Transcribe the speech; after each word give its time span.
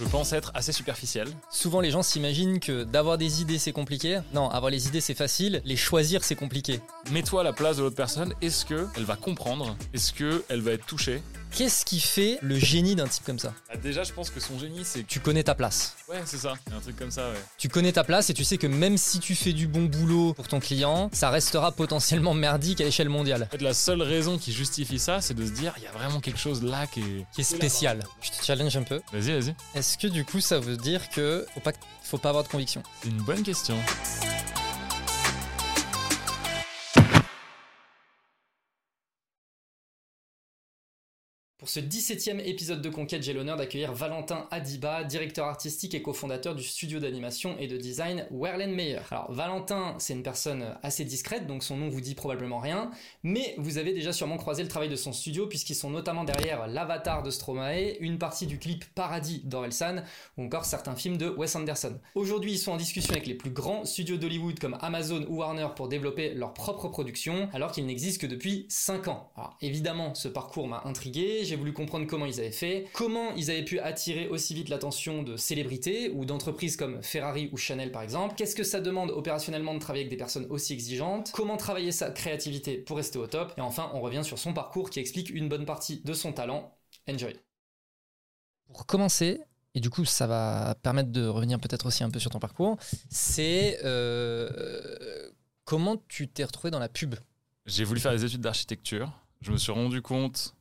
Je 0.00 0.06
pense 0.06 0.32
être 0.32 0.50
assez 0.54 0.72
superficiel. 0.72 1.28
Souvent, 1.50 1.82
les 1.82 1.90
gens 1.90 2.02
s'imaginent 2.02 2.58
que 2.58 2.84
d'avoir 2.84 3.18
des 3.18 3.42
idées, 3.42 3.58
c'est 3.58 3.72
compliqué. 3.72 4.20
Non, 4.32 4.48
avoir 4.48 4.70
les 4.70 4.88
idées, 4.88 5.02
c'est 5.02 5.14
facile. 5.14 5.60
Les 5.66 5.76
choisir, 5.76 6.24
c'est 6.24 6.36
compliqué. 6.36 6.80
Mets-toi 7.12 7.42
à 7.42 7.44
la 7.44 7.52
place 7.52 7.76
de 7.76 7.82
l'autre 7.82 7.96
personne. 7.96 8.32
Est-ce 8.40 8.64
qu'elle 8.64 9.04
va 9.04 9.16
comprendre? 9.16 9.76
Est-ce 9.92 10.14
qu'elle 10.14 10.62
va 10.62 10.72
être 10.72 10.86
touchée? 10.86 11.20
Qu'est-ce 11.52 11.84
qui 11.84 12.00
fait 12.00 12.38
le 12.42 12.58
génie 12.58 12.94
d'un 12.94 13.06
type 13.08 13.24
comme 13.24 13.38
ça 13.38 13.52
Ah, 13.70 13.76
Déjà, 13.76 14.02
je 14.04 14.12
pense 14.12 14.30
que 14.30 14.40
son 14.40 14.58
génie, 14.58 14.82
c'est. 14.84 15.06
Tu 15.06 15.20
connais 15.20 15.42
ta 15.42 15.54
place. 15.54 15.96
Ouais, 16.08 16.20
c'est 16.24 16.38
ça. 16.38 16.54
Un 16.74 16.80
truc 16.80 16.96
comme 16.96 17.10
ça, 17.10 17.28
ouais. 17.30 17.36
Tu 17.58 17.68
connais 17.68 17.92
ta 17.92 18.04
place 18.04 18.30
et 18.30 18.34
tu 18.34 18.44
sais 18.44 18.56
que 18.58 18.66
même 18.66 18.96
si 18.96 19.18
tu 19.20 19.34
fais 19.34 19.52
du 19.52 19.66
bon 19.66 19.84
boulot 19.84 20.32
pour 20.34 20.48
ton 20.48 20.60
client, 20.60 21.10
ça 21.12 21.30
restera 21.30 21.72
potentiellement 21.72 22.34
merdique 22.34 22.80
à 22.80 22.84
l'échelle 22.84 23.08
mondiale. 23.08 23.48
En 23.48 23.50
fait, 23.52 23.62
la 23.62 23.74
seule 23.74 24.02
raison 24.02 24.38
qui 24.38 24.52
justifie 24.52 24.98
ça, 24.98 25.20
c'est 25.20 25.34
de 25.34 25.44
se 25.44 25.50
dire, 25.52 25.74
il 25.78 25.82
y 25.82 25.86
a 25.86 25.92
vraiment 25.92 26.20
quelque 26.20 26.38
chose 26.38 26.62
là 26.62 26.86
qui 26.86 27.00
est. 27.00 27.26
Qui 27.34 27.40
est 27.40 27.44
spécial. 27.44 28.04
Je 28.22 28.30
te 28.30 28.44
challenge 28.44 28.76
un 28.76 28.82
peu. 28.82 29.00
Vas-y, 29.12 29.32
vas-y. 29.40 29.54
Est-ce 29.74 29.98
que 29.98 30.06
du 30.06 30.24
coup, 30.24 30.40
ça 30.40 30.58
veut 30.60 30.76
dire 30.76 31.08
que 31.10 31.46
faut 31.54 31.60
pas, 31.60 31.72
faut 32.02 32.18
pas 32.18 32.28
avoir 32.30 32.44
de 32.44 32.48
conviction? 32.48 32.82
C'est 33.02 33.08
une 33.08 33.22
bonne 33.22 33.42
question. 33.42 33.76
Pour 41.60 41.68
ce 41.68 41.78
17e 41.78 42.40
épisode 42.42 42.80
de 42.80 42.88
Conquête, 42.88 43.22
j'ai 43.22 43.34
l'honneur 43.34 43.58
d'accueillir 43.58 43.92
Valentin 43.92 44.46
Adiba, 44.50 45.04
directeur 45.04 45.46
artistique 45.46 45.94
et 45.94 46.00
cofondateur 46.00 46.54
du 46.54 46.62
studio 46.62 47.00
d'animation 47.00 47.54
et 47.58 47.66
de 47.66 47.76
design 47.76 48.26
Werlen 48.30 48.74
Meyer. 48.74 49.00
Alors 49.10 49.30
Valentin, 49.30 49.94
c'est 49.98 50.14
une 50.14 50.22
personne 50.22 50.78
assez 50.82 51.04
discrète, 51.04 51.46
donc 51.46 51.62
son 51.62 51.76
nom 51.76 51.90
vous 51.90 52.00
dit 52.00 52.14
probablement 52.14 52.60
rien, 52.60 52.90
mais 53.22 53.54
vous 53.58 53.76
avez 53.76 53.92
déjà 53.92 54.14
sûrement 54.14 54.38
croisé 54.38 54.62
le 54.62 54.70
travail 54.70 54.88
de 54.88 54.96
son 54.96 55.12
studio 55.12 55.48
puisqu'ils 55.48 55.74
sont 55.74 55.90
notamment 55.90 56.24
derrière 56.24 56.66
l'avatar 56.66 57.22
de 57.22 57.30
Stromae, 57.30 57.94
une 58.00 58.16
partie 58.16 58.46
du 58.46 58.58
clip 58.58 58.86
Paradis 58.94 59.42
d'Orelsan 59.44 59.96
ou 60.38 60.44
encore 60.44 60.64
certains 60.64 60.96
films 60.96 61.18
de 61.18 61.28
Wes 61.28 61.54
Anderson. 61.56 62.00
Aujourd'hui, 62.14 62.52
ils 62.52 62.58
sont 62.58 62.72
en 62.72 62.78
discussion 62.78 63.12
avec 63.12 63.26
les 63.26 63.34
plus 63.34 63.50
grands 63.50 63.84
studios 63.84 64.16
d'Hollywood 64.16 64.58
comme 64.58 64.78
Amazon 64.80 65.26
ou 65.28 65.40
Warner 65.40 65.68
pour 65.76 65.88
développer 65.88 66.32
leur 66.32 66.54
propre 66.54 66.88
production 66.88 67.50
alors 67.52 67.70
qu'ils 67.70 67.84
n'existent 67.84 68.22
que 68.22 68.32
depuis 68.32 68.64
5 68.70 69.08
ans. 69.08 69.30
Alors 69.36 69.58
évidemment, 69.60 70.14
ce 70.14 70.28
parcours 70.28 70.66
m'a 70.66 70.84
intrigué, 70.86 71.44
j'ai 71.50 71.56
voulu 71.56 71.72
comprendre 71.72 72.06
comment 72.06 72.26
ils 72.26 72.38
avaient 72.38 72.52
fait, 72.52 72.86
comment 72.92 73.32
ils 73.34 73.50
avaient 73.50 73.64
pu 73.64 73.80
attirer 73.80 74.28
aussi 74.28 74.54
vite 74.54 74.68
l'attention 74.68 75.24
de 75.24 75.36
célébrités 75.36 76.10
ou 76.10 76.24
d'entreprises 76.24 76.76
comme 76.76 77.02
Ferrari 77.02 77.50
ou 77.52 77.56
Chanel 77.56 77.90
par 77.90 78.02
exemple, 78.02 78.36
qu'est-ce 78.36 78.54
que 78.54 78.62
ça 78.62 78.80
demande 78.80 79.10
opérationnellement 79.10 79.74
de 79.74 79.80
travailler 79.80 80.04
avec 80.04 80.10
des 80.10 80.16
personnes 80.16 80.46
aussi 80.48 80.72
exigeantes, 80.72 81.32
comment 81.34 81.56
travailler 81.56 81.90
sa 81.90 82.10
créativité 82.10 82.78
pour 82.78 82.98
rester 82.98 83.18
au 83.18 83.26
top, 83.26 83.52
et 83.58 83.60
enfin 83.60 83.90
on 83.94 84.00
revient 84.00 84.22
sur 84.22 84.38
son 84.38 84.54
parcours 84.54 84.90
qui 84.90 85.00
explique 85.00 85.30
une 85.30 85.48
bonne 85.48 85.66
partie 85.66 86.00
de 86.04 86.12
son 86.12 86.32
talent. 86.32 86.78
Enjoy. 87.08 87.36
Pour 88.72 88.86
commencer, 88.86 89.40
et 89.74 89.80
du 89.80 89.90
coup 89.90 90.04
ça 90.04 90.28
va 90.28 90.76
permettre 90.82 91.10
de 91.10 91.26
revenir 91.26 91.58
peut-être 91.58 91.86
aussi 91.86 92.04
un 92.04 92.10
peu 92.10 92.20
sur 92.20 92.30
ton 92.30 92.38
parcours, 92.38 92.76
c'est 93.10 93.80
euh, 93.84 95.28
comment 95.64 95.96
tu 96.08 96.28
t'es 96.28 96.44
retrouvé 96.44 96.70
dans 96.70 96.78
la 96.78 96.88
pub? 96.88 97.16
J'ai 97.66 97.82
voulu 97.82 98.00
faire 98.00 98.12
des 98.12 98.24
études 98.24 98.40
d'architecture. 98.40 99.12
Je 99.40 99.52
me 99.52 99.56
suis 99.56 99.72
rendu 99.72 100.02
compte 100.02 100.54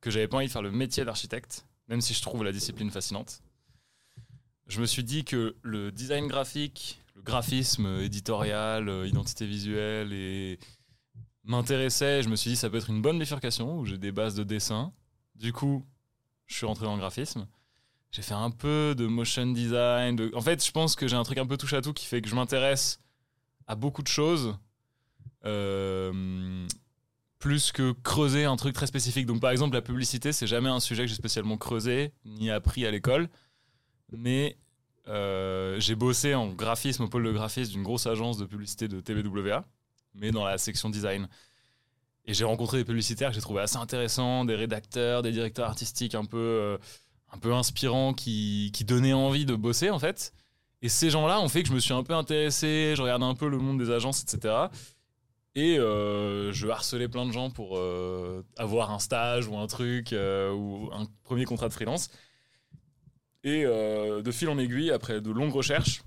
que 0.00 0.10
j'avais 0.10 0.28
pas 0.28 0.36
envie 0.38 0.46
de 0.46 0.52
faire 0.52 0.62
le 0.62 0.70
métier 0.70 1.04
d'architecte, 1.04 1.66
même 1.88 2.00
si 2.00 2.14
je 2.14 2.22
trouve 2.22 2.44
la 2.44 2.52
discipline 2.52 2.90
fascinante. 2.90 3.42
Je 4.66 4.80
me 4.80 4.86
suis 4.86 5.02
dit 5.04 5.24
que 5.24 5.56
le 5.62 5.90
design 5.90 6.26
graphique, 6.26 7.00
le 7.16 7.22
graphisme 7.22 7.86
éditorial, 8.00 8.88
euh, 8.88 9.06
identité 9.08 9.46
visuelle 9.46 10.58
m'intéressait. 11.44 12.22
Je 12.22 12.28
me 12.28 12.36
suis 12.36 12.50
dit 12.50 12.56
ça 12.56 12.68
peut 12.70 12.76
être 12.76 12.90
une 12.90 13.00
bonne 13.02 13.18
bifurcation 13.18 13.78
où 13.78 13.86
j'ai 13.86 13.98
des 13.98 14.12
bases 14.12 14.34
de 14.34 14.44
dessin. 14.44 14.92
Du 15.34 15.52
coup, 15.52 15.84
je 16.46 16.54
suis 16.56 16.66
rentré 16.66 16.84
dans 16.84 16.94
le 16.94 17.00
graphisme. 17.00 17.46
J'ai 18.10 18.22
fait 18.22 18.34
un 18.34 18.50
peu 18.50 18.94
de 18.96 19.06
motion 19.06 19.46
design. 19.46 20.16
de- 20.16 20.30
En 20.34 20.40
fait, 20.40 20.64
je 20.64 20.70
pense 20.70 20.96
que 20.96 21.06
j'ai 21.08 21.16
un 21.16 21.22
truc 21.24 21.38
un 21.38 21.46
peu 21.46 21.56
touche 21.56 21.72
à 21.74 21.80
tout 21.82 21.92
qui 21.92 22.06
fait 22.06 22.20
que 22.22 22.28
je 22.28 22.34
m'intéresse 22.34 23.00
à 23.66 23.74
beaucoup 23.74 24.02
de 24.02 24.08
choses. 24.08 24.56
Euh, 25.44 26.66
plus 27.38 27.72
que 27.72 27.92
creuser 27.92 28.44
un 28.44 28.56
truc 28.56 28.74
très 28.74 28.86
spécifique. 28.86 29.26
Donc 29.26 29.40
par 29.40 29.50
exemple, 29.50 29.74
la 29.74 29.82
publicité, 29.82 30.32
c'est 30.32 30.46
jamais 30.46 30.68
un 30.68 30.80
sujet 30.80 31.04
que 31.04 31.08
j'ai 31.08 31.14
spécialement 31.14 31.56
creusé 31.56 32.12
ni 32.24 32.50
appris 32.50 32.84
à 32.86 32.90
l'école. 32.90 33.28
Mais 34.10 34.58
euh, 35.08 35.78
j'ai 35.80 35.94
bossé 35.94 36.34
en 36.34 36.48
graphisme 36.48 37.04
au 37.04 37.08
pôle 37.08 37.24
de 37.24 37.32
graphisme 37.32 37.72
d'une 37.72 37.82
grosse 37.82 38.06
agence 38.06 38.38
de 38.38 38.44
publicité 38.44 38.88
de 38.88 39.00
TVWA, 39.00 39.64
mais 40.14 40.30
dans 40.30 40.44
la 40.44 40.58
section 40.58 40.90
design. 40.90 41.28
Et 42.24 42.34
j'ai 42.34 42.44
rencontré 42.44 42.78
des 42.78 42.84
publicitaires 42.84 43.30
que 43.30 43.34
j'ai 43.34 43.40
trouvé 43.40 43.62
assez 43.62 43.78
intéressants, 43.78 44.44
des 44.44 44.54
rédacteurs, 44.54 45.22
des 45.22 45.32
directeurs 45.32 45.66
artistiques 45.66 46.14
un 46.14 46.24
peu, 46.24 46.36
euh, 46.36 46.78
un 47.32 47.38
peu 47.38 47.54
inspirants 47.54 48.12
qui, 48.12 48.70
qui 48.74 48.84
donnaient 48.84 49.14
envie 49.14 49.46
de 49.46 49.54
bosser 49.54 49.90
en 49.90 49.98
fait. 49.98 50.32
Et 50.82 50.88
ces 50.88 51.10
gens-là 51.10 51.40
ont 51.40 51.48
fait 51.48 51.62
que 51.62 51.68
je 51.68 51.74
me 51.74 51.80
suis 51.80 51.94
un 51.94 52.02
peu 52.02 52.14
intéressé, 52.14 52.94
je 52.96 53.02
regardais 53.02 53.24
un 53.24 53.34
peu 53.34 53.48
le 53.48 53.58
monde 53.58 53.78
des 53.78 53.90
agences, 53.90 54.22
etc. 54.22 54.54
Et 55.58 55.76
euh, 55.76 56.52
je 56.52 56.68
harcelais 56.68 57.08
plein 57.08 57.26
de 57.26 57.32
gens 57.32 57.50
pour 57.50 57.78
euh, 57.78 58.46
avoir 58.58 58.92
un 58.92 59.00
stage 59.00 59.48
ou 59.48 59.56
un 59.56 59.66
truc 59.66 60.12
euh, 60.12 60.52
ou 60.52 60.88
un 60.92 61.04
premier 61.24 61.46
contrat 61.46 61.66
de 61.66 61.72
freelance. 61.72 62.10
Et 63.42 63.64
de 63.64 64.30
fil 64.30 64.48
en 64.50 64.58
aiguille, 64.58 64.92
après 64.92 65.20
de 65.20 65.30
longues 65.30 65.52
recherches, 65.52 66.02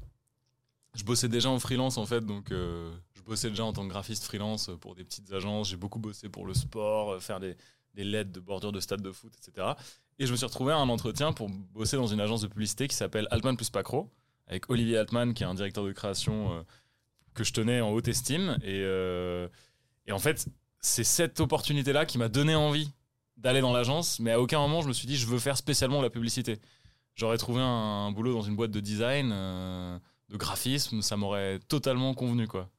je 0.95 1.03
bossais 1.03 1.27
déjà 1.27 1.49
en 1.49 1.59
freelance 1.59 1.97
en 1.97 2.05
fait, 2.05 2.21
donc 2.21 2.49
je 2.51 3.21
bossais 3.25 3.49
déjà 3.49 3.65
en 3.65 3.73
tant 3.73 3.83
que 3.83 3.89
graphiste 3.89 4.23
freelance 4.23 4.69
pour 4.79 4.95
des 4.95 5.03
petites 5.03 5.33
agences. 5.33 5.69
J'ai 5.69 5.75
beaucoup 5.75 5.99
bossé 5.99 6.29
pour 6.29 6.45
le 6.45 6.53
sport, 6.53 7.21
faire 7.21 7.39
des, 7.39 7.57
des 7.95 8.03
LED 8.03 8.31
de 8.31 8.39
bordure 8.39 8.71
de 8.71 8.79
stade 8.79 9.01
de 9.01 9.11
foot, 9.11 9.33
etc. 9.37 9.69
Et 10.19 10.27
je 10.27 10.31
me 10.31 10.37
suis 10.37 10.45
retrouvé 10.45 10.71
à 10.71 10.77
un 10.77 10.89
entretien 10.89 11.33
pour 11.33 11.49
bosser 11.49 11.97
dans 11.97 12.07
une 12.07 12.21
agence 12.21 12.41
de 12.41 12.47
publicité 12.47 12.87
qui 12.87 12.95
s'appelle 12.95 13.27
Altman 13.31 13.57
plus 13.57 13.69
Pacro, 13.69 14.11
avec 14.47 14.69
Olivier 14.69 14.97
Altman, 14.97 15.33
qui 15.33 15.43
est 15.43 15.47
un 15.47 15.55
directeur 15.55 15.83
de 15.83 15.93
création 15.93 16.63
que 17.33 17.43
je 17.43 17.53
tenais 17.53 17.81
en 17.81 17.89
haute 17.91 18.07
estime. 18.07 18.57
Et, 18.63 18.81
euh, 18.83 19.47
et 20.07 20.11
en 20.11 20.19
fait, 20.19 20.47
c'est 20.79 21.03
cette 21.03 21.39
opportunité-là 21.39 22.05
qui 22.05 22.17
m'a 22.17 22.29
donné 22.29 22.55
envie 22.55 22.89
d'aller 23.37 23.61
dans 23.61 23.73
l'agence, 23.73 24.19
mais 24.19 24.31
à 24.31 24.39
aucun 24.39 24.59
moment 24.59 24.81
je 24.81 24.87
me 24.87 24.93
suis 24.93 25.07
dit 25.07 25.17
je 25.17 25.25
veux 25.25 25.39
faire 25.39 25.57
spécialement 25.57 26.01
la 26.01 26.09
publicité. 26.09 26.59
J'aurais 27.15 27.37
trouvé 27.37 27.61
un, 27.61 27.65
un 28.07 28.11
boulot 28.11 28.33
dans 28.33 28.41
une 28.41 28.55
boîte 28.55 28.71
de 28.71 28.79
design, 28.79 29.31
euh, 29.33 29.97
de 30.29 30.37
graphisme, 30.37 31.01
ça 31.01 31.17
m'aurait 31.17 31.59
totalement 31.67 32.13
convenu 32.13 32.47
quoi. 32.47 32.69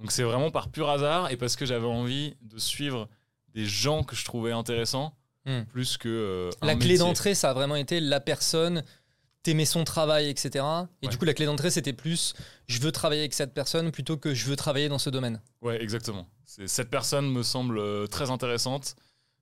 Donc 0.00 0.12
c'est 0.12 0.22
vraiment 0.22 0.50
par 0.50 0.70
pur 0.70 0.88
hasard 0.88 1.30
et 1.30 1.36
parce 1.36 1.56
que 1.56 1.66
j'avais 1.66 1.86
envie 1.86 2.36
de 2.40 2.58
suivre 2.58 3.08
des 3.54 3.66
gens 3.66 4.02
que 4.02 4.16
je 4.16 4.24
trouvais 4.24 4.52
intéressants 4.52 5.14
Hmm. 5.48 5.62
plus 5.64 5.96
que 5.96 6.08
euh, 6.08 6.50
La 6.60 6.74
clé 6.74 6.98
d'entrée, 6.98 7.34
ça 7.34 7.50
a 7.50 7.54
vraiment 7.54 7.76
été 7.76 8.00
la 8.00 8.20
personne, 8.20 8.84
t'aimais 9.48 9.64
son 9.64 9.82
travail, 9.84 10.28
etc. 10.28 10.62
Et 11.00 11.06
Ouais. 11.06 11.10
du 11.10 11.16
coup, 11.16 11.24
la 11.24 11.32
clé 11.32 11.46
d'entrée, 11.46 11.70
c'était 11.70 11.94
plus 11.94 12.34
je 12.66 12.78
veux 12.80 12.92
travailler 12.92 13.22
avec 13.22 13.32
cette 13.32 13.54
personne 13.54 13.90
plutôt 13.90 14.18
que 14.18 14.34
je 14.34 14.44
veux 14.46 14.56
travailler 14.56 14.90
dans 14.90 14.98
ce 14.98 15.08
domaine. 15.08 15.40
Ouais, 15.62 15.82
exactement. 15.82 16.26
Cette 16.44 16.90
personne 16.90 17.30
me 17.32 17.42
semble 17.42 17.78
euh, 17.78 18.06
très 18.06 18.30
intéressante. 18.30 18.94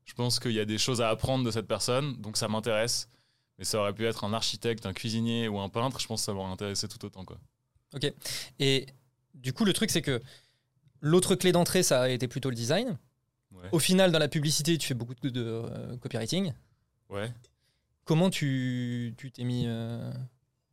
Je 0.05 0.15
pense 0.15 0.39
qu'il 0.39 0.53
y 0.53 0.61
a 0.61 0.65
des 0.65 0.79
choses 0.79 1.01
à 1.01 1.09
apprendre 1.09 1.45
de 1.45 1.51
cette 1.51 1.67
personne, 1.67 2.17
donc 2.21 2.37
ça 2.37 2.47
m'intéresse. 2.47 3.09
Mais 3.59 3.65
ça 3.65 3.81
aurait 3.81 3.95
pu 3.95 4.07
être 4.07 4.23
un 4.23 4.33
architecte, 4.33 4.87
un 4.87 4.93
cuisinier 4.93 5.49
ou 5.49 5.59
un 5.59 5.69
peintre, 5.69 5.99
je 5.99 6.07
pense 6.07 6.21
que 6.21 6.27
ça 6.27 6.33
m'aurait 6.33 6.53
intéressé 6.53 6.87
tout 6.87 7.05
autant. 7.05 7.25
Quoi. 7.25 7.39
Ok. 7.95 8.13
Et 8.61 8.87
du 9.35 9.53
coup, 9.53 9.65
le 9.65 9.73
truc, 9.73 9.91
c'est 9.91 10.03
que 10.03 10.23
l'autre 11.01 11.35
clé 11.35 11.51
d'entrée, 11.51 11.83
ça 11.83 12.03
a 12.03 12.09
été 12.11 12.29
plutôt 12.29 12.51
le 12.51 12.55
design. 12.57 12.97
Ouais. 13.51 13.69
Au 13.73 13.79
final, 13.81 14.13
dans 14.13 14.19
la 14.21 14.29
publicité, 14.29 14.79
tu 14.79 14.87
fais 14.87 14.95
beaucoup 14.95 15.15
de, 15.15 15.31
de, 15.31 15.43
euh, 15.45 15.97
copywriting. 15.97 16.53
ouais. 17.09 17.33
Comment 18.07 18.31
tu 18.31 19.15
tu 19.19 19.31
t'es 19.31 19.45
mis. 19.45 19.65
euh, 19.67 20.11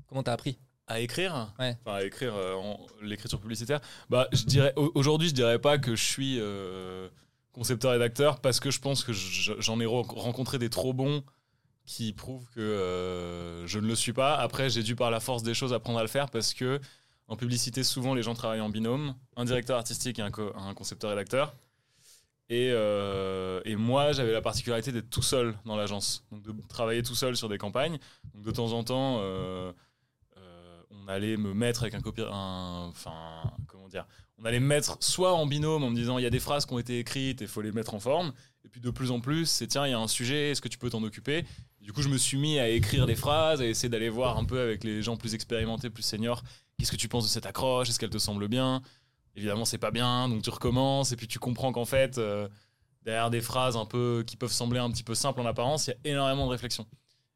comment 0.08 0.24
t'as 0.24 0.34
appris 0.34 0.58
À 0.88 1.00
écrire 1.02 1.52
Ouais. 1.60 1.76
Enfin, 1.86 1.98
à 1.98 2.04
écrire 2.04 2.34
euh, 2.36 2.56
l'écriture 3.02 3.40
publicitaire. 3.42 3.82
Bah, 4.10 4.28
je 4.32 4.44
dirais, 4.46 4.72
au- 4.78 4.92
aujourd'hui, 4.96 5.28
je 5.30 5.34
dirais 5.34 5.60
pas 5.60 5.78
que 5.80 5.96
je 5.96 6.04
suis 6.04 6.38
euh, 6.40 7.10
concepteur-rédacteur 7.54 8.40
parce 8.40 8.60
que 8.60 8.70
je 8.72 8.80
pense 8.80 9.04
que 9.04 9.14
je- 9.14 9.54
j'en 9.60 9.80
ai 9.80 9.86
re- 9.86 10.08
rencontré 10.18 10.60
des 10.60 10.70
trop 10.70 10.94
bons 10.94 11.24
qui 11.86 12.14
prouvent 12.14 12.48
que 12.52 12.62
euh, 12.62 13.68
je 13.68 13.80
ne 13.80 13.88
le 13.88 13.96
suis 13.96 14.14
pas. 14.14 14.36
Après, 14.38 14.70
j'ai 14.70 14.84
dû 14.84 14.96
par 14.96 15.12
la 15.12 15.20
force 15.20 15.44
des 15.44 15.54
choses 15.54 15.74
apprendre 15.74 16.00
à 16.00 16.02
le 16.04 16.08
faire 16.08 16.30
parce 16.30 16.54
que 16.54 16.80
en 17.28 17.36
publicité, 17.36 17.84
souvent, 17.84 18.14
les 18.14 18.22
gens 18.24 18.34
travaillent 18.36 18.62
en 18.62 18.70
binôme, 18.70 19.16
un 19.38 19.46
directeur 19.46 19.78
artistique 19.78 20.20
et 20.20 20.22
un, 20.22 20.30
co- 20.32 20.54
un 20.56 20.74
concepteur-rédacteur. 20.76 21.56
Et, 22.50 22.72
euh, 22.72 23.62
et 23.66 23.76
moi, 23.76 24.12
j'avais 24.12 24.32
la 24.32 24.42
particularité 24.42 24.92
d'être 24.92 25.10
tout 25.10 25.22
seul 25.22 25.56
dans 25.66 25.76
l'agence, 25.76 26.26
donc 26.32 26.44
de 26.44 26.54
travailler 26.68 27.02
tout 27.02 27.16
seul 27.16 27.38
sur 27.38 27.50
des 27.50 27.58
campagnes. 27.58 27.98
Donc 28.34 28.44
de 28.44 28.52
temps 28.52 28.74
en 28.74 28.84
temps, 28.84 29.20
euh, 29.22 29.72
euh, 30.38 30.82
on 30.92 31.08
allait 31.08 31.38
me 31.38 31.54
mettre 31.54 31.84
avec 31.84 31.96
un 31.96 32.02
copier, 32.02 32.26
enfin, 32.30 33.44
comment 33.68 33.88
dire, 33.88 34.06
on 34.38 34.46
allait 34.46 34.60
me 34.60 34.68
mettre 34.68 34.98
soit 35.00 35.34
en 35.34 35.46
binôme 35.46 35.84
en 35.84 35.90
me 35.90 35.96
disant 35.96 36.18
il 36.18 36.24
y 36.24 36.28
a 36.28 36.30
des 36.30 36.40
phrases 36.40 36.66
qui 36.66 36.74
ont 36.74 36.80
été 36.80 37.00
écrites 37.00 37.42
et 37.42 37.46
il 37.46 37.50
faut 37.50 37.62
les 37.62 37.72
mettre 37.72 37.94
en 37.94 38.00
forme. 38.00 38.34
Et 38.66 38.70
puis 38.70 38.82
de 38.82 38.90
plus 38.90 39.12
en 39.12 39.20
plus, 39.20 39.46
c'est 39.46 39.68
tiens, 39.68 39.88
il 39.88 39.92
y 39.92 39.94
a 39.94 40.00
un 40.00 40.08
sujet, 40.08 40.52
est-ce 40.52 40.62
que 40.62 40.70
tu 40.70 40.78
peux 40.78 40.90
t'en 40.90 41.04
occuper? 41.04 41.46
Du 41.80 41.92
coup, 41.94 42.02
je 42.02 42.10
me 42.10 42.18
suis 42.18 42.38
mis 42.38 42.60
à 42.60 42.70
écrire 42.70 43.06
des 43.06 43.16
phrases, 43.16 43.62
à 43.62 43.66
essayer 43.66 43.90
d'aller 43.90 44.10
voir 44.10 44.38
un 44.38 44.46
peu 44.46 44.60
avec 44.60 44.84
les 44.84 45.02
gens 45.02 45.18
plus 45.18 45.34
expérimentés, 45.34 45.90
plus 45.90 46.04
seniors, 46.04 46.44
qu'est-ce 46.78 46.92
que 46.92 46.98
tu 46.98 47.08
penses 47.08 47.26
de 47.26 47.30
cette 47.30 47.46
accroche? 47.46 47.90
Est-ce 47.90 48.00
qu'elle 48.00 48.10
te 48.10 48.18
semble 48.18 48.48
bien? 48.48 48.82
Évidemment, 49.36 49.66
c'est 49.66 49.78
pas 49.80 49.92
bien, 49.92 50.30
donc 50.30 50.44
tu 50.44 50.50
recommences 50.50 51.12
et 51.12 51.16
puis 51.16 51.28
tu 51.28 51.40
comprends 51.40 51.72
qu'en 51.72 51.86
fait, 51.86 52.18
euh, 52.18 52.48
derrière 53.02 53.30
des 53.32 53.42
phrases 53.42 53.76
un 53.76 53.86
peu 53.86 54.24
qui 54.28 54.38
peuvent 54.38 54.52
sembler 54.52 54.80
un 54.80 54.92
petit 54.92 55.04
peu 55.04 55.16
simples 55.16 55.42
en 55.42 55.46
apparence, 55.46 55.88
il 55.88 55.92
y 55.92 55.94
a 55.94 56.12
énormément 56.14 56.46
de 56.46 56.52
réflexion. 56.52 56.86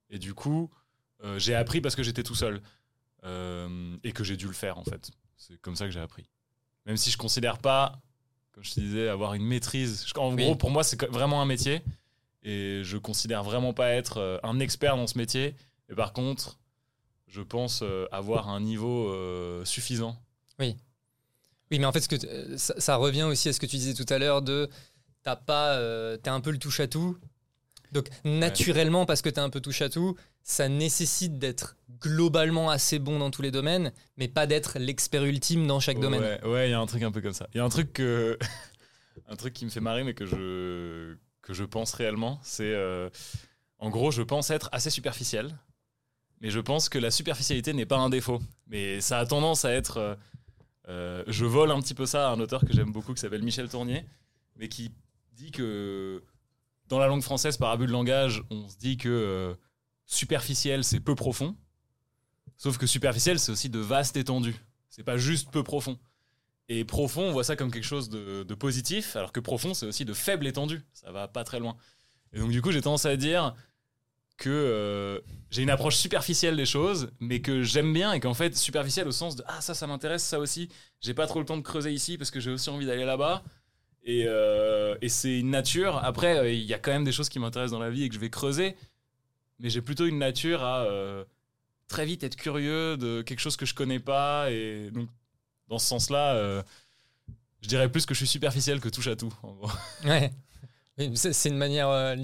Et 0.09 0.19
du 0.19 0.33
coup, 0.33 0.69
Euh, 1.23 1.39
j'ai 1.39 1.55
appris 1.55 1.81
parce 1.81 1.95
que 1.95 2.03
j'étais 2.03 2.21
tout 2.21 2.35
seul 2.35 2.61
euh, 3.23 3.97
et 4.03 4.11
que 4.11 4.23
j'ai 4.23 4.37
dû 4.37 4.45
le 4.45 4.53
faire 4.53 4.77
en 4.77 4.83
fait. 4.83 5.09
C'est 5.35 5.59
comme 5.61 5.75
ça 5.75 5.85
que 5.85 5.91
j'ai 5.91 5.99
appris. 5.99 6.29
Même 6.85 6.95
si 6.95 7.09
je 7.09 7.17
considère 7.17 7.57
pas, 7.57 7.99
comme 8.51 8.63
je 8.63 8.71
te 8.75 8.79
disais, 8.79 9.07
avoir 9.09 9.33
une 9.33 9.43
maîtrise. 9.43 10.05
En 10.15 10.35
Oui. 10.35 10.43
gros, 10.43 10.55
pour 10.55 10.69
moi, 10.69 10.83
c'est 10.83 11.03
vraiment 11.09 11.41
un 11.41 11.45
métier 11.47 11.81
et 12.43 12.81
je 12.83 12.97
considère 12.99 13.43
vraiment 13.43 13.73
pas 13.73 13.89
être 13.89 14.39
un 14.43 14.59
expert 14.59 14.95
dans 14.95 15.07
ce 15.07 15.17
métier. 15.17 15.55
Mais 15.89 15.95
par 15.95 16.13
contre, 16.13 16.59
je 17.25 17.41
pense 17.41 17.83
avoir 18.11 18.49
un 18.49 18.59
niveau 18.61 19.11
suffisant. 19.65 20.15
Oui, 20.59 20.75
mais 21.71 21.85
en 21.85 21.91
fait, 21.91 22.01
ce 22.01 22.07
que 22.07 22.25
euh, 22.25 22.57
ça, 22.57 22.73
ça 22.79 22.95
revient 22.95 23.23
aussi 23.23 23.49
à 23.49 23.53
ce 23.53 23.59
que 23.59 23.65
tu 23.65 23.77
disais 23.77 23.93
tout 23.93 24.11
à 24.11 24.17
l'heure 24.17 24.41
de 24.41 24.69
t'as 25.23 25.35
pas, 25.35 25.73
euh, 25.75 26.17
t'es 26.17 26.29
un 26.29 26.39
peu 26.39 26.51
le 26.51 26.57
touche 26.57 26.79
à 26.79 26.87
tout. 26.87 27.17
Donc 27.91 28.09
naturellement, 28.25 29.05
parce 29.05 29.21
que 29.21 29.29
t'es 29.29 29.39
un 29.39 29.49
peu 29.49 29.61
touche 29.61 29.81
à 29.81 29.89
tout, 29.89 30.15
ça 30.43 30.67
nécessite 30.67 31.39
d'être 31.39 31.77
globalement 32.01 32.69
assez 32.69 32.99
bon 32.99 33.19
dans 33.19 33.31
tous 33.31 33.41
les 33.41 33.51
domaines, 33.51 33.93
mais 34.17 34.27
pas 34.27 34.45
d'être 34.45 34.77
l'expert 34.77 35.23
ultime 35.23 35.67
dans 35.67 35.79
chaque 35.79 35.99
domaine. 35.99 36.21
Ouais, 36.21 36.45
ouais, 36.45 36.67
il 36.67 36.71
y 36.71 36.73
a 36.73 36.79
un 36.79 36.85
truc 36.85 37.03
un 37.03 37.11
peu 37.11 37.21
comme 37.21 37.33
ça. 37.33 37.47
Il 37.53 37.57
y 37.57 37.61
a 37.61 37.63
un 37.63 37.69
truc 37.69 37.93
que, 37.93 38.37
un 39.29 39.35
truc 39.35 39.53
qui 39.53 39.65
me 39.65 39.69
fait 39.69 39.79
marrer, 39.79 40.03
mais 40.03 40.13
que 40.13 40.25
je 40.25 41.15
que 41.47 41.53
je 41.53 41.63
pense 41.63 41.93
réellement, 41.93 42.39
c'est, 42.43 42.73
euh, 42.73 43.09
en 43.79 43.89
gros, 43.89 44.11
je 44.11 44.21
pense 44.21 44.49
être 44.49 44.67
assez 44.73 44.89
superficiel, 44.89 45.57
mais 46.41 46.49
je 46.49 46.59
pense 46.59 46.89
que 46.89 46.99
la 46.99 47.09
superficialité 47.09 47.73
n'est 47.73 47.85
pas 47.85 47.97
un 47.97 48.09
défaut. 48.09 48.41
Mais 48.67 48.99
ça 48.99 49.19
a 49.19 49.25
tendance 49.25 49.63
à 49.63 49.71
être, 49.71 49.97
euh, 49.97 50.15
euh, 50.87 51.23
je 51.27 51.45
vole 51.45 51.71
un 51.71 51.79
petit 51.79 51.93
peu 51.93 52.05
ça 52.05 52.29
à 52.29 52.31
un 52.31 52.39
auteur 52.39 52.63
que 52.65 52.73
j'aime 52.73 52.91
beaucoup 52.91 53.13
qui 53.13 53.19
s'appelle 53.19 53.43
Michel 53.43 53.69
Tournier, 53.69 54.05
mais 54.55 54.69
qui 54.69 54.91
dit 55.33 55.51
que 55.51 56.23
dans 56.87 56.99
la 56.99 57.07
langue 57.07 57.21
française, 57.21 57.57
par 57.57 57.71
abus 57.71 57.87
de 57.87 57.91
langage, 57.91 58.43
on 58.49 58.67
se 58.69 58.77
dit 58.77 58.97
que 58.97 59.09
euh, 59.09 59.55
superficiel, 60.05 60.83
c'est 60.83 60.99
peu 60.99 61.15
profond. 61.15 61.55
Sauf 62.55 62.77
que 62.77 62.87
superficiel, 62.87 63.39
c'est 63.39 63.51
aussi 63.51 63.69
de 63.69 63.79
vaste 63.79 64.15
étendue. 64.17 64.55
C'est 64.89 65.03
pas 65.03 65.17
juste 65.17 65.51
peu 65.51 65.63
profond. 65.63 65.99
Et 66.69 66.85
profond, 66.85 67.23
on 67.23 67.31
voit 67.31 67.43
ça 67.43 67.55
comme 67.55 67.71
quelque 67.71 67.85
chose 67.85 68.09
de, 68.09 68.43
de 68.43 68.55
positif, 68.55 69.15
alors 69.15 69.31
que 69.31 69.39
profond, 69.39 69.73
c'est 69.73 69.85
aussi 69.85 70.05
de 70.05 70.13
faible 70.13 70.47
étendue. 70.47 70.81
Ça 70.93 71.11
va 71.11 71.27
pas 71.27 71.43
très 71.43 71.59
loin. 71.59 71.77
Et 72.33 72.39
donc, 72.39 72.51
du 72.51 72.61
coup, 72.61 72.71
j'ai 72.71 72.81
tendance 72.81 73.05
à 73.05 73.15
dire 73.15 73.53
que 74.37 74.49
euh, 74.49 75.19
j'ai 75.49 75.63
une 75.63 75.69
approche 75.69 75.95
superficielle 75.95 76.55
des 76.55 76.65
choses, 76.65 77.09
mais 77.19 77.41
que 77.41 77.63
j'aime 77.63 77.91
bien 77.91 78.13
et 78.13 78.19
qu'en 78.19 78.33
fait, 78.33 78.55
superficielle 78.55 79.07
au 79.07 79.11
sens 79.11 79.35
de 79.35 79.43
Ah, 79.47 79.61
ça, 79.61 79.73
ça 79.73 79.87
m'intéresse, 79.87 80.23
ça 80.23 80.39
aussi. 80.39 80.69
J'ai 81.01 81.13
pas 81.13 81.27
trop 81.27 81.39
le 81.39 81.45
temps 81.45 81.57
de 81.57 81.63
creuser 81.63 81.91
ici 81.91 82.17
parce 82.17 82.31
que 82.31 82.39
j'ai 82.39 82.51
aussi 82.51 82.69
envie 82.69 82.85
d'aller 82.85 83.05
là-bas. 83.05 83.43
Et, 84.03 84.25
euh, 84.27 84.95
et 85.01 85.09
c'est 85.09 85.39
une 85.39 85.49
nature. 85.49 85.97
Après, 85.97 86.37
euh, 86.37 86.51
il 86.51 86.63
y 86.63 86.73
a 86.73 86.79
quand 86.79 86.91
même 86.91 87.03
des 87.03 87.11
choses 87.11 87.29
qui 87.29 87.39
m'intéressent 87.39 87.71
dans 87.77 87.83
la 87.83 87.89
vie 87.89 88.03
et 88.03 88.09
que 88.09 88.15
je 88.15 88.19
vais 88.19 88.29
creuser, 88.29 88.75
mais 89.59 89.69
j'ai 89.69 89.81
plutôt 89.81 90.05
une 90.05 90.19
nature 90.19 90.63
à. 90.63 90.87
très 91.87 92.05
vite 92.05 92.23
être 92.23 92.35
curieux 92.35 92.95
de 92.97 93.21
quelque 93.21 93.39
chose 93.39 93.57
que 93.57 93.65
je 93.65 93.73
connais 93.73 93.99
pas 93.99 94.51
et 94.51 94.91
donc 94.91 95.09
dans 95.67 95.79
ce 95.79 95.87
sens-là 95.87 96.63
je 97.61 97.67
dirais 97.67 97.91
plus 97.91 98.05
que 98.05 98.13
je 98.13 98.19
suis 98.19 98.27
superficiel 98.27 98.79
que 98.79 98.89
touche 98.89 99.07
à 99.07 99.15
tout 99.15 99.33
en 99.43 99.53
gros. 99.53 99.71
Ouais. 100.05 100.31
C'est 101.15 101.49
une 101.49 101.57
manière 101.57 101.89
euh, 101.89 102.15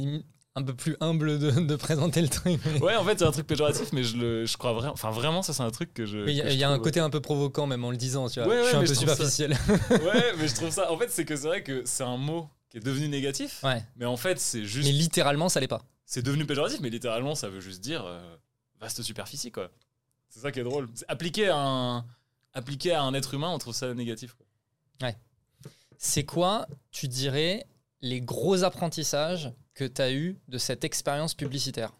un 0.55 0.61
peu 0.63 0.75
plus 0.75 0.95
humble 1.00 1.39
de, 1.39 1.50
de 1.51 1.75
présenter 1.75 2.21
le 2.21 2.27
truc. 2.29 2.59
ouais 2.81 2.95
en 2.95 3.03
fait 3.03 3.17
c'est 3.19 3.25
un 3.25 3.31
truc 3.31 3.47
péjoratif 3.47 3.91
mais 3.91 4.03
je 4.03 4.17
le 4.17 4.45
je 4.45 4.55
crois 4.57 4.73
vraiment 4.73 4.94
enfin 4.94 5.09
vraiment 5.09 5.41
ça 5.41 5.51
c'est 5.53 5.63
un 5.63 5.71
truc 5.71 5.94
que 5.94 6.05
je 6.05 6.19
Il 6.27 6.35
y 6.35 6.41
a, 6.41 6.51
y 6.51 6.63
un 6.63 6.77
côté 6.79 7.00
un 7.00 7.09
peu 7.09 7.21
provoquant 7.21 7.65
même 7.65 7.83
en 7.83 7.89
le 7.91 7.97
disant, 7.97 8.29
tu 8.29 8.39
vois. 8.39 8.47
Ouais, 8.50 8.57
ouais, 8.57 8.63
je 8.63 8.67
suis 8.67 8.77
un 8.77 8.81
peu 8.81 8.85
ça- 8.88 8.95
superficiel. 8.95 9.51
ouais 9.89 10.33
mais 10.38 10.47
je 10.47 10.53
trouve 10.55 10.69
ça 10.69 10.91
en 10.91 10.97
fait 10.97 11.09
c'est 11.09 11.25
que 11.25 11.35
c'est 11.35 11.47
vrai 11.47 11.63
que 11.63 11.81
c'est 11.85 12.03
un 12.03 12.17
mot 12.17 12.47
qui 12.69 12.77
est 12.77 12.81
devenu 12.85 13.07
négatif 13.09 13.61
ouais. 13.63 13.83
mais 13.95 14.05
en 14.05 14.17
fait 14.17 14.39
c'est 14.39 14.65
juste 14.65 14.88
Mais 14.88 14.94
littéralement, 14.94 15.50
ça 15.50 15.59
l'est 15.59 15.67
pas. 15.67 15.81
c'est 16.05 16.21
devenu 16.21 16.45
péjoratif 16.45 16.79
mais 16.81 16.89
littéralement 16.89 17.33
ça 17.35 17.50
veut 17.50 17.61
juste 17.61 17.81
dire 17.81 18.03
euh, 18.05 18.21
vaste 18.79 19.01
superficie 19.01 19.51
quoi 19.51 19.71
c'est 20.29 20.39
ça 20.39 20.51
qui 20.51 20.59
est 20.59 20.63
drôle 20.63 20.88
C'est 20.94 21.05
appliqué 21.09 21.50
à 21.50 21.57
un 21.57 22.05
appliqué 22.53 22.91
à 22.91 23.01
un 23.01 23.13
être 23.15 23.33
humain 23.33 23.50
on 23.50 23.57
trouve 23.57 23.73
ça 23.75 23.94
négatif 23.95 24.33
quoi. 24.33 24.45
C'est 25.97 26.25
quoi, 26.25 26.67
tu 26.91 27.07
dirais, 27.07 27.65
les 28.01 28.19
gros 28.19 28.63
apprentissages 28.63 29.51
que 29.74 29.86
tu 29.86 30.02
as 30.02 30.12
eu 30.12 30.38
de 30.48 30.58
cette 30.58 30.84
expérience 30.84 31.34
publicitaire 31.34 31.92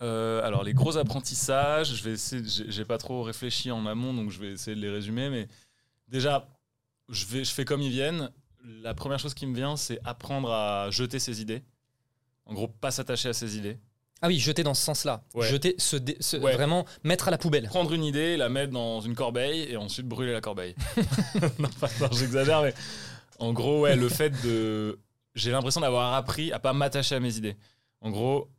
Euh, 0.00 0.42
alors 0.42 0.64
les 0.64 0.74
gros 0.74 0.96
apprentissages, 0.96 1.94
je 1.94 2.02
vais 2.02 2.12
essayer, 2.12 2.42
j'ai 2.44 2.70
j'ai 2.70 2.84
pas 2.84 2.98
trop 2.98 3.22
réfléchi 3.22 3.70
en 3.70 3.86
amont, 3.86 4.12
donc 4.12 4.30
je 4.30 4.40
vais 4.40 4.52
essayer 4.52 4.74
de 4.74 4.80
les 4.80 4.90
résumer. 4.90 5.30
Mais 5.30 5.46
déjà, 6.08 6.48
je, 7.08 7.24
vais, 7.26 7.44
je 7.44 7.52
fais 7.52 7.64
comme 7.64 7.80
ils 7.82 7.90
viennent. 7.90 8.30
La 8.82 8.94
première 8.94 9.18
chose 9.20 9.34
qui 9.34 9.46
me 9.46 9.54
vient, 9.54 9.76
c'est 9.76 10.00
apprendre 10.04 10.50
à 10.52 10.90
jeter 10.90 11.18
ses 11.20 11.40
idées. 11.40 11.62
En 12.46 12.54
gros, 12.54 12.66
pas 12.68 12.90
s'attacher 12.90 13.28
à 13.28 13.32
ses 13.32 13.56
idées. 13.56 13.78
Ah 14.22 14.28
oui, 14.28 14.38
jeter 14.40 14.62
dans 14.64 14.74
ce 14.74 14.82
sens-là. 14.84 15.22
Ouais. 15.34 15.48
Jeter, 15.48 15.74
se 15.78 15.96
dé- 15.96 16.16
se- 16.20 16.36
Ouais. 16.36 16.52
vraiment 16.54 16.84
mettre 17.04 17.28
à 17.28 17.30
la 17.32 17.38
poubelle. 17.38 17.66
Prendre 17.68 17.92
une 17.92 18.04
idée, 18.04 18.36
la 18.36 18.48
mettre 18.48 18.72
dans 18.72 19.00
une 19.00 19.14
corbeille 19.16 19.62
et 19.70 19.76
ensuite 19.76 20.06
brûler 20.06 20.32
la 20.32 20.40
corbeille. 20.40 20.74
non, 21.60 21.68
pas, 21.80 21.88
non, 22.00 22.08
j'exagère, 22.12 22.62
mais 22.62 22.74
en 23.38 23.52
gros, 23.52 23.82
ouais, 23.82 23.94
le 23.96 24.08
fait 24.08 24.30
de. 24.44 24.98
J'ai 25.34 25.50
l'impression 25.50 25.80
d'avoir 25.80 26.14
appris 26.14 26.52
à 26.52 26.58
pas 26.58 26.72
m'attacher 26.72 27.14
à 27.14 27.20
mes 27.20 27.36
idées. 27.36 27.56
En 28.00 28.10
gros, 28.10 28.50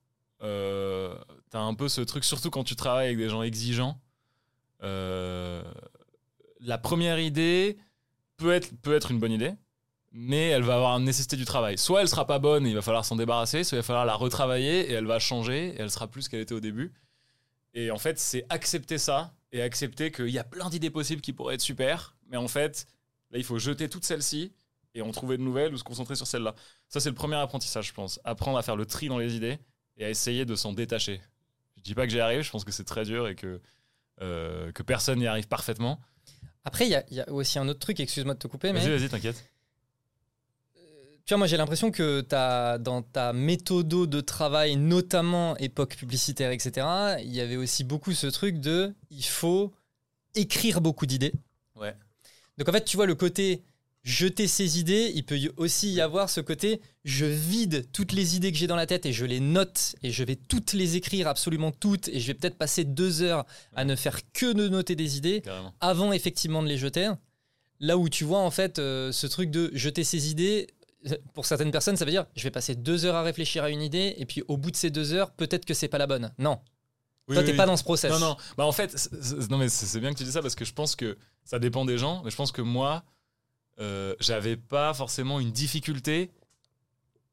euh, 0.41 1.15
t'as 1.49 1.59
un 1.59 1.73
peu 1.73 1.87
ce 1.87 2.01
truc, 2.01 2.23
surtout 2.23 2.49
quand 2.49 2.63
tu 2.63 2.75
travailles 2.75 3.07
avec 3.07 3.17
des 3.17 3.29
gens 3.29 3.43
exigeants. 3.43 3.99
euh, 4.83 5.63
la 6.59 6.77
première 6.77 7.19
idée 7.19 7.77
peut 8.37 8.53
être, 8.53 8.71
peut 8.81 8.95
être 8.95 9.11
une 9.11 9.19
bonne 9.19 9.31
idée, 9.31 9.53
mais 10.11 10.49
elle 10.49 10.63
va 10.63 10.75
avoir 10.75 10.97
une 10.97 11.03
nécessité 11.03 11.35
du 11.35 11.45
travail. 11.45 11.77
Soit 11.77 12.01
elle 12.01 12.07
sera 12.07 12.25
pas 12.25 12.39
bonne 12.39 12.65
et 12.65 12.69
il 12.69 12.75
va 12.75 12.81
falloir 12.81 13.03
s'en 13.03 13.15
débarrasser, 13.15 13.63
soit 13.63 13.77
il 13.77 13.79
va 13.79 13.83
falloir 13.83 14.05
la 14.05 14.15
retravailler 14.15 14.89
et 14.89 14.93
elle 14.93 15.05
va 15.05 15.19
changer 15.19 15.69
et 15.69 15.81
elle 15.81 15.91
sera 15.91 16.07
plus 16.07 16.27
qu'elle 16.29 16.41
était 16.41 16.55
au 16.55 16.59
début. 16.61 16.93
Et 17.73 17.91
en 17.91 17.97
fait, 17.97 18.19
c'est 18.19 18.45
accepter 18.49 18.97
ça 18.97 19.33
et 19.51 19.61
accepter 19.61 20.11
qu'il 20.11 20.29
y 20.29 20.39
a 20.39 20.43
plein 20.43 20.69
d'idées 20.69 20.89
possibles 20.89 21.21
qui 21.21 21.33
pourraient 21.33 21.55
être 21.55 21.61
super, 21.61 22.15
mais 22.27 22.37
en 22.37 22.47
fait, 22.47 22.87
là, 23.31 23.37
il 23.37 23.43
faut 23.43 23.59
jeter 23.59 23.89
toutes 23.89 24.05
celles-ci 24.05 24.53
et 24.95 25.01
en 25.01 25.11
trouver 25.11 25.37
de 25.37 25.43
nouvelles 25.43 25.73
ou 25.73 25.77
se 25.77 25.83
concentrer 25.83 26.15
sur 26.15 26.27
celles-là. 26.27 26.55
Ça, 26.87 26.99
c'est 26.99 27.09
le 27.09 27.15
premier 27.15 27.35
apprentissage, 27.35 27.87
je 27.87 27.93
pense. 27.93 28.19
Apprendre 28.23 28.57
à 28.57 28.61
faire 28.63 28.75
le 28.75 28.85
tri 28.85 29.07
dans 29.07 29.17
les 29.17 29.35
idées 29.35 29.57
et 29.97 30.05
à 30.05 30.09
essayer 30.09 30.45
de 30.45 30.55
s'en 30.55 30.73
détacher. 30.73 31.21
Je 31.77 31.81
dis 31.83 31.95
pas 31.95 32.05
que 32.05 32.11
j'y 32.11 32.19
arrive, 32.19 32.41
je 32.41 32.51
pense 32.51 32.63
que 32.63 32.71
c'est 32.71 32.83
très 32.83 33.03
dur 33.03 33.27
et 33.27 33.35
que, 33.35 33.59
euh, 34.21 34.71
que 34.71 34.83
personne 34.83 35.19
n'y 35.19 35.27
arrive 35.27 35.47
parfaitement. 35.47 35.99
Après, 36.65 36.85
il 36.85 36.91
y, 36.91 36.95
a- 36.95 37.03
il 37.09 37.17
y 37.17 37.21
a 37.21 37.29
aussi 37.31 37.59
un 37.59 37.67
autre 37.67 37.79
truc, 37.79 37.99
excuse-moi 37.99 38.35
de 38.35 38.39
te 38.39 38.47
couper, 38.47 38.71
mais 38.71 38.79
Vas-y, 38.79 38.97
vas-y, 38.97 39.09
t'inquiète. 39.09 39.43
tu 41.25 41.33
vois, 41.33 41.37
moi 41.37 41.47
j'ai 41.47 41.57
l'impression 41.57 41.89
que 41.91 42.21
t'as, 42.21 42.77
dans 42.77 43.01
ta 43.01 43.33
méthode 43.33 43.87
de 43.87 44.21
travail, 44.21 44.75
notamment 44.75 45.55
époque 45.57 45.95
publicitaire, 45.95 46.51
etc., 46.51 46.85
il 47.21 47.33
y 47.33 47.39
avait 47.41 47.55
aussi 47.55 47.83
beaucoup 47.83 48.13
ce 48.13 48.27
truc 48.27 48.59
de 48.59 48.93
il 49.09 49.23
faut 49.25 49.73
écrire 50.35 50.81
beaucoup 50.81 51.05
d'idées. 51.05 51.33
Ouais. 51.75 51.95
Donc 52.57 52.67
en 52.69 52.71
fait, 52.71 52.83
tu 52.85 52.97
vois, 52.97 53.05
le 53.05 53.15
côté 53.15 53.63
jeter 54.03 54.47
ses 54.47 54.79
idées, 54.79 55.11
il 55.15 55.23
peut 55.25 55.39
aussi 55.57 55.91
y 55.93 56.01
avoir 56.01 56.29
ce 56.29 56.41
côté 56.41 56.81
je 57.05 57.25
vide 57.25 57.85
toutes 57.93 58.11
les 58.11 58.35
idées 58.35 58.51
que 58.51 58.57
j'ai 58.57 58.67
dans 58.67 58.75
la 58.75 58.85
tête 58.85 59.05
et 59.05 59.13
je 59.13 59.25
les 59.25 59.39
note 59.39 59.95
et 60.03 60.11
je 60.11 60.23
vais 60.23 60.35
toutes 60.35 60.73
les 60.73 60.95
écrire, 60.97 61.27
absolument 61.27 61.71
toutes, 61.71 62.07
et 62.09 62.19
je 62.19 62.27
vais 62.27 62.33
peut-être 62.33 62.57
passer 62.57 62.83
deux 62.85 63.21
heures 63.21 63.45
à 63.75 63.85
ne 63.85 63.95
faire 63.95 64.19
que 64.33 64.51
de 64.53 64.67
noter 64.67 64.95
des 64.95 65.17
idées 65.17 65.41
Carrément. 65.41 65.73
avant 65.79 66.11
effectivement 66.13 66.61
de 66.63 66.67
les 66.67 66.77
jeter. 66.77 67.09
Là 67.79 67.97
où 67.97 68.07
tu 68.09 68.23
vois 68.23 68.39
en 68.39 68.51
fait 68.51 68.79
euh, 68.79 69.11
ce 69.11 69.27
truc 69.27 69.51
de 69.51 69.69
jeter 69.73 70.03
ses 70.03 70.29
idées, 70.29 70.67
euh, 71.09 71.15
pour 71.33 71.45
certaines 71.45 71.71
personnes, 71.71 71.97
ça 71.97 72.05
veut 72.05 72.11
dire 72.11 72.25
je 72.35 72.43
vais 72.43 72.51
passer 72.51 72.75
deux 72.75 73.05
heures 73.05 73.15
à 73.15 73.23
réfléchir 73.23 73.63
à 73.63 73.69
une 73.69 73.81
idée 73.81 74.13
et 74.17 74.25
puis 74.25 74.43
au 74.47 74.57
bout 74.57 74.71
de 74.71 74.75
ces 74.77 74.89
deux 74.89 75.13
heures, 75.13 75.31
peut-être 75.31 75.65
que 75.65 75.73
c'est 75.73 75.87
pas 75.89 75.97
la 75.97 76.07
bonne. 76.07 76.31
Non, 76.39 76.59
Oui, 77.27 77.35
toi 77.35 77.43
t'es 77.43 77.51
oui. 77.51 77.57
pas 77.57 77.65
dans 77.65 77.77
ce 77.77 77.83
process. 77.83 78.11
Non, 78.11 78.19
non. 78.19 78.37
Bah, 78.57 78.65
en 78.65 78.71
fait, 78.73 79.09
non, 79.49 79.57
mais 79.57 79.67
c'est 79.69 79.85
c'est 79.85 79.99
bien 79.99 80.11
que 80.13 80.17
tu 80.17 80.23
dis 80.25 80.31
ça 80.31 80.41
parce 80.41 80.55
que 80.55 80.63
je 80.65 80.73
pense 80.73 80.95
que 80.95 81.17
ça 81.43 81.59
dépend 81.59 81.83
des 81.83 81.97
gens. 81.97 82.21
Mais 82.23 82.31
je 82.31 82.35
pense 82.37 82.51
que 82.53 82.61
moi, 82.61 83.03
euh, 83.79 84.15
j'avais 84.19 84.57
pas 84.57 84.93
forcément 84.93 85.39
une 85.39 85.51
difficulté 85.51 86.31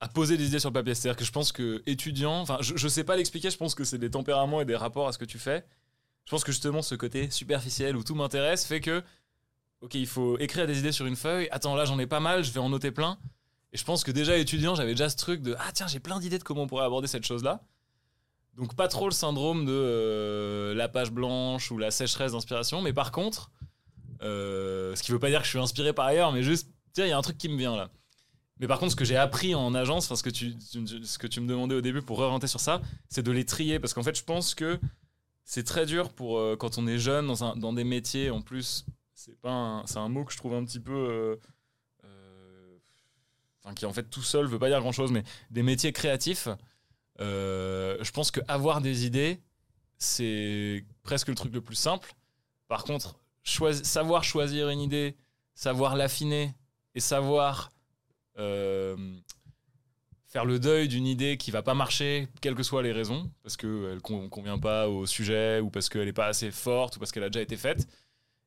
à 0.01 0.09
poser 0.09 0.37
des 0.37 0.47
idées 0.47 0.59
sur 0.59 0.71
le 0.71 0.75
papier. 0.75 0.95
C'est-à-dire 0.95 1.19
que 1.19 1.25
je 1.25 1.33
pense 1.33 1.53
que 1.53 1.83
étudiant, 1.87 2.41
enfin, 2.41 2.59
je, 2.61 2.77
je 2.77 2.89
sais 2.89 3.05
pas 3.05 3.17
l'expliquer. 3.17 3.51
Je 3.51 3.57
pense 3.57 3.75
que 3.75 3.85
c'est 3.85 3.99
des 3.99 4.11
tempéraments 4.11 4.61
et 4.61 4.65
des 4.65 4.77
rapports 4.77 5.09
à 5.09 5.13
ce 5.13 5.19
que 5.19 5.25
tu 5.25 5.39
fais. 5.39 5.65
Je 6.25 6.31
pense 6.31 6.45
que 6.45 6.53
justement, 6.53 6.83
ce 6.83 6.95
côté 6.95 7.31
superficiel 7.31 7.97
où 7.97 8.05
tout 8.05 8.15
m'intéresse 8.15 8.65
fait 8.65 8.81
que, 8.81 9.03
ok, 9.81 9.95
il 9.95 10.07
faut 10.07 10.39
écrire 10.39 10.67
des 10.67 10.79
idées 10.79 10.93
sur 10.93 11.07
une 11.07 11.17
feuille. 11.17 11.49
Attends, 11.51 11.75
là, 11.75 11.85
j'en 11.85 11.99
ai 11.99 12.07
pas 12.07 12.21
mal. 12.21 12.45
Je 12.45 12.53
vais 12.53 12.61
en 12.61 12.71
noter 12.71 12.91
plein. 12.91 13.19
Et 13.73 13.77
je 13.77 13.85
pense 13.85 14.03
que 14.03 14.11
déjà 14.11 14.37
étudiant, 14.37 14.75
j'avais 14.75 14.93
déjà 14.93 15.09
ce 15.09 15.17
truc 15.17 15.43
de 15.43 15.55
ah 15.59 15.71
tiens, 15.73 15.87
j'ai 15.87 16.01
plein 16.01 16.19
d'idées 16.19 16.39
de 16.39 16.45
comment 16.45 16.63
on 16.63 16.67
pourrait 16.67 16.85
aborder 16.85 17.07
cette 17.07 17.25
chose-là. 17.25 17.63
Donc 18.57 18.75
pas 18.75 18.89
trop 18.89 19.07
le 19.07 19.15
syndrome 19.15 19.65
de 19.65 19.73
euh, 19.73 20.75
la 20.75 20.89
page 20.89 21.13
blanche 21.13 21.71
ou 21.71 21.79
la 21.79 21.91
sécheresse 21.91 22.33
d'inspiration, 22.33 22.83
mais 22.83 22.93
par 22.93 23.13
contre, 23.13 23.51
euh, 24.23 24.95
ce 24.97 25.03
qui 25.03 25.13
veut 25.13 25.19
pas 25.19 25.31
dire 25.31 25.41
que 25.41 25.45
je 25.47 25.51
suis 25.51 25.59
inspiré 25.59 25.93
par 25.93 26.07
ailleurs, 26.07 26.33
mais 26.33 26.43
juste, 26.43 26.69
tiens, 26.93 27.07
il 27.07 27.11
y 27.11 27.13
a 27.13 27.19
un 27.19 27.23
truc 27.23 27.39
qui 27.39 27.49
me 27.49 27.57
vient 27.57 27.77
là. 27.77 27.91
Mais 28.59 28.67
par 28.67 28.79
contre, 28.79 28.93
ce 28.93 28.97
que 28.97 29.05
j'ai 29.07 29.17
appris 29.17 29.55
en 29.55 29.75
agence, 29.75 30.05
enfin 30.07 30.17
ce 30.17 30.23
que 30.23 30.29
tu, 30.31 30.55
ce 30.61 31.19
que 31.19 31.27
tu 31.27 31.41
me 31.41 31.49
demandais 31.49 31.75
au 31.75 31.81
début 31.81 32.03
pour 32.03 32.19
orienter 32.19 32.47
sur 32.47 32.61
ça, 32.61 32.83
c'est 33.09 33.23
de 33.23 33.31
les 33.33 33.45
trier, 33.47 33.79
parce 33.81 33.95
qu'en 33.95 34.03
fait, 34.03 34.17
je 34.17 34.23
pense 34.25 34.55
que 34.55 34.79
c'est 35.45 35.65
très 35.65 35.87
dur 35.87 36.13
pour 36.13 36.39
euh, 36.39 36.57
quand 36.57 36.77
on 36.77 36.87
est 36.87 36.99
jeune 36.99 37.27
dans, 37.27 37.43
un- 37.43 37.57
dans 37.57 37.73
des 37.73 37.85
métiers. 37.85 38.31
En 38.31 38.43
plus, 38.43 38.85
c'est 39.15 39.37
un- 39.45 39.85
un 39.95 40.09
mot 40.09 40.25
que 40.25 40.33
je 40.33 40.37
trouve 40.37 40.55
un 40.55 40.65
petit 40.65 40.81
peu, 40.81 40.93
euh, 42.05 42.79
enfin 43.63 43.75
qui 43.75 43.87
en 43.87 43.93
fait 43.93 44.05
tout 44.05 44.23
seul 44.23 44.47
veut 44.47 44.59
pas 44.59 44.69
dire 44.69 44.81
grand 44.81 44.93
chose, 44.93 45.11
mais 45.13 45.23
des 45.51 45.63
métiers 45.63 45.93
créatifs. 45.93 46.49
je 47.19 48.11
pense 48.13 48.31
que 48.31 48.41
avoir 48.49 48.81
des 48.81 49.05
idées, 49.07 49.41
c'est 49.99 50.85
presque 51.03 51.29
le 51.29 51.35
truc 51.35 51.53
le 51.53 51.61
plus 51.61 51.75
simple. 51.75 52.15
Par 52.69 52.85
contre, 52.85 53.17
choisi- 53.45 53.85
savoir 53.85 54.25
choisir 54.25 54.69
une 54.69 54.81
idée, 54.81 55.17
savoir 55.55 55.97
l'affiner 55.97 56.55
et 56.95 57.01
savoir 57.01 57.71
euh, 58.39 58.97
faire 60.27 60.45
le 60.45 60.59
deuil 60.59 60.89
d'une 60.89 61.07
idée 61.07 61.37
qui 61.37 61.51
va 61.51 61.63
pas 61.63 61.75
marcher, 61.75 62.29
quelles 62.41 62.55
que 62.55 62.63
soient 62.63 62.83
les 62.83 62.93
raisons, 62.93 63.31
parce 63.43 63.57
qu'elle 63.57 63.95
ne 63.97 64.29
convient 64.29 64.59
pas 64.59 64.89
au 64.89 65.07
sujet 65.07 65.61
ou 65.61 65.71
parce 65.71 65.89
qu'elle 65.89 66.05
n'est 66.05 66.13
pas 66.13 66.27
assez 66.27 66.51
forte 66.51 66.97
ou 66.97 66.99
parce 67.01 67.13
qu'elle 67.13 67.25
a 67.25 67.31
déjà 67.31 67.43
été 67.43 67.57
faite, 67.57 67.89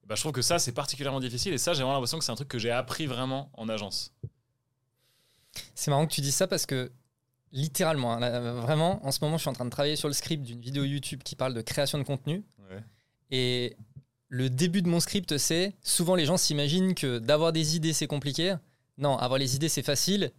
bah, 0.06 0.16
je 0.16 0.22
trouve 0.22 0.32
que 0.32 0.42
ça, 0.42 0.60
c'est 0.60 0.72
particulièrement 0.74 1.20
difficile. 1.20 1.54
Et 1.54 1.58
ça, 1.58 1.74
j'ai 1.74 1.80
vraiment 1.82 1.94
l'impression 1.94 2.20
que 2.20 2.26
c'est 2.26 2.32
un 2.32 2.36
truc 2.36 2.50
que 2.50 2.60
j'ai 2.60 2.72
appris 2.72 3.06
vraiment 3.06 3.50
en 3.54 3.70
agence. 3.70 4.14
C'est 5.76 5.92
marrant 5.92 6.08
que 6.08 6.14
tu 6.14 6.22
dises 6.22 6.36
ça 6.36 6.48
parce 6.48 6.66
que 6.66 6.92
littéralement, 7.52 8.14
hein, 8.14 8.20
là, 8.20 8.54
vraiment, 8.54 9.06
en 9.06 9.12
ce 9.12 9.20
moment, 9.24 9.38
je 9.38 9.42
suis 9.42 9.50
en 9.50 9.54
train 9.54 9.66
de 9.66 9.70
travailler 9.70 9.96
sur 9.96 10.08
le 10.08 10.14
script 10.14 10.44
d'une 10.44 10.60
vidéo 10.60 10.84
YouTube 10.84 11.22
qui 11.24 11.36
parle 11.36 11.54
de 11.54 11.62
création 11.62 11.98
de 11.98 12.04
contenu. 12.04 12.44
Et 13.30 13.76
le 14.34 14.50
début 14.50 14.82
de 14.82 14.90
mon 14.90 15.00
script, 15.00 15.38
c'est 15.38 15.76
souvent 15.84 16.16
les 16.16 16.26
gens 16.26 16.38
s'imaginent 16.38 16.96
que 16.96 17.20
d'avoir 17.20 17.54
des 17.54 17.76
idées, 17.76 17.94
c'est 17.94 18.08
compliqué. 18.08 18.56
Non, 18.98 19.16
avoir 19.16 19.38
les 19.38 19.56
idées, 19.56 19.70
c'est 19.70 19.84
facile. 19.84 20.32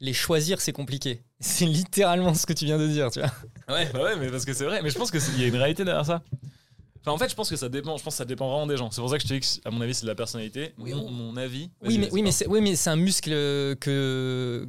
Les 0.00 0.14
choisir, 0.14 0.58
c'est 0.62 0.72
compliqué. 0.72 1.22
C'est 1.40 1.66
littéralement 1.66 2.34
ce 2.34 2.46
que 2.46 2.52
tu 2.54 2.64
viens 2.64 2.78
de 2.78 2.88
dire, 2.88 3.10
tu 3.10 3.20
vois. 3.20 3.30
Ouais, 3.68 3.90
bah 3.92 4.02
ouais, 4.04 4.16
mais 4.16 4.30
parce 4.30 4.44
que 4.44 4.52
c'est 4.54 4.64
vrai. 4.64 4.80
Mais 4.82 4.90
je 4.90 4.98
pense 4.98 5.10
qu'il 5.10 5.40
y 5.40 5.44
a 5.44 5.46
une 5.46 5.56
réalité 5.56 5.84
derrière 5.84 6.06
ça. 6.06 6.22
Enfin, 7.00 7.12
en 7.12 7.18
fait, 7.18 7.28
je 7.28 7.34
pense 7.34 7.50
que 7.50 7.56
ça 7.56 7.68
dépend. 7.68 7.96
Je 7.98 8.02
pense 8.02 8.14
que 8.14 8.18
ça 8.18 8.24
dépend 8.24 8.48
vraiment 8.48 8.66
des 8.66 8.76
gens. 8.76 8.90
C'est 8.90 9.00
pour 9.00 9.10
ça 9.10 9.16
que 9.18 9.22
je 9.24 9.28
te 9.28 9.34
dis 9.34 9.40
que, 9.40 9.68
à 9.68 9.70
mon 9.70 9.80
avis, 9.80 9.94
c'est 9.94 10.02
de 10.02 10.08
la 10.08 10.14
personnalité. 10.14 10.72
Oui, 10.78 10.92
mon, 10.94 11.06
on- 11.06 11.10
mon 11.10 11.36
avis. 11.36 11.70
Oui, 11.84 11.98
mais, 11.98 12.08
oui, 12.10 12.22
mais 12.22 12.32
c'est 12.32 12.46
oui, 12.48 12.60
mais 12.60 12.74
c'est 12.74 12.90
un 12.90 12.96
muscle 12.96 13.32
euh, 13.32 13.74
que, 13.76 14.66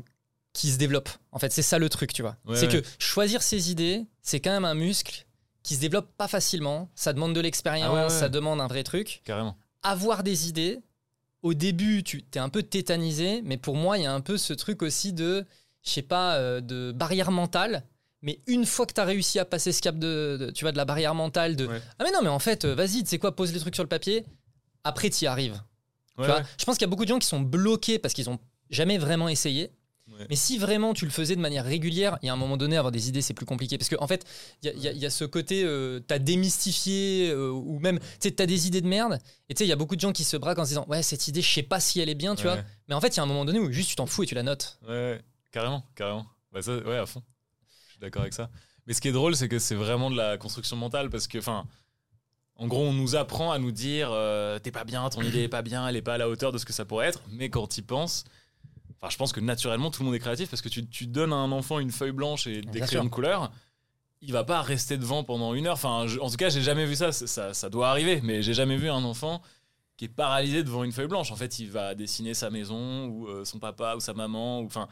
qui 0.52 0.72
se 0.72 0.78
développe. 0.78 1.10
En 1.32 1.40
fait, 1.40 1.52
c'est 1.52 1.62
ça 1.62 1.80
le 1.80 1.90
truc, 1.90 2.12
tu 2.14 2.22
vois. 2.22 2.36
Ouais, 2.46 2.58
c'est 2.58 2.72
ouais. 2.72 2.82
que 2.82 2.88
choisir 3.00 3.42
ses 3.44 3.72
idées, 3.72 4.04
c'est 4.22 4.40
quand 4.40 4.52
même 4.52 4.66
un 4.66 4.76
muscle 4.76 5.26
qui 5.64 5.76
se 5.76 5.80
développe 5.80 6.16
pas 6.18 6.28
facilement. 6.28 6.90
Ça 6.96 7.14
demande 7.14 7.34
de 7.34 7.40
l'expérience, 7.42 7.90
Ah 7.92 7.94
ouais, 7.96 8.04
ouais. 8.04 8.10
ça 8.10 8.30
demande 8.30 8.62
un 8.62 8.68
vrai 8.68 8.84
truc. 8.84 9.22
Carrément. 9.26 9.58
Avoir 9.82 10.24
des 10.24 10.48
idées, 10.50 10.80
au 11.42 11.54
début, 11.54 12.04
tu 12.04 12.24
es 12.34 12.40
un 12.40 12.50
peu 12.50 12.64
tétanisé, 12.64 13.42
mais 13.44 13.58
pour 13.58 13.76
moi, 13.76 13.98
il 13.98 14.04
y 14.04 14.06
a 14.06 14.14
un 14.14 14.22
peu 14.22 14.38
ce 14.38 14.54
truc 14.54 14.82
aussi 14.82 15.14
de, 15.14 15.46
je 15.84 15.90
sais 15.90 16.02
pas, 16.02 16.36
euh, 16.36 16.62
de 16.62 16.92
barrière 16.94 17.32
mentale. 17.32 17.84
Mais 18.22 18.40
une 18.48 18.66
fois 18.66 18.86
que 18.86 18.94
tu 18.94 19.02
as 19.02 19.06
réussi 19.06 19.40
à 19.40 19.46
passer 19.46 19.74
ce 19.74 19.82
cap 19.82 19.98
de, 19.98 20.38
de- 20.40 20.52
tu 20.52 20.64
vois, 20.64 20.72
de 20.72 20.78
la 20.78 20.86
barrière 20.86 21.14
mentale, 21.16 21.56
de 21.58 21.68
ah 22.00 22.04
mais 22.04 22.12
non, 22.12 22.22
mais 22.22 22.30
en 22.30 22.40
fait, 22.40 22.64
euh, 22.64 22.74
vas-y, 22.76 23.04
tu 23.04 23.10
sais 23.10 23.20
quoi, 23.20 23.36
pose 23.36 23.52
les 23.52 23.60
trucs 23.60 23.76
sur 23.76 23.84
le 23.84 23.90
papier. 23.90 24.26
Après, 24.86 25.10
tu 25.10 25.26
y 25.26 25.28
arrives. 25.28 25.62
Tu 26.18 26.24
vois. 26.26 26.44
Je 26.60 26.64
pense 26.66 26.76
qu'il 26.78 26.84
y 26.86 26.88
a 26.88 26.90
beaucoup 26.90 27.04
de 27.06 27.10
gens 27.10 27.20
qui 27.20 27.28
sont 27.28 27.42
bloqués 27.42 28.00
parce 28.00 28.14
qu'ils 28.14 28.30
ont 28.30 28.40
jamais 28.70 28.98
vraiment 28.98 29.28
essayé. 29.30 29.72
Ouais. 30.20 30.28
Mais 30.30 30.36
si 30.36 30.58
vraiment 30.58 30.94
tu 30.94 31.06
le 31.06 31.12
faisais 31.12 31.36
de 31.36 31.42
manière 31.42 31.66
régulière, 31.66 32.18
il 32.22 32.28
y 32.28 32.30
a 32.30 32.34
un 32.34 32.38
moment 32.38 32.56
donné, 32.58 32.78
avoir 32.78 32.92
des 32.92 33.10
idées, 33.10 33.22
c'est 33.22 33.34
plus 33.34 33.46
compliqué. 33.46 33.78
Parce 33.78 33.90
qu'en 33.90 34.04
en 34.04 34.08
fait, 34.08 34.26
il 34.62 34.68
y 34.80 34.88
a, 34.88 34.92
y 34.94 35.06
y 35.06 35.12
ce 35.12 35.26
côté, 35.26 35.64
euh, 35.64 36.00
t'as 36.06 36.20
démystifié, 36.20 37.30
euh, 37.32 37.50
ou 37.50 37.80
même, 37.80 38.00
tu 38.00 38.06
sais, 38.20 38.32
t'as 38.32 38.46
des 38.46 38.68
idées 38.68 38.82
de 38.82 38.88
merde. 38.88 39.20
Et 39.50 39.54
tu 39.54 39.60
sais, 39.60 39.66
il 39.66 39.70
y 39.70 39.74
a 39.74 39.76
beaucoup 39.76 39.96
de 39.96 40.02
gens 40.02 40.12
qui 40.12 40.24
se 40.24 40.38
braquent 40.38 40.60
en 40.60 40.66
se 40.66 40.70
disant, 40.70 40.86
ouais, 40.88 41.02
cette 41.04 41.28
idée, 41.28 41.42
je 41.42 41.52
sais 41.52 41.64
pas 41.64 41.80
si 41.80 42.00
elle 42.00 42.10
est 42.10 42.16
bien, 42.16 42.36
tu 42.36 42.46
Ouais. 42.48 42.54
vois. 42.54 42.64
Mais 42.88 42.96
en 42.96 43.02
fait, 43.02 43.16
il 43.16 43.18
y 43.18 43.20
a 43.20 43.24
un 43.24 43.28
moment 43.28 43.46
donné 43.46 43.60
où 43.60 43.72
juste 43.72 43.90
tu 43.90 43.96
t'en 43.96 44.06
fous 44.06 44.24
et 44.24 44.26
tu 44.28 44.36
la 44.36 44.44
notes. 44.44 44.78
Ouais, 44.88 45.20
carrément, 45.52 45.84
carrément. 45.96 46.26
Bah 46.52 46.62
ça, 46.62 46.76
ouais, 46.78 46.98
à 46.98 47.06
fond. 47.06 47.24
Je 47.88 47.92
suis 47.92 48.00
d'accord 48.00 48.22
avec 48.22 48.34
ça. 48.34 48.50
Mais 48.86 48.94
ce 48.94 49.02
qui 49.02 49.08
est 49.08 49.14
drôle, 49.14 49.36
c'est 49.36 49.48
que 49.50 49.58
c'est 49.60 49.76
vraiment 49.76 50.12
de 50.12 50.16
la 50.18 50.38
construction 50.38 50.76
mentale 50.76 51.10
parce 51.10 51.28
que, 51.28 51.38
enfin, 51.40 51.66
en 52.56 52.68
gros, 52.68 52.84
on 52.84 52.94
nous 52.94 53.16
apprend 53.16 53.52
à 53.52 53.58
nous 53.58 53.72
dire 53.72 54.10
euh, 54.12 54.60
t'es 54.60 54.72
pas 54.72 54.84
bien, 54.84 55.10
ton 55.10 55.22
idée 55.24 55.44
est 55.44 55.48
pas 55.48 55.62
bien, 55.64 55.88
elle 55.88 55.96
est 55.96 56.02
pas 56.04 56.14
à 56.16 56.18
la 56.20 56.30
hauteur 56.30 56.52
de 56.52 56.58
ce 56.60 56.66
que 56.66 56.74
ça 56.74 56.86
pourrait 56.86 57.08
être. 57.08 57.22
Mais 57.32 57.50
quand 57.50 57.66
tu 57.68 57.82
penses, 57.82 58.26
enfin, 59.04 59.10
je 59.12 59.18
pense 59.18 59.34
que 59.34 59.42
naturellement, 59.42 59.92
tout 59.92 60.02
le 60.02 60.06
monde 60.06 60.16
est 60.16 60.20
créatif 60.20 60.50
parce 60.50 60.62
que 60.62 60.70
tu, 60.70 60.88
tu 60.88 61.08
donnes 61.08 61.34
à 61.34 61.36
un 61.36 61.52
enfant 61.52 61.80
une 61.80 61.92
feuille 61.92 62.14
blanche 62.14 62.48
et 62.48 62.62
des 62.62 62.80
crayons 62.80 63.04
de 63.04 63.10
couleur. 63.10 63.52
Il 64.22 64.32
va 64.32 64.46
pas 64.46 64.62
rester 64.62 64.98
devant 64.98 65.26
pendant 65.26 65.54
une 65.54 65.68
heure. 65.68 65.74
Enfin, 65.74 66.08
je- 66.08 66.20
en 66.20 66.30
tout 66.30 66.38
cas, 66.38 66.48
j'ai 66.48 66.62
jamais 66.62 66.86
vu 66.86 66.96
ça. 66.96 67.12
Ça, 67.12 67.70
doit 67.70 67.90
arriver, 67.90 68.22
mais 68.24 68.42
j'ai 68.42 68.54
jamais 68.54 68.78
vu 68.78 68.90
un 68.90 69.04
enfant 69.04 69.42
qui 69.98 70.06
est 70.06 70.10
paralysé 70.10 70.64
devant 70.64 70.86
une 70.86 70.94
feuille 70.94 71.08
blanche. 71.10 71.32
En 71.32 71.36
fait, 71.36 71.60
il 71.60 71.70
va 71.70 71.94
dessiner 71.96 72.34
sa 72.34 72.50
maison 72.50 73.08
ou 73.08 73.28
euh, 73.28 73.44
son 73.44 73.60
papa 73.60 73.96
ou 73.96 74.00
sa 74.00 74.14
maman. 74.14 74.62
Ou 74.62 74.66
enfin. 74.68 74.88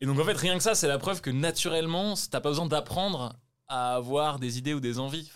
Et 0.00 0.06
donc 0.06 0.16
en 0.20 0.24
fait, 0.24 0.36
rien 0.36 0.56
que 0.56 0.62
ça, 0.62 0.76
c'est 0.76 0.86
la 0.86 0.98
preuve 0.98 1.20
que 1.20 1.30
naturellement, 1.30 2.14
t'as 2.30 2.40
pas 2.40 2.50
besoin 2.50 2.66
d'apprendre 2.66 3.34
à 3.66 3.96
avoir 3.96 4.38
des 4.38 4.56
idées 4.56 4.72
ou 4.74 4.80
des 4.80 5.00
envies. 5.00 5.32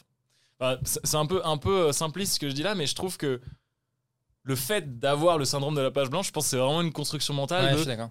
Enfin, 0.61 0.79
c'est 0.85 1.05
c'est 1.05 1.17
un 1.17 1.27
peu 1.27 1.45
un 1.45 1.57
peu 1.59 1.89
euh, 1.89 1.93
simpliste 1.93 2.35
ce 2.35 2.39
que 2.39 2.49
je 2.49 2.55
dis 2.55 2.63
là, 2.63 2.77
mais 2.77 2.87
je 2.87 2.95
trouve 2.95 3.17
que 3.17 3.41
le 4.45 4.57
fait 4.57 4.99
d'avoir 4.99 5.39
le 5.39 5.45
syndrome 5.45 5.75
de 5.75 5.81
la 5.81 5.91
page 5.91 6.11
blanche, 6.11 6.27
je 6.29 6.33
pense 6.33 6.45
que 6.45 6.51
c'est 6.51 6.57
vraiment 6.57 6.81
une 6.83 6.93
construction 6.93 7.35
mentale. 7.35 7.65
Ouais, 7.65 7.71
de, 7.73 7.77
je 7.77 7.83
suis 7.83 7.89
d'accord. 7.89 8.11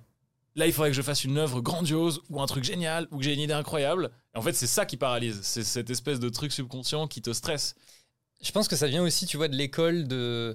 là, 0.55 0.65
il 0.67 0.73
faudrait 0.73 0.89
que 0.91 0.95
je 0.95 1.01
fasse 1.01 1.23
une 1.23 1.37
œuvre 1.37 1.61
grandiose 1.61 2.21
ou 2.29 2.41
un 2.41 2.45
truc 2.45 2.63
génial 2.63 3.07
ou 3.11 3.17
que 3.17 3.23
j'ai 3.23 3.33
une 3.33 3.39
idée 3.41 3.53
incroyable. 3.53 4.11
Et 4.33 4.37
en 4.37 4.41
fait, 4.41 4.53
c'est 4.53 4.67
ça 4.67 4.85
qui 4.85 4.97
paralyse. 4.97 5.39
C'est 5.43 5.63
cette 5.63 5.89
espèce 5.89 6.19
de 6.19 6.29
truc 6.29 6.51
subconscient 6.51 7.07
qui 7.07 7.21
te 7.21 7.33
stresse. 7.33 7.75
Je 8.41 8.51
pense 8.51 8.67
que 8.67 8.75
ça 8.75 8.87
vient 8.87 9.03
aussi, 9.03 9.25
tu 9.27 9.37
vois, 9.37 9.47
de 9.49 9.55
l'école 9.55 10.07
de. 10.07 10.15
euh, 10.15 10.53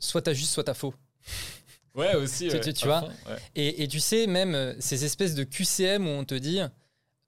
Soit 0.00 0.22
t'as 0.22 0.32
juste, 0.32 0.52
soit 0.52 0.64
t'as 0.64 0.74
faux. 0.74 0.94
Ouais, 1.96 2.14
aussi. 2.14 2.46
Tu- 2.46 2.54
ouais, 2.54 2.60
tu- 2.60 2.72
tu 2.72 2.84
à 2.84 2.86
vois 2.86 3.00
fond, 3.00 3.08
ouais. 3.28 3.36
Et, 3.56 3.82
et 3.82 3.88
tu 3.88 3.98
sais, 3.98 4.28
même 4.28 4.54
euh, 4.54 4.74
ces 4.78 5.04
espèces 5.04 5.34
de 5.34 5.42
QCM 5.42 6.06
où 6.06 6.10
on 6.10 6.24
te 6.24 6.36
dit 6.36 6.60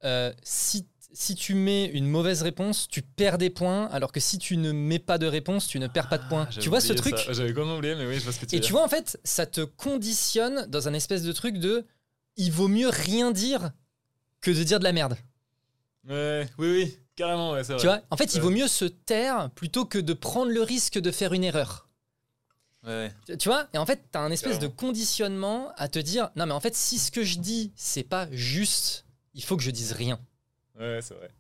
euh, 0.05 0.33
si, 0.45 0.87
si 1.15 1.35
tu 1.35 1.55
mets 1.55 1.87
une 1.87 2.07
mauvaise 2.07 2.43
réponse, 2.43 2.89
tu 2.89 3.03
perds 3.03 3.39
des 3.39 3.51
points, 3.51 3.87
alors 3.93 4.13
que 4.13 4.21
si 4.21 4.39
tu 4.39 4.57
ne 4.57 4.73
mets 4.73 4.99
pas 4.99 5.19
de 5.19 5.27
réponse, 5.27 5.67
tu 5.67 5.79
ne 5.79 5.87
perds 5.87 6.09
pas 6.09 6.19
de 6.19 6.27
points. 6.29 6.47
Ah, 6.51 6.61
tu 6.61 6.69
vois 6.69 6.81
ce 6.81 6.93
truc. 6.93 7.15
J'avais 7.31 7.49
complètement 7.51 7.77
oublié, 7.77 7.95
mais 7.95 8.07
oui, 8.07 8.15
je 8.19 8.25
vois 8.25 8.33
ce 8.33 8.41
que 8.41 8.47
tu 8.47 8.55
Et 8.55 8.59
veux 8.59 8.63
tu 8.63 8.69
dire. 8.69 8.77
vois, 8.77 8.85
en 8.85 8.89
fait, 8.89 9.19
ça 9.25 9.47
te 9.47 9.61
conditionne 9.63 10.67
dans 10.67 10.89
un 10.89 10.95
espèce 10.95 11.23
de 11.23 11.33
truc 11.33 11.59
de 11.59 11.85
il 12.37 12.51
vaut 12.51 12.69
mieux 12.69 12.89
rien 12.89 13.31
dire 13.31 13.73
que 14.41 14.51
de 14.51 14.63
dire 14.63 14.79
de 14.79 14.85
la 14.85 14.93
merde. 14.93 15.17
Ouais, 16.09 16.49
oui, 16.59 16.69
oui, 16.73 16.99
carrément, 17.15 17.53
ouais, 17.53 17.63
c'est 17.63 17.73
vrai. 17.75 17.81
Tu 17.81 17.87
vois 17.87 18.01
En 18.11 18.17
fait, 18.17 18.35
il 18.35 18.41
vaut 18.41 18.51
mieux 18.51 18.67
se 18.69 18.85
taire 18.87 19.51
plutôt 19.55 19.85
que 19.85 19.99
de 19.99 20.15
prendre 20.15 20.51
le 20.51 20.63
risque 20.63 20.99
de 20.99 21.11
faire 21.11 21.33
une 21.33 21.45
erreur. 21.45 21.89
Ouais. 22.85 23.13
Tu- 23.27 23.37
Tu 23.39 23.49
vois 23.49 23.69
Et 23.73 23.79
en 23.79 23.87
fait, 23.87 24.03
tu 24.11 24.19
as 24.19 24.23
un 24.23 24.31
espèce 24.33 24.55
Carrément. 24.55 24.73
de 24.73 24.77
conditionnement 24.77 25.73
à 25.77 25.89
te 25.89 26.01
dire 26.01 26.31
non, 26.35 26.47
mais 26.47 26.53
en 26.53 26.59
fait, 26.61 26.75
si 26.75 26.99
ce 26.99 27.13
que 27.13 27.23
je 27.23 27.39
dis, 27.39 27.71
c'est 27.77 28.03
pas 28.03 28.27
juste, 28.33 29.05
il 29.35 29.45
faut 29.45 29.57
que 29.57 29.63
je 29.63 29.71
dise 29.71 29.93
rien. 29.93 30.19
Ouais, 30.79 31.01
c'est 31.03 31.15
vrai. 31.15 31.31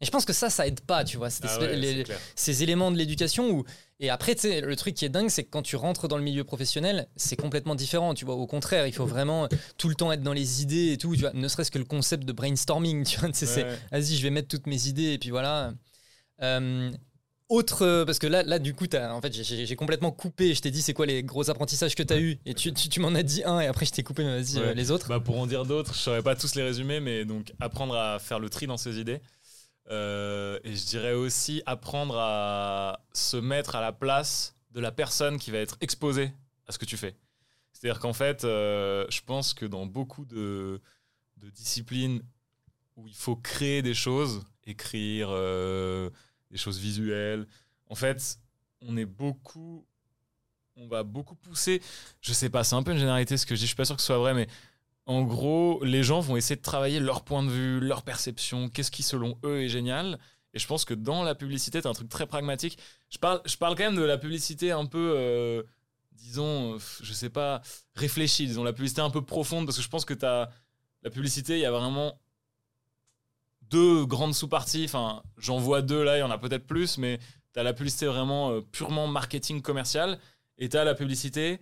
Et 0.00 0.06
je 0.06 0.12
pense 0.12 0.24
que 0.24 0.32
ça, 0.32 0.48
ça 0.48 0.64
aide 0.64 0.80
pas, 0.82 1.02
tu 1.02 1.16
vois, 1.16 1.28
Ah 1.42 1.58
ouais, 1.58 1.74
les- 1.74 2.04
ces 2.36 2.62
éléments 2.62 2.92
de 2.92 2.96
l'éducation 2.96 3.50
où. 3.50 3.64
Et 3.98 4.10
après, 4.10 4.36
tu 4.36 4.42
sais, 4.42 4.60
le 4.60 4.76
truc 4.76 4.94
qui 4.94 5.04
est 5.04 5.08
dingue, 5.08 5.28
c'est 5.28 5.42
que 5.42 5.50
quand 5.50 5.62
tu 5.62 5.74
rentres 5.74 6.06
dans 6.06 6.16
le 6.16 6.22
milieu 6.22 6.44
professionnel, 6.44 7.08
c'est 7.16 7.34
complètement 7.34 7.74
différent, 7.74 8.14
tu 8.14 8.24
vois. 8.24 8.36
Au 8.36 8.46
contraire, 8.46 8.86
il 8.86 8.92
faut 8.92 9.06
vraiment 9.06 9.48
tout 9.76 9.88
le 9.88 9.96
temps 9.96 10.12
être 10.12 10.22
dans 10.22 10.32
les 10.32 10.62
idées 10.62 10.92
et 10.92 10.98
tout, 10.98 11.16
tu 11.16 11.22
vois. 11.22 11.32
Ne 11.32 11.48
serait-ce 11.48 11.72
que 11.72 11.78
le 11.80 11.84
concept 11.84 12.24
de 12.24 12.32
brainstorming, 12.32 13.04
tu 13.06 13.18
vois. 13.18 13.30
c'est, 13.32 13.66
vas-y, 13.90 14.14
je 14.16 14.22
vais 14.22 14.30
mettre 14.30 14.46
toutes 14.46 14.68
mes 14.68 14.86
idées 14.86 15.14
et 15.14 15.18
puis 15.18 15.30
voilà. 15.30 15.72
Euh, 16.42 16.92
autre, 17.48 17.82
euh, 17.84 18.04
parce 18.04 18.18
que 18.18 18.26
là, 18.26 18.42
là 18.42 18.58
du 18.58 18.74
coup, 18.74 18.86
t'as- 18.86 19.12
en 19.14 19.20
fait, 19.20 19.32
j'ai- 19.32 19.76
complètement 19.76 20.10
coupé. 20.12 20.54
Je 20.54 20.60
t'ai 20.60 20.70
dit, 20.70 20.82
c'est 20.82 20.94
quoi 20.94 21.06
les 21.06 21.22
gros 21.22 21.48
apprentissages 21.50 21.94
que 21.94 22.02
tu 22.02 22.12
as 22.12 22.18
eu? 22.20 22.38
Et 22.46 22.54
tu, 22.54 22.72
tu, 22.74 22.88
tu 22.88 23.00
m'en 23.00 23.14
as 23.14 23.22
dit 23.22 23.42
un 23.44 23.60
et 23.60 23.66
après, 23.66 23.86
je 23.86 23.92
t'ai 23.92 24.02
coupé, 24.02 24.24
mais 24.24 24.40
vas-y, 24.42 24.56
Ouais. 24.58 24.68
euh, 24.68 24.74
les 24.74 24.90
autres. 24.90 25.08
Bah, 25.08 25.20
pour 25.20 25.38
en 25.38 25.46
dire 25.46 25.64
d'autres, 25.64 25.94
je 25.94 25.98
saurais 25.98 26.22
pas 26.22 26.36
tous 26.36 26.54
les 26.54 26.62
résumer, 26.62 27.00
mais 27.00 27.24
donc 27.24 27.52
apprendre 27.60 27.94
à 27.96 28.18
faire 28.18 28.38
le 28.38 28.50
tri 28.50 28.66
dans 28.66 28.76
ses 28.76 28.98
idées. 28.98 29.20
Euh, 29.90 30.58
et 30.64 30.76
je 30.76 30.84
dirais 30.84 31.14
aussi 31.14 31.62
apprendre 31.64 32.16
à 32.18 33.00
se 33.14 33.38
mettre 33.38 33.74
à 33.76 33.80
la 33.80 33.92
place 33.92 34.54
de 34.72 34.80
la 34.80 34.92
personne 34.92 35.38
qui 35.38 35.50
va 35.50 35.58
être 35.58 35.78
exposée 35.80 36.30
à 36.66 36.72
ce 36.72 36.78
que 36.78 36.84
tu 36.84 36.98
fais. 36.98 37.16
C'est-à-dire 37.72 37.98
qu'en 38.00 38.12
fait, 38.12 38.44
euh, 38.44 39.06
je 39.08 39.20
pense 39.24 39.54
que 39.54 39.64
dans 39.64 39.86
beaucoup 39.86 40.26
de, 40.26 40.80
de 41.38 41.48
disciplines 41.50 42.20
où 42.96 43.06
il 43.08 43.14
faut 43.14 43.36
créer 43.36 43.80
des 43.80 43.94
choses, 43.94 44.42
écrire 44.66 45.28
des 46.50 46.58
choses 46.58 46.78
visuelles, 46.78 47.46
en 47.88 47.94
fait, 47.94 48.38
on 48.82 48.96
est 48.96 49.04
beaucoup, 49.06 49.84
on 50.76 50.86
va 50.88 51.02
beaucoup 51.02 51.34
pousser. 51.34 51.82
Je 52.20 52.32
sais 52.32 52.50
pas, 52.50 52.64
c'est 52.64 52.76
un 52.76 52.82
peu 52.82 52.92
une 52.92 52.98
généralité 52.98 53.36
ce 53.36 53.46
que 53.46 53.54
je 53.54 53.60
dis. 53.60 53.66
Je 53.66 53.68
suis 53.68 53.76
pas 53.76 53.84
sûr 53.84 53.96
que 53.96 54.02
ce 54.02 54.06
soit 54.06 54.18
vrai, 54.18 54.34
mais 54.34 54.46
en 55.06 55.22
gros, 55.22 55.82
les 55.84 56.02
gens 56.02 56.20
vont 56.20 56.36
essayer 56.36 56.56
de 56.56 56.62
travailler 56.62 57.00
leur 57.00 57.24
point 57.24 57.42
de 57.42 57.50
vue, 57.50 57.80
leur 57.80 58.02
perception, 58.02 58.68
qu'est-ce 58.68 58.90
qui 58.90 59.02
selon 59.02 59.38
eux 59.44 59.62
est 59.62 59.68
génial. 59.68 60.18
Et 60.54 60.58
je 60.58 60.66
pense 60.66 60.84
que 60.84 60.94
dans 60.94 61.22
la 61.22 61.34
publicité, 61.34 61.80
t'as 61.80 61.90
un 61.90 61.94
truc 61.94 62.08
très 62.08 62.26
pragmatique. 62.26 62.78
Je 63.10 63.18
parle, 63.18 63.40
je 63.46 63.56
parle 63.56 63.74
quand 63.74 63.84
même 63.84 63.96
de 63.96 64.02
la 64.02 64.18
publicité 64.18 64.70
un 64.70 64.86
peu, 64.86 65.14
euh, 65.16 65.62
disons, 66.12 66.78
je 67.02 67.12
sais 67.12 67.30
pas, 67.30 67.62
réfléchie, 67.94 68.46
disons, 68.46 68.64
la 68.64 68.72
publicité 68.72 69.00
un 69.00 69.10
peu 69.10 69.22
profonde, 69.22 69.66
parce 69.66 69.78
que 69.78 69.82
je 69.82 69.88
pense 69.88 70.04
que 70.04 70.14
la 70.22 71.10
publicité, 71.10 71.54
il 71.54 71.60
y 71.60 71.66
a 71.66 71.70
vraiment 71.70 72.18
deux 73.70 74.06
grandes 74.06 74.34
sous-parties. 74.34 74.84
Enfin, 74.84 75.22
j'en 75.38 75.58
vois 75.58 75.82
deux 75.82 76.02
là, 76.02 76.16
il 76.16 76.20
y 76.20 76.22
en 76.22 76.30
a 76.30 76.38
peut-être 76.38 76.66
plus, 76.66 76.98
mais 76.98 77.18
t'as 77.52 77.62
la 77.62 77.72
publicité 77.72 78.06
vraiment 78.06 78.50
euh, 78.50 78.60
purement 78.60 79.06
marketing 79.06 79.62
commercial, 79.62 80.18
et 80.58 80.68
t'as 80.68 80.84
la 80.84 80.94
publicité 80.94 81.58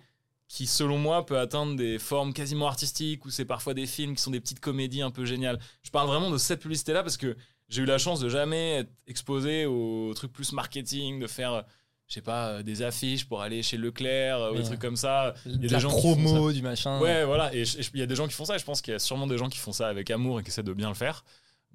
qui, 0.48 0.66
selon 0.66 0.98
moi, 0.98 1.26
peut 1.26 1.38
atteindre 1.38 1.74
des 1.76 1.98
formes 1.98 2.32
quasiment 2.32 2.68
artistiques, 2.68 3.24
où 3.24 3.30
c'est 3.30 3.44
parfois 3.44 3.74
des 3.74 3.86
films 3.86 4.14
qui 4.14 4.22
sont 4.22 4.30
des 4.30 4.40
petites 4.40 4.60
comédies 4.60 5.02
un 5.02 5.10
peu 5.10 5.24
géniales. 5.24 5.58
Je 5.82 5.90
parle 5.90 6.06
vraiment 6.06 6.30
de 6.30 6.38
cette 6.38 6.60
publicité-là 6.60 7.02
parce 7.02 7.16
que 7.16 7.36
j'ai 7.68 7.82
eu 7.82 7.86
la 7.86 7.98
chance 7.98 8.20
de 8.20 8.28
jamais 8.28 8.76
être 8.76 8.90
exposé 9.08 9.66
aux 9.66 10.12
trucs 10.14 10.32
plus 10.32 10.52
marketing, 10.52 11.18
de 11.18 11.26
faire, 11.26 11.52
euh, 11.52 11.62
je 12.06 12.14
sais 12.14 12.20
pas, 12.20 12.48
euh, 12.48 12.62
des 12.62 12.82
affiches 12.82 13.24
pour 13.24 13.42
aller 13.42 13.62
chez 13.62 13.76
Leclerc, 13.76 14.52
ou 14.52 14.56
des 14.56 14.62
trucs 14.62 14.78
comme 14.78 14.96
ça. 14.96 15.34
de 15.44 15.50
y 15.50 15.54
a 15.54 15.58
des 15.58 15.68
la 15.68 15.78
gens 15.80 15.88
promo, 15.88 16.52
du 16.52 16.62
machin. 16.62 17.00
Ouais, 17.00 17.24
voilà. 17.24 17.52
Et 17.52 17.62
il 17.62 17.98
y 17.98 18.02
a 18.02 18.06
des 18.06 18.14
gens 18.14 18.28
qui 18.28 18.34
font 18.34 18.44
ça, 18.44 18.54
et 18.54 18.58
je 18.60 18.64
pense 18.64 18.80
qu'il 18.82 18.92
y 18.92 18.94
a 18.94 19.00
sûrement 19.00 19.26
des 19.26 19.38
gens 19.38 19.48
qui 19.48 19.58
font 19.58 19.72
ça 19.72 19.88
avec 19.88 20.10
amour 20.12 20.38
et 20.38 20.42
qui 20.44 20.50
essaient 20.50 20.62
de 20.62 20.72
bien 20.72 20.88
le 20.88 20.94
faire. 20.94 21.24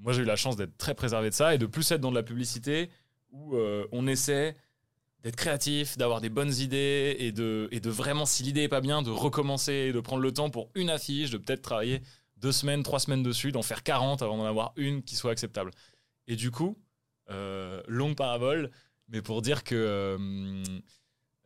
Moi 0.01 0.13
j'ai 0.13 0.23
eu 0.23 0.25
la 0.25 0.35
chance 0.35 0.55
d'être 0.55 0.75
très 0.77 0.93
préservé 0.93 1.29
de 1.29 1.35
ça 1.35 1.55
et 1.55 1.57
de 1.57 1.65
plus 1.65 1.89
être 1.91 2.01
dans 2.01 2.11
de 2.11 2.15
la 2.15 2.23
publicité 2.23 2.89
où 3.31 3.55
euh, 3.55 3.87
on 3.91 4.07
essaie 4.07 4.57
d'être 5.23 5.35
créatif, 5.35 5.97
d'avoir 5.97 6.19
des 6.19 6.29
bonnes 6.29 6.53
idées 6.53 7.15
et 7.19 7.31
de, 7.31 7.69
vraiment, 7.89 8.25
si 8.25 8.41
l'idée 8.43 8.63
est 8.63 8.67
pas 8.67 8.81
bien, 8.81 9.03
de 9.03 9.11
recommencer 9.11 9.73
et 9.73 9.93
de 9.93 9.99
prendre 9.99 10.23
le 10.23 10.33
temps 10.33 10.49
pour 10.49 10.69
une 10.73 10.89
affiche, 10.89 11.29
de 11.29 11.37
peut-être 11.37 11.61
travailler 11.61 12.01
deux 12.37 12.51
semaines, 12.51 12.81
trois 12.81 12.99
semaines 12.99 13.21
dessus, 13.21 13.51
d'en 13.51 13.61
faire 13.61 13.83
40 13.83 14.23
avant 14.23 14.37
d'en 14.37 14.45
avoir 14.45 14.73
une 14.77 15.03
qui 15.03 15.15
soit 15.15 15.31
acceptable. 15.31 15.69
Et 16.27 16.35
du 16.35 16.49
coup, 16.49 16.75
euh, 17.29 17.83
longue 17.87 18.15
parabole, 18.15 18.71
mais 19.09 19.21
pour 19.21 19.43
dire 19.43 19.63
que 19.63 20.17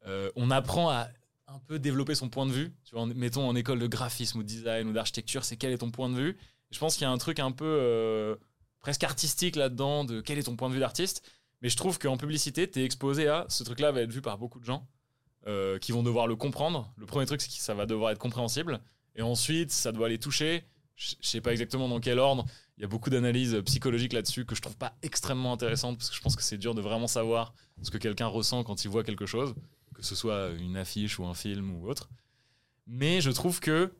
euh, 0.07 0.29
on 0.37 0.51
apprend 0.51 0.89
à 0.89 1.09
un 1.47 1.59
peu 1.59 1.79
développer 1.79 2.15
son 2.15 2.29
point 2.29 2.45
de 2.45 2.51
vue. 2.51 2.73
Mettons 3.15 3.47
en 3.47 3.55
école 3.55 3.79
de 3.79 3.87
graphisme 3.87 4.39
ou 4.39 4.43
de 4.43 4.47
design 4.47 4.87
ou 4.87 4.93
d'architecture, 4.93 5.43
c'est 5.43 5.57
quel 5.57 5.71
est 5.71 5.77
ton 5.77 5.91
point 5.91 6.09
de 6.09 6.15
vue? 6.15 6.37
Je 6.71 6.79
pense 6.79 6.95
qu'il 6.95 7.03
y 7.03 7.05
a 7.05 7.11
un 7.11 7.17
truc 7.17 7.39
un 7.39 7.51
peu 7.51 7.65
euh, 7.65 8.35
presque 8.79 9.03
artistique 9.03 9.55
là-dedans 9.55 10.03
de 10.03 10.21
quel 10.21 10.37
est 10.37 10.43
ton 10.43 10.55
point 10.55 10.69
de 10.69 10.73
vue 10.73 10.79
d'artiste. 10.79 11.27
Mais 11.61 11.69
je 11.69 11.77
trouve 11.77 11.97
qu'en 11.99 12.17
publicité, 12.17 12.69
tu 12.69 12.79
es 12.81 12.85
exposé 12.85 13.27
à 13.27 13.45
ce 13.49 13.63
truc-là 13.63 13.91
va 13.91 14.01
être 14.01 14.11
vu 14.11 14.21
par 14.21 14.37
beaucoup 14.37 14.59
de 14.59 14.65
gens 14.65 14.87
euh, 15.47 15.79
qui 15.79 15.91
vont 15.91 16.03
devoir 16.03 16.27
le 16.27 16.35
comprendre. 16.35 16.93
Le 16.97 17.05
premier 17.05 17.25
truc, 17.25 17.41
c'est 17.41 17.49
que 17.49 17.55
ça 17.55 17.73
va 17.73 17.85
devoir 17.85 18.11
être 18.11 18.19
compréhensible. 18.19 18.81
Et 19.15 19.21
ensuite, 19.21 19.71
ça 19.71 19.91
doit 19.91 20.09
les 20.09 20.19
toucher. 20.19 20.65
Je 20.95 21.15
sais 21.21 21.41
pas 21.41 21.51
exactement 21.51 21.87
dans 21.87 21.99
quel 21.99 22.19
ordre. 22.19 22.45
Il 22.77 22.81
y 22.81 22.83
a 22.83 22.87
beaucoup 22.87 23.09
d'analyses 23.09 23.61
psychologiques 23.65 24.13
là-dessus 24.13 24.45
que 24.45 24.55
je 24.55 24.61
trouve 24.61 24.77
pas 24.77 24.93
extrêmement 25.01 25.53
intéressantes 25.53 25.97
parce 25.97 26.09
que 26.09 26.15
je 26.15 26.21
pense 26.21 26.35
que 26.35 26.43
c'est 26.43 26.57
dur 26.57 26.75
de 26.75 26.81
vraiment 26.81 27.07
savoir 27.07 27.53
ce 27.81 27.89
que 27.89 27.97
quelqu'un 27.97 28.27
ressent 28.27 28.63
quand 28.63 28.83
il 28.83 28.89
voit 28.89 29.03
quelque 29.03 29.25
chose, 29.25 29.55
que 29.93 30.03
ce 30.03 30.15
soit 30.15 30.49
une 30.59 30.77
affiche 30.77 31.19
ou 31.19 31.25
un 31.25 31.33
film 31.33 31.75
ou 31.75 31.87
autre. 31.87 32.09
Mais 32.87 33.21
je 33.21 33.31
trouve 33.31 33.59
que 33.59 33.93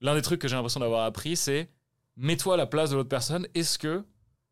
l'un 0.00 0.14
des 0.14 0.22
trucs 0.22 0.40
que 0.40 0.48
j'ai 0.48 0.56
l'impression 0.56 0.80
d'avoir 0.80 1.04
appris, 1.04 1.36
c'est 1.36 1.68
mets-toi 2.20 2.54
à 2.54 2.56
la 2.56 2.66
place 2.66 2.90
de 2.90 2.96
l'autre 2.96 3.08
personne. 3.08 3.46
Est-ce 3.54 3.78
que 3.78 4.04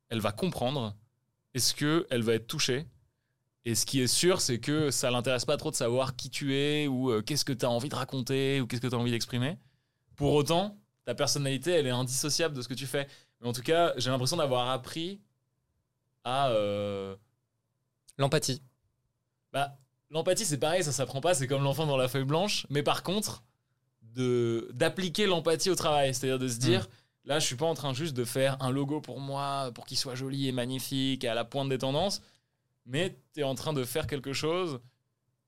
elle 0.09 0.21
va 0.21 0.33
comprendre? 0.33 0.97
Est-ce 1.55 1.75
que 1.75 2.07
elle 2.11 2.23
va 2.23 2.35
être 2.35 2.47
touchée? 2.47 2.87
Et 3.65 3.75
ce 3.75 3.85
qui 3.85 4.01
est 4.01 4.07
sûr, 4.07 4.41
c'est 4.41 4.59
que 4.61 4.91
ça 4.91 5.11
l'intéresse 5.11 5.45
pas 5.45 5.57
trop 5.59 5.71
de 5.71 5.77
savoir 5.77 6.17
qui 6.17 6.31
tu 6.31 6.57
es 6.57 6.87
ou 6.87 7.11
euh, 7.11 7.21
qu'est-ce 7.23 7.45
que 7.45 7.53
tu 7.53 7.67
as 7.67 7.71
envie 7.71 7.89
de 7.91 7.95
raconter 7.95 8.61
ou 8.61 8.67
qu'est-ce 8.67 8.81
que 8.81 8.87
tu 8.87 8.95
as 8.95 8.99
envie 8.99 9.11
d'exprimer. 9.11 9.59
Pour 10.17 10.33
autant, 10.33 10.79
ta 11.05 11.15
personnalité, 11.15 11.73
elle 11.73 11.87
est 11.87 11.91
indissociable 11.91 12.55
de 12.57 12.63
ce 12.63 12.69
que 12.69 12.75
tu 12.75 12.87
fais. 12.87 13.07
Mais 13.41 13.49
en 13.49 13.53
tout 13.53 13.61
cas, 13.63 13.93
j'ai 13.99 14.11
l'impression 14.11 14.37
d'avoir 14.39 14.71
appris 14.71 15.21
à. 16.25 16.49
euh, 16.51 17.15
L'empathie. 18.17 18.63
bah, 19.53 19.77
l'empathie, 20.11 20.45
c'est 20.45 20.59
pareil, 20.59 20.83
ça 20.83 20.91
s'apprend 20.93 21.21
pas, 21.21 21.35
c'est 21.35 21.47
comme 21.47 21.63
l'enfant 21.63 21.87
dans 21.87 21.97
la 21.97 22.09
feuille 22.09 22.25
blanche. 22.25 22.67
Mais 22.71 22.83
par 22.83 23.03
contre, 23.03 23.45
de 24.03 24.69
d'appliquer 24.73 25.27
l'empathie 25.27 25.71
au 25.71 25.75
travail, 25.77 26.15
c'est-à-dire 26.15 26.39
de 26.39 26.49
se 26.49 26.59
dire, 26.59 26.89
là, 27.29 27.39
je 27.39 27.47
suis 27.47 27.55
pas 27.57 27.67
en 27.67 27.75
train 27.75 27.93
juste 27.95 28.17
de 28.17 28.25
faire 28.25 28.61
un 28.63 28.71
logo 28.71 29.01
pour 29.01 29.21
moi, 29.21 29.71
pour 29.75 29.87
qu'il 29.87 29.97
soit 29.99 30.15
joli 30.17 30.49
et 30.49 30.53
magnifique, 30.53 31.23
et 31.25 31.29
à 31.29 31.35
la 31.35 31.45
pointe 31.45 31.69
des 31.69 31.79
tendances, 31.79 32.21
mais 32.87 33.17
tu 33.35 33.41
es 33.41 33.43
en 33.45 33.55
train 33.55 33.73
de 33.73 33.85
faire 33.85 34.07
quelque 34.07 34.33
chose 34.33 34.81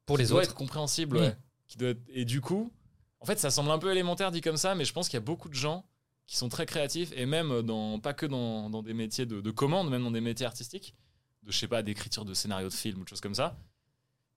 Pour 0.07 0.17
les 0.19 0.27
doit 0.27 0.41
autres. 0.41 0.51
être 0.51 0.55
compréhensible. 0.55 1.17
Oui. 1.17 1.23
ouais. 1.25 1.37
Qui 1.67 1.79
doit 1.79 1.89
être- 1.91 2.03
Et 2.09 2.25
du 2.25 2.41
coup, 2.41 2.73
en 3.21 3.25
fait, 3.27 3.39
ça 3.39 3.51
semble 3.51 3.71
un 3.71 3.79
peu 3.79 3.91
élémentaire 3.91 4.31
dit 4.31 4.41
comme 4.41 4.57
ça, 4.57 4.75
mais 4.75 4.85
je 4.85 4.93
pense 4.93 5.09
qu'il 5.09 5.17
y 5.17 5.23
a 5.23 5.25
beaucoup 5.25 5.49
de 5.49 5.55
gens 5.55 5.85
qui 6.27 6.37
sont 6.37 6.49
très 6.49 6.65
créatifs, 6.67 7.11
et 7.17 7.27
même 7.27 7.63
dans, 7.63 7.99
pas 7.99 8.13
que 8.15 8.27
dans, 8.27 8.71
dans 8.71 8.83
des 8.83 8.95
métiers 8.95 9.27
de, 9.27 9.41
de 9.41 9.51
commande, 9.51 9.91
même 9.91 10.05
dans 10.05 10.11
des 10.13 10.21
métiers 10.21 10.47
artistiques, 10.47 10.95
de, 11.43 11.51
je 11.51 11.59
sais 11.59 11.67
pas, 11.69 11.83
d'écriture 11.83 12.25
de 12.25 12.35
scénario 12.35 12.69
de 12.69 12.73
film 12.75 13.01
ou 13.01 13.05
de 13.05 13.09
choses 13.09 13.21
comme 13.21 13.35
ça, 13.35 13.57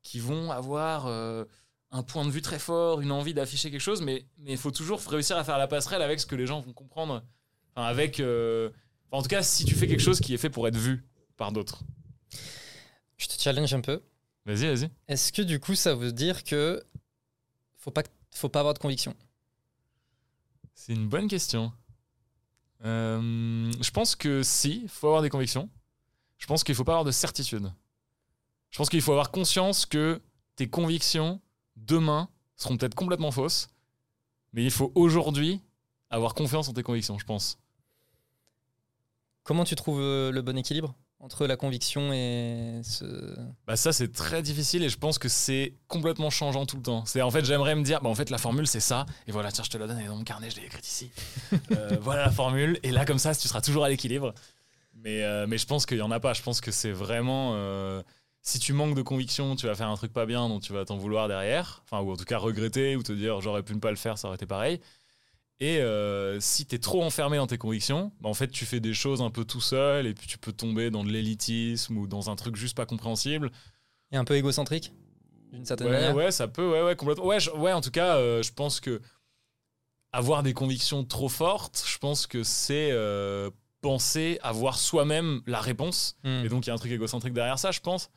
qui 0.02 0.20
vont 0.20 0.50
avoir 0.52 1.06
euh, 1.08 1.46
un 1.94 2.02
point 2.04 2.26
de 2.26 2.32
vue 2.32 2.42
très 2.42 2.60
fort, 2.60 3.02
une 3.02 3.12
envie 3.12 3.34
d'afficher 3.36 3.72
quelque 3.72 3.80
chose, 3.80 4.02
mais 4.02 4.26
il 4.46 4.58
faut 4.58 4.72
toujours 4.72 5.00
réussir 5.08 5.38
à 5.38 5.44
faire 5.44 5.60
la 5.60 5.68
passerelle 5.68 6.02
avec 6.02 6.20
ce 6.20 6.26
que 6.26 6.36
les 6.36 6.48
gens 6.48 6.60
vont 6.60 6.74
comprendre. 6.74 7.24
Enfin, 7.76 7.88
avec. 7.88 8.20
euh, 8.20 8.70
en 9.12 9.22
tout 9.22 9.30
cas, 9.30 9.44
si 9.44 9.64
tu 9.64 9.76
fais 9.76 9.88
quelque 9.88 10.02
chose 10.02 10.20
qui 10.20 10.34
est 10.34 10.38
fait 10.38 10.50
pour 10.50 10.68
être 10.68 10.76
vu 10.76 11.06
par 11.38 11.52
d'autres. 11.52 11.84
Je 13.18 13.28
te 13.28 13.40
challenge 13.40 13.74
un 13.76 13.82
peu. 13.82 14.02
Vas-y, 14.46 14.68
vas-y. 14.68 14.90
Est-ce 15.08 15.32
que 15.32 15.44
du 15.44 15.60
coup, 15.60 15.76
ça 15.76 15.94
veut 15.94 16.12
dire 16.12 16.44
que 16.44 16.84
faut 17.78 17.92
pas, 17.92 18.04
faut 18.32 18.50
pas 18.50 18.60
avoir 18.60 18.74
de 18.74 18.80
conviction? 18.80 19.16
C'est 20.74 20.94
une 20.94 21.08
bonne 21.08 21.28
question. 21.28 21.72
Euh, 22.84 23.72
je 23.80 23.92
pense 23.92 24.16
que 24.16 24.42
si, 24.42 24.82
il 24.84 24.90
faut 24.90 25.08
avoir 25.08 25.22
des 25.22 25.30
convictions. 25.30 25.70
Je 26.40 26.48
pense 26.48 26.64
qu'il 26.64 26.74
faut 26.74 26.84
pas 26.84 26.94
avoir 26.94 27.06
de 27.06 27.12
certitude. 27.12 27.72
Je 28.72 28.78
pense 28.80 28.90
qu'il 28.90 29.02
faut 29.02 29.12
avoir 29.12 29.30
conscience 29.30 29.86
que 29.86 30.20
tes 30.56 30.68
convictions, 30.68 31.40
demain, 31.76 32.30
seront 32.56 32.78
peut-être 32.78 32.96
complètement 32.96 33.32
fausses. 33.32 33.70
Mais 34.54 34.64
il 34.64 34.72
faut 34.72 34.92
aujourd'hui 34.96 35.62
avoir 36.10 36.34
confiance 36.34 36.70
en 36.70 36.74
tes 36.74 36.84
convictions, 36.84 37.18
je 37.18 37.26
pense. 37.26 37.58
Comment 39.44 39.66
tu 39.66 39.76
trouves 39.76 40.00
euh, 40.00 40.32
le 40.32 40.42
bon 40.42 40.58
équilibre 40.58 40.96
entre 41.24 41.48
la 41.48 41.56
conviction 41.56 42.12
et 42.12 42.82
ce... 42.84 43.06
Bah 43.66 43.78
ça 43.78 43.94
c'est 43.94 44.12
très 44.12 44.42
difficile 44.42 44.84
et 44.84 44.90
je 44.90 44.98
pense 44.98 45.18
que 45.18 45.30
c'est 45.30 45.74
complètement 45.88 46.30
changeant 46.30 46.66
tout 46.66 46.76
le 46.76 46.82
temps. 46.84 47.06
C'est 47.06 47.22
en 47.22 47.32
fait 47.32 47.46
j'aimerais 47.46 47.76
me 47.76 47.84
dire 47.84 48.02
bah 48.02 48.10
en 48.10 48.16
fait 48.16 48.30
la 48.30 48.38
formule 48.38 48.68
c'est 48.68 48.82
ça 48.82 49.06
et 49.26 49.32
voilà 49.32 49.50
tiens 49.50 49.64
je 49.64 49.70
te 49.70 49.78
la 49.78 49.88
donne 49.88 49.98
elle 50.00 50.04
est 50.04 50.10
dans 50.10 50.18
mon 50.18 50.26
carnet 50.26 50.50
je 50.50 50.58
l'ai 50.58 50.66
écrite 50.66 50.86
ici. 50.86 51.10
Euh, 51.72 51.98
voilà 52.02 52.26
la 52.26 52.32
formule 52.32 52.78
et 52.84 52.92
là 52.92 53.06
comme 53.06 53.20
ça 53.20 53.34
tu 53.34 53.48
seras 53.48 53.62
toujours 53.62 53.86
à 53.86 53.90
l'équilibre. 53.90 54.34
Mais 54.96 55.24
euh, 55.24 55.48
mais 55.48 55.58
je 55.58 55.66
pense 55.66 55.86
qu'il 55.86 55.98
y 55.98 56.02
en 56.02 56.12
a 56.12 56.20
pas. 56.20 56.34
Je 56.34 56.42
pense 56.42 56.62
que 56.62 56.72
c'est 56.72 56.92
vraiment 56.92 57.54
euh, 57.54 58.04
si 58.46 58.60
tu 58.60 58.74
manques 58.74 58.96
de 58.96 59.02
conviction 59.02 59.56
tu 59.56 59.66
vas 59.68 59.74
faire 59.76 59.88
un 59.88 59.96
truc 59.96 60.14
pas 60.14 60.26
bien 60.28 60.48
dont 60.50 60.60
tu 60.60 60.74
vas 60.74 60.86
t'en 60.86 60.98
vouloir 60.98 61.28
derrière. 61.28 61.82
Enfin 61.86 62.04
ou 62.04 62.12
en 62.12 62.16
tout 62.18 62.26
cas 62.26 62.38
regretter 62.38 62.96
ou 62.96 63.02
te 63.04 63.12
dire 63.14 63.42
j'aurais 63.42 63.64
pu 63.64 63.74
ne 63.74 63.80
pas 63.80 63.90
le 63.90 63.96
faire 63.98 64.18
ça 64.20 64.28
aurait 64.28 64.36
été 64.36 64.46
pareil. 64.46 64.80
Et 65.60 65.78
euh, 65.80 66.40
si 66.42 66.66
t'es 66.66 66.78
trop 66.80 67.04
enfermé 67.04 67.38
dans 67.38 67.48
tes 67.48 67.58
convictions, 67.58 68.12
bah 68.22 68.28
en 68.30 68.34
fait 68.34 68.50
tu 68.50 68.66
fais 68.66 68.80
des 68.82 68.94
choses 68.94 69.22
un 69.22 69.30
peu 69.30 69.46
tout 69.46 69.62
seul 69.62 70.06
et 70.08 70.14
puis 70.14 70.28
tu 70.28 70.38
peux 70.38 70.52
tomber 70.52 70.90
dans 70.92 71.04
de 71.06 71.10
l'élitisme 71.10 71.98
ou 71.98 72.06
dans 72.06 72.30
un 72.30 72.36
truc 72.36 72.56
juste 72.58 72.76
pas 72.76 72.86
compréhensible. 72.86 73.50
et 74.12 74.18
un 74.18 74.26
peu 74.26 74.36
égocentrique 74.36 74.92
d'une 75.54 75.66
certaine 75.66 75.88
Ouais, 75.88 75.94
manière 75.94 76.16
ouais, 76.16 76.32
ça 76.32 76.48
peut, 76.48 76.68
ouais, 76.70 76.82
ouais, 76.84 76.96
complètement. 76.96 77.26
Ouais, 77.28 77.40
je- 77.40 77.52
ouais 77.52 77.72
en 77.72 77.80
tout 77.82 77.92
cas, 77.92 78.18
euh, 78.18 78.42
je 78.44 78.52
pense 78.52 78.80
que 78.80 79.00
avoir 80.12 80.44
des 80.44 80.54
convictions 80.54 81.04
trop 81.04 81.30
fortes, 81.30 81.84
je 81.88 81.98
pense 81.98 82.28
que 82.28 82.44
c'est 82.44 82.90
euh, 82.92 83.50
penser 83.82 84.40
avoir 84.44 84.78
soi-même 84.78 85.42
la 85.48 85.60
réponse. 85.60 86.18
Hmm. 86.24 86.44
Et 86.46 86.50
donc, 86.50 86.66
il 86.66 86.70
y 86.70 86.72
a 86.72 86.74
un 86.74 86.78
truc 86.78 86.92
égocentrique 86.92 87.34
derrière 87.34 87.60
ça, 87.60 87.72
je 87.72 87.80
pense. 87.80 88.10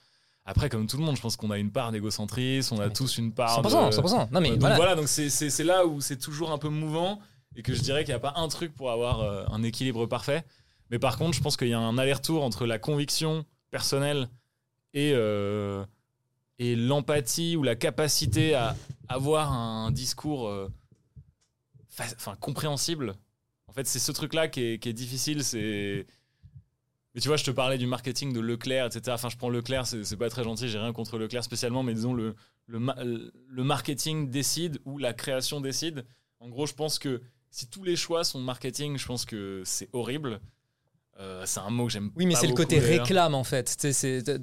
Après, 0.49 0.69
comme 0.69 0.87
tout 0.87 0.97
le 0.97 1.03
monde, 1.03 1.17
je 1.17 1.21
pense 1.21 1.37
qu'on 1.37 1.51
a 1.51 1.59
une 1.59 1.73
part 1.73 1.91
d'égocentrisme, 1.91 2.77
on 2.77 2.81
a 2.81 2.87
Mais 2.87 2.93
tous 2.93 3.19
une 3.19 3.33
part 3.33 3.61
100%, 3.63 3.91
de... 3.91 3.97
100%. 3.97 4.29
Non 4.31 4.41
mais 4.41 4.51
donc 4.51 4.61
voilà. 4.61 4.77
voilà, 4.77 4.95
donc 4.95 5.09
c'est- 5.09 5.65
là 5.65 5.85
où 5.87 6.01
c'est 6.01 6.17
toujours 6.19 6.53
un 6.53 6.59
peu 6.59 6.69
mouvant 6.69 7.19
et 7.57 7.63
que 7.63 7.75
je 7.75 7.81
dirais 7.83 8.05
qu'il 8.05 8.13
n'y 8.13 8.17
a 8.17 8.21
pas 8.21 8.35
un 8.37 8.47
truc 8.49 8.73
pour 8.75 8.91
avoir 8.93 9.21
euh, 9.21 9.45
un 9.51 9.63
équilibre 9.65 10.07
parfait. 10.07 10.45
Mais 10.91 11.01
par 11.01 11.19
contre, 11.19 11.37
je 11.37 11.43
pense 11.43 11.57
qu'il 11.57 11.67
y 11.69 11.75
a 11.75 11.81
un 11.81 11.99
aller-retour 11.99 12.45
entre 12.45 12.65
la 12.65 12.79
conviction 12.79 13.45
personnelle 13.73 14.29
et, 14.95 15.11
euh, 15.15 15.85
et 16.61 16.77
l'empathie 16.77 17.57
ou 17.57 17.65
la 17.65 17.75
capacité 17.75 18.55
à 18.55 18.77
avoir 19.09 19.53
un 19.53 19.91
discours 19.91 20.47
euh, 20.49 20.73
enfin, 21.99 22.37
compréhensible. 22.37 23.15
En 23.67 23.73
fait, 23.73 23.87
c'est 23.87 23.99
ce 23.99 24.13
truc-là 24.13 24.47
qui 24.49 24.63
est, 24.63 24.79
qui 24.79 24.89
est 24.89 24.93
difficile. 24.93 25.43
C'est. 25.43 26.07
Mais 27.17 27.23
tu 27.23 27.29
vois, 27.29 27.39
je 27.39 27.45
te 27.45 27.51
parlais 27.51 27.79
du 27.79 27.87
marketing 27.87 28.33
de 28.35 28.41
Leclerc, 28.41 28.87
etc. 28.87 29.01
Enfin, 29.15 29.31
je 29.31 29.37
prends 29.39 29.49
Leclerc, 29.49 29.87
c'est 29.87 30.17
pas 30.19 30.29
très 30.29 30.45
gentil, 30.45 30.69
j'ai 30.69 30.79
rien 30.79 30.93
contre 30.93 31.17
Leclerc 31.19 31.43
spécialement, 31.43 31.83
mais 31.83 31.95
disons, 31.95 32.13
le, 32.13 32.37
le, 32.67 32.79
ma- 32.79 32.97
le 33.03 33.65
marketing 33.65 34.29
décide 34.31 34.79
ou 34.85 34.99
la 34.99 35.15
création 35.15 35.63
décide. 35.63 36.05
En 36.41 36.51
gros, 36.51 36.67
je 36.67 36.75
pense 36.75 36.99
que 36.99 37.23
si 37.51 37.69
tous 37.69 37.83
les 37.85 37.97
choix 37.97 38.23
sont 38.23 38.39
marketing, 38.39 38.99
je 38.99 39.07
pense 39.07 39.25
que 39.25 39.63
c'est 39.65 39.89
horrible. 39.95 40.41
Euh, 41.19 41.45
c'est 41.47 41.61
un 41.61 41.71
mot 41.71 41.87
que 41.87 41.93
j'aime 41.93 42.11
Oui, 42.17 42.27
mais 42.27 42.35
c'est 42.35 42.47
le 42.47 42.53
côté 42.53 42.79
réclame 42.79 43.35
en 43.35 43.45
fait. 43.45 43.75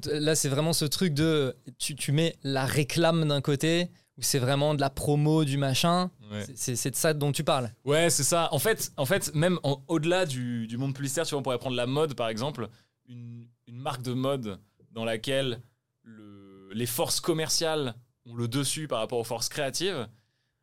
Là, 0.07 0.33
c'est 0.33 0.49
vraiment 0.49 0.73
ce 0.73 0.85
truc 0.85 1.13
de 1.13 1.55
tu, 1.77 1.95
tu 1.95 2.11
mets 2.11 2.35
la 2.41 2.65
réclame 2.65 3.27
d'un 3.27 3.41
côté 3.41 3.91
où 4.17 4.21
c'est 4.21 4.39
vraiment 4.39 4.75
de 4.75 4.81
la 4.81 4.89
promo 4.89 5.43
du 5.45 5.57
machin. 5.57 6.11
Ouais. 6.31 6.45
C'est- 6.55 6.91
de 6.91 6.95
ça 6.95 7.13
dont 7.13 7.31
tu 7.31 7.43
parles. 7.43 7.71
Ouais, 7.85 8.09
c'est 8.09 8.23
ça. 8.23 8.49
En 8.51 8.59
fait, 8.59 8.91
en 8.97 9.05
fait 9.05 9.33
même 9.33 9.59
au-delà 9.87 10.25
du, 10.25 10.67
du 10.67 10.77
monde 10.77 10.93
publicitaire, 10.93 11.25
tu 11.25 11.31
vois, 11.31 11.39
on 11.39 11.43
pourrait 11.43 11.57
prendre 11.59 11.75
la 11.75 11.87
mode, 11.87 12.13
par 12.15 12.27
exemple. 12.29 12.67
Une, 13.07 13.47
une 13.67 13.77
marque 13.79 14.01
de 14.03 14.13
mode 14.13 14.59
dans 14.91 15.03
laquelle 15.05 15.61
le- 16.03 16.69
les 16.73 16.85
forces 16.85 17.19
commerciales 17.19 17.95
ont 18.25 18.35
le 18.35 18.47
dessus 18.47 18.87
par 18.87 18.99
rapport 18.99 19.19
aux 19.19 19.23
forces 19.23 19.49
créatives. 19.49 20.07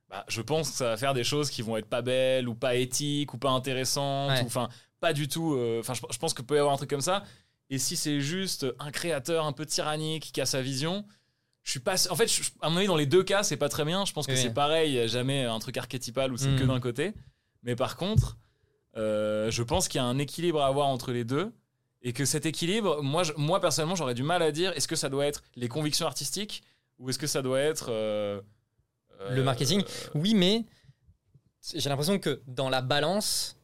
Bah, 0.09 0.25
je 0.29 0.41
pense 0.43 0.71
que 0.71 0.77
ça 0.77 0.87
va 0.87 0.97
faire 0.97 1.15
des 1.15 1.23
choses 1.25 1.51
qui 1.51 1.63
vont 1.63 1.77
être 1.77 1.87
pas 1.89 2.03
belles 2.03 2.49
ou 2.49 2.55
pas 2.55 2.75
éthiques 2.75 3.33
ou 3.35 3.39
pas 3.39 3.51
intéressantes 3.51 4.31
Ouais. 4.33 4.43
ou 4.43 4.47
enfin 4.47 4.69
pas 4.99 5.13
du 5.13 5.29
tout 5.29 5.55
euh, 5.55 5.79
enfin 5.81 5.95
je, 5.95 6.01
je 6.11 6.19
pense 6.19 6.35
que 6.35 6.43
peut 6.43 6.57
y 6.57 6.59
avoir 6.59 6.75
un 6.75 6.77
truc 6.77 6.91
comme 6.91 7.01
ça 7.01 7.23
et 7.71 7.79
si 7.79 7.97
c'est 7.97 8.21
juste 8.21 8.67
un 8.81 8.91
créateur 8.91 9.47
un 9.47 9.53
peu 9.53 9.65
tyrannique 9.65 10.33
qui 10.33 10.41
a 10.41 10.47
sa 10.47 10.63
vision 10.63 11.05
je 11.62 11.70
suis 11.73 11.81
pas 11.81 12.09
en 12.11 12.16
fait 12.16 12.27
je- 12.27 12.51
à 12.61 12.70
mon 12.70 12.79
avis 12.79 12.87
dans 12.87 12.96
les 12.96 13.07
deux 13.07 13.23
cas 13.23 13.42
c'est 13.42 13.57
pas 13.57 13.68
très 13.68 13.85
bien 13.85 14.05
je 14.05 14.12
pense 14.12 14.27
que 14.27 14.33
Oui. 14.33 14.38
c'est 14.38 14.55
pareil 14.55 14.90
il 14.92 14.94
y 14.94 15.01
a 15.01 15.07
jamais 15.07 15.44
un 15.44 15.59
truc 15.59 15.77
archétypal 15.77 16.33
où 16.33 16.37
c'est 16.37 16.49
Mm. 16.49 16.59
que 16.59 16.64
d'un 16.64 16.81
côté 16.81 17.12
mais 17.62 17.77
par 17.77 17.96
contre 17.96 18.38
euh, 18.96 19.51
je 19.51 19.62
pense 19.62 19.87
qu'il 19.88 19.99
y 19.99 20.03
a 20.03 20.05
un 20.05 20.18
équilibre 20.18 20.62
à 20.62 20.66
avoir 20.66 20.87
entre 20.88 21.12
les 21.12 21.25
deux 21.25 21.53
et 22.03 22.12
que 22.12 22.25
cet 22.25 22.46
équilibre 22.46 23.03
moi 23.03 23.23
je- 23.25 23.33
moi 23.37 23.61
personnellement 23.61 23.94
j'aurais 23.94 24.14
du 24.14 24.23
mal 24.23 24.42
à 24.42 24.53
dire 24.53 24.73
est-ce 24.77 24.88
que 24.88 24.96
ça 24.96 25.09
doit 25.11 25.27
être 25.27 25.42
les 25.55 25.68
convictions 25.68 26.07
artistiques 26.07 26.62
ou 26.99 27.11
est-ce 27.11 27.18
que 27.18 27.27
ça 27.27 27.42
doit 27.42 27.61
être 27.61 27.87
euh, 27.90 28.40
Le 29.31 29.40
euh, 29.40 29.44
marketing 29.44 29.83
Oui, 30.14 30.35
mais 30.35 30.64
j'ai 31.75 31.88
l'impression 31.90 32.18
que 32.18 32.42
dans 32.46 32.70
la 32.70 32.81
balance, 32.83 33.57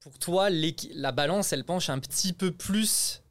pour 0.00 0.18
toi, 0.18 0.48
la 0.50 1.12
balance, 1.12 1.52
elle 1.54 1.64
penche 1.64 1.88
un 1.90 1.98
petit 1.98 2.32
peu 2.34 2.50
plus 2.52 3.22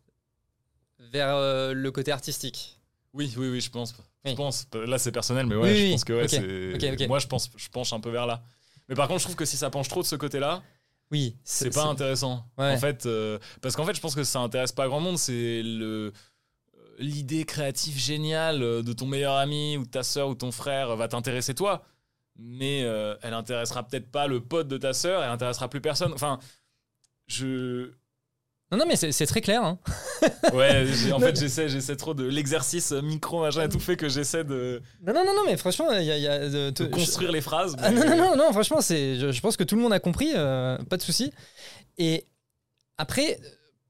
vers 1.00 1.36
le 1.74 1.90
côté 1.92 2.12
artistique. 2.12 2.79
Oui, 3.14 3.34
oui, 3.38 3.50
oui, 3.50 3.62
je 3.62 3.70
pense. 3.70 3.96
Je 4.26 4.34
pense. 4.34 4.68
Là, 4.74 4.98
c'est 4.98 5.12
personnel, 5.12 5.46
mais 5.46 5.56
ouais, 5.56 5.76
je 5.76 5.92
pense 5.92 6.04
que 6.04 6.14
ouais, 6.14 7.08
moi, 7.08 7.20
je 7.20 7.28
pense, 7.28 7.50
je 7.56 7.70
penche 7.70 7.94
un 7.94 8.00
peu 8.00 8.10
vers 8.10 8.28
là. 8.28 8.44
Mais 8.88 8.96
par 8.96 9.08
contre, 9.08 9.20
je 9.20 9.26
trouve 9.26 9.36
que 9.36 9.46
si 9.46 9.58
ça 9.58 9.70
penche 9.70 9.88
trop 9.88 10.02
de 10.02 10.08
ce 10.08 10.16
côté-là, 10.16 10.64
oui, 11.12 11.36
c'est 11.44 11.74
pas 11.74 11.86
intéressant. 11.86 12.46
En 12.58 12.78
fait, 12.78 13.06
euh, 13.06 13.40
parce 13.62 13.76
qu'en 13.76 13.86
fait, 13.86 13.96
je 13.96 14.02
pense 14.02 14.16
que 14.16 14.24
ça 14.24 14.40
intéresse 14.40 14.72
pas 14.72 14.88
grand 14.88 15.00
monde. 15.00 15.18
C'est 15.18 15.62
le 15.64 16.14
l'idée 17.00 17.46
créative 17.46 17.98
géniale 17.98 18.60
de 18.60 18.94
ton 18.94 19.06
meilleur 19.06 19.36
ami 19.36 19.78
ou 19.78 19.86
de 19.86 19.90
ta 19.90 20.04
sœur 20.04 20.28
ou 20.28 20.36
ton 20.36 20.52
frère 20.52 20.96
va 20.98 21.08
t'intéresser 21.08 21.56
toi, 21.56 21.84
mais 22.38 22.84
euh, 22.84 23.16
elle 23.22 23.34
intéressera 23.34 23.88
peut-être 23.88 24.12
pas 24.12 24.28
le 24.28 24.42
pote 24.42 24.68
de 24.68 24.78
ta 24.78 24.92
sœur, 24.94 25.24
elle 25.24 25.30
intéressera 25.30 25.70
plus 25.70 25.82
personne. 25.82 26.12
Enfin, 26.14 26.40
je 27.28 27.92
non, 28.72 28.78
non, 28.78 28.86
mais 28.86 28.96
c'est 28.96 29.26
très 29.26 29.42
clair. 29.42 29.64
Hein. 29.64 29.80
ouais, 30.54 30.86
en 31.12 31.20
fait, 31.20 31.40
j'essaie, 31.40 31.70
j'essaie 31.70 31.96
trop 31.96 32.14
de 32.14 32.24
l'exercice 32.26 32.92
micro, 32.92 33.42
machin, 33.42 33.68
tout 33.68 33.80
fait 33.80 33.98
que 33.98 34.10
j'essaie 34.10 34.44
de. 34.44 34.82
Non, 35.02 35.14
non, 35.14 35.26
non, 35.26 35.36
non, 35.36 35.44
mais 35.46 35.58
franchement, 35.58 35.92
il 35.92 36.06
y 36.06 36.28
a. 36.28 36.50
de, 36.50 36.86
construire 36.86 37.32
les 37.32 37.42
phrases. 37.42 37.76
Ah, 37.80 37.90
non, 37.90 38.06
non, 38.06 38.18
non, 38.18 38.36
non, 38.38 38.52
franchement, 38.52 38.80
je, 38.82 39.32
je 39.32 39.42
pense 39.42 39.58
que 39.58 39.64
tout 39.64 39.76
le 39.76 39.82
monde 39.82 39.94
a 39.94 40.00
compris, 40.00 40.34
euh, 40.36 40.78
pas 40.88 40.98
de 40.98 41.02
souci. 41.02 41.34
Et 41.98 42.26
après, 43.00 43.40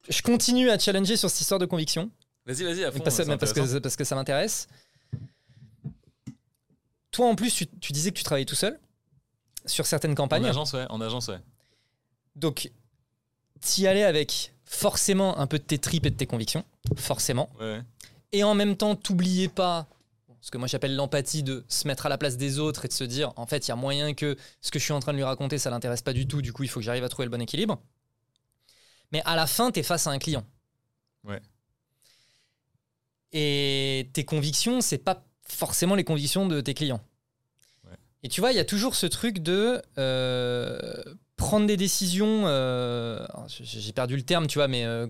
je 0.07 0.21
continue 0.21 0.69
à 0.69 0.79
challenger 0.79 1.17
sur 1.17 1.29
cette 1.29 1.41
histoire 1.41 1.59
de 1.59 1.65
conviction. 1.65 2.09
Vas-y, 2.45 2.63
vas-y, 2.63 2.85
à 2.85 2.91
fond. 2.91 2.99
Parce, 2.99 3.17
parce, 3.17 3.53
que, 3.53 3.79
parce 3.79 3.95
que 3.97 4.03
ça 4.05 4.15
m'intéresse. 4.15 4.69
Toi, 7.11 7.27
en 7.27 7.35
plus, 7.35 7.53
tu, 7.53 7.67
tu 7.67 7.91
disais 7.91 8.11
que 8.11 8.17
tu 8.17 8.23
travaillais 8.23 8.45
tout 8.45 8.55
seul 8.55 8.79
sur 9.65 9.85
certaines 9.85 10.15
campagnes. 10.15 10.45
En 10.45 10.49
agence, 10.49 10.71
ouais. 10.71 10.85
En 10.89 11.01
agence, 11.01 11.27
ouais. 11.27 11.39
Donc, 12.37 12.71
t'y 13.59 13.85
allais 13.87 14.05
avec 14.05 14.53
forcément 14.69 15.39
un 15.39 15.47
peu 15.47 15.57
de 15.57 15.63
tes 15.63 15.79
tripes 15.79 16.05
et 16.05 16.11
de 16.11 16.15
tes 16.15 16.27
convictions, 16.27 16.63
forcément. 16.95 17.49
Et 18.31 18.43
en 18.43 18.53
même 18.53 18.77
temps, 18.77 18.95
t'oubliez 18.95 19.47
pas 19.47 19.87
ce 20.41 20.51
que 20.51 20.57
moi 20.59 20.67
j'appelle 20.67 20.95
l'empathie 20.95 21.41
de 21.41 21.65
se 21.67 21.87
mettre 21.87 22.05
à 22.05 22.09
la 22.09 22.17
place 22.17 22.37
des 22.37 22.59
autres 22.59 22.85
et 22.85 22.87
de 22.87 22.93
se 22.93 23.03
dire 23.03 23.33
en 23.35 23.45
fait 23.45 23.67
il 23.67 23.69
y 23.69 23.71
a 23.71 23.75
moyen 23.75 24.13
que 24.13 24.37
ce 24.61 24.71
que 24.71 24.79
je 24.79 24.85
suis 24.85 24.93
en 24.93 25.01
train 25.01 25.11
de 25.11 25.17
lui 25.17 25.23
raconter 25.25 25.57
ça 25.57 25.69
l'intéresse 25.69 26.01
pas 26.01 26.13
du 26.13 26.27
tout 26.27 26.41
du 26.41 26.53
coup 26.53 26.63
il 26.63 26.69
faut 26.69 26.79
que 26.79 26.85
j'arrive 26.85 27.03
à 27.03 27.09
trouver 27.09 27.25
le 27.25 27.31
bon 27.31 27.41
équilibre. 27.41 27.81
Mais 29.11 29.21
à 29.25 29.35
la 29.35 29.47
fin 29.47 29.71
tu 29.71 29.79
es 29.79 29.83
face 29.83 30.07
à 30.07 30.11
un 30.11 30.19
client. 30.19 30.45
Ouais. 31.25 31.41
Et 33.33 34.09
tes 34.13 34.23
convictions 34.23 34.81
c'est 34.81 34.99
pas 34.99 35.25
forcément 35.43 35.95
les 35.95 36.05
convictions 36.05 36.47
de 36.47 36.61
tes 36.61 36.75
clients. 36.75 37.01
Et 38.21 38.29
tu 38.29 38.39
vois 38.39 38.51
il 38.51 38.55
y 38.55 38.59
a 38.59 38.65
toujours 38.65 38.95
ce 38.95 39.07
truc 39.07 39.39
de 39.39 39.81
euh, 39.97 41.03
prendre 41.39 41.65
des 41.65 41.77
décisions, 41.77 42.43
euh, 42.45 43.25
j'ai 43.47 43.93
perdu 43.93 44.17
le 44.17 44.21
terme, 44.21 44.45
tu 44.45 44.59
vois, 44.59 44.67
mais 44.67 44.85
euh, 44.85 45.07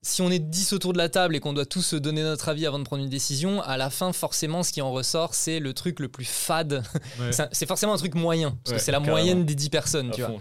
si 0.00 0.22
on 0.22 0.30
est 0.30 0.38
10 0.38 0.72
autour 0.72 0.94
de 0.94 0.98
la 0.98 1.10
table 1.10 1.36
et 1.36 1.40
qu'on 1.40 1.52
doit 1.52 1.66
tous 1.66 1.92
donner 1.94 2.22
notre 2.22 2.48
avis 2.48 2.66
avant 2.66 2.78
de 2.78 2.84
prendre 2.84 3.04
une 3.04 3.10
décision, 3.10 3.60
à 3.60 3.76
la 3.76 3.90
fin, 3.90 4.12
forcément, 4.14 4.62
ce 4.62 4.72
qui 4.72 4.80
en 4.80 4.90
ressort, 4.90 5.34
c'est 5.34 5.60
le 5.60 5.74
truc 5.74 6.00
le 6.00 6.08
plus 6.08 6.24
fade. 6.24 6.82
c'est 7.52 7.66
forcément 7.66 7.92
un 7.92 7.98
truc 7.98 8.14
moyen, 8.14 8.58
parce 8.64 8.78
que 8.78 8.82
c'est 8.82 8.92
la 8.92 9.00
moyenne 9.00 9.44
des 9.44 9.54
10 9.54 9.68
personnes, 9.68 10.10
tu 10.10 10.22
vois. 10.22 10.34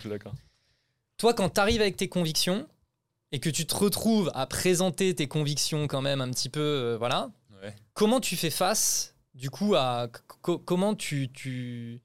Toi, 1.17 1.33
quand 1.33 1.49
tu 1.49 1.59
arrives 1.59 1.81
avec 1.81 1.97
tes 1.97 2.07
convictions 2.07 2.65
et 3.33 3.39
que 3.39 3.49
tu 3.49 3.67
te 3.67 3.75
retrouves 3.75 4.31
à 4.33 4.47
présenter 4.47 5.13
tes 5.13 5.27
convictions 5.27 5.87
quand 5.87 6.01
même 6.01 6.21
un 6.21 6.29
petit 6.29 6.49
peu, 6.49 6.61
euh, 6.61 6.97
voilà, 6.97 7.29
comment 7.93 8.21
tu 8.21 8.37
fais 8.37 8.49
face, 8.49 9.13
du 9.35 9.49
coup, 9.49 9.75
à 9.75 10.07
comment 10.41 10.95
tu, 10.95 11.29
tu, 11.33 12.01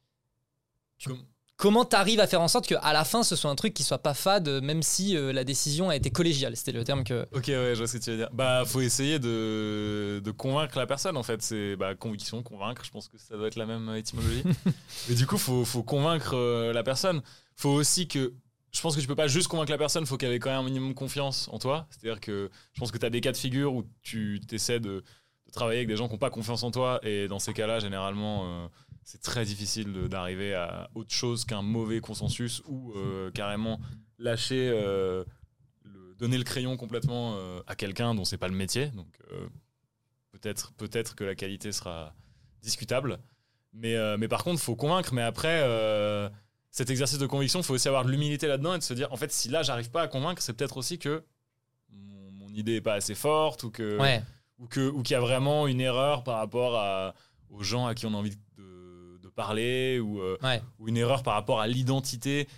comment 1.56 1.84
tu 1.84 1.96
arrives 1.96 2.20
à 2.20 2.26
faire 2.26 2.40
en 2.40 2.48
sorte 2.48 2.66
qu'à 2.66 2.92
la 2.92 3.04
fin, 3.04 3.22
ce 3.22 3.36
soit 3.36 3.50
un 3.50 3.54
truc 3.54 3.74
qui 3.74 3.82
soit 3.82 3.98
pas 3.98 4.14
fade, 4.14 4.48
même 4.62 4.82
si 4.82 5.16
euh, 5.16 5.32
la 5.32 5.44
décision 5.44 5.90
a 5.90 5.96
été 5.96 6.10
collégiale? 6.10 6.56
C'était 6.56 6.72
le 6.72 6.84
terme 6.84 7.04
que. 7.04 7.26
Ok, 7.32 7.46
ouais, 7.48 7.72
je 7.72 7.78
vois 7.78 7.86
ce 7.86 7.98
que 7.98 8.02
tu 8.02 8.10
veux 8.10 8.16
dire. 8.16 8.30
Bah, 8.32 8.64
faut 8.66 8.80
essayer 8.80 9.18
de, 9.18 10.20
de 10.24 10.30
convaincre 10.30 10.78
la 10.78 10.86
personne, 10.86 11.16
en 11.16 11.22
fait. 11.22 11.40
C'est 11.42 11.76
bah, 11.76 11.94
conviction, 11.94 12.42
convaincre, 12.42 12.84
je 12.84 12.90
pense 12.90 13.08
que 13.08 13.18
ça 13.18 13.36
doit 13.36 13.46
être 13.46 13.56
la 13.56 13.66
même 13.66 13.94
étymologie. 13.94 14.42
Mais 15.08 15.14
du 15.14 15.26
coup, 15.26 15.38
faut, 15.38 15.64
faut 15.64 15.82
convaincre 15.82 16.34
euh, 16.34 16.72
la 16.72 16.82
personne. 16.82 17.22
Faut 17.56 17.70
aussi 17.70 18.08
que. 18.08 18.32
Je 18.72 18.80
pense 18.80 18.96
que 18.96 19.00
tu 19.00 19.06
peux 19.06 19.14
pas 19.14 19.28
juste 19.28 19.48
convaincre 19.48 19.70
la 19.70 19.78
personne, 19.78 20.06
faut 20.06 20.16
qu'elle 20.16 20.32
ait 20.32 20.38
quand 20.38 20.48
même 20.50 20.60
un 20.60 20.64
minimum 20.64 20.94
confiance 20.94 21.48
en 21.52 21.58
toi. 21.58 21.86
C'est-à-dire 21.90 22.20
que 22.20 22.50
je 22.72 22.80
pense 22.80 22.90
que 22.90 22.96
tu 22.96 23.04
as 23.04 23.10
des 23.10 23.20
cas 23.20 23.30
de 23.30 23.36
figure 23.36 23.74
où 23.74 23.84
tu 24.00 24.40
essaies 24.50 24.80
de, 24.80 25.04
de, 25.46 25.52
travailler 25.52 25.80
avec 25.80 25.88
des 25.88 25.96
gens 25.96 26.06
qui 26.06 26.14
n'ont 26.14 26.18
pas 26.18 26.30
confiance 26.30 26.62
en 26.62 26.70
toi, 26.70 26.98
et 27.02 27.28
dans 27.28 27.38
ces 27.38 27.52
cas-là, 27.52 27.80
généralement. 27.80 28.64
Euh, 28.64 28.68
c'est 29.04 29.20
très 29.20 29.44
difficile 29.44 29.92
d'arriver 30.08 30.54
à 30.54 30.88
autre 30.94 31.12
chose 31.12 31.44
qu'un 31.44 31.62
mauvais 31.62 32.00
consensus 32.00 32.62
ou 32.66 32.92
euh, 32.92 33.30
carrément 33.32 33.80
lâcher, 34.18 34.70
euh, 34.72 35.24
le, 35.84 36.14
donner 36.14 36.38
le 36.38 36.44
crayon 36.44 36.76
complètement 36.76 37.34
euh, 37.36 37.60
à 37.66 37.74
quelqu'un 37.74 38.14
dont 38.14 38.24
c'est 38.24 38.38
pas 38.38 38.48
le 38.48 38.54
métier. 38.54 38.86
Donc 38.88 39.18
peut-être 40.30 40.72
peut-être 40.74 41.14
que 41.14 41.24
la 41.24 41.34
qualité 41.34 41.72
sera 41.72 42.14
discutable. 42.60 43.18
Mais, 43.72 43.96
mais 44.18 44.28
par 44.28 44.44
contre, 44.44 44.60
il 44.60 44.64
faut 44.64 44.76
convaincre. 44.76 45.14
Mais 45.14 45.22
après, 45.22 45.62
cet 46.70 46.90
exercice 46.90 47.18
de 47.18 47.26
conviction, 47.26 47.60
il 47.60 47.64
faut 47.64 47.74
aussi 47.74 47.88
avoir 47.88 48.04
de 48.04 48.10
l'humilité 48.10 48.46
là-dedans 48.46 48.74
et 48.74 48.78
de 48.78 48.82
se 48.82 48.94
dire, 48.94 49.10
en 49.12 49.16
fait, 49.16 49.32
si 49.32 49.48
là, 49.48 49.62
j'arrive 49.62 49.90
pas 49.90 50.02
à 50.02 50.08
convaincre, 50.08 50.42
c'est 50.42 50.52
peut-être 50.52 50.76
aussi 50.76 50.98
que 50.98 51.24
mon, 51.90 52.48
idée 52.50 52.76
est 52.76 52.80
pas 52.82 52.94
assez 52.94 53.14
forte 53.14 53.64
ou 53.64 53.70
que... 53.70 53.98
Ou 54.58 54.68
qu'il 54.68 54.82
ou 54.82 55.02
qu'il 55.02 55.14
y 55.14 55.16
a 55.16 55.20
vraiment 55.20 55.66
une 55.66 55.80
erreur 55.80 56.22
par 56.22 56.36
rapport 56.36 56.76
à, 56.76 57.14
aux 57.48 57.62
gens 57.62 57.86
à 57.86 57.94
qui 57.94 58.06
on 58.06 58.14
a 58.14 58.16
envie 58.16 58.30
de 58.30 58.36
parler 59.32 59.98
ou, 59.98 60.20
euh, 60.20 60.36
ou 60.78 60.88
une 60.88 60.96
erreur 60.96 61.22
par 61.22 61.34
rapport 61.34 61.60
à 61.60 61.66
l'identité 61.66 62.48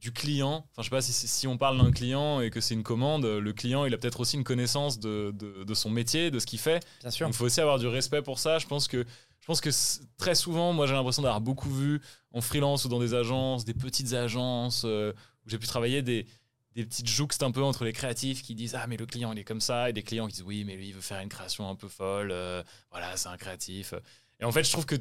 du 0.00 0.12
client. 0.12 0.66
Enfin, 0.70 0.82
je 0.82 0.84
sais 0.84 0.90
pas 0.90 1.00
si, 1.00 1.12
si 1.12 1.46
on 1.46 1.56
parle 1.56 1.78
d'un 1.78 1.90
client 1.90 2.40
et 2.40 2.50
que 2.50 2.60
c'est 2.60 2.74
une 2.74 2.82
commande, 2.82 3.24
le 3.24 3.52
client, 3.52 3.86
il 3.86 3.94
a 3.94 3.98
peut-être 3.98 4.20
aussi 4.20 4.36
une 4.36 4.44
connaissance 4.44 4.98
de, 4.98 5.32
de, 5.32 5.74
son 5.74 5.88
métier, 5.88 6.30
de 6.30 6.38
ce 6.38 6.46
qu'il 6.46 6.58
fait. 6.58 6.84
Bien 7.00 7.10
sûr. 7.10 7.26
Il 7.26 7.32
faut 7.32 7.46
aussi 7.46 7.60
avoir 7.60 7.78
du 7.78 7.86
respect 7.86 8.20
pour 8.20 8.38
ça. 8.38 8.58
Je 8.58 8.66
pense 8.66 8.86
que, 8.86 9.06
je 9.40 9.46
pense 9.46 9.62
que 9.62 9.70
très 10.18 10.34
souvent, 10.34 10.74
moi, 10.74 10.86
j'ai 10.86 10.92
l'impression 10.92 11.22
d'avoir 11.22 11.40
beaucoup 11.40 11.70
vu 11.70 12.02
en 12.32 12.42
freelance 12.42 12.84
ou 12.84 12.88
dans 12.88 13.00
des 13.00 13.14
agences, 13.14 13.64
des 13.64 13.72
petites 13.72 14.12
agences 14.12 14.82
euh, 14.84 15.12
où 15.46 15.50
j'ai 15.50 15.58
pu 15.58 15.66
travailler 15.66 16.02
des, 16.02 16.26
des 16.74 16.84
petites 16.84 17.08
jouxtes 17.08 17.42
un 17.42 17.50
peu 17.50 17.62
entre 17.62 17.84
les 17.84 17.92
créatifs 17.92 18.42
qui 18.42 18.54
disent 18.54 18.74
ah 18.74 18.86
mais 18.86 18.96
le 18.96 19.06
client 19.06 19.32
il 19.32 19.38
est 19.38 19.44
comme 19.44 19.60
ça 19.60 19.88
et 19.88 19.92
des 19.92 20.02
clients 20.02 20.26
qui 20.26 20.34
disent 20.34 20.44
oui 20.44 20.64
mais 20.64 20.76
lui 20.76 20.88
il 20.88 20.94
veut 20.94 21.00
faire 21.00 21.20
une 21.20 21.28
création 21.28 21.68
un 21.68 21.76
peu 21.76 21.88
folle 21.88 22.30
euh, 22.32 22.62
voilà 22.90 23.16
c'est 23.16 23.28
un 23.28 23.36
créatif 23.36 23.94
et 24.40 24.44
en 24.44 24.52
fait 24.52 24.64
je 24.64 24.72
trouve 24.72 24.86
que 24.86 24.96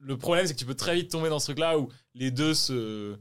le 0.00 0.16
problème, 0.16 0.46
c'est 0.46 0.54
que 0.54 0.58
tu 0.58 0.64
peux 0.64 0.74
très 0.74 0.94
vite 0.94 1.10
tomber 1.10 1.28
dans 1.28 1.38
ce 1.38 1.46
truc-là 1.46 1.78
où 1.78 1.88
les 2.14 2.30
deux 2.30 2.54
se. 2.54 3.16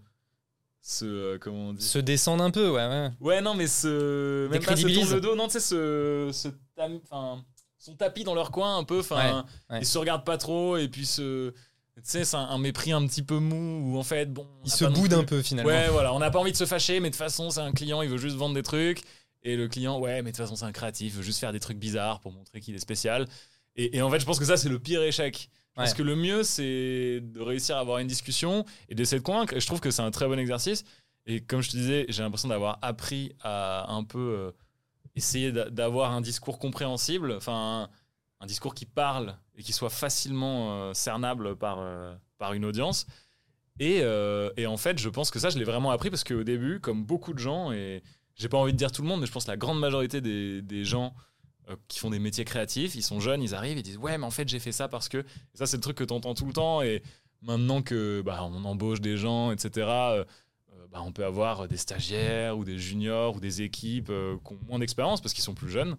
se 0.82 1.06
euh, 1.06 1.38
comment 1.40 1.70
on 1.70 1.74
dit 1.74 1.84
Se 1.84 2.00
descendent 2.00 2.42
un 2.42 2.52
peu, 2.52 2.70
ouais. 2.70 2.88
Ouais, 2.88 3.12
ouais 3.20 3.42
non, 3.42 3.54
mais 3.54 3.68
se. 3.68 4.48
Même 4.50 4.64
pas 4.64 4.76
se 4.76 4.88
tournent 4.88 5.14
le 5.14 5.22
dos, 5.22 5.36
non, 5.36 5.48
tu 5.48 5.54
sais, 5.54 5.60
se. 5.60 6.30
se 6.32 6.50
enfin, 6.78 7.44
son 7.78 7.96
tapis 7.96 8.24
dans 8.24 8.36
leur 8.36 8.52
coin 8.52 8.78
un 8.78 8.84
peu, 8.84 9.00
enfin. 9.00 9.46
Ils 9.80 9.86
se 9.86 9.98
regardent 9.98 10.26
pas 10.26 10.38
trop 10.38 10.78
et 10.78 10.88
puis 10.88 11.06
se. 11.06 11.54
Tu 11.96 12.04
sais, 12.04 12.26
c'est 12.26 12.38
un, 12.38 12.60
mépris 12.60 12.92
un 12.92 13.08
petit 13.08 13.24
peu 13.24 13.40
mou 13.40 13.94
où 13.94 13.98
en 13.98 14.04
fait, 14.04 14.32
bon. 14.32 14.48
Ils 14.64 14.72
se 14.72 14.86
boudent 14.86 15.14
un 15.14 15.24
peu 15.24 15.42
finalement. 15.42 15.72
Ouais, 15.72 15.90
voilà, 15.90 16.14
on 16.14 16.20
n'a 16.20 16.30
pas 16.30 16.38
envie 16.38 16.52
de 16.52 16.58
se 16.58 16.68
fâcher, 16.68 17.00
mais 17.00 17.10
de 17.10 17.16
toute 17.16 17.24
façon, 17.24 17.50
c'est 17.50 17.62
un 17.62 17.72
client, 17.72 18.04
il 18.04 18.10
veut 18.10 18.18
juste 18.18 18.36
vendre 18.36 18.54
des 18.54 18.62
trucs. 18.62 19.02
Et 19.42 19.56
le 19.56 19.68
client, 19.68 20.00
ouais, 20.00 20.22
mais 20.22 20.32
de 20.32 20.36
toute 20.36 20.46
façon, 20.46 20.56
c'est 20.56 20.66
un 20.66 20.72
créatif, 20.72 21.14
il 21.14 21.18
veut 21.18 21.24
juste 21.24 21.40
faire 21.40 21.54
des 21.54 21.60
trucs 21.60 21.80
bizarres 21.80 22.20
pour 22.20 22.34
montrer 22.34 22.60
qu'il 22.60 22.76
est 22.76 22.80
spécial. 22.80 23.28
Et, 23.76 23.98
et, 23.98 24.02
en 24.02 24.10
fait, 24.10 24.20
je 24.20 24.26
pense 24.26 24.40
que 24.40 24.46
ça, 24.46 24.58
c'est 24.58 24.70
le 24.70 24.80
pire 24.80 25.02
échec. 25.02 25.50
Parce 25.78 25.94
que 25.94 26.04
le 26.04 26.16
mieux, 26.16 26.44
c'est 26.44 27.22
de 27.22 27.40
réussir 27.40 27.78
à 27.78 27.80
avoir 27.80 28.00
une 28.00 28.08
discussion 28.08 28.66
et 28.90 28.96
d'essayer 28.96 29.20
de 29.20 29.24
convaincre. 29.24 29.54
Et 29.54 29.60
je 29.60 29.68
trouve 29.68 29.80
que 29.80 29.92
c'est 29.92 30.02
un 30.02 30.12
très 30.12 30.28
bon 30.28 30.40
exercice. 30.40 30.84
Et 31.28 31.42
comme 31.42 31.62
je 31.62 31.70
te 31.70 31.78
disais, 31.78 32.06
j'ai 32.10 32.24
l'impression 32.24 32.50
d'avoir 32.50 32.80
appris 32.82 33.34
à 33.42 33.92
un 33.92 34.04
peu 34.04 34.18
euh, 34.20 34.52
essayer 35.16 35.52
d'avoir 35.52 36.14
un 36.14 36.22
discours 36.22 36.58
compréhensible, 36.58 37.34
enfin 37.34 37.90
un, 38.40 38.46
discours 38.46 38.74
qui 38.74 38.86
parle 38.86 39.38
et 39.56 39.62
qui 39.62 39.74
soit 39.74 39.90
facilement 39.90 40.72
euh, 40.72 40.94
cernable 40.94 41.56
par, 41.58 41.80
euh, 41.80 42.16
par 42.38 42.54
une 42.54 42.66
audience. 42.66 43.06
Et, 43.80 43.98
et, 44.58 44.66
en 44.66 44.78
fait, 44.78 44.98
je 44.98 45.08
pense 45.08 45.30
que 45.30 45.38
ça, 45.38 45.52
je 45.52 45.60
l'ai 45.60 45.64
vraiment 45.64 45.92
appris 45.92 46.10
parce 46.10 46.24
qu'au 46.24 46.44
début, 46.44 46.80
comme 46.80 47.06
beaucoup 47.06 47.34
de 47.34 47.38
gens, 47.38 47.72
et 47.72 48.02
j'ai 48.34 48.50
pas 48.50 48.58
envie 48.58 48.72
de 48.72 48.78
dire 48.78 48.92
tout 48.92 49.04
le 49.04 49.08
monde, 49.08 49.20
mais 49.20 49.28
je 49.28 49.32
pense 49.32 49.46
que 49.46 49.52
la 49.52 49.58
grande 49.58 49.80
majorité 49.80 50.20
des, 50.20 50.64
des 50.64 50.84
gens 50.84 51.14
euh, 51.70 51.76
qui 51.88 52.00
font 52.00 52.10
des 52.10 52.20
métiers 52.20 52.46
créatifs, 52.46 52.96
ils 52.96 53.04
sont 53.04 53.20
jeunes, 53.20 53.42
ils 53.42 53.54
arrivent, 53.54 53.78
ils 53.78 53.84
disent 53.84 53.98
ouais 53.98 54.18
mais 54.18 54.26
en 54.26 54.32
fait 54.32 54.48
j'ai 54.48 54.60
fait 54.60 54.72
ça 54.72 54.88
parce 54.88 55.10
que 55.10 55.26
ça 55.54 55.66
c'est 55.66 55.78
le 55.78 55.82
truc 55.82 55.98
que 55.98 56.04
tu 56.04 56.14
entends 56.14 56.34
tout 56.34 56.46
le 56.46 56.54
temps 56.54 56.82
et 56.82 57.04
maintenant 57.42 57.82
que 57.82 58.22
bah, 58.26 58.44
on 58.44 58.64
embauche 58.64 59.02
des 59.02 59.18
gens 59.18 59.52
etc 59.52 59.88
euh, 59.88 60.24
euh, 60.74 60.88
bah, 60.92 61.02
on 61.04 61.12
peut 61.12 61.26
avoir 61.26 61.68
des 61.68 61.78
stagiaires 61.78 62.58
ou 62.58 62.64
des 62.64 62.78
juniors 62.78 63.36
ou 63.36 63.40
des 63.40 63.62
équipes 63.62 64.08
qui 64.08 64.54
ont 64.54 64.60
moins 64.68 64.80
d'expérience 64.80 65.22
parce 65.22 65.34
qu'ils 65.34 65.44
sont 65.44 65.54
plus 65.54 65.70
jeunes 65.70 65.98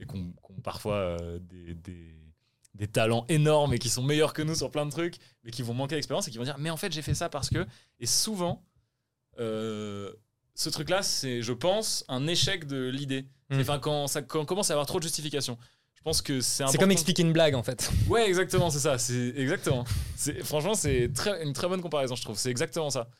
et 0.00 0.06
qui 0.06 0.16
ont, 0.16 0.32
parfois 0.62 1.16
des, 1.40 2.88
talents 2.88 3.26
énormes 3.28 3.74
et 3.74 3.78
qui 3.78 3.90
sont 3.90 4.02
meilleurs 4.02 4.32
que 4.32 4.40
nous 4.40 4.54
sur 4.54 4.70
plein 4.70 4.86
de 4.86 4.90
trucs 4.90 5.16
mais 5.44 5.50
qui 5.50 5.62
vont 5.62 5.74
manquer 5.74 5.96
d'expérience 5.96 6.26
et 6.28 6.30
qui 6.30 6.38
vont 6.38 6.44
dire 6.44 6.56
mais 6.58 6.70
en 6.70 6.78
fait 6.78 6.92
j'ai 6.92 7.02
fait 7.02 7.14
ça 7.14 7.28
parce 7.28 7.50
que 7.50 7.66
et 7.98 8.06
souvent 8.06 8.64
ce 9.36 10.68
truc-là, 10.68 11.02
c'est, 11.02 11.40
je 11.40 11.54
pense, 11.54 12.04
un 12.08 12.26
échec 12.26 12.66
de 12.66 12.88
l'idée. 12.88 13.24
Hmm. 13.50 13.60
Enfin, 13.60 13.78
quand, 13.78 14.06
ça, 14.06 14.22
quand 14.22 14.40
on 14.40 14.44
commence 14.44 14.70
à 14.70 14.74
avoir 14.74 14.86
trop 14.86 14.98
de 14.98 15.04
justification. 15.04 15.58
Je 15.94 16.02
pense 16.02 16.22
que 16.22 16.40
c'est 16.40 16.66
C'est 16.68 16.78
comme 16.78 16.92
expliquer 16.92 17.22
une 17.22 17.32
blague, 17.32 17.54
en 17.54 17.62
fait. 17.62 17.90
Ouais, 18.08 18.26
exactement, 18.26 18.70
c'est 18.70 18.78
ça. 18.78 18.96
C'est 18.96 19.34
exactement. 19.36 19.84
Franchement, 20.44 20.72
c'est 20.72 21.10
très, 21.14 21.44
une 21.44 21.52
très 21.52 21.68
bonne 21.68 21.82
comparaison, 21.82 22.14
je 22.14 22.22
trouve. 22.22 22.38
C'est 22.38 22.50
exactement 22.50 22.88
ça. 22.88 23.10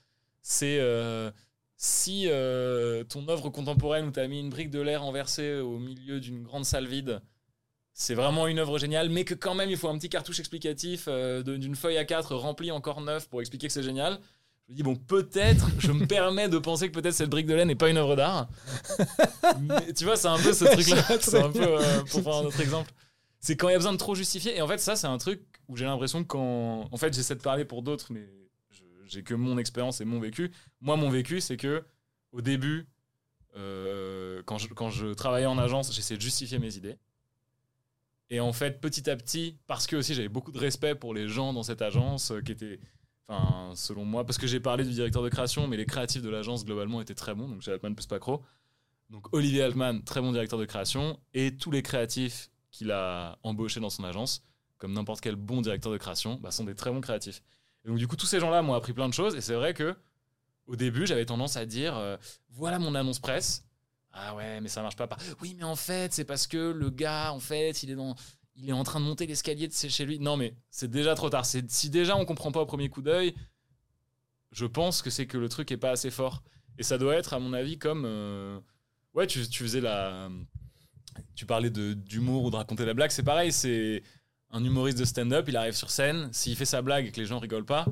C'est, 0.40 0.78
euh, 0.80 1.30
si 1.76 2.24
euh, 2.26 3.04
ton 3.04 3.26
œuvre 3.28 3.48
contemporaine 3.48 4.06
où 4.06 4.10
tu 4.10 4.20
as 4.20 4.28
mis 4.28 4.40
une 4.40 4.50
brique 4.50 4.70
de 4.70 4.80
l'air 4.80 5.02
renversée 5.02 5.60
au 5.60 5.78
milieu 5.78 6.20
d'une 6.20 6.42
grande 6.42 6.64
salle 6.64 6.86
vide, 6.86 7.20
c'est 7.94 8.14
vraiment 8.14 8.46
une 8.46 8.58
œuvre 8.58 8.78
géniale, 8.78 9.08
mais 9.08 9.24
que 9.24 9.34
quand 9.34 9.54
même 9.54 9.70
il 9.70 9.76
faut 9.76 9.88
un 9.88 9.96
petit 9.96 10.08
cartouche 10.10 10.40
explicatif 10.40 11.04
euh, 11.08 11.42
d'une 11.42 11.74
feuille 11.74 11.96
A4 11.96 12.34
remplie 12.34 12.70
encore 12.70 13.00
neuf 13.00 13.28
pour 13.28 13.40
expliquer 13.40 13.66
que 13.66 13.72
c'est 13.72 13.82
génial. 13.82 14.20
Je 14.70 14.72
me 14.72 14.76
dis, 14.76 14.82
bon, 14.84 14.94
peut-être, 14.94 15.66
je 15.80 15.90
me 15.90 16.06
permets 16.06 16.48
de 16.48 16.56
penser 16.56 16.88
que 16.88 16.94
peut-être 16.94 17.14
cette 17.14 17.28
brique 17.28 17.46
de 17.46 17.54
laine 17.54 17.66
n'est 17.66 17.74
pas 17.74 17.90
une 17.90 17.96
œuvre 17.96 18.14
d'art. 18.14 18.48
Mais 19.62 19.92
tu 19.92 20.04
vois, 20.04 20.14
c'est 20.14 20.28
un 20.28 20.38
peu 20.38 20.52
ce 20.52 20.64
truc-là. 20.64 21.18
C'est 21.20 21.42
un 21.42 21.50
peu, 21.50 21.60
euh, 21.60 22.04
pour 22.04 22.22
prendre 22.22 22.44
un 22.44 22.48
autre 22.48 22.60
exemple. 22.60 22.92
C'est 23.40 23.56
quand 23.56 23.68
il 23.68 23.72
y 23.72 23.74
a 23.74 23.78
besoin 23.78 23.92
de 23.92 23.98
trop 23.98 24.14
justifier. 24.14 24.56
Et 24.56 24.62
en 24.62 24.68
fait, 24.68 24.78
ça, 24.78 24.94
c'est 24.94 25.08
un 25.08 25.18
truc 25.18 25.42
où 25.66 25.76
j'ai 25.76 25.86
l'impression 25.86 26.22
que 26.22 26.28
quand. 26.28 26.88
En 26.88 26.96
fait, 26.98 27.12
j'essaie 27.12 27.34
de 27.34 27.42
parler 27.42 27.64
pour 27.64 27.82
d'autres, 27.82 28.12
mais 28.12 28.28
j'ai 29.06 29.24
que 29.24 29.34
mon 29.34 29.58
expérience 29.58 30.00
et 30.00 30.04
mon 30.04 30.20
vécu. 30.20 30.52
Moi, 30.80 30.94
mon 30.94 31.10
vécu, 31.10 31.40
c'est 31.40 31.56
que 31.56 31.82
au 32.30 32.40
début, 32.40 32.86
euh, 33.56 34.40
quand, 34.46 34.58
je, 34.58 34.68
quand 34.68 34.90
je 34.90 35.08
travaillais 35.14 35.46
en 35.46 35.58
agence, 35.58 35.92
j'essayais 35.92 36.16
de 36.16 36.22
justifier 36.22 36.60
mes 36.60 36.76
idées. 36.76 36.96
Et 38.28 38.38
en 38.38 38.52
fait, 38.52 38.80
petit 38.80 39.10
à 39.10 39.16
petit, 39.16 39.58
parce 39.66 39.88
que 39.88 39.96
aussi 39.96 40.14
j'avais 40.14 40.28
beaucoup 40.28 40.52
de 40.52 40.60
respect 40.60 40.94
pour 40.94 41.12
les 41.12 41.26
gens 41.26 41.52
dans 41.52 41.64
cette 41.64 41.82
agence 41.82 42.30
euh, 42.30 42.40
qui 42.40 42.52
étaient, 42.52 42.78
enfin, 43.30 43.72
selon 43.74 44.04
moi, 44.04 44.24
parce 44.24 44.38
que 44.38 44.46
j'ai 44.46 44.60
parlé 44.60 44.84
du 44.84 44.90
directeur 44.90 45.22
de 45.22 45.28
création, 45.28 45.66
mais 45.68 45.76
les 45.76 45.86
créatifs 45.86 46.22
de 46.22 46.28
l'agence 46.28 46.64
globalement 46.64 47.00
étaient 47.00 47.14
très 47.14 47.34
bons, 47.34 47.48
donc 47.48 47.62
chez 47.62 47.70
Altman 47.70 47.94
plus 47.94 48.06
Pacro. 48.06 48.42
Donc 49.08 49.32
Olivier 49.32 49.62
Altman, 49.62 50.02
très 50.02 50.20
bon 50.20 50.32
directeur 50.32 50.58
de 50.58 50.64
création, 50.64 51.18
et 51.34 51.56
tous 51.56 51.70
les 51.70 51.82
créatifs 51.82 52.50
qu'il 52.70 52.90
a 52.92 53.38
embauchés 53.42 53.80
dans 53.80 53.90
son 53.90 54.04
agence, 54.04 54.44
comme 54.78 54.92
n'importe 54.92 55.20
quel 55.20 55.36
bon 55.36 55.60
directeur 55.62 55.92
de 55.92 55.98
création, 55.98 56.38
bah, 56.42 56.50
sont 56.50 56.64
des 56.64 56.74
très 56.74 56.90
bons 56.90 57.00
créatifs. 57.00 57.42
Et 57.84 57.88
donc 57.88 57.98
du 57.98 58.06
coup, 58.06 58.16
tous 58.16 58.26
ces 58.26 58.40
gens-là 58.40 58.62
m'ont 58.62 58.74
appris 58.74 58.92
plein 58.92 59.08
de 59.08 59.14
choses, 59.14 59.34
et 59.34 59.40
c'est 59.40 59.54
vrai 59.54 59.74
que 59.74 59.96
au 60.66 60.76
début, 60.76 61.06
j'avais 61.06 61.26
tendance 61.26 61.56
à 61.56 61.66
dire, 61.66 61.96
euh, 61.96 62.16
voilà 62.50 62.78
mon 62.78 62.94
annonce 62.94 63.18
presse. 63.18 63.64
Ah 64.12 64.34
ouais, 64.36 64.60
mais 64.60 64.68
ça 64.68 64.82
marche 64.82 64.96
pas. 64.96 65.08
Oui, 65.40 65.54
mais 65.56 65.64
en 65.64 65.76
fait, 65.76 66.12
c'est 66.12 66.24
parce 66.24 66.46
que 66.46 66.70
le 66.70 66.90
gars, 66.90 67.32
en 67.32 67.40
fait, 67.40 67.82
il 67.82 67.90
est 67.90 67.94
dans, 67.94 68.14
il 68.60 68.68
est 68.68 68.72
en 68.72 68.84
train 68.84 69.00
de 69.00 69.04
monter 69.04 69.26
l'escalier 69.26 69.68
de 69.68 69.72
chez 69.72 70.04
lui. 70.04 70.18
Non, 70.18 70.36
mais 70.36 70.54
c'est 70.70 70.90
déjà 70.90 71.14
trop 71.14 71.30
tard. 71.30 71.46
Si 71.46 71.90
déjà 71.90 72.16
on 72.16 72.24
comprend 72.24 72.52
pas 72.52 72.60
au 72.60 72.66
premier 72.66 72.88
coup 72.88 73.02
d'œil, 73.02 73.34
je 74.52 74.66
pense 74.66 75.02
que 75.02 75.10
c'est 75.10 75.26
que 75.26 75.38
le 75.38 75.48
truc 75.48 75.70
est 75.72 75.76
pas 75.76 75.90
assez 75.90 76.10
fort. 76.10 76.42
Et 76.78 76.82
ça 76.82 76.98
doit 76.98 77.14
être, 77.14 77.34
à 77.34 77.38
mon 77.38 77.52
avis, 77.52 77.78
comme 77.78 78.04
euh, 78.06 78.58
ouais, 79.14 79.26
tu, 79.26 79.46
tu 79.48 79.62
faisais 79.62 79.80
la, 79.80 80.28
tu 81.34 81.46
parlais 81.46 81.70
d'humour 81.70 82.44
ou 82.44 82.50
de 82.50 82.56
raconter 82.56 82.84
la 82.84 82.94
blague. 82.94 83.10
C'est 83.10 83.22
pareil. 83.22 83.52
C'est 83.52 84.02
un 84.50 84.64
humoriste 84.64 84.98
de 84.98 85.04
stand-up. 85.04 85.46
Il 85.48 85.56
arrive 85.56 85.74
sur 85.74 85.90
scène. 85.90 86.28
S'il 86.32 86.56
fait 86.56 86.64
sa 86.64 86.82
blague 86.82 87.06
et 87.06 87.12
que 87.12 87.20
les 87.20 87.26
gens 87.26 87.38
rigolent 87.38 87.64
pas. 87.64 87.86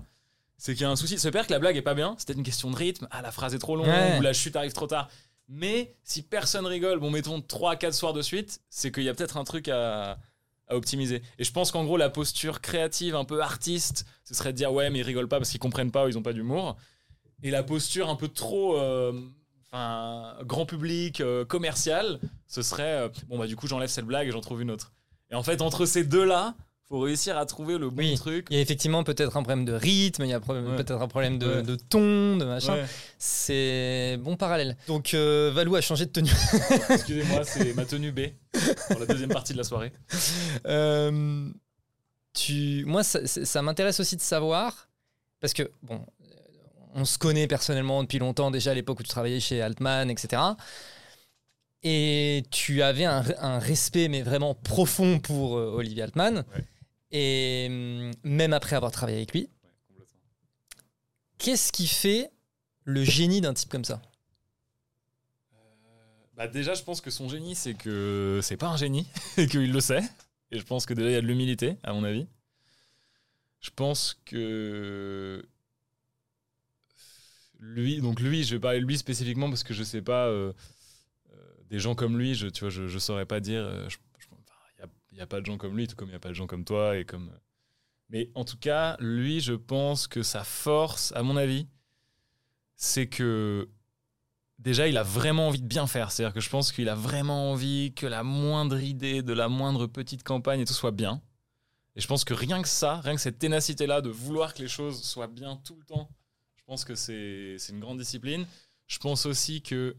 C'est 0.57 0.72
qu'il 0.74 0.83
y 0.83 0.85
a 0.87 0.90
un 0.90 0.96
souci. 0.96 1.18
C'est 1.18 1.31
pire 1.31 1.46
que 1.46 1.52
la 1.52 1.59
blague 1.61 1.76
est 1.76 1.83
pas 1.83 1.94
bien. 1.94 2.14
C'était 2.18 2.33
une 2.33 2.42
question 2.42 2.70
de 2.70 2.76
rythme. 2.76 3.07
Ah, 3.11 3.22
la 3.22 3.31
phrase 3.31 3.54
est 3.54 3.59
trop 3.59 3.76
longue 3.76 3.87
Ouais. 3.87 4.18
ou 4.18 4.22
la 4.22 4.33
chute 4.33 4.57
arrive 4.57 4.72
trop 4.72 4.87
tard. 4.87 5.09
Mais 5.48 5.96
si 6.02 6.22
personne 6.22 6.66
rigole, 6.66 6.98
bon, 6.98 7.11
mettons 7.11 7.38
3-4 7.38 7.92
soirs 7.92 8.12
de 8.12 8.20
suite, 8.22 8.61
c'est 8.68 8.92
qu'il 8.92 9.04
y 9.04 9.09
a 9.09 9.14
peut-être 9.14 9.37
un 9.38 9.44
truc 9.44 9.68
à, 9.68 10.18
à 10.68 10.76
optimiser. 10.76 11.22
Et 11.38 11.44
je 11.44 11.52
pense 11.52 11.70
qu'en 11.70 11.85
gros, 11.85 11.96
la 11.96 12.11
posture 12.11 12.61
créative, 12.61 13.14
un 13.14 13.24
peu 13.24 13.40
artiste, 13.40 14.07
ce 14.24 14.35
serait 14.35 14.52
de 14.52 14.57
dire 14.57 14.72
ouais, 14.72 14.90
mais 14.90 14.98
ils 15.00 15.02
rigolent 15.02 15.28
pas 15.28 15.38
parce 15.38 15.50
qu'ils 15.50 15.61
comprennent 15.61 15.90
pas 15.90 16.04
ou 16.04 16.09
ils 16.09 16.18
ont 16.18 16.22
pas 16.22 16.33
d'humour. 16.33 16.76
Et 17.42 17.50
la 17.50 17.62
posture 17.62 18.09
un 18.09 18.16
peu 18.16 18.28
trop 18.28 18.76
euh, 18.76 19.12
grand 19.72 20.66
public, 20.66 21.20
euh, 21.20 21.44
commercial, 21.44 22.20
ce 22.46 22.62
serait 22.62 23.02
euh, 23.02 23.09
bon, 23.28 23.38
bah 23.38 23.46
du 23.46 23.57
coup, 23.57 23.66
j'enlève 23.66 23.88
cette 23.88 24.07
blague 24.07 24.28
et 24.28 24.31
j'en 24.31 24.40
trouve 24.40 24.62
une 24.62 24.70
autre. 24.70 24.92
Et 25.31 25.35
en 25.35 25.42
fait, 25.42 25.61
entre 25.61 25.87
ces 25.87 26.04
deux-là, 26.04 26.54
faut 26.88 27.01
réussir 27.01 27.37
à 27.37 27.44
trouver 27.44 27.77
le 27.77 27.90
bon 27.90 27.98
Oui. 27.98 28.14
truc. 28.16 28.46
Il 28.51 28.57
y 28.57 28.59
a 28.59 28.62
effectivement 28.62 29.05
peut-être 29.05 29.37
un 29.37 29.42
problème 29.42 29.64
de 29.66 29.74
rythme, 29.74 30.24
il 30.24 30.31
y 30.31 30.33
a 30.33 30.38
Ouais. 30.38 30.77
peut-être 30.77 30.92
un 31.03 31.09
problème 31.09 31.38
de, 31.38 31.46
Ouais. 31.57 31.62
de 31.62 31.77
ton, 31.77 32.37
de 32.38 32.44
machin. 32.46 32.74
Ouais. 32.77 32.85
C'est 33.18 34.16
bon 34.20 34.37
parallèle. 34.37 34.77
Donc 34.87 35.12
euh, 35.12 35.51
Valou 35.55 35.74
a 35.77 35.81
changé 35.83 36.07
de 36.07 36.11
tenue. 36.11 36.31
Excusez-moi, 36.90 37.40
c'est 37.44 37.74
ma 37.74 37.85
tenue 37.85 38.11
B 38.12 38.20
pour 38.88 39.01
la 39.01 39.07
deuxième 39.07 39.29
partie 39.31 39.53
de 39.53 39.59
la 39.59 39.64
soirée. 39.64 39.92
Euh, 40.66 41.51
tu, 42.33 42.85
moi, 42.87 43.03
ça, 43.03 43.62
m'intéresse 43.62 44.01
aussi 44.01 44.16
de 44.16 44.20
savoir, 44.22 44.88
parce 45.40 45.53
que, 45.53 45.70
bon, 45.83 46.01
on 46.94 47.05
se 47.05 47.18
connaît 47.18 47.46
personnellement 47.48 48.03
depuis 48.03 48.18
longtemps, 48.18 48.51
déjà 48.51 48.70
à 48.70 48.74
l'époque 48.74 49.01
où 49.01 49.03
tu 49.03 49.09
travaillais 49.11 49.40
chez 49.40 49.61
Altman, 49.61 50.09
etc. 50.11 50.40
Et 51.83 52.44
tu 52.51 52.83
avais 52.83 53.05
un, 53.05 53.22
un 53.40 53.59
respect, 53.59 54.09
mais 54.09 54.22
vraiment 54.22 54.55
profond 54.55 55.18
pour 55.20 55.57
euh, 55.59 55.72
Olivier 55.77 56.03
Altman. 56.05 56.44
Et 57.12 57.66
hum, 57.70 58.10
même 58.24 58.52
après 58.52 58.76
avoir 58.76 58.92
travaillé 58.92 59.18
avec 59.18 59.32
lui, 59.32 59.48
Ouais, 59.94 60.04
qu'est-ce 61.38 61.72
qui 61.72 61.86
fait 61.88 62.30
le 62.84 63.04
génie 63.04 63.40
d'un 63.40 63.54
type 63.54 63.70
comme 63.70 63.84
ça? 63.84 64.00
Bah 66.36 66.46
déjà, 66.46 66.74
je 66.74 66.82
pense 66.82 67.00
que 67.00 67.10
son 67.10 67.28
génie, 67.28 67.54
c'est 67.54 67.74
que 67.74 68.38
c'est 68.42 68.56
pas 68.56 68.68
un 68.68 68.76
génie 68.76 69.06
et 69.36 69.46
qu'il 69.46 69.72
le 69.72 69.80
sait. 69.80 70.02
Et 70.50 70.58
je 70.58 70.64
pense 70.64 70.86
que 70.86 70.94
déjà, 70.94 71.08
il 71.08 71.12
y 71.12 71.16
a 71.16 71.20
de 71.20 71.26
l'humilité, 71.26 71.76
à 71.82 71.92
mon 71.92 72.04
avis. 72.04 72.26
Je 73.60 73.70
pense 73.70 74.14
que 74.24 75.48
lui, 77.60 78.00
donc 78.00 78.20
lui, 78.20 78.44
je 78.44 78.54
vais 78.56 78.60
parler 78.60 78.80
de 78.80 78.84
lui 78.86 78.98
spécifiquement 78.98 79.48
parce 79.48 79.62
que 79.64 79.74
je 79.74 79.82
sais 79.82 80.02
pas 80.02 80.26
euh, 80.26 80.52
euh, 81.32 81.36
des 81.70 81.78
gens 81.78 81.94
comme 81.94 82.18
lui. 82.18 82.34
Je, 82.34 82.48
tu 82.48 82.60
vois, 82.62 82.70
je, 82.70 82.88
je 82.88 82.98
saurais 83.00 83.26
pas 83.26 83.40
dire. 83.40 83.62
euh, 83.62 83.88
je- 83.88 83.98
n'y 85.18 85.22
a, 85.22 85.26
pas 85.26 85.40
de 85.40 85.46
gens 85.46 85.59
comme 85.59 85.76
lui, 85.76 85.87
tout 85.87 85.96
comme 85.96 86.09
il 86.09 86.12
n'y 86.12 86.16
a 86.16 86.20
pas 86.20 86.31
de 86.31 86.35
gens 86.35 86.46
comme 86.46 86.64
toi 86.64 86.96
et 86.96 87.04
comme. 87.04 87.31
Mais 88.11 88.31
en 88.35 88.44
tout 88.44 88.57
cas, 88.57 88.96
lui, 89.00 89.40
je 89.40 89.52
pense 89.52 90.07
que 90.07 90.22
sa 90.22 90.44
force, 90.44 91.12
à 91.12 91.22
mon 91.22 91.37
avis, 91.37 91.68
c'est 92.76 93.07
que 93.07 93.68
déjà, 94.59 94.88
il 94.88 94.96
a 94.96 95.02
vraiment 95.02 95.48
envie 95.48 95.61
de 95.61 95.66
bien 95.66 95.87
faire. 95.87 96.11
C'est-à-dire 96.11 96.35
que 96.35 96.40
je 96.40 96.48
pense 96.48 96.72
qu'il 96.72 96.88
a 96.88 96.94
vraiment 96.94 97.50
envie 97.50 97.92
que 97.94 98.07
la 98.07 98.22
moindre 98.22 98.81
idée 98.81 99.22
de 99.22 99.33
la 99.33 99.48
moindre 99.48 99.87
petite 99.87 100.22
campagne 100.22 100.61
et 100.61 100.64
tout 100.64 100.72
soit 100.72 100.90
bien. 100.90 101.22
Et 101.96 102.00
je 102.00 102.07
pense 102.07 102.24
que 102.24 102.35
rien 102.35 102.62
que 102.62 102.68
ça, 102.68 103.00
rien 103.00 103.14
que 103.14 103.20
cette 103.20 103.38
ténacité-là 103.38 104.00
de 104.00 104.11
vouloir 104.11 104.54
que 104.54 104.62
les 104.62 104.68
choses 104.68 105.02
soient 105.02 105.26
bien 105.26 105.57
tout 105.64 105.74
le 105.74 105.85
temps, 105.85 106.09
je 106.54 106.62
pense 106.64 106.85
que 106.85 106.94
c'est 106.94 107.57
c'est 107.59 107.72
une 107.72 107.81
grande 107.81 107.98
discipline. 107.98 108.46
Je 108.87 108.98
pense 108.98 109.26
aussi 109.26 109.62
que 109.62 109.96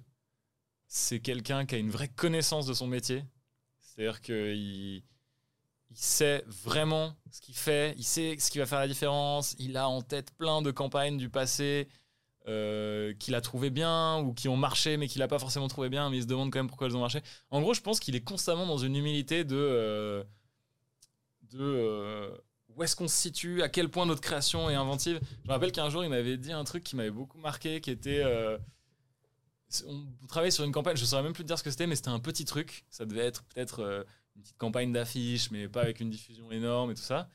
c'est 0.87 1.19
quelqu'un 1.19 1.65
qui 1.65 1.75
a 1.75 1.77
une 1.77 1.91
vraie 1.91 2.07
connaissance 2.07 2.65
de 2.65 2.73
son 2.73 2.87
métier. 2.87 3.23
C'est-à-dire 3.99 4.21
qu'il 4.21 5.03
il 5.91 5.97
sait 5.97 6.45
vraiment 6.47 7.17
ce 7.31 7.41
qu'il 7.41 7.55
fait, 7.55 7.95
il 7.97 8.05
sait 8.05 8.37
ce 8.39 8.49
qui 8.49 8.57
va 8.57 8.65
faire 8.65 8.79
la 8.79 8.87
différence, 8.87 9.57
il 9.59 9.75
a 9.75 9.89
en 9.89 10.01
tête 10.01 10.31
plein 10.37 10.61
de 10.61 10.71
campagnes 10.71 11.17
du 11.17 11.29
passé 11.29 11.89
euh, 12.47 13.13
qu'il 13.15 13.35
a 13.35 13.41
trouvé 13.41 13.69
bien 13.69 14.19
ou 14.19 14.33
qui 14.33 14.47
ont 14.47 14.55
marché 14.55 14.95
mais 14.95 15.09
qu'il 15.09 15.19
n'a 15.19 15.27
pas 15.27 15.37
forcément 15.37 15.67
trouvé 15.67 15.89
bien 15.89 16.09
mais 16.09 16.17
il 16.17 16.21
se 16.23 16.27
demande 16.27 16.49
quand 16.49 16.59
même 16.59 16.69
pourquoi 16.69 16.87
elles 16.87 16.95
ont 16.95 17.01
marché. 17.01 17.19
En 17.51 17.59
gros, 17.59 17.73
je 17.73 17.81
pense 17.81 17.99
qu'il 17.99 18.15
est 18.15 18.23
constamment 18.23 18.65
dans 18.65 18.77
une 18.77 18.95
humilité 18.95 19.43
de, 19.43 19.57
euh, 19.57 20.23
de 21.51 21.59
euh, 21.59 22.29
où 22.69 22.83
est-ce 22.83 22.95
qu'on 22.95 23.09
se 23.09 23.17
situe, 23.17 23.63
à 23.63 23.67
quel 23.67 23.89
point 23.89 24.05
notre 24.05 24.21
création 24.21 24.69
est 24.69 24.75
inventive. 24.75 25.19
Je 25.43 25.47
me 25.49 25.53
rappelle 25.53 25.73
qu'un 25.73 25.89
jour, 25.89 26.05
il 26.05 26.09
m'avait 26.09 26.37
dit 26.37 26.53
un 26.53 26.63
truc 26.63 26.85
qui 26.85 26.95
m'avait 26.95 27.11
beaucoup 27.11 27.37
marqué, 27.37 27.81
qui 27.81 27.91
était... 27.91 28.23
on 29.87 30.27
travaillait 30.27 30.51
sur 30.51 30.63
une 30.63 30.71
campagne, 30.71 30.97
je 30.97 31.05
saurais 31.05 31.23
même 31.23 31.33
plus 31.33 31.43
dire 31.43 31.57
ce 31.57 31.63
que 31.63 31.69
c'était, 31.69 31.87
mais 31.87 31.95
c'était 31.95 32.09
un 32.09 32.19
petit 32.19 32.45
truc. 32.45 32.85
Ça 32.89 33.05
devait 33.05 33.25
être 33.25 33.43
peut-être 33.43 33.79
euh, 33.81 34.03
une 34.35 34.41
petite 34.41 34.57
campagne 34.57 34.91
d'affiches, 34.91 35.51
mais 35.51 35.67
pas 35.67 35.81
avec 35.81 35.99
une 35.99 36.09
diffusion 36.09 36.51
énorme 36.51 36.91
et 36.91 36.95
tout 36.95 37.01
ça. 37.01 37.29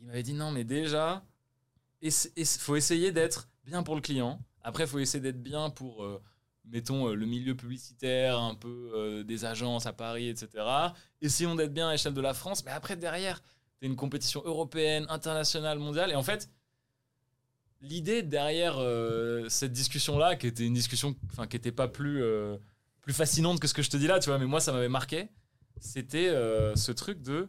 Il 0.00 0.06
m'avait 0.06 0.22
dit 0.22 0.32
non, 0.32 0.50
mais 0.50 0.64
déjà, 0.64 1.24
il 2.00 2.12
faut 2.46 2.76
essayer 2.76 3.12
d'être 3.12 3.48
bien 3.64 3.82
pour 3.82 3.94
le 3.94 4.00
client. 4.00 4.40
Après, 4.62 4.84
il 4.84 4.88
faut 4.88 4.98
essayer 4.98 5.20
d'être 5.20 5.42
bien 5.42 5.70
pour, 5.70 6.04
euh, 6.04 6.22
mettons, 6.64 7.08
euh, 7.08 7.14
le 7.14 7.26
milieu 7.26 7.54
publicitaire, 7.54 8.38
un 8.38 8.54
peu 8.54 9.22
des 9.26 9.44
agences 9.44 9.86
à 9.86 9.92
Paris, 9.92 10.28
etc. 10.28 10.64
Essayons 11.20 11.54
d'être 11.54 11.72
bien 11.72 11.88
à 11.88 11.92
l'échelle 11.92 12.14
de 12.14 12.20
la 12.20 12.34
France, 12.34 12.64
mais 12.64 12.72
après, 12.72 12.96
derrière, 12.96 13.42
tu 13.80 13.86
une 13.86 13.96
compétition 13.96 14.42
européenne, 14.44 15.04
internationale, 15.10 15.78
mondiale. 15.78 16.10
Et 16.10 16.14
en 16.14 16.22
fait, 16.22 16.48
l'idée 17.84 18.22
derrière 18.22 18.78
euh, 18.78 19.48
cette 19.48 19.72
discussion-là, 19.72 20.36
qui 20.36 20.46
était 20.46 20.66
une 20.66 20.74
discussion 20.74 21.14
enfin, 21.30 21.46
qui 21.46 21.56
n'était 21.56 21.72
pas 21.72 21.86
plus, 21.88 22.22
euh, 22.22 22.56
plus 23.02 23.12
fascinante 23.12 23.60
que 23.60 23.68
ce 23.68 23.74
que 23.74 23.82
je 23.82 23.90
te 23.90 23.96
dis 23.96 24.06
là, 24.06 24.18
tu 24.18 24.30
vois, 24.30 24.38
mais 24.38 24.46
moi, 24.46 24.60
ça 24.60 24.72
m'avait 24.72 24.88
marqué, 24.88 25.28
c'était 25.80 26.28
euh, 26.28 26.74
ce 26.74 26.92
truc 26.92 27.20
de 27.20 27.48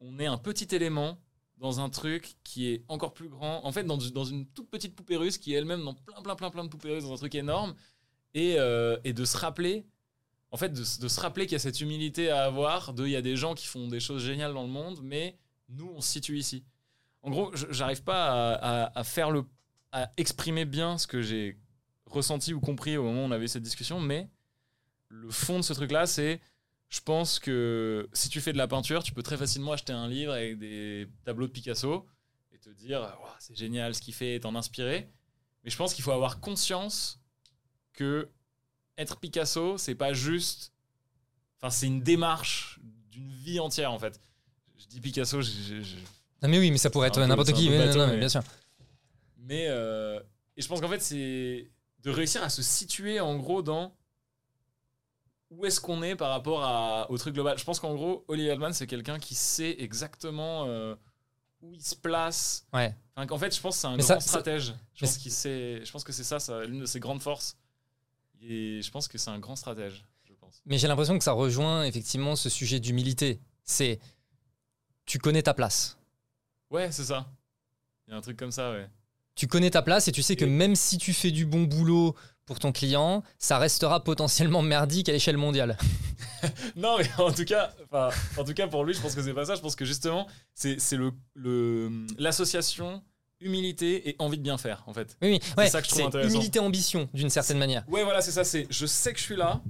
on 0.00 0.18
est 0.18 0.26
un 0.26 0.38
petit 0.38 0.74
élément 0.74 1.18
dans 1.58 1.80
un 1.80 1.88
truc 1.88 2.36
qui 2.44 2.68
est 2.68 2.84
encore 2.88 3.14
plus 3.14 3.28
grand, 3.28 3.64
en 3.64 3.72
fait, 3.72 3.84
dans, 3.84 3.96
dans 3.96 4.24
une 4.24 4.46
toute 4.46 4.70
petite 4.70 4.94
poupée 4.94 5.16
russe 5.16 5.38
qui 5.38 5.54
est 5.54 5.56
elle-même 5.56 5.84
dans 5.84 5.94
plein, 5.94 6.22
plein, 6.22 6.36
plein, 6.36 6.50
plein 6.50 6.64
de 6.64 6.68
poupées 6.68 6.92
russes, 6.92 7.04
dans 7.04 7.12
un 7.12 7.16
truc 7.16 7.34
énorme, 7.34 7.74
et, 8.34 8.56
et 9.04 9.12
de 9.12 9.24
se 9.24 9.36
rappeler, 9.36 9.86
en 10.50 10.56
fait, 10.56 10.72
de 10.72 10.82
se 10.82 11.20
rappeler 11.20 11.46
qu'il 11.46 11.52
y 11.52 11.56
a 11.56 11.60
cette 11.60 11.80
humilité 11.80 12.28
à 12.28 12.44
avoir, 12.44 12.92
de 12.92 13.06
il 13.06 13.12
y 13.12 13.16
a 13.16 13.22
des 13.22 13.36
gens 13.36 13.54
qui 13.54 13.66
font 13.66 13.86
des 13.86 14.00
choses 14.00 14.24
géniales 14.24 14.52
dans 14.52 14.64
le 14.64 14.68
monde, 14.68 14.98
mais 15.02 15.38
nous, 15.68 15.90
on 15.94 16.00
se 16.00 16.10
situe 16.10 16.38
ici. 16.38 16.64
En 17.24 17.30
gros, 17.30 17.50
j'arrive 17.70 18.02
pas 18.02 18.54
à, 18.54 19.02
faire 19.04 19.30
le, 19.30 19.44
à 19.92 20.12
exprimer 20.18 20.66
bien 20.66 20.98
ce 20.98 21.06
que 21.06 21.22
j'ai 21.22 21.58
ressenti 22.04 22.52
ou 22.52 22.60
compris 22.60 22.96
au 22.98 23.02
moment 23.02 23.22
où 23.22 23.24
on 23.26 23.30
avait 23.30 23.48
cette 23.48 23.62
discussion, 23.62 23.98
mais 23.98 24.28
le 25.08 25.30
fond 25.30 25.56
de 25.56 25.62
ce 25.62 25.72
truc-là, 25.72 26.06
c'est 26.06 26.40
je 26.90 27.00
pense 27.00 27.38
que 27.38 28.08
si 28.12 28.28
tu 28.28 28.40
fais 28.42 28.52
de 28.52 28.58
la 28.58 28.68
peinture, 28.68 29.02
tu 29.02 29.12
peux 29.12 29.22
très 29.22 29.38
facilement 29.38 29.72
acheter 29.72 29.92
un 29.94 30.06
livre 30.06 30.32
avec 30.32 30.58
des 30.58 31.08
tableaux 31.24 31.46
de 31.46 31.52
Picasso 31.52 32.06
et 32.52 32.58
te 32.58 32.68
dire 32.68 33.16
c'est 33.38 33.56
génial 33.56 33.94
ce 33.94 34.02
qu'il 34.02 34.14
fait, 34.14 34.38
t'en 34.40 34.54
inspirer. 34.54 35.10
Mais 35.64 35.70
je 35.70 35.76
pense 35.78 35.94
qu'il 35.94 36.04
faut 36.04 36.12
avoir 36.12 36.40
conscience 36.40 37.20
que 37.94 38.30
être 38.98 39.18
Picasso, 39.18 39.78
c'est 39.78 39.94
pas 39.94 40.12
juste. 40.12 40.72
Enfin, 41.56 41.70
c'est 41.70 41.86
une 41.86 42.02
démarche 42.02 42.78
d'une 43.10 43.32
vie 43.32 43.60
entière, 43.60 43.92
en 43.92 43.98
fait. 43.98 44.20
Je 44.76 44.86
dis 44.86 45.00
Picasso, 45.00 45.40
je- 45.40 45.82
Non, 46.44 46.50
mais 46.50 46.58
oui, 46.58 46.70
mais 46.70 46.78
ça 46.78 46.90
pourrait 46.90 47.08
être 47.08 47.18
n'importe 47.20 47.52
qui. 47.52 47.68
mais 47.70 47.78
non, 47.78 47.86
bateau, 47.86 47.98
non, 47.98 48.06
mais 48.06 48.12
mais- 48.12 48.18
bien 48.20 48.28
sûr. 48.28 48.42
Mais 49.38 49.66
euh, 49.68 50.20
et 50.56 50.62
je 50.62 50.68
pense 50.68 50.80
qu'en 50.80 50.88
fait, 50.88 51.00
c'est 51.02 51.70
de 52.02 52.10
réussir 52.10 52.42
à 52.44 52.48
se 52.50 52.62
situer 52.62 53.18
en 53.20 53.36
gros 53.36 53.62
dans 53.62 53.96
où 55.50 55.64
est-ce 55.66 55.80
qu'on 55.80 56.02
est 56.02 56.16
par 56.16 56.30
rapport 56.30 56.64
à, 56.64 57.10
au 57.10 57.18
truc 57.18 57.34
global. 57.34 57.58
Je 57.58 57.64
pense 57.64 57.78
qu'en 57.80 57.94
gros, 57.94 58.24
Olivier 58.28 58.50
Altman, 58.52 58.72
c'est 58.72 58.86
quelqu'un 58.86 59.18
qui 59.18 59.34
sait 59.34 59.76
exactement 59.78 60.64
euh, 60.66 60.94
où 61.60 61.72
il 61.74 61.82
se 61.82 61.94
place. 61.94 62.66
Ouais. 62.72 62.94
Enfin, 63.14 63.26
qu'en 63.26 63.38
fait, 63.38 63.54
je 63.54 63.60
pense 63.60 63.76
que 63.76 63.80
c'est 63.80 63.86
un 63.86 63.92
Mais 63.96 64.02
grand 64.02 64.06
ça- 64.14 64.20
ça- 64.20 64.28
stratège. 64.28 64.74
Je 64.94 65.00
pense, 65.06 65.18
sait, 65.18 65.84
je 65.84 65.92
pense 65.92 66.04
que 66.04 66.12
c'est 66.12 66.24
ça, 66.24 66.40
ça 66.40 66.64
l'une 66.64 66.80
de 66.80 66.86
ses 66.86 67.00
grandes 67.00 67.22
forces. 67.22 67.56
Et 68.42 68.80
je 68.82 68.90
pense 68.90 69.08
que 69.08 69.16
c'est 69.18 69.30
un 69.30 69.38
grand 69.38 69.56
stratège. 69.56 70.04
Je 70.28 70.32
pense. 70.34 70.60
Mais 70.66 70.76
j'ai 70.78 70.88
l'impression 70.88 71.16
que 71.16 71.24
ça 71.24 71.32
rejoint 71.32 71.84
effectivement 71.84 72.36
ce 72.36 72.48
sujet 72.48 72.80
d'humilité. 72.80 73.40
C'est 73.62 74.00
tu 75.06 75.18
connais 75.18 75.42
ta 75.42 75.54
place. 75.54 75.96
Ouais, 76.74 76.90
c'est 76.90 77.04
ça. 77.04 77.26
Il 78.06 78.10
y 78.10 78.14
a 78.14 78.16
un 78.16 78.20
truc 78.20 78.36
comme 78.36 78.50
ça, 78.50 78.72
ouais. 78.72 78.88
Tu 79.36 79.46
connais 79.46 79.70
ta 79.70 79.80
place 79.82 80.08
et 80.08 80.12
tu 80.12 80.22
sais 80.22 80.36
que 80.36 80.44
Et- 80.44 80.48
même 80.48 80.76
si 80.76 80.98
tu 80.98 81.12
fais 81.12 81.30
du 81.30 81.46
bon 81.46 81.62
boulot 81.64 82.14
pour 82.46 82.58
ton 82.58 82.72
client, 82.72 83.22
ça 83.38 83.58
restera 83.58 84.02
potentiellement 84.04 84.60
merdique 84.62 85.08
à 85.08 85.12
l'échelle 85.12 85.36
mondiale. 85.38 85.76
Non, 86.76 86.98
mais 86.98 87.08
en 87.18 87.32
tout 87.32 87.44
cas, 87.46 87.72
en 88.36 88.44
tout 88.44 88.52
cas 88.52 88.68
pour 88.68 88.84
lui, 88.84 88.92
je 88.92 89.00
pense 89.00 89.14
que 89.14 89.22
c'est 89.22 89.32
pas 89.32 89.46
ça. 89.46 89.54
Je 89.54 89.60
pense 89.62 89.74
que 89.76 89.84
justement, 89.86 90.26
c'est 90.54 90.78
c'est 90.78 90.96
le 90.96 91.12
le- 91.34 92.06
l'association 92.18 93.02
humilité 93.40 94.08
et 94.10 94.16
envie 94.18 94.36
de 94.36 94.42
bien 94.42 94.58
faire, 94.58 94.82
en 94.86 94.92
fait. 94.92 95.16
Oui, 95.22 95.30
oui, 95.32 95.40
ouais, 95.56 95.68
ça 95.68 95.80
que 95.80 95.86
je 95.86 95.90
trouve 95.90 96.02
c'est 96.02 96.06
intéressant. 96.06 96.30
humilité-ambition 96.34 97.08
d'une 97.14 97.30
certaine 97.30 97.58
manière. 97.58 97.84
Ouais, 97.88 98.04
voilà, 98.04 98.20
c'est 98.20 98.30
ça. 98.32 98.44
C'est 98.44 98.66
je 98.70 98.84
sais 98.86 99.12
que 99.14 99.18
je 99.18 99.24
suis 99.24 99.36
là, 99.36 99.62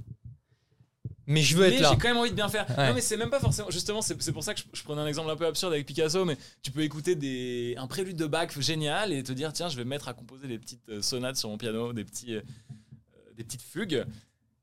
Mais 1.27 1.41
je 1.41 1.55
veux 1.55 1.67
mais 1.67 1.75
être 1.75 1.81
là. 1.81 1.89
j'ai 1.91 1.97
quand 1.97 2.07
même 2.07 2.17
envie 2.17 2.29
de 2.29 2.35
bien 2.35 2.49
faire. 2.49 2.67
Ouais. 2.77 2.87
Non, 2.87 2.93
mais 2.93 3.01
c'est 3.01 3.17
même 3.17 3.29
pas 3.29 3.39
forcément. 3.39 3.69
Justement, 3.71 4.01
c'est 4.01 4.31
pour 4.31 4.43
ça 4.43 4.53
que 4.53 4.59
je, 4.59 4.65
je 4.73 4.83
prenais 4.83 5.01
un 5.01 5.07
exemple 5.07 5.29
un 5.29 5.35
peu 5.35 5.45
absurde 5.45 5.73
avec 5.73 5.85
Picasso, 5.85 6.23
mais 6.25 6.37
tu 6.61 6.71
peux 6.71 6.81
écouter 6.81 7.15
des, 7.15 7.75
un 7.77 7.87
prélude 7.87 8.17
de 8.17 8.27
Bach 8.27 8.49
génial 8.59 9.11
et 9.11 9.23
te 9.23 9.31
dire 9.31 9.51
tiens, 9.53 9.69
je 9.69 9.75
vais 9.75 9.83
me 9.83 9.89
mettre 9.89 10.07
à 10.07 10.13
composer 10.13 10.47
des 10.47 10.59
petites 10.59 10.87
euh, 10.89 11.01
sonates 11.01 11.37
sur 11.37 11.49
mon 11.49 11.57
piano, 11.57 11.93
des 11.93 12.03
petits, 12.03 12.35
euh, 12.35 12.41
euh, 12.41 13.33
des 13.35 13.43
petites 13.43 13.63
fugues. 13.63 14.05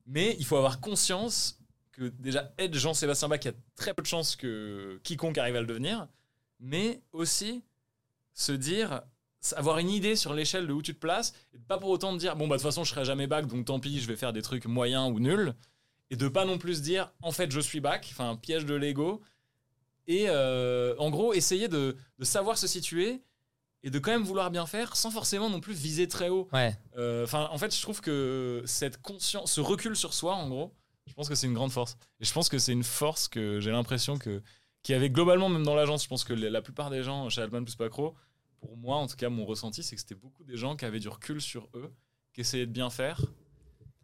Mais 0.06 0.36
il 0.38 0.44
faut 0.44 0.56
avoir 0.56 0.80
conscience 0.80 1.58
que 1.92 2.04
déjà 2.04 2.52
être 2.58 2.74
Jean-Sébastien 2.74 3.28
Bach, 3.28 3.40
il 3.42 3.46
y 3.46 3.50
a 3.50 3.54
très 3.76 3.92
peu 3.94 4.02
de 4.02 4.06
chances 4.06 4.36
que 4.36 5.00
quiconque 5.02 5.38
arrive 5.38 5.56
à 5.56 5.60
le 5.60 5.66
devenir, 5.66 6.06
mais 6.60 7.02
aussi 7.12 7.62
se 8.34 8.52
dire 8.52 9.02
avoir 9.56 9.78
une 9.78 9.90
idée 9.90 10.14
sur 10.14 10.34
l'échelle 10.34 10.66
de 10.66 10.72
où 10.72 10.82
tu 10.82 10.94
te 10.94 11.00
places 11.00 11.34
et 11.52 11.58
pas 11.58 11.76
pour 11.76 11.90
autant 11.90 12.14
te 12.14 12.18
dire 12.18 12.36
bon 12.36 12.46
bah 12.46 12.56
de 12.56 12.62
toute 12.62 12.70
façon 12.70 12.84
je 12.84 12.90
serai 12.90 13.04
jamais 13.04 13.26
Bach 13.26 13.44
donc 13.46 13.64
tant 13.66 13.80
pis 13.80 14.00
je 14.00 14.06
vais 14.06 14.14
faire 14.14 14.32
des 14.32 14.40
trucs 14.40 14.66
moyens 14.66 15.10
ou 15.10 15.18
nuls 15.18 15.52
et 16.12 16.16
de 16.16 16.28
pas 16.28 16.44
non 16.44 16.58
plus 16.58 16.76
se 16.76 16.82
dire 16.82 17.10
en 17.22 17.32
fait 17.32 17.50
je 17.50 17.58
suis 17.58 17.80
back, 17.80 18.06
enfin 18.12 18.28
un 18.28 18.36
piège 18.36 18.66
de 18.66 18.74
l'ego, 18.74 19.22
et 20.06 20.26
euh, 20.28 20.94
en 20.98 21.10
gros 21.10 21.32
essayer 21.32 21.68
de, 21.68 21.96
de 22.18 22.24
savoir 22.24 22.58
se 22.58 22.66
situer 22.66 23.22
et 23.82 23.88
de 23.90 23.98
quand 23.98 24.12
même 24.12 24.22
vouloir 24.22 24.50
bien 24.50 24.66
faire 24.66 24.94
sans 24.94 25.10
forcément 25.10 25.48
non 25.48 25.60
plus 25.60 25.72
viser 25.72 26.06
très 26.08 26.28
haut. 26.28 26.48
Ouais. 26.52 26.76
Euh, 26.98 27.24
Enfin 27.24 27.48
en 27.50 27.56
fait 27.56 27.74
je 27.74 27.80
trouve 27.80 28.02
que 28.02 28.62
cette 28.66 29.00
conscience, 29.00 29.52
ce 29.52 29.62
recul 29.62 29.96
sur 29.96 30.12
soi 30.12 30.34
en 30.34 30.48
gros, 30.50 30.74
je 31.06 31.14
pense 31.14 31.30
que 31.30 31.34
c'est 31.34 31.46
une 31.46 31.54
grande 31.54 31.72
force. 31.72 31.96
Et 32.20 32.26
je 32.26 32.32
pense 32.32 32.50
que 32.50 32.58
c'est 32.58 32.72
une 32.72 32.84
force 32.84 33.26
que 33.26 33.58
j'ai 33.60 33.70
l'impression 33.70 34.18
que 34.18 34.42
qu'il 34.82 34.92
y 34.92 34.96
avait 34.96 35.10
globalement 35.10 35.48
même 35.48 35.64
dans 35.64 35.74
l'agence, 35.74 36.02
je 36.04 36.08
pense 36.08 36.24
que 36.24 36.34
la 36.34 36.60
plupart 36.60 36.90
des 36.90 37.02
gens 37.04 37.30
chez 37.30 37.40
Altman 37.40 37.64
plus 37.64 37.76
Pacro, 37.76 38.14
pour 38.60 38.76
moi 38.76 38.96
en 38.96 39.06
tout 39.06 39.16
cas 39.16 39.30
mon 39.30 39.46
ressenti 39.46 39.82
c'est 39.82 39.94
que 39.96 40.00
c'était 40.02 40.14
beaucoup 40.14 40.44
des 40.44 40.58
gens 40.58 40.76
qui 40.76 40.84
avaient 40.84 41.00
du 41.00 41.08
recul 41.08 41.40
sur 41.40 41.70
eux, 41.74 41.90
qui 42.34 42.42
essayaient 42.42 42.66
de 42.66 42.72
bien 42.72 42.90
faire 42.90 43.18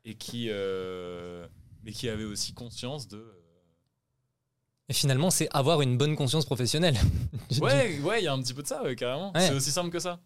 et 0.06 0.14
qui 0.14 0.46
euh, 0.48 1.46
mais 1.88 1.92
qui 1.94 2.06
avaient 2.10 2.24
aussi 2.24 2.52
conscience 2.52 3.08
de 3.08 3.16
euh, 3.16 3.42
Et 4.90 4.92
finalement, 4.92 5.30
c'est 5.30 5.48
avoir 5.54 5.80
une 5.80 5.96
bonne 5.96 6.16
conscience 6.16 6.44
professionnelle. 6.44 6.96
ouais 7.62 7.98
ouais 8.00 8.20
il 8.20 8.24
y 8.24 8.28
a 8.28 8.32
un 8.34 8.42
petit 8.42 8.52
peu 8.52 8.62
de 8.62 8.66
ça 8.68 8.82
ouais, 8.82 8.94
carrément. 8.94 9.32
Ouais. 9.34 9.40
c'est 9.46 9.54
aussi 9.54 9.70
simple 9.70 9.88
que 9.90 9.98
ça. 9.98 10.20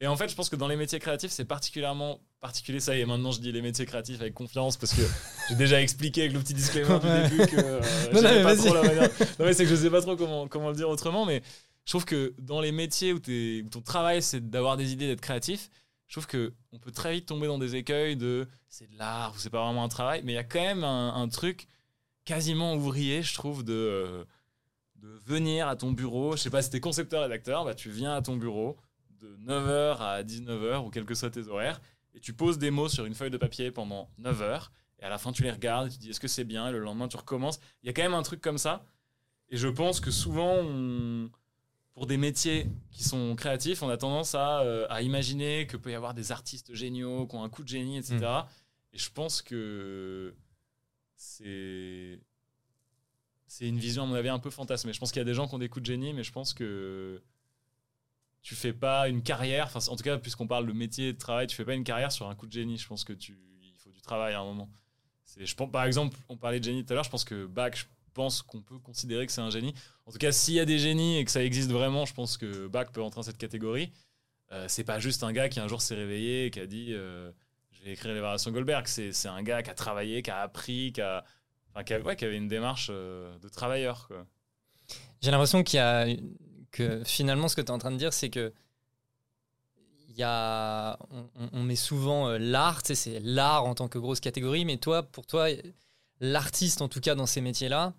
Et 0.00 0.08
en 0.08 0.16
fait 0.16 0.28
je 0.28 0.34
pense 0.34 0.48
que 0.50 0.56
dans 0.56 0.66
les 0.66 0.74
métiers 0.74 0.98
créatifs 0.98 1.30
c'est 1.30 1.44
particulièrement 1.44 2.18
particulier 2.40 2.80
ça 2.80 2.96
y 2.96 3.00
est 3.00 3.06
maintenant 3.06 3.30
je 3.30 3.40
dis 3.40 3.52
les 3.52 3.62
métiers 3.62 3.86
créatifs 3.86 4.20
avec 4.20 4.34
confiance 4.34 4.76
parce 4.76 4.92
que 4.94 5.02
j'ai 5.48 5.54
déjà 5.54 5.80
expliqué 5.80 6.22
avec 6.22 6.32
le 6.34 6.40
petit 6.40 6.54
disclaimer 6.54 6.98
du 6.98 7.06
début 7.36 7.46
que 7.46 7.56
euh, 7.56 7.80
Non, 8.12 8.14
non, 8.20 8.28
j'aimais 8.28 8.36
mais 8.38 8.42
pas 8.42 8.56
trop 8.56 8.74
la 8.74 8.82
manière. 8.82 9.10
Non 9.38 9.46
mais 9.46 9.52
c'est 9.54 9.62
que 9.64 9.70
je 9.70 9.76
sais 9.76 9.90
pas 9.90 10.02
trop 10.02 10.16
comment 10.16 10.48
comment 10.48 10.70
le 10.70 10.76
dire 10.76 10.88
autrement 10.88 11.24
mais 11.24 11.40
je 11.84 11.92
trouve 11.92 12.04
que 12.04 12.34
dans 12.40 12.60
les 12.60 12.72
métiers 12.72 13.12
où, 13.12 13.20
t'es- 13.20 13.62
où 13.64 13.68
ton 13.70 13.80
travail 13.80 14.22
c'est 14.22 14.50
d'avoir 14.50 14.76
des 14.76 14.92
idées 14.92 15.06
d'être 15.06 15.20
créatif 15.20 15.70
je 16.06 16.14
trouve 16.14 16.26
que 16.26 16.54
on 16.72 16.78
peut 16.78 16.92
très 16.92 17.12
vite 17.12 17.26
tomber 17.26 17.46
dans 17.46 17.58
des 17.58 17.76
écueils 17.76 18.16
de 18.16 18.46
c'est 18.68 18.90
de 18.90 18.96
l'art 18.98 19.34
ou 19.34 19.38
c'est 19.38 19.50
pas 19.50 19.64
vraiment 19.64 19.84
un 19.84 19.88
travail 19.88 20.22
mais 20.24 20.32
il 20.32 20.36
y 20.36 20.38
a 20.38 20.44
quand 20.44 20.60
même 20.60 20.84
un, 20.84 21.28
truc 21.28 21.66
quasiment 22.24 22.74
ouvrier 22.74 23.22
je 23.22 23.34
trouve 23.34 23.64
de 23.64 23.72
euh, 23.72 24.24
de 24.96 25.08
venir 25.26 25.68
à 25.68 25.76
ton 25.76 25.92
bureau. 25.92 26.36
Je 26.36 26.42
sais 26.42 26.50
pas 26.50 26.62
si 26.62 26.70
t'es 26.70 26.80
concepteur 26.80 27.22
rédacteur 27.22 27.64
bah 27.64 27.74
tu 27.74 27.90
viens 27.90 28.14
à 28.14 28.22
ton 28.22 28.36
bureau 28.36 28.76
de 29.20 29.36
9h 29.46 29.98
à 29.98 30.22
19h 30.22 30.84
ou 30.84 30.90
quels 30.90 31.04
que 31.04 31.14
soient 31.14 31.30
tes 31.30 31.48
horaires 31.48 31.80
et 32.14 32.20
tu 32.20 32.32
poses 32.32 32.58
des 32.58 32.70
mots 32.70 32.88
sur 32.88 33.04
une 33.04 33.14
feuille 33.14 33.30
de 33.30 33.36
papier 33.36 33.70
pendant 33.70 34.08
9 34.18 34.42
heures 34.42 34.72
et 35.00 35.04
à 35.04 35.08
la 35.08 35.18
fin 35.18 35.32
tu 35.32 35.42
les 35.42 35.50
regardes 35.50 35.90
tu 35.90 35.96
te 35.96 36.00
dis 36.02 36.10
est-ce 36.10 36.20
que 36.20 36.28
c'est 36.28 36.44
bien? 36.44 36.68
Et 36.68 36.72
le 36.72 36.78
lendemain 36.78 37.08
tu 37.08 37.16
recommences. 37.16 37.60
Il 37.82 37.86
y 37.86 37.90
a 37.90 37.92
quand 37.92 38.02
même 38.02 38.14
un 38.14 38.22
truc 38.22 38.40
comme 38.40 38.58
ça 38.58 38.84
et 39.48 39.56
je 39.56 39.68
pense 39.68 40.00
que 40.00 40.10
souvent 40.10 40.54
on- 40.56 41.30
pour 41.96 42.06
des 42.06 42.16
métiers 42.16 42.68
qui 42.92 43.02
sont 43.02 43.34
créatifs 43.34 43.82
on 43.82 43.88
a 43.88 43.96
tendance 43.96 44.36
à, 44.36 44.60
euh, 44.60 44.86
à 44.90 45.02
imaginer 45.02 45.66
que 45.66 45.76
peut 45.76 45.90
y 45.90 45.94
avoir 45.94 46.14
des 46.14 46.30
artistes 46.30 46.72
géniaux 46.74 47.26
qui 47.26 47.34
ont 47.34 47.42
un 47.42 47.48
coup 47.48 47.64
de 47.64 47.68
génie 47.68 47.98
etc 47.98 48.18
et 48.92 48.98
je 48.98 49.10
pense 49.10 49.42
que 49.42 50.36
c'est 51.16 52.20
c'est 53.48 53.66
une 53.66 53.78
vision 53.78 54.02
à 54.02 54.06
mon 54.06 54.14
avis 54.14 54.28
un 54.28 54.38
peu 54.38 54.50
fantasmée 54.50 54.92
je 54.92 55.00
pense 55.00 55.10
qu'il 55.10 55.20
y 55.20 55.22
a 55.22 55.24
des 55.24 55.34
gens 55.34 55.48
qui 55.48 55.54
ont 55.54 55.58
des 55.58 55.68
coups 55.68 55.82
de 55.82 55.92
génie 55.92 56.12
mais 56.12 56.22
je 56.22 56.32
pense 56.32 56.54
que 56.54 57.22
tu 58.46 58.54
fais 58.54 58.72
pas 58.72 59.08
une 59.08 59.24
carrière, 59.24 59.66
enfin 59.74 59.80
en 59.90 59.96
tout 59.96 60.04
cas 60.04 60.18
puisqu'on 60.18 60.46
parle 60.46 60.68
de 60.68 60.72
métier 60.72 61.12
de 61.12 61.18
travail, 61.18 61.48
tu 61.48 61.56
fais 61.56 61.64
pas 61.64 61.74
une 61.74 61.82
carrière 61.82 62.12
sur 62.12 62.28
un 62.28 62.36
coup 62.36 62.46
de 62.46 62.52
génie. 62.52 62.78
Je 62.78 62.86
pense 62.86 63.02
que 63.02 63.12
tu, 63.12 63.36
il 63.60 63.74
faut 63.76 63.90
du 63.90 64.00
travail 64.00 64.34
à 64.34 64.40
un 64.40 64.44
moment. 64.44 64.70
Je 65.36 65.52
pense, 65.56 65.68
par 65.68 65.84
exemple, 65.84 66.16
on 66.28 66.36
parlait 66.36 66.60
de 66.60 66.64
génie 66.64 66.84
tout 66.84 66.92
à 66.92 66.94
l'heure. 66.94 67.02
Je 67.02 67.10
pense 67.10 67.24
que 67.24 67.44
Bach, 67.44 67.72
je 67.74 67.84
pense 68.16 68.42
qu'on 68.42 68.62
peut 68.62 68.78
considérer 68.78 69.26
que 69.26 69.32
c'est 69.32 69.40
un 69.40 69.50
génie. 69.50 69.74
En 70.06 70.10
tout 70.10 70.18
cas, 70.18 70.32
s'il 70.32 70.54
y 70.54 70.60
a 70.60 70.64
des 70.64 70.78
génies 70.78 71.18
et 71.18 71.24
que 71.24 71.30
ça 71.30 71.44
existe 71.44 71.70
vraiment, 71.70 72.04
je 72.04 72.14
pense 72.14 72.36
que 72.36 72.66
Bach 72.66 72.88
peut 72.92 73.02
entrer 73.02 73.20
dans 73.20 73.22
cette 73.22 73.38
catégorie. 73.38 73.92
Euh, 74.52 74.64
c'est 74.68 74.84
pas 74.84 74.98
juste 74.98 75.22
un 75.22 75.32
gars 75.32 75.48
qui 75.48 75.60
un 75.60 75.68
jour 75.68 75.80
s'est 75.80 75.94
réveillé 75.94 76.46
et 76.46 76.50
qui 76.50 76.60
a 76.60 76.66
dit 76.66 76.94
euh, 76.94 77.30
je 77.72 77.84
vais 77.84 77.92
écrire 77.92 78.14
les 78.14 78.20
variations 78.20 78.50
Goldberg. 78.50 78.86
C'est, 78.86 79.28
un 79.28 79.42
gars 79.42 79.62
qui 79.62 79.70
a 79.70 79.74
travaillé, 79.74 80.22
qui 80.22 80.30
a 80.30 80.40
appris, 80.40 80.92
qui 80.92 81.00
a, 81.00 81.24
enfin, 81.70 81.84
qui, 81.84 81.92
avait 82.24 82.36
une 82.36 82.48
démarche 82.48 82.88
euh, 82.90 83.38
de 83.38 83.48
travailleur. 83.48 84.08
J'ai 85.20 85.30
l'impression 85.30 85.62
qu'il 85.62 85.80
y 85.80 86.36
que 86.72 87.02
finalement 87.04 87.48
ce 87.48 87.56
que 87.56 87.62
tu 87.62 87.68
es 87.68 87.70
en 87.70 87.78
train 87.78 87.92
de 87.92 87.96
dire 87.96 88.12
c'est 88.12 88.28
que 88.28 88.52
y 90.16 90.22
a 90.22 90.98
on, 91.52 91.62
met 91.62 91.76
souvent 91.76 92.28
euh, 92.28 92.38
l'art, 92.38 92.80
c'est 92.84 93.20
l'art 93.20 93.64
en 93.64 93.74
tant 93.74 93.88
que 93.88 93.98
grosse 93.98 94.20
catégorie, 94.20 94.64
mais 94.64 94.78
toi 94.78 95.02
pour 95.02 95.26
toi 95.26 95.48
l'artiste 96.20 96.80
en 96.80 96.88
tout 96.88 97.00
cas 97.00 97.14
dans 97.14 97.26
ces 97.26 97.40
métiers-là, 97.40 97.94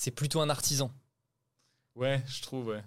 c'est 0.00 0.12
plutôt 0.12 0.40
un 0.40 0.48
artisan. 0.48 0.92
Ouais, 1.96 2.22
je 2.28 2.40
trouve, 2.42 2.68
ouais. 2.68 2.84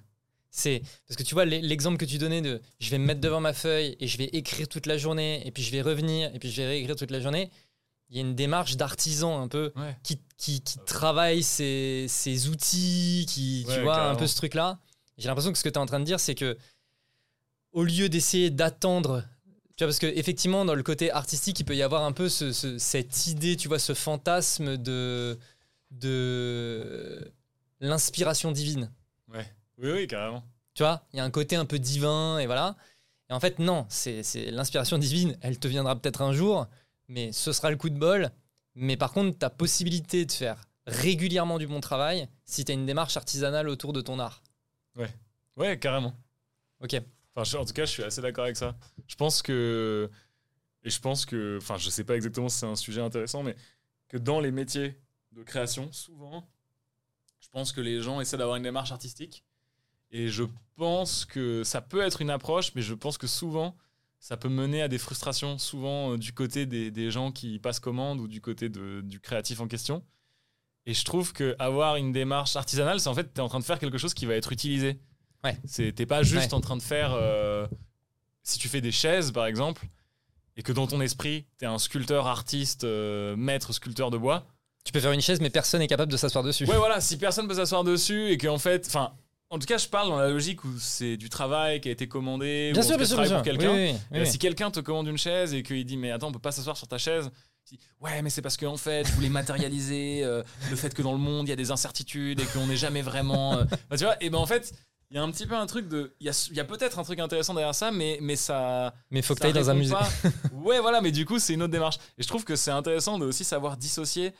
C'est 0.49 0.81
parce 1.07 1.17
que 1.17 1.23
tu 1.23 1.33
vois 1.33 1.43
l'e- 1.45 1.59
l'exemple 1.61 1.97
que 1.97 2.05
tu 2.05 2.17
donnais 2.17 2.41
de 2.41 2.61
je 2.79 2.89
vais 2.89 2.97
me 2.97 3.05
mettre 3.05 3.19
devant 3.21 3.41
ma 3.41 3.53
feuille 3.53 3.97
et 3.99 4.07
je 4.07 4.17
vais 4.17 4.29
écrire 4.33 4.67
toute 4.69 4.85
la 4.85 4.97
journée 4.97 5.45
et 5.45 5.51
puis 5.51 5.61
je 5.63 5.71
vais 5.71 5.81
revenir 5.81 6.33
et 6.33 6.39
puis 6.39 6.49
je 6.49 6.61
vais 6.61 6.67
réécrire 6.67 6.95
toute 6.95 7.11
la 7.11 7.19
journée. 7.19 7.51
Il 8.09 8.15
y 8.17 8.19
a 8.19 8.21
une 8.21 8.35
démarche 8.35 8.75
d'artisan 8.77 9.41
un 9.41 9.47
peu 9.49 9.71
Ouais. 9.75 9.95
qui, 10.03 10.19
qui, 10.37 10.61
qui 10.61 10.77
travaille 10.85 11.43
ses, 11.43 12.05
ses 12.09 12.47
outils, 12.49 13.25
qui, 13.27 13.63
tu 13.65 13.71
Ouais, 13.71 13.81
vois, 13.83 14.01
un 14.09 14.15
peu 14.15 14.27
ce 14.27 14.35
truc-là. 14.37 14.79
J'ai 15.17 15.27
l'impression 15.27 15.51
que 15.51 15.57
ce 15.57 15.63
que 15.63 15.69
tu 15.69 15.75
es 15.75 15.77
en 15.79 15.85
train 15.85 15.99
de 15.99 16.05
dire, 16.05 16.19
c'est 16.19 16.35
que 16.35 16.57
au 17.73 17.83
lieu 17.83 18.09
d'essayer 18.09 18.49
d'attendre, 18.49 19.23
tu 19.77 19.83
vois, 19.83 19.87
parce 19.87 19.99
qu'effectivement, 19.99 20.65
dans 20.65 20.75
le 20.75 20.83
côté 20.83 21.11
artistique, 21.11 21.59
il 21.59 21.63
peut 21.65 21.75
y 21.75 21.81
avoir 21.81 22.03
un 22.03 22.11
peu 22.11 22.27
ce- 22.29 22.51
ce- 22.51 22.77
cette 22.77 23.27
idée, 23.27 23.55
tu 23.55 23.67
vois, 23.69 23.79
ce 23.79 23.93
fantasme 23.93 24.75
de, 24.77 25.37
de 25.91 27.31
l'inspiration 27.79 28.51
divine. 28.51 28.91
Ouais. 29.27 29.45
Oui, 29.77 29.91
oui, 29.91 30.07
carrément. 30.07 30.43
Tu 30.73 30.83
vois, 30.83 31.05
il 31.13 31.17
y 31.17 31.19
a 31.19 31.23
un 31.23 31.31
côté 31.31 31.55
un 31.55 31.65
peu 31.65 31.79
divin, 31.79 32.39
et 32.39 32.45
voilà. 32.45 32.75
Et 33.29 33.33
en 33.33 33.39
fait, 33.39 33.59
non, 33.59 33.85
c'est 33.89 34.23
c'est 34.23 34.51
l'inspiration 34.51 34.97
divine, 34.97 35.37
elle 35.41 35.59
te 35.59 35.67
viendra 35.67 35.95
peut-être 35.99 36.21
un 36.21 36.33
jour, 36.33 36.67
mais 37.07 37.31
ce 37.31 37.51
sera 37.53 37.69
le 37.71 37.77
coup 37.77 37.89
de 37.89 37.97
bol. 37.97 38.29
Mais 38.75 38.95
par 38.97 39.11
contre, 39.11 39.37
ta 39.37 39.49
possibilité 39.49 40.25
de 40.25 40.31
faire 40.31 40.61
régulièrement 40.87 41.59
du 41.59 41.67
bon 41.67 41.81
travail 41.81 42.27
si 42.45 42.63
tu 42.65 42.71
as 42.71 42.75
une 42.75 42.85
démarche 42.85 43.17
artisanale 43.17 43.67
autour 43.67 43.91
de 43.93 44.01
ton 44.01 44.17
art. 44.19 44.41
Ouais, 45.57 45.77
carrément. 45.77 46.13
Ok. 46.79 46.95
Enfin, 47.35 47.43
je- 47.43 47.57
en 47.57 47.65
tout 47.65 47.73
cas, 47.73 47.85
je 47.85 47.91
suis 47.91 48.03
assez 48.03 48.21
d'accord 48.21 48.45
avec 48.45 48.55
ça. 48.57 48.75
Je 49.07 49.15
pense 49.15 49.41
que. 49.41 50.09
Et 50.83 50.89
je 50.89 50.99
pense 50.99 51.25
que. 51.25 51.57
Enfin, 51.61 51.77
je 51.77 51.89
sais 51.89 52.03
pas 52.05 52.15
exactement 52.15 52.49
si 52.49 52.59
c'est 52.59 52.65
un 52.65 52.75
sujet 52.75 53.01
intéressant, 53.01 53.43
mais 53.43 53.55
que 54.07 54.17
dans 54.17 54.39
les 54.39 54.51
métiers 54.51 54.97
de 55.31 55.43
création, 55.43 55.91
souvent, 55.91 56.47
je 57.39 57.47
pense 57.49 57.71
que 57.71 57.81
les 57.81 58.01
gens 58.01 58.19
essaient 58.21 58.37
d'avoir 58.37 58.57
une 58.57 58.63
démarche 58.63 58.91
artistique. 58.91 59.43
Et 60.11 60.27
je 60.27 60.43
pense 60.75 61.25
que 61.25 61.63
ça 61.63 61.81
peut 61.81 62.01
être 62.01 62.21
une 62.21 62.29
approche, 62.29 62.73
mais 62.75 62.81
je 62.81 62.93
pense 62.93 63.17
que 63.17 63.27
souvent, 63.27 63.77
ça 64.19 64.35
peut 64.37 64.49
mener 64.49 64.81
à 64.81 64.87
des 64.87 64.97
frustrations, 64.97 65.57
souvent 65.57 66.11
euh, 66.13 66.17
du 66.17 66.33
côté 66.33 66.65
des, 66.65 66.91
des 66.91 67.09
gens 67.11 67.31
qui 67.31 67.59
passent 67.59 67.79
commande 67.79 68.19
ou 68.19 68.27
du 68.27 68.41
côté 68.41 68.67
de- 68.69 69.01
du 69.01 69.19
créatif 69.19 69.61
en 69.61 69.67
question. 69.67 70.03
Et 70.85 70.93
je 70.93 71.05
trouve 71.05 71.31
que 71.31 71.55
avoir 71.59 71.95
une 71.95 72.11
démarche 72.11 72.55
artisanale, 72.55 72.99
c'est 72.99 73.07
en 73.07 73.15
fait, 73.15 73.33
tu 73.33 73.39
es 73.39 73.43
en 73.43 73.47
train 73.47 73.59
de 73.59 73.63
faire 73.63 73.79
quelque 73.79 73.97
chose 73.97 74.13
qui 74.13 74.25
va 74.25 74.35
être 74.35 74.51
utilisé. 74.51 74.99
Ouais. 75.43 75.57
T'es 75.93 76.05
pas 76.05 76.23
juste 76.23 76.49
Ouais. 76.51 76.53
en 76.55 76.61
train 76.61 76.77
de 76.77 76.81
faire. 76.83 77.13
euh, 77.13 77.67
si 78.43 78.57
tu 78.59 78.67
fais 78.67 78.81
des 78.81 78.91
chaises, 78.91 79.31
par 79.31 79.45
exemple, 79.45 79.85
et 80.57 80.63
que 80.63 80.71
dans 80.71 80.87
ton 80.87 80.99
esprit, 80.99 81.45
tu 81.59 81.65
es 81.65 81.67
un 81.67 81.77
sculpteur, 81.77 82.27
artiste, 82.27 82.83
euh, 82.83 83.35
maître, 83.37 83.71
sculpteur 83.71 84.09
de 84.11 84.17
bois, 84.17 84.45
Tu 84.83 84.91
peux 84.91 84.99
faire 84.99 85.11
une 85.11 85.21
chaise, 85.21 85.39
mais 85.41 85.49
personne 85.49 85.79
n'est 85.79 85.87
capable 85.87 86.11
de 86.11 86.17
s'asseoir 86.17 86.43
dessus. 86.43 86.65
Ouais, 86.65 86.77
voilà, 86.77 86.99
si 87.01 87.17
personne 87.17 87.47
peut 87.47 87.55
s'asseoir 87.55 87.83
dessus 87.83 88.29
et 88.29 88.37
qu'en 88.37 88.57
fait, 88.57 88.85
enfin, 88.87 89.13
en 89.49 89.59
tout 89.59 89.67
cas, 89.67 89.77
je 89.77 89.87
parle 89.87 90.09
dans 90.09 90.17
la 90.17 90.29
logique 90.29 90.63
où 90.63 90.69
c'est 90.79 91.17
du 91.17 91.29
travail 91.29 91.81
qui 91.81 91.89
a 91.89 91.91
été 91.91 92.07
commandé, 92.07 92.71
bien 92.73 92.81
ou 92.81 92.85
sûr, 92.85 92.97
bien 92.97 93.05
sûr, 93.05 93.17
bien 93.17 93.25
sûr. 93.27 93.41
quelqu'un. 93.43 93.73
Oui, 93.73 93.77
oui, 93.91 93.91
oui, 94.11 94.17
Euh, 94.17 94.21
oui. 94.23 94.27
Si 94.27 94.39
quelqu'un 94.39 94.71
te 94.71 94.79
commande 94.79 95.07
une 95.07 95.17
chaise 95.17 95.53
et 95.53 95.61
qu'il 95.63 95.85
dit 95.85 95.97
mais 95.97 96.11
attends 96.11 96.29
on 96.29 96.31
peut 96.31 96.39
pas 96.39 96.51
s'asseoir 96.51 96.77
sur 96.77 96.87
ta 96.87 96.97
chaise, 96.97 97.29
ouais 98.01 98.21
mais 98.21 98.29
c'est 98.29 98.41
parce 98.41 98.57
que 98.57 98.65
en 98.65 98.77
fait 98.77 99.05
je 99.07 99.11
voulais 99.13 99.29
matérialiser 99.29 100.21
euh, 100.23 100.41
le 100.69 100.75
fait 100.75 100.93
que 100.93 101.01
dans 101.01 101.11
le 101.11 101.17
monde 101.19 101.47
il 101.47 101.51
y 101.51 101.53
a 101.53 101.57
des 101.57 101.69
incertitudes 101.71 102.39
et 102.39 102.45
qu'on 102.45 102.67
n'est 102.67 102.75
jamais 102.77 103.01
vraiment, 103.01 103.57
euh, 103.57 103.65
bah, 103.89 103.97
tu 103.97 104.03
vois 104.05 104.15
et 104.23 104.29
ben 104.29 104.39
en 104.39 104.45
fait 104.45 104.73
il 105.09 105.15
y 105.15 105.19
a 105.19 105.23
un 105.23 105.29
petit 105.31 105.45
peu 105.45 105.55
un 105.55 105.65
truc 105.67 105.89
de, 105.89 106.15
il 106.21 106.27
y 106.27 106.29
a, 106.29 106.47
il 106.51 106.55
y 106.55 106.59
a 106.61 106.63
peut-être 106.65 106.97
un 106.97 107.03
truc 107.03 107.19
intéressant 107.19 107.53
derrière 107.53 107.75
ça 107.75 107.91
mais 107.91 108.17
mais 108.21 108.37
ça 108.37 108.93
Mais 109.11 109.21
faut 109.21 109.35
que 109.35 109.41
tu 109.41 109.47
ailles 109.47 109.53
dans 109.53 109.69
un 109.69 109.73
musée. 109.73 109.93
ouais, 110.53 110.79
voilà, 110.79 111.01
mais 111.01 111.11
du 111.11 111.25
coup, 111.25 111.37
c'est 111.37 111.53
une 111.53 111.63
autre 111.63 111.73
démarche. 111.73 111.97
Et 112.17 112.23
je 112.23 112.27
trouve 112.29 112.45
que 112.45 112.55
c'est 112.55 112.71
intéressant 112.71 113.19
de 113.19 113.25
aussi 113.25 113.43
savoir 113.43 113.75
dissocier. 113.75 114.31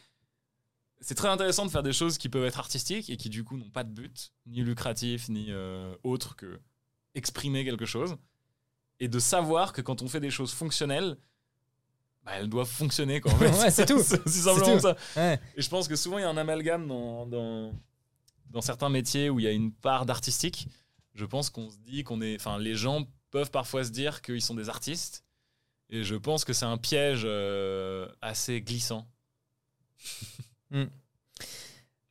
C'est 1.02 1.16
très 1.16 1.28
intéressant 1.30 1.66
de 1.66 1.72
faire 1.72 1.84
des 1.84 1.94
choses 1.94 2.18
qui 2.18 2.30
peuvent 2.30 2.46
être 2.46 2.60
artistiques 2.60 3.10
et 3.10 3.18
qui, 3.18 3.30
du 3.30 3.44
coup, 3.44 3.58
n'ont 3.58 3.70
pas 3.70 3.84
de 3.84 3.92
but, 3.92 4.32
ni 4.46 4.62
lucratif, 4.62 5.30
ni 5.30 5.48
euh, 5.50 5.94
autre 6.04 6.36
que 6.36 6.60
exprimer 7.16 7.66
quelque 7.66 7.86
chose. 7.86 8.18
Et 9.00 9.08
de 9.08 9.18
savoir 9.20 9.74
que 9.74 9.82
quand 9.82 10.04
on 10.04 10.08
fait 10.08 10.20
des 10.20 10.30
choses 10.30 10.54
fonctionnelles, 10.54 11.18
bah, 12.24 12.34
elles 12.36 12.50
doivent 12.50 12.70
fonctionner, 12.70 13.20
quoi. 13.20 13.34
en 13.34 13.38
fait. 13.40 13.50
Ouais, 13.50 13.72
c'est 13.72 13.88
tout. 13.88 14.00
c'est 14.04 14.28
simplement 14.28 14.76
tout. 14.76 14.82
ça. 14.82 14.96
Ouais. 15.16 15.40
Et 15.56 15.62
je 15.62 15.70
pense 15.70 15.88
que 15.88 15.96
souvent, 15.96 16.20
il 16.20 16.22
y 16.22 16.26
a 16.26 16.30
un 16.30 16.38
amalgame 16.38 16.88
dans, 16.88 17.26
dans, 17.26 17.74
dans 18.52 18.62
certains 18.62 18.90
métiers 18.90 19.30
où 19.30 19.40
il 19.40 19.44
y 19.44 19.48
a 19.48 19.52
une 19.52 19.72
part 19.74 20.06
d'artistique. 20.06 20.68
Je 21.16 21.26
pense 21.26 21.50
qu'on 21.50 21.70
se 21.70 21.80
dit 21.80 22.04
qu'on 22.04 22.22
est. 22.22 22.36
Enfin, 22.36 22.60
les 22.60 22.76
gens 22.76 23.08
peuvent 23.32 23.52
parfois 23.52 23.84
se 23.84 23.90
dire 23.90 24.22
qu'ils 24.22 24.42
sont 24.42 24.56
des 24.56 24.70
artistes. 24.70 25.24
Et 25.90 26.04
je 26.04 26.16
pense 26.16 26.46
que 26.46 26.54
c'est 26.54 26.66
un 26.66 26.78
piège 26.78 27.24
euh, 27.26 28.08
assez 28.22 28.62
glissant. 28.62 29.08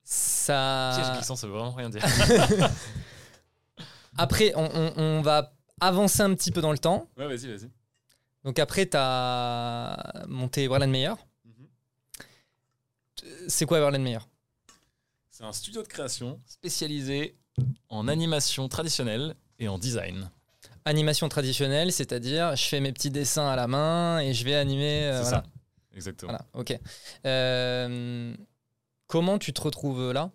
Ça... 0.04 0.92
Piège 0.96 1.12
glissant, 1.16 1.36
ça 1.36 1.46
veut 1.46 1.52
vraiment 1.52 1.72
rien 1.72 1.88
dire. 1.90 2.02
Après, 4.16 4.52
on, 4.56 4.64
on- 4.74 4.92
on 4.96 5.22
va 5.22 5.52
avancer 5.80 6.20
un 6.22 6.34
petit 6.34 6.50
peu 6.50 6.60
dans 6.60 6.72
le 6.72 6.78
temps. 6.78 7.08
ouais, 7.16 7.26
vas-y, 7.26 7.46
vas-y. 7.46 7.70
Donc 8.44 8.58
après, 8.58 8.86
tu 8.86 8.96
as 8.98 10.24
monté 10.28 10.66
Werlen 10.66 10.90
Meyer. 10.90 11.12
Mhm. 11.44 11.66
C'est 13.48 13.66
quoi 13.66 13.78
Werlen 13.80 14.02
Meyer 14.02 14.18
C'est 15.30 15.44
un 15.44 15.52
studio 15.52 15.82
de 15.82 15.86
création 15.88 16.40
spécialisé 16.46 17.36
en 17.88 18.08
animation 18.08 18.66
traditionnelle 18.68 19.36
et 19.58 19.68
en 19.68 19.78
design. 19.78 20.30
Animation 20.86 21.28
traditionnelle, 21.28 21.92
c'est-à-dire 21.92 22.56
je 22.56 22.64
fais 22.64 22.80
mes 22.80 22.92
petits 22.92 23.10
dessins 23.10 23.48
à 23.48 23.56
la 23.56 23.66
main 23.66 24.20
et 24.20 24.32
je 24.32 24.44
vais 24.44 24.54
animer. 24.54 25.04
euh, 25.04 25.18
c'est 25.18 25.28
voilà. 25.30 25.44
ça. 25.44 25.50
Exactement. 25.94 26.32
Voilà, 26.32 26.46
ok. 26.54 26.78
Euh, 27.26 28.34
comment 29.10 29.40
tu 29.40 29.52
te 29.52 29.60
retrouves 29.60 30.12
là? 30.12 30.30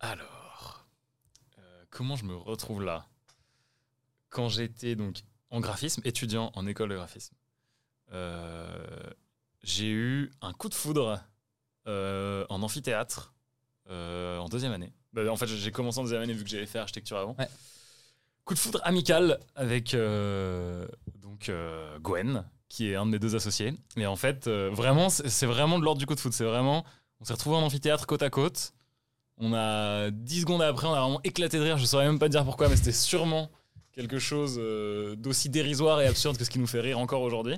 Alors, 0.00 0.86
euh, 1.58 1.84
comment 1.90 2.16
je 2.16 2.24
me 2.24 2.34
retrouve 2.34 2.82
là? 2.82 3.04
Quand 4.30 4.48
j'étais 4.48 4.96
donc 4.96 5.18
en 5.50 5.60
graphisme, 5.60 6.00
étudiant 6.06 6.50
en 6.54 6.66
école 6.66 6.88
de 6.88 6.94
graphisme, 6.94 7.34
euh, 8.12 9.10
j'ai 9.62 9.90
eu 9.90 10.32
un 10.40 10.54
coup 10.54 10.70
de 10.70 10.74
foudre 10.74 11.22
euh, 11.86 12.46
en 12.48 12.62
amphithéâtre 12.62 13.34
en 13.90 14.48
deuxième 14.48 14.72
année. 14.72 14.94
Bah, 15.12 15.30
en 15.30 15.36
fait, 15.36 15.46
j'ai 15.46 15.70
commencé 15.70 15.98
en 15.98 16.04
deuxième 16.04 16.22
année 16.22 16.32
vu 16.32 16.44
que 16.44 16.50
j'avais 16.50 16.64
fait 16.64 16.78
architecture 16.78 17.18
avant. 17.18 17.36
Ouais. 17.38 17.48
Coup 18.46 18.54
de 18.54 18.58
foudre 18.58 18.80
amical 18.84 19.38
avec 19.54 19.94
donc 21.20 21.52
Gwen, 22.00 22.42
qui 22.72 22.88
est 22.88 22.94
un 22.96 23.04
de 23.04 23.10
mes 23.10 23.18
deux 23.18 23.36
associés. 23.36 23.74
Et 23.98 24.06
en 24.06 24.16
fait, 24.16 24.46
euh, 24.46 24.70
vraiment, 24.72 25.10
c'est 25.10 25.44
vraiment 25.44 25.78
de 25.78 25.84
l'ordre 25.84 25.98
du 25.98 26.06
coup 26.06 26.14
de 26.14 26.20
foudre. 26.20 26.34
C'est 26.34 26.46
vraiment, 26.46 26.86
on 27.22 27.24
s'est 27.24 27.34
retrouvés 27.34 27.56
en 27.56 27.62
amphithéâtre 27.62 28.04
côte 28.06 28.22
à 28.22 28.30
côte. 28.30 28.74
On 29.38 29.54
a 29.54 30.10
10 30.10 30.40
secondes 30.40 30.60
après, 30.60 30.88
on 30.88 30.92
a 30.92 31.00
vraiment 31.00 31.20
éclaté 31.22 31.56
de 31.56 31.62
rire. 31.62 31.78
Je 31.78 31.84
saurais 31.84 32.04
même 32.04 32.18
pas 32.18 32.28
dire 32.28 32.44
pourquoi, 32.44 32.68
mais 32.68 32.74
c'était 32.74 32.90
sûrement 32.90 33.48
quelque 33.92 34.18
chose 34.18 34.56
euh, 34.58 35.14
d'aussi 35.14 35.48
dérisoire 35.48 36.00
et 36.00 36.06
absurde 36.08 36.36
que 36.36 36.44
ce 36.44 36.50
qui 36.50 36.58
nous 36.58 36.66
fait 36.66 36.80
rire 36.80 36.98
encore 36.98 37.22
aujourd'hui. 37.22 37.54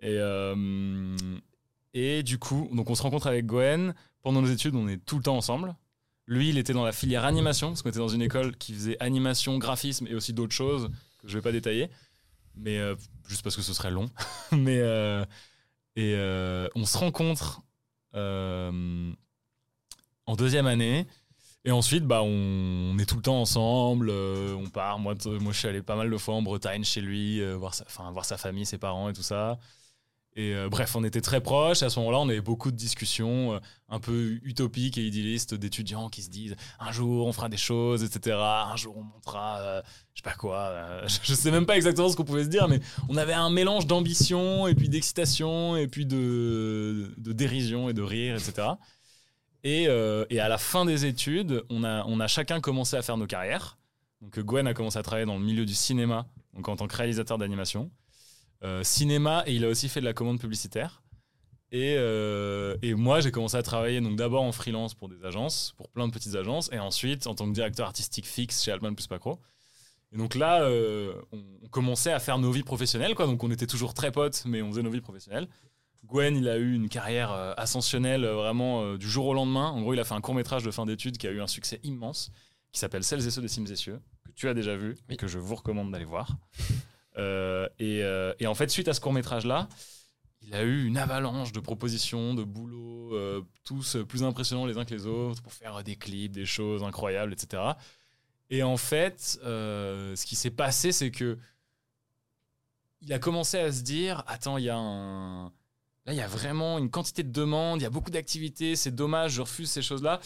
Et, 0.00 0.16
euh, 0.16 1.16
et 1.92 2.22
du 2.22 2.38
coup, 2.38 2.70
donc 2.72 2.88
on 2.88 2.94
se 2.94 3.02
rencontre 3.02 3.26
avec 3.26 3.46
Gwen. 3.46 3.94
Pendant 4.22 4.42
nos 4.42 4.48
études, 4.48 4.76
on 4.76 4.86
est 4.86 5.04
tout 5.04 5.16
le 5.16 5.24
temps 5.24 5.36
ensemble. 5.36 5.74
Lui, 6.26 6.50
il 6.50 6.58
était 6.58 6.72
dans 6.72 6.84
la 6.84 6.92
filière 6.92 7.24
animation, 7.24 7.68
parce 7.68 7.82
qu'on 7.82 7.88
était 7.88 7.98
dans 7.98 8.08
une 8.08 8.22
école 8.22 8.56
qui 8.56 8.74
faisait 8.74 8.96
animation, 9.00 9.58
graphisme 9.58 10.06
et 10.06 10.14
aussi 10.14 10.32
d'autres 10.32 10.54
choses 10.54 10.88
que 11.20 11.26
je 11.26 11.36
vais 11.36 11.42
pas 11.42 11.52
détailler. 11.52 11.88
Mais 12.54 12.78
euh, 12.78 12.94
juste 13.26 13.42
parce 13.42 13.56
que 13.56 13.62
ce 13.62 13.72
serait 13.72 13.90
long. 13.90 14.08
mais 14.52 14.78
et 15.96 16.14
on 16.76 16.84
se 16.84 16.96
rencontre 16.96 17.62
en 18.14 19.14
deuxième 20.36 20.66
année. 20.66 21.06
Et 21.64 21.70
ensuite, 21.70 22.04
bah, 22.04 22.22
on, 22.22 22.96
est 22.98 23.04
tout 23.04 23.16
le 23.16 23.22
temps 23.22 23.40
ensemble. 23.40 24.08
euh, 24.10 24.54
on 24.54 24.70
part. 24.70 24.98
Moi, 24.98 25.14
je 25.18 25.52
suis 25.52 25.68
allé 25.68 25.82
pas 25.82 25.96
mal 25.96 26.10
de 26.10 26.16
fois 26.16 26.34
en 26.34 26.42
Bretagne 26.42 26.84
chez 26.84 27.00
lui, 27.00 27.42
euh, 27.42 27.56
voir 27.56 27.74
sa 27.74 28.38
famille, 28.38 28.64
ses 28.64 28.78
parents 28.78 29.10
et 29.10 29.12
tout 29.12 29.22
ça. 29.22 29.58
Et 30.38 30.54
euh, 30.54 30.68
bref, 30.68 30.94
on 30.94 31.02
était 31.02 31.20
très 31.20 31.40
proches. 31.40 31.82
À 31.82 31.90
ce 31.90 31.98
moment-là, 31.98 32.20
on 32.20 32.28
avait 32.28 32.40
beaucoup 32.40 32.70
de 32.70 32.76
discussions 32.76 33.54
euh, 33.54 33.58
un 33.88 33.98
peu 33.98 34.38
utopiques 34.44 34.96
et 34.96 35.04
idéalistes 35.04 35.52
d'étudiants 35.52 36.08
qui 36.08 36.22
se 36.22 36.30
disent 36.30 36.54
un 36.78 36.92
jour 36.92 37.26
on 37.26 37.32
fera 37.32 37.48
des 37.48 37.56
choses, 37.56 38.04
etc. 38.04 38.36
Un 38.38 38.76
jour 38.76 38.96
on 38.96 39.02
montera, 39.02 39.58
euh, 39.58 39.82
je 40.14 40.20
sais 40.20 40.22
pas 40.22 40.36
quoi. 40.36 41.02
je 41.24 41.34
sais 41.34 41.50
même 41.50 41.66
pas 41.66 41.74
exactement 41.74 42.08
ce 42.08 42.14
qu'on 42.14 42.22
pouvait 42.22 42.44
se 42.44 42.50
dire, 42.50 42.68
mais 42.68 42.78
on 43.08 43.16
avait 43.16 43.32
un 43.32 43.50
mélange 43.50 43.88
d'ambition 43.88 44.68
et 44.68 44.76
puis 44.76 44.88
d'excitation 44.88 45.76
et 45.76 45.88
puis 45.88 46.06
de, 46.06 47.12
dérision 47.18 47.88
et 47.88 47.92
de 47.92 48.02
rire, 48.02 48.36
etc. 48.36 48.68
Et, 49.64 49.88
et 50.30 50.40
à 50.40 50.48
la 50.48 50.58
fin 50.58 50.84
des 50.84 51.04
études, 51.04 51.64
on 51.68 51.82
a, 51.82 52.04
on 52.04 52.20
a 52.20 52.28
chacun 52.28 52.60
commencé 52.60 52.94
à 52.94 53.02
faire 53.02 53.16
nos 53.16 53.26
carrières. 53.26 53.76
Donc 54.22 54.38
Gwen 54.38 54.68
a 54.68 54.74
commencé 54.74 55.00
à 55.00 55.02
travailler 55.02 55.26
dans 55.26 55.36
le 55.36 55.44
milieu 55.44 55.66
du 55.66 55.74
cinéma, 55.74 56.26
donc 56.54 56.68
en 56.68 56.76
tant 56.76 56.86
que 56.86 56.94
réalisateur 56.94 57.38
d'animation. 57.38 57.90
Euh, 58.64 58.82
cinéma 58.82 59.44
et 59.46 59.54
il 59.54 59.64
a 59.64 59.68
aussi 59.68 59.88
fait 59.88 60.00
de 60.00 60.04
la 60.04 60.12
commande 60.14 60.40
publicitaire. 60.40 61.02
Et, 61.70 61.96
euh, 61.98 62.76
et 62.82 62.94
moi, 62.94 63.20
j'ai 63.20 63.30
commencé 63.30 63.56
à 63.56 63.62
travailler 63.62 64.00
donc 64.00 64.16
d'abord 64.16 64.42
en 64.42 64.52
freelance 64.52 64.94
pour 64.94 65.08
des 65.08 65.22
agences, 65.24 65.74
pour 65.76 65.88
plein 65.90 66.08
de 66.08 66.12
petites 66.12 66.34
agences, 66.34 66.70
et 66.72 66.78
ensuite 66.78 67.26
en 67.26 67.34
tant 67.34 67.46
que 67.46 67.52
directeur 67.52 67.86
artistique 67.86 68.26
fixe 68.26 68.62
chez 68.64 68.72
Altman 68.72 68.94
plus 68.96 69.08
Macro. 69.10 69.38
Et 70.10 70.16
donc 70.16 70.34
là, 70.34 70.62
euh, 70.62 71.12
on, 71.32 71.42
on 71.62 71.68
commençait 71.68 72.10
à 72.12 72.18
faire 72.18 72.38
nos 72.38 72.50
vies 72.50 72.62
professionnelles, 72.62 73.14
quoi. 73.14 73.26
Donc 73.26 73.44
on 73.44 73.50
était 73.50 73.66
toujours 73.66 73.92
très 73.92 74.10
potes, 74.10 74.42
mais 74.46 74.62
on 74.62 74.70
faisait 74.70 74.82
nos 74.82 74.90
vies 74.90 75.02
professionnelles. 75.02 75.46
Gwen, 76.06 76.34
il 76.36 76.48
a 76.48 76.56
eu 76.56 76.72
une 76.74 76.88
carrière 76.88 77.30
euh, 77.32 77.52
ascensionnelle 77.58 78.24
vraiment 78.24 78.94
du 78.96 79.08
jour 79.08 79.26
au 79.26 79.34
lendemain. 79.34 79.66
En 79.68 79.82
gros, 79.82 79.92
il 79.92 80.00
a 80.00 80.04
fait 80.04 80.14
un 80.14 80.22
court 80.22 80.34
métrage 80.34 80.62
de 80.62 80.70
fin 80.70 80.86
d'études 80.86 81.18
qui 81.18 81.26
a 81.26 81.30
eu 81.30 81.40
un 81.42 81.46
succès 81.46 81.80
immense, 81.82 82.30
qui 82.72 82.80
s'appelle 82.80 83.04
Celles 83.04 83.26
et 83.26 83.30
ceux 83.30 83.42
des 83.42 83.48
cimes 83.48 83.66
et 83.70 83.76
cieux, 83.76 84.00
que 84.24 84.32
tu 84.32 84.48
as 84.48 84.54
déjà 84.54 84.74
vu 84.74 84.92
et 84.92 84.96
Oui. 85.10 85.16
que 85.18 85.26
je 85.26 85.38
vous 85.38 85.54
recommande 85.54 85.92
d'aller 85.92 86.06
voir. 86.06 86.30
Euh, 87.18 87.68
et, 87.78 88.02
euh, 88.02 88.32
et 88.38 88.46
en 88.46 88.54
fait, 88.54 88.70
suite 88.70 88.88
à 88.88 88.94
ce 88.94 89.00
court 89.00 89.12
métrage-là, 89.12 89.68
il 90.42 90.54
a 90.54 90.62
eu 90.62 90.84
une 90.84 90.96
avalanche 90.96 91.52
de 91.52 91.60
propositions, 91.60 92.34
de 92.34 92.44
boulots, 92.44 93.14
euh, 93.14 93.42
tous 93.64 93.96
plus 94.08 94.22
impressionnants 94.22 94.66
les 94.66 94.78
uns 94.78 94.84
que 94.84 94.94
les 94.94 95.06
autres, 95.06 95.42
pour 95.42 95.52
faire 95.52 95.82
des 95.82 95.96
clips, 95.96 96.32
des 96.32 96.46
choses 96.46 96.82
incroyables, 96.82 97.32
etc. 97.32 97.62
Et 98.50 98.62
en 98.62 98.76
fait, 98.76 99.38
ce 99.42 100.24
qui 100.24 100.36
s'est 100.36 100.50
passé, 100.50 100.92
c'est 100.92 101.10
que 101.10 101.38
il 103.00 103.12
a 103.12 103.18
commencé 103.18 103.58
à 103.58 103.70
se 103.70 103.82
dire 103.82 104.24
attends, 104.26 104.58
il 104.58 104.64
y 104.64 104.70
a 104.70 104.76
un. 104.76 105.52
Là, 106.06 106.14
il 106.14 106.16
y 106.16 106.22
a 106.22 106.26
vraiment 106.26 106.78
une 106.78 106.90
quantité 106.90 107.22
de 107.22 107.30
demandes, 107.30 107.80
il 107.80 107.82
y 107.82 107.86
a 107.86 107.90
beaucoup 107.90 108.10
d'activités, 108.10 108.76
c'est 108.76 108.94
dommage, 108.94 109.32
je 109.32 109.42
refuse 109.42 109.70
ces 109.70 109.82
choses-là. 109.82 110.20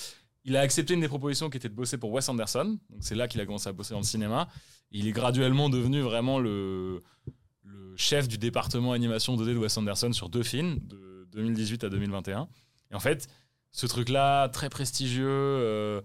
Il 0.45 0.57
a 0.57 0.61
accepté 0.61 0.95
une 0.95 1.01
des 1.01 1.09
propositions 1.09 1.51
qui 1.51 1.57
était 1.57 1.69
de 1.69 1.75
bosser 1.75 1.99
pour 1.99 2.11
Wes 2.13 2.29
Anderson. 2.29 2.79
Donc, 2.91 3.01
c'est 3.01 3.15
là 3.15 3.29
qu'il 3.29 3.41
a 3.41 3.47
commencé 3.47 3.69
à 3.69 3.73
bosser 3.73 3.95
dans 3.95 4.01
le 4.01 4.05
cinéma. 4.05 4.49
Il 4.91 5.07
est 5.07 5.13
graduellement 5.13 5.71
devenu 5.71 6.01
vraiment 6.01 6.39
le, 6.39 7.01
chef 7.97 8.27
du 8.27 8.39
département 8.39 8.93
animation 8.93 9.37
2D 9.37 9.55
de 9.55 9.59
Wes 9.59 9.77
Anderson 9.77 10.13
sur 10.13 10.29
deux 10.29 10.43
films, 10.43 10.79
de 10.83 11.29
2018 11.33 11.85
à 11.85 11.89
2021. 11.89 12.49
Et 12.91 12.95
en 12.95 13.01
fait, 13.01 13.29
ce 13.71 13.87
truc-là, 13.87 14.49
très 14.49 14.69
prestigieux, 14.69 15.27
euh, 15.29 16.01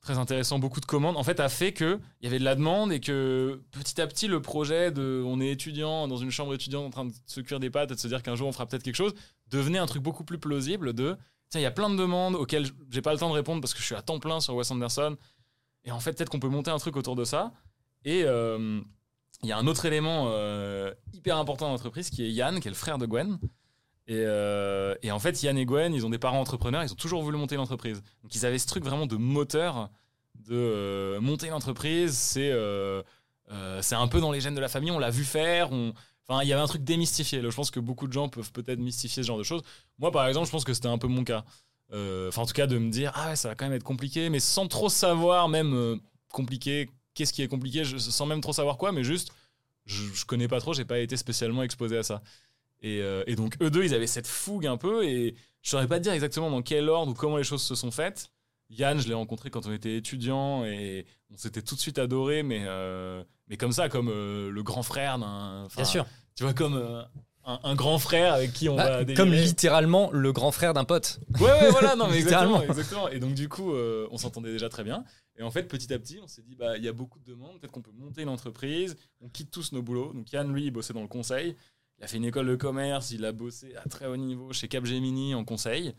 très 0.00 0.18
intéressant, 0.18 0.58
beaucoup 0.58 0.80
de 0.80 0.86
commandes, 0.86 1.16
en 1.16 1.22
fait, 1.22 1.40
a 1.40 1.48
fait 1.48 1.72
qu'il 1.72 1.98
y 2.22 2.26
avait 2.26 2.38
de 2.38 2.44
la 2.44 2.54
demande 2.54 2.92
et 2.92 3.00
que 3.00 3.60
petit 3.70 4.00
à 4.00 4.06
petit, 4.06 4.26
le 4.26 4.40
projet 4.40 4.90
de 4.90 5.22
on 5.24 5.40
est 5.40 5.50
étudiant 5.50 6.08
dans 6.08 6.16
une 6.16 6.30
chambre 6.30 6.54
étudiante 6.54 6.86
en 6.86 6.90
train 6.90 7.04
de 7.04 7.12
se 7.26 7.40
cuire 7.40 7.60
des 7.60 7.70
pattes 7.70 7.90
et 7.90 7.94
de 7.94 8.00
se 8.00 8.08
dire 8.08 8.22
qu'un 8.22 8.36
jour 8.36 8.48
on 8.48 8.52
fera 8.52 8.66
peut-être 8.66 8.82
quelque 8.82 8.96
chose, 8.96 9.14
devenait 9.48 9.78
un 9.78 9.86
truc 9.86 10.02
beaucoup 10.02 10.24
plus 10.24 10.38
plausible 10.38 10.94
de 10.94 11.16
tiens, 11.50 11.60
il 11.60 11.64
y 11.64 11.66
a 11.66 11.70
plein 11.70 11.90
de 11.90 11.96
demandes 11.96 12.36
auxquelles 12.36 12.66
j'ai 12.90 13.02
pas 13.02 13.12
le 13.12 13.18
temps 13.18 13.28
de 13.28 13.34
répondre 13.34 13.60
parce 13.60 13.74
que 13.74 13.80
je 13.80 13.84
suis 13.84 13.94
à 13.94 14.02
temps 14.02 14.18
plein 14.18 14.40
sur 14.40 14.54
Wes 14.54 14.70
Anderson. 14.70 15.16
Et 15.84 15.90
en 15.90 16.00
fait, 16.00 16.12
peut-être 16.12 16.30
qu'on 16.30 16.40
peut 16.40 16.48
monter 16.48 16.70
un 16.70 16.78
truc 16.78 16.96
autour 16.96 17.16
de 17.16 17.24
ça. 17.24 17.52
Et, 18.04 18.22
euh, 18.24 18.80
il 19.42 19.48
y 19.48 19.52
a 19.52 19.58
un 19.58 19.66
autre 19.66 19.86
élément 19.86 20.26
euh, 20.28 20.92
hyper 21.14 21.38
important 21.38 21.66
dans 21.66 21.72
l'entreprise 21.72 22.10
qui 22.10 22.24
est 22.24 22.30
Yann, 22.30 22.60
qui 22.60 22.68
est 22.68 22.70
le 22.70 22.76
frère 22.76 22.98
de 22.98 23.06
Gwen. 23.06 23.38
Et, 24.06 24.16
euh, 24.16 24.94
et 25.02 25.10
en 25.10 25.18
fait, 25.18 25.42
Yann 25.42 25.56
et 25.56 25.64
Gwen, 25.64 25.94
ils 25.94 26.04
ont 26.04 26.10
des 26.10 26.18
parents 26.18 26.40
entrepreneurs, 26.40 26.82
ils 26.82 26.92
ont 26.92 26.96
toujours 26.96 27.22
voulu 27.22 27.38
monter 27.38 27.56
l'entreprise. 27.56 28.02
Donc 28.22 28.34
ils 28.34 28.44
avaient 28.44 28.58
ce 28.58 28.66
truc 28.66 28.84
vraiment 28.84 29.06
de 29.06 29.16
moteur, 29.16 29.88
de 30.34 31.18
monter 31.20 31.46
une 31.46 31.54
entreprise, 31.54 32.16
c'est 32.16 32.52
c'est 33.80 33.94
un 33.94 34.08
peu 34.08 34.20
dans 34.20 34.30
les 34.30 34.40
gènes 34.40 34.54
de 34.54 34.60
la 34.60 34.68
famille, 34.68 34.90
on 34.90 34.98
l'a 34.98 35.10
vu 35.10 35.24
faire. 35.24 35.70
Il 36.42 36.48
y 36.48 36.52
avait 36.52 36.62
un 36.62 36.66
truc 36.66 36.84
démystifié. 36.84 37.42
Je 37.42 37.48
pense 37.54 37.70
que 37.70 37.80
beaucoup 37.80 38.06
de 38.06 38.12
gens 38.12 38.28
peuvent 38.28 38.52
peut-être 38.52 38.78
mystifier 38.78 39.22
ce 39.22 39.26
genre 39.26 39.38
de 39.38 39.42
choses. 39.42 39.62
Moi, 39.98 40.12
par 40.12 40.26
exemple, 40.28 40.46
je 40.46 40.52
pense 40.52 40.64
que 40.64 40.72
c'était 40.74 40.88
un 40.88 40.98
peu 40.98 41.08
mon 41.08 41.24
cas. 41.24 41.44
Euh, 41.92 42.28
Enfin, 42.28 42.42
en 42.42 42.46
tout 42.46 42.52
cas, 42.52 42.68
de 42.68 42.78
me 42.78 42.90
dire, 42.90 43.10
ah 43.16 43.30
ouais, 43.30 43.36
ça 43.36 43.48
va 43.48 43.54
quand 43.56 43.64
même 43.64 43.74
être 43.74 43.82
compliqué, 43.84 44.30
mais 44.30 44.38
sans 44.38 44.68
trop 44.68 44.88
savoir, 44.88 45.48
même 45.48 45.74
euh, 45.74 45.96
compliqué, 46.32 46.88
qu'est-ce 47.14 47.32
qui 47.32 47.42
est 47.42 47.48
compliqué, 47.48 47.82
sans 47.98 48.26
même 48.26 48.40
trop 48.40 48.52
savoir 48.52 48.78
quoi, 48.78 48.92
mais 48.92 49.02
juste, 49.02 49.32
je, 49.86 50.04
je 50.14 50.24
connais 50.24 50.46
pas 50.46 50.60
trop, 50.60 50.72
j'ai 50.72 50.84
pas 50.84 51.00
été 51.00 51.16
spécialement 51.16 51.64
exposé 51.64 51.98
à 51.98 52.04
ça. 52.04 52.22
Et, 52.80 53.00
euh, 53.02 53.24
donc, 53.34 53.56
eux 53.60 53.70
deux, 53.70 53.84
ils 53.84 53.92
avaient 53.92 54.06
cette 54.06 54.28
fougue 54.28 54.66
un 54.68 54.76
peu, 54.76 55.04
et 55.04 55.34
je 55.62 55.70
saurais 55.70 55.88
pas 55.88 55.98
dire 55.98 56.12
exactement 56.12 56.48
dans 56.48 56.62
quel 56.62 56.88
ordre 56.88 57.10
ou 57.10 57.14
comment 57.14 57.38
les 57.38 57.44
choses 57.44 57.62
se 57.62 57.74
sont 57.74 57.90
faites. 57.90 58.30
Yann, 58.70 59.00
je 59.00 59.08
l'ai 59.08 59.14
rencontré 59.14 59.50
quand 59.50 59.66
on 59.66 59.72
était 59.72 59.96
étudiant, 59.96 60.64
et 60.64 61.06
on 61.32 61.36
s'était 61.36 61.62
tout 61.62 61.74
de 61.74 61.80
suite 61.80 61.98
adoré, 61.98 62.44
mais, 62.44 62.64
mais 63.48 63.56
comme 63.56 63.72
ça, 63.72 63.88
comme 63.88 64.08
le 64.08 64.62
grand 64.62 64.84
frère 64.84 65.18
d'un. 65.18 65.66
Bien 65.74 65.84
sûr. 65.84 66.06
Tu 66.36 66.44
vois, 66.44 66.54
comme 66.54 66.74
euh, 66.74 67.02
un, 67.44 67.60
un 67.62 67.74
grand 67.74 67.98
frère 67.98 68.32
avec 68.34 68.52
qui 68.52 68.68
on 68.68 68.76
Bah, 68.76 69.02
va 69.02 69.14
comme 69.14 69.30
délirer. 69.30 69.44
littéralement 69.44 70.10
le 70.12 70.32
grand 70.32 70.52
frère 70.52 70.74
d'un 70.74 70.84
pote. 70.84 71.20
Ouais, 71.40 71.50
ouais, 71.50 71.70
voilà, 71.70 71.96
non, 71.96 72.08
mais 72.08 72.16
exactement, 72.18 72.62
exactement. 72.62 73.08
Et 73.08 73.18
donc, 73.18 73.34
du 73.34 73.48
coup, 73.48 73.72
euh, 73.72 74.06
on 74.10 74.16
s'entendait 74.18 74.52
déjà 74.52 74.68
très 74.68 74.84
bien. 74.84 75.04
Et 75.36 75.42
en 75.42 75.50
fait, 75.50 75.64
petit 75.64 75.92
à 75.92 75.98
petit, 75.98 76.18
on 76.22 76.26
s'est 76.26 76.42
dit, 76.42 76.54
bah, 76.54 76.76
il 76.76 76.84
y 76.84 76.88
a 76.88 76.92
beaucoup 76.92 77.18
de 77.18 77.24
demandes, 77.24 77.58
peut-être 77.60 77.72
qu'on 77.72 77.82
peut 77.82 77.92
monter 77.96 78.22
une 78.22 78.28
entreprise. 78.28 78.96
On 79.20 79.28
quitte 79.28 79.50
tous 79.50 79.72
nos 79.72 79.82
boulots. 79.82 80.12
Donc, 80.12 80.30
Yann, 80.32 80.52
lui, 80.52 80.64
il 80.66 80.70
bossait 80.70 80.92
dans 80.92 81.02
le 81.02 81.08
conseil. 81.08 81.56
Il 81.98 82.04
a 82.04 82.06
fait 82.06 82.16
une 82.16 82.24
école 82.24 82.46
de 82.48 82.56
commerce, 82.56 83.10
il 83.10 83.24
a 83.26 83.32
bossé 83.32 83.74
à 83.76 83.86
très 83.88 84.06
haut 84.06 84.16
niveau 84.16 84.52
chez 84.54 84.68
Capgemini 84.68 85.34
en 85.34 85.44
conseil. 85.44 85.94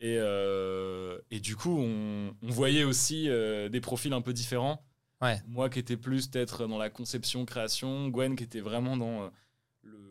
Et, 0.00 0.16
euh, 0.18 1.18
et 1.30 1.40
du 1.40 1.56
coup, 1.56 1.76
on, 1.78 2.34
on 2.42 2.50
voyait 2.50 2.84
aussi 2.84 3.28
euh, 3.28 3.68
des 3.68 3.80
profils 3.80 4.12
un 4.12 4.20
peu 4.20 4.32
différents. 4.32 4.84
Ouais. 5.22 5.40
Moi 5.48 5.70
qui 5.70 5.78
étais 5.78 5.96
plus 5.96 6.26
peut-être 6.28 6.66
dans 6.66 6.78
la 6.78 6.90
conception, 6.90 7.44
création, 7.46 8.08
Gwen 8.08 8.36
qui 8.36 8.44
était 8.44 8.60
vraiment 8.60 8.96
dans 8.96 9.30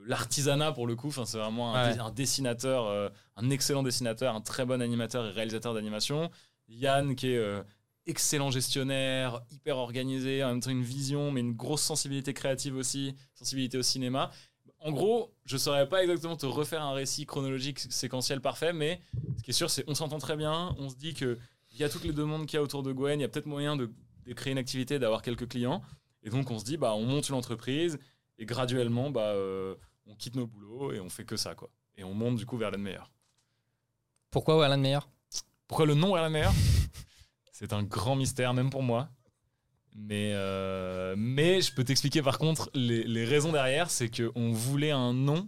l'artisanat 0.06 0.72
pour 0.72 0.88
le 0.88 0.96
coup. 0.96 1.08
Enfin, 1.10 1.26
c'est 1.26 1.38
vraiment 1.38 1.76
un, 1.76 1.88
Ouais. 1.90 1.94
dé- 1.96 2.00
un 2.00 2.12
dessinateur, 2.12 2.88
euh, 2.88 3.10
un 3.36 3.50
excellent 3.50 3.84
dessinateur, 3.84 4.36
un 4.36 4.42
très 4.42 4.66
bon 4.66 4.82
animateur 4.82 5.26
et 5.26 5.32
réalisateur 5.32 5.74
d'animation. 5.74 6.30
Yann 6.70 7.16
qui 7.16 7.28
est 7.32 7.38
euh, 7.38 7.62
excellent 8.06 8.52
gestionnaire, 8.52 9.42
hyper 9.52 9.78
organisé, 9.78 10.44
en 10.44 10.50
même 10.50 10.60
temps 10.62 10.70
une 10.72 10.84
vision, 10.84 11.32
mais 11.32 11.40
une 11.42 11.54
grosse 11.54 11.82
sensibilité 11.82 12.34
créative 12.34 12.76
aussi, 12.76 13.16
sensibilité 13.34 13.78
au 13.78 13.82
cinéma. 13.84 14.32
En 14.80 14.92
gros, 14.92 15.34
je 15.46 15.56
saurais 15.56 15.88
pas 15.88 16.04
exactement 16.04 16.36
te 16.36 16.46
refaire 16.46 16.82
un 16.82 16.92
récit 16.94 17.26
chronologique 17.26 17.80
séquentiel 17.80 18.42
parfait, 18.42 18.74
mais 18.74 19.00
ce 19.38 19.44
qui 19.44 19.52
est 19.52 19.54
sûr, 19.54 19.70
c'est 19.70 19.86
on 19.88 19.96
s'entend 19.96 20.20
très 20.20 20.36
bien. 20.36 20.76
On 20.78 20.90
se 20.90 20.96
dit 20.96 21.14
que 21.14 21.38
il 21.72 21.80
y 21.80 21.84
a 21.86 21.90
toutes 21.90 22.04
les 22.04 22.12
demandes 22.12 22.46
qu'il 22.46 22.58
y 22.58 22.60
a 22.60 22.64
autour 22.64 22.84
de 22.84 22.92
Gwen, 22.92 23.20
il 23.20 23.24
y 23.24 23.26
a 23.26 23.30
peut-être 23.30 23.46
moyen 23.46 23.76
de, 23.78 23.90
de 24.26 24.34
créer 24.34 24.52
une 24.52 24.58
activité, 24.60 25.00
d'avoir 25.00 25.22
quelques 25.22 25.48
clients. 25.48 25.82
Et 26.24 26.30
donc 26.30 26.52
on 26.52 26.60
se 26.60 26.66
dit, 26.66 26.76
bah 26.78 26.94
on 26.96 27.04
monte 27.04 27.30
une 27.30 27.36
entreprise 27.36 27.98
et 28.38 28.46
graduellement, 28.46 29.10
bah 29.10 29.22
euh, 29.22 29.76
on 30.06 30.16
quitte 30.16 30.36
nos 30.36 30.48
boulots 30.48 30.92
et 30.92 31.00
on 31.00 31.10
fait 31.10 31.26
que 31.26 31.38
ça 31.38 31.56
quoi. 31.56 31.70
Et 31.96 32.04
on 32.04 32.14
monte 32.14 32.38
du 32.38 32.46
coup 32.46 32.58
vers 32.58 32.72
la 32.72 32.78
meilleure. 32.78 33.12
Pourquoi 34.32 34.58
Werland 34.58 34.82
Meyer 34.82 35.00
Pourquoi 35.68 35.86
le 35.86 35.94
nom 35.94 36.14
vers 36.14 36.24
la 36.24 36.30
meilleure 36.30 36.54
C'est 37.52 37.72
un 37.72 37.84
grand 37.84 38.16
mystère 38.16 38.54
même 38.54 38.70
pour 38.70 38.82
moi. 38.82 39.10
Mais, 39.96 40.32
euh, 40.34 41.14
mais 41.16 41.62
je 41.62 41.72
peux 41.72 41.84
t'expliquer 41.84 42.24
par 42.24 42.40
contre 42.40 42.72
les, 42.74 43.04
les 43.04 43.26
raisons 43.26 43.52
derrière, 43.52 43.92
c'est 43.92 44.10
qu'on 44.10 44.52
voulait 44.52 44.90
un 44.90 45.14
nom 45.14 45.48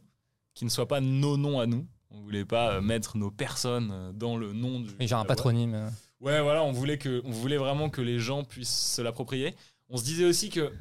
qui 0.53 0.66
ne 0.66 0.70
soit 0.70 0.88
pas 0.88 1.01
nos 1.01 1.36
noms 1.36 1.60
à 1.60 1.66
nous. 1.66 1.88
On 2.12 2.22
voulait 2.22 2.45
pas 2.45 2.76
euh, 2.76 2.82
mettre 2.82 3.18
nos 3.18 3.32
personnes 3.32 3.89
euh, 3.91 4.12
dans 4.14 4.38
le 4.38 4.53
nom 4.53 4.80
du. 4.80 4.91
Genre 5.08 5.20
un 5.20 5.24
de 5.24 5.28
patronyme. 5.28 5.91
Ouais, 6.22 6.41
voilà, 6.41 6.64
on 6.64 6.72
voulait, 6.72 6.97
que, 6.97 7.22
on 7.26 7.32
voulait 7.32 7.58
vraiment 7.58 7.89
que 7.89 8.01
les 8.01 8.20
gens 8.20 8.43
puissent 8.43 8.93
se 8.93 9.01
l'approprier. 9.01 9.56
On 9.89 9.97
se 9.97 10.03
disait 10.03 10.26
aussi 10.26 10.49
que 10.49 10.72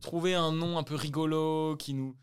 trouver 0.00 0.34
un 0.34 0.52
nom 0.52 0.78
un 0.78 0.82
peu 0.82 0.94
rigolo 0.94 1.76
qui 1.76 1.94
nous, 1.94 2.14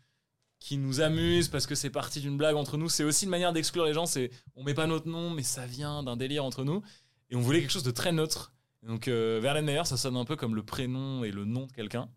qui 0.62 0.78
nous 0.78 1.00
amuse 1.00 1.48
parce 1.48 1.66
que 1.66 1.74
c'est 1.74 1.90
parti 1.90 2.20
d'une 2.20 2.36
blague 2.36 2.54
entre 2.54 2.76
nous, 2.76 2.88
c'est 2.88 3.02
aussi 3.02 3.24
une 3.24 3.32
manière 3.32 3.52
d'exclure 3.52 3.84
les 3.84 3.92
gens. 3.92 4.06
C'est 4.06 4.30
on 4.54 4.62
met 4.62 4.74
pas 4.74 4.86
notre 4.86 5.08
nom, 5.08 5.28
mais 5.28 5.42
ça 5.42 5.66
vient 5.66 6.04
d'un 6.04 6.16
délire 6.16 6.44
entre 6.44 6.62
nous. 6.62 6.82
Et 7.30 7.36
on 7.36 7.40
voulait 7.40 7.60
quelque 7.60 7.72
chose 7.72 7.82
de 7.82 7.90
très 7.90 8.12
neutre. 8.12 8.52
Donc, 8.84 9.08
euh, 9.08 9.40
Verlaine 9.42 9.64
Meyer, 9.64 9.84
ça 9.84 9.96
sonne 9.96 10.16
un 10.16 10.24
peu 10.24 10.36
comme 10.36 10.54
le 10.54 10.62
prénom 10.62 11.24
et 11.24 11.32
le 11.32 11.44
nom 11.44 11.66
de 11.66 11.72
quelqu'un. 11.72 12.08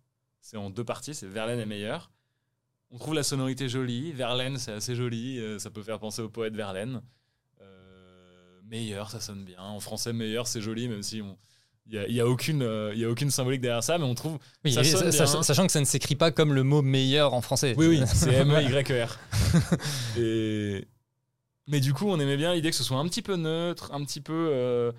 C'est 0.41 0.57
en 0.57 0.69
deux 0.69 0.83
parties, 0.83 1.15
c'est 1.15 1.25
Verlaine 1.25 1.59
et 1.59 1.65
Meyer. 1.65 1.97
On 2.91 2.99
trouve 2.99 3.15
la 3.15 3.23
sonorité 3.23 3.67
jolie. 3.67 4.11
Verlaine, 4.11 4.59
c'est 4.59 4.73
assez 4.73 4.95
joli. 4.95 5.39
euh, 5.39 5.57
ça 5.57 5.71
peut 5.71 5.81
faire 5.81 5.99
penser 5.99 6.21
au 6.21 6.29
poète 6.29 6.55
Verlaine. 6.55 7.01
Euh, 7.61 8.61
meilleur, 8.63 9.09
ça 9.09 9.19
sonne 9.19 9.43
bien. 9.43 9.59
En 9.59 9.79
français, 9.79 10.13
meilleur, 10.13 10.45
c'est 10.45 10.61
joli, 10.61 10.87
même 10.87 11.01
si 11.01 11.19
on. 11.19 11.35
Il 11.87 12.03
n'y 12.13 12.19
a, 12.19 12.27
aucune, 12.27 12.63
euh, 12.63 12.93
y 12.95 13.05
a 13.05 13.09
aucune 13.09 13.29
symbolique 13.29 13.61
derrière 13.61 13.83
ça, 13.83 13.99
mais 13.99 14.05
on 14.05 14.15
trouve. 14.15 14.39
Oui, 14.63 14.73
Ça 14.73 14.81
et 14.81 14.85
sonne 14.85 15.11
sa- 15.11 15.25
bien. 15.25 15.43
sachant 15.43 15.65
que 15.67 15.71
ça 15.71 15.79
ne 15.79 15.85
s'écrit 15.85 16.15
pas 16.15 16.31
comme 16.31 16.53
le 16.53 16.63
mot 16.63 16.81
meilleur 16.81 17.35
en 17.35 17.41
français. 17.41 17.75
Oui, 17.77 17.85
oui, 17.87 18.01
c'est 18.07 18.33
M-E-Y-E-R. 18.33 19.19
Et... 20.17 20.87
Mais 21.67 21.79
du 21.79 21.93
coup, 21.93 22.07
on 22.09 22.19
aimait 22.19 22.37
bien 22.37 22.53
l'idée 22.53 22.69
que 22.69 22.75
ce 22.75 22.83
soit 22.83 22.97
un 22.97 23.07
petit 23.07 23.21
peu 23.21 23.35
neutre, 23.35 23.91
un 23.93 24.03
petit 24.03 24.21
peu 24.21 24.49
euh, 24.51 24.91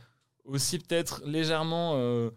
aussi 0.44 0.78
peut-être 0.78 1.22
légèrement 1.24 1.92
euh, 1.96 2.30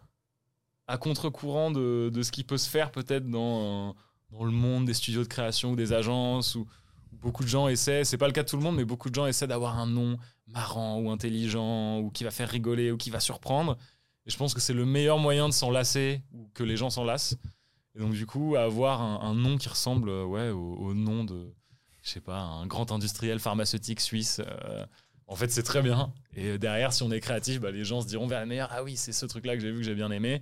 à 0.87 0.97
contre-courant 0.97 1.71
de, 1.71 2.09
de 2.13 2.21
ce 2.23 2.31
qui 2.31 2.43
peut 2.43 2.57
se 2.57 2.69
faire 2.69 2.91
peut-être 2.91 3.27
dans, 3.29 3.89
euh, 3.89 3.93
dans 4.31 4.43
le 4.45 4.51
monde 4.51 4.85
des 4.85 4.93
studios 4.93 5.23
de 5.23 5.27
création 5.27 5.71
ou 5.71 5.75
des 5.75 5.93
agences 5.93 6.55
où 6.55 6.67
beaucoup 7.11 7.43
de 7.43 7.49
gens 7.49 7.67
essaient, 7.67 8.03
c'est 8.03 8.17
pas 8.17 8.27
le 8.27 8.33
cas 8.33 8.43
de 8.43 8.49
tout 8.49 8.57
le 8.57 8.63
monde, 8.63 8.75
mais 8.75 8.85
beaucoup 8.85 9.09
de 9.09 9.15
gens 9.15 9.25
essaient 9.25 9.47
d'avoir 9.47 9.77
un 9.79 9.87
nom 9.87 10.17
marrant 10.47 10.99
ou 10.99 11.09
intelligent 11.11 11.99
ou 11.99 12.09
qui 12.11 12.23
va 12.23 12.31
faire 12.31 12.49
rigoler 12.49 12.91
ou 12.91 12.97
qui 12.97 13.09
va 13.09 13.19
surprendre. 13.19 13.77
Et 14.25 14.31
je 14.31 14.37
pense 14.37 14.53
que 14.53 14.61
c'est 14.61 14.73
le 14.73 14.85
meilleur 14.85 15.17
moyen 15.17 15.47
de 15.49 15.53
s'en 15.53 15.71
lasser 15.71 16.21
ou 16.33 16.49
que 16.53 16.63
les 16.63 16.77
gens 16.77 16.89
s'en 16.89 17.03
lassent. 17.03 17.35
Et 17.95 17.99
donc, 17.99 18.13
du 18.13 18.25
coup, 18.25 18.55
avoir 18.55 19.01
un, 19.01 19.21
un 19.21 19.33
nom 19.33 19.57
qui 19.57 19.67
ressemble 19.69 20.09
euh, 20.09 20.23
ouais, 20.25 20.49
au, 20.49 20.75
au 20.75 20.93
nom 20.93 21.23
de, 21.23 21.51
je 22.03 22.09
sais 22.09 22.21
pas, 22.21 22.39
un 22.39 22.67
grand 22.67 22.91
industriel 22.91 23.39
pharmaceutique 23.39 23.99
suisse, 23.99 24.41
euh, 24.45 24.85
en 25.27 25.35
fait, 25.35 25.51
c'est 25.51 25.63
très 25.63 25.81
bien. 25.81 26.11
Et 26.35 26.57
derrière, 26.57 26.93
si 26.93 27.03
on 27.03 27.11
est 27.11 27.19
créatif, 27.19 27.59
bah, 27.59 27.71
les 27.71 27.83
gens 27.85 28.01
se 28.01 28.07
diront 28.07 28.27
vers 28.27 28.39
la 28.39 28.45
meilleure 28.45 28.69
Ah 28.71 28.83
oui, 28.83 28.95
c'est 28.97 29.11
ce 29.11 29.25
truc-là 29.25 29.55
que 29.55 29.61
j'ai 29.61 29.71
vu, 29.71 29.77
que 29.77 29.83
j'ai 29.83 29.95
bien 29.95 30.11
aimé. 30.11 30.41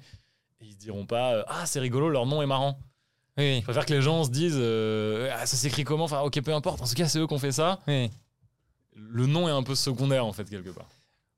Et 0.59 0.65
ils 0.65 0.71
se 0.73 0.77
diront 0.77 1.05
pas 1.05 1.35
euh, 1.35 1.43
Ah, 1.47 1.65
c'est 1.65 1.79
rigolo, 1.79 2.09
leur 2.09 2.25
nom 2.25 2.41
est 2.41 2.45
marrant. 2.47 2.79
Oui, 3.37 3.57
Je 3.59 3.63
préfère 3.63 3.85
que 3.85 3.93
les 3.93 4.01
gens 4.01 4.23
se 4.23 4.29
disent 4.31 4.57
euh, 4.57 5.29
Ah, 5.37 5.45
ça 5.45 5.55
s'écrit 5.57 5.83
comment? 5.83 6.05
Enfin, 6.05 6.21
ok, 6.21 6.41
peu 6.41 6.53
importe. 6.53 6.81
En 6.81 6.87
tout 6.87 6.95
cas, 6.95 7.07
c'est 7.07 7.19
eux 7.19 7.27
qui 7.27 7.33
ont 7.33 7.39
fait 7.39 7.51
ça. 7.51 7.79
oui. 7.87 8.09
Le 8.99 9.27
nom 9.27 9.47
est 9.47 9.51
un 9.51 9.61
peu 9.61 9.75
secondaire, 9.75 10.25
en 10.25 10.33
fait, 10.33 10.49
quelque 10.49 10.71
part. 10.71 10.87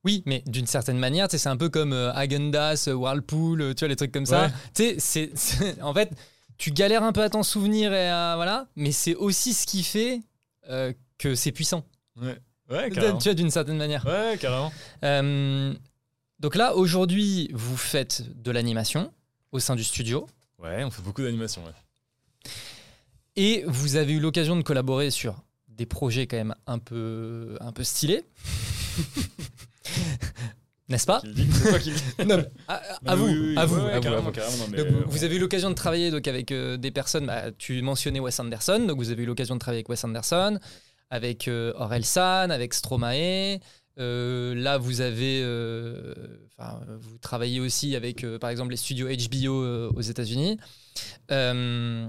Oui, 0.06 0.24
mais 0.26 0.44
d'une 0.48 0.66
certaine 0.68 0.98
manière, 0.98 1.28
tu 1.28 1.38
c'est 1.38 1.50
un 1.50 1.58
peu 1.58 1.70
comme 1.70 1.92
euh, 1.94 2.14
Häagen-Dazs, 2.14 2.88
euh, 2.88 2.94
Whirlpool, 2.94 3.62
euh, 3.62 3.74
tu 3.74 3.80
vois, 3.80 3.90
les 3.90 3.96
trucs 3.98 4.12
comme 4.14 4.26
ça. 4.26 4.46
Ouais. 4.46 4.52
Tu 4.74 5.00
sais, 5.00 5.32
c'est- 5.36 5.82
en 5.82 5.94
fait, 5.94 6.12
tu 6.58 6.72
galères 6.72 7.04
un 7.04 7.12
peu 7.12 7.22
à 7.22 7.30
t'en 7.30 7.44
souvenir 7.44 7.94
et 7.94 8.08
à, 8.10 8.36
voilà, 8.36 8.68
mais 8.76 8.92
c'est 8.94 9.16
aussi 9.16 9.54
ce 9.54 9.66
qui 9.68 9.84
fait 9.84 10.22
euh, 10.70 10.94
que 11.18 11.36
c'est 11.36 11.52
puissant. 11.52 11.86
Ouais, 12.22 12.38
ouais 12.70 12.90
Tu 12.90 12.96
carrément. 12.96 13.18
vois, 13.20 13.34
d'une 13.34 13.50
certaine 13.52 13.78
manière. 13.78 14.06
Ouais, 14.06 14.38
carrément. 14.40 14.72
Donc 16.40 16.56
là, 16.56 16.76
aujourd'hui, 16.76 17.50
vous 17.54 17.76
faites 17.76 18.24
de 18.42 18.52
l'animation 18.52 19.12
au 19.52 19.60
sein 19.60 19.76
du 19.76 19.84
studio 19.84 20.26
Ouais, 20.60 20.84
on 20.86 20.92
fait 20.92 21.02
beaucoup 21.02 21.22
d'animation. 21.22 21.62
Ouais. 21.66 22.52
et 23.36 23.64
vous 23.68 23.96
avez 23.98 24.14
eu 24.14 24.20
l'occasion 24.22 24.56
de 24.56 24.62
collaborer 24.62 25.12
sur 25.12 25.44
des 25.68 25.86
projets 25.86 26.28
quand 26.28 26.38
même 26.38 26.56
un 26.68 26.80
peu, 26.80 27.58
un 27.60 27.72
peu 27.74 27.84
stylés. 27.84 28.24
N'est-ce 30.90 31.06
pas 31.06 31.22
à, 33.06 33.16
vous, 33.16 33.28
à 33.56 33.66
vous, 33.66 33.80
euh, 33.80 35.04
vous 35.06 35.24
avez 35.24 35.36
eu 35.36 35.40
l'occasion 35.40 35.70
de 35.70 35.76
travailler 35.76 36.10
donc, 36.10 36.28
avec 36.28 36.52
euh, 36.52 36.78
des 36.78 36.90
personnes, 36.90 37.28
bah, 37.28 37.52
tu 37.56 37.80
mentionnais 37.84 38.20
Wes 38.20 38.40
Anderson, 38.40 38.80
donc 38.88 38.98
vous 38.98 39.12
avez 39.12 39.22
eu 39.22 39.26
l'occasion 39.28 39.54
de 39.54 39.60
travailler 39.60 39.80
avec 39.80 39.90
Wes 39.90 40.04
Anderson, 40.04 40.58
avec 41.12 41.48
euh, 41.48 41.74
Aurel 41.76 42.04
San, 42.04 42.50
avec 42.50 42.74
Stromae. 42.74 43.60
Euh, 44.00 44.56
là, 44.56 44.80
vous 44.80 45.02
avez, 45.02 45.44
vous 46.58 47.18
travaillez 47.20 47.60
aussi 47.60 47.96
avec, 47.96 48.26
par 48.40 48.50
exemple, 48.50 48.72
les 48.72 48.78
studios 48.78 49.08
HBO 49.08 49.92
aux 49.96 50.02
États-Unis. 50.02 50.58
Euh, 51.32 52.08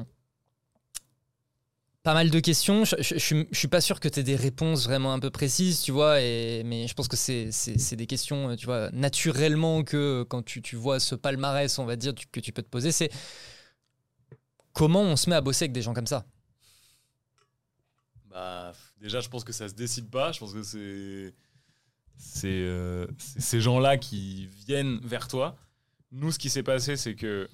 pas 2.02 2.14
mal 2.14 2.30
de 2.30 2.40
questions. 2.40 2.84
Je, 2.84 2.96
je, 3.00 3.44
suis- 3.52 3.68
pas 3.68 3.80
sûr 3.80 4.00
que 4.00 4.08
tu 4.08 4.20
aies 4.20 4.22
des 4.22 4.36
réponses 4.36 4.84
vraiment 4.84 5.12
un 5.12 5.18
peu 5.20 5.30
précises, 5.30 5.82
tu 5.82 5.92
vois, 5.92 6.14
mais 6.14 6.86
je 6.88 6.94
pense 6.94 7.08
que 7.08 7.16
c'est 7.16 7.50
c'est- 7.52 7.78
c'est 7.78 7.96
des 7.96 8.06
questions, 8.06 8.56
tu 8.56 8.66
vois, 8.66 8.90
naturellement 8.92 9.84
que 9.84 9.96
euh, 10.22 10.24
quand 10.24 10.42
tu, 10.44 10.76
vois 10.76 10.98
ce 11.00 11.14
palmarès, 11.14 11.78
on 11.78 11.84
va 11.84 11.96
dire, 11.96 12.14
que 12.32 12.40
tu 12.40 12.52
peux 12.52 12.62
te 12.62 12.68
poser, 12.68 12.92
c'est 12.92 13.10
comment 14.72 15.02
on 15.02 15.16
se 15.16 15.30
met 15.30 15.36
à 15.36 15.40
bosser 15.40 15.64
avec 15.64 15.72
des 15.72 15.82
gens 15.82 15.94
comme 15.94 16.06
ça? 16.06 16.26
Bah, 18.26 18.72
déjà, 19.00 19.20
je 19.20 19.28
pense 19.28 19.44
que 19.44 19.52
ça 19.52 19.68
se 19.68 19.74
décide 19.74 20.10
pas. 20.10 20.32
Je 20.32 20.38
pense 20.38 20.52
que 20.52 20.62
c'est 20.62 21.34
c'est 22.18 22.48
euh, 22.48 23.06
c'est 23.18 23.40
ces 23.40 23.60
gens-là 23.60 23.98
qui 23.98 24.48
viennent 24.66 25.00
vers 25.04 25.28
toi. 25.28 25.56
Nous, 26.12 26.32
ce 26.32 26.38
qui 26.38 26.50
s'est 26.50 26.62
passé, 26.62 26.96
c'est 26.96 27.14
que 27.16 27.48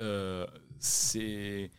euh, 0.00 0.46
ces, 0.78 1.70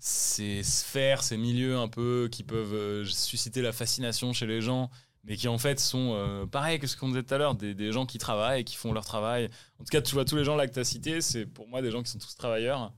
ces 0.00 0.62
sphères, 0.62 1.22
ces 1.22 1.36
milieux 1.36 1.76
un 1.76 1.88
peu 1.88 2.28
qui 2.32 2.42
peuvent 2.42 2.74
euh, 2.74 3.04
susciter 3.04 3.60
la 3.60 3.72
fascination 3.72 4.32
chez 4.32 4.46
les 4.46 4.62
gens, 4.62 4.90
mais 5.24 5.36
qui 5.36 5.46
en 5.46 5.58
fait 5.58 5.78
sont 5.78 6.12
euh, 6.14 6.46
pareil 6.46 6.78
que 6.78 6.86
ce 6.86 6.96
qu'on 6.96 7.08
disait 7.08 7.22
tout 7.22 7.34
à 7.34 7.38
l'heure, 7.38 7.54
des, 7.54 7.92
gens 7.92 8.06
qui 8.06 8.16
travaillent, 8.16 8.64
qui 8.64 8.76
font 8.76 8.92
leur 8.92 9.04
travail. 9.04 9.50
En 9.78 9.84
tout 9.84 9.90
cas, 9.90 10.00
tu 10.00 10.14
vois, 10.14 10.24
tous 10.24 10.36
les 10.36 10.44
gens 10.44 10.56
là 10.56 10.66
que 10.66 10.72
tu 10.72 10.80
as 10.80 10.84
cités, 10.84 11.20
c'est 11.20 11.44
pour 11.44 11.68
moi 11.68 11.82
des 11.82 11.90
gens 11.90 12.02
qui 12.02 12.10
sont 12.10 12.18
tous 12.18 12.34
travailleurs. 12.34 12.92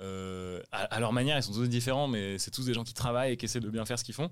Euh, 0.00 0.62
à, 0.72 0.84
à 0.84 1.00
leur 1.00 1.12
manière, 1.12 1.36
ils 1.36 1.42
sont 1.42 1.52
tous 1.52 1.68
différents, 1.68 2.08
mais 2.08 2.38
c'est 2.38 2.50
tous 2.50 2.64
des 2.64 2.74
gens 2.74 2.84
qui 2.84 2.94
travaillent 2.94 3.32
et 3.32 3.36
qui 3.36 3.44
essaient 3.44 3.60
de 3.60 3.70
bien 3.70 3.84
faire 3.84 3.98
ce 3.98 4.04
qu'ils 4.04 4.14
font, 4.14 4.30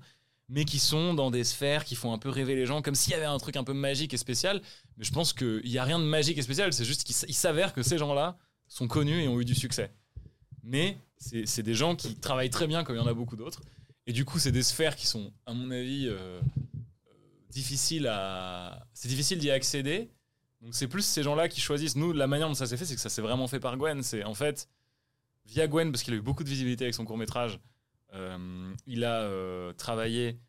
mais 0.49 0.65
qui 0.65 0.79
sont 0.79 1.13
dans 1.13 1.29
des 1.29 1.43
sphères 1.43 1.85
qui 1.85 1.95
font 1.95 2.11
un 2.11 2.17
peu 2.17 2.29
rêver 2.29 2.55
les 2.55 2.65
gens, 2.65 2.81
comme 2.81 2.95
s'il 2.95 3.13
y 3.13 3.15
avait 3.15 3.25
un 3.25 3.37
truc 3.37 3.55
un 3.55 3.63
peu 3.63 3.73
magique 3.73 4.15
et 4.15 4.17
spécial. 4.17 4.61
Mais 4.97 5.05
je 5.05 5.11
pense 5.11 5.31
qu'il 5.31 5.61
n'y 5.63 5.77
a 5.77 5.83
rien 5.83 5.99
de 5.99 6.05
magique 6.05 6.39
et 6.39 6.41
spécial, 6.41 6.73
c'est 6.73 6.85
juste 6.85 7.03
qu'il 7.03 7.35
s'avère 7.35 7.73
que 7.73 7.83
ces 7.83 7.99
gens-là 7.99 8.37
sont 8.67 8.87
connus 8.87 9.21
et 9.21 9.27
ont 9.27 9.39
eu 9.39 9.45
du 9.45 9.53
succès. 9.53 9.93
Mais 10.63 10.97
c'est 11.45 11.63
des 11.63 11.73
gens 11.73 11.95
qui 11.95 12.15
travaillent 12.15 12.49
très 12.49 12.67
bien, 12.67 12.83
comme 12.83 12.95
il 12.95 12.99
y 12.99 13.01
en 13.01 13.07
a 13.07 13.13
beaucoup 13.13 13.35
d'autres. 13.35 13.61
Et 14.05 14.13
du 14.13 14.25
coup, 14.25 14.39
c'est 14.39 14.51
des 14.51 14.63
sphères 14.63 14.95
qui 14.95 15.07
sont, 15.07 15.31
à 15.45 15.53
mon 15.53 15.71
avis, 15.71 16.07
euh, 16.07 16.13
euh, 16.13 16.41
difficiles 17.49 18.07
à. 18.07 18.85
C'est 18.93 19.07
difficile 19.07 19.39
d'y 19.39 19.49
accéder. 19.49 20.09
Donc, 20.61 20.75
c'est 20.75 20.87
plus 20.87 21.05
ces 21.05 21.23
gens-là 21.23 21.47
qui 21.47 21.61
choisissent. 21.61 21.95
Nous, 21.95 22.11
la 22.13 22.27
manière 22.27 22.47
dont 22.47 22.53
ça 22.53 22.67
s'est 22.67 22.77
fait, 22.77 22.85
c'est 22.85 22.95
que 22.95 23.01
ça 23.01 23.09
s'est 23.09 23.21
vraiment 23.21 23.47
fait 23.47 23.59
par 23.59 23.77
Gwen. 23.77 24.03
C'est 24.03 24.23
en 24.23 24.33
fait, 24.33 24.69
via 25.45 25.67
Gwen, 25.67 25.91
parce 25.91 26.03
qu'il 26.03 26.13
a 26.13 26.17
eu 26.17 26.21
beaucoup 26.21 26.43
de 26.43 26.49
visibilité 26.49 26.85
avec 26.85 26.95
son 26.95 27.05
court-métrage, 27.05 27.59
euh, 28.13 28.73
il 28.85 29.03
a 29.03 29.73
travaillé 29.73 30.39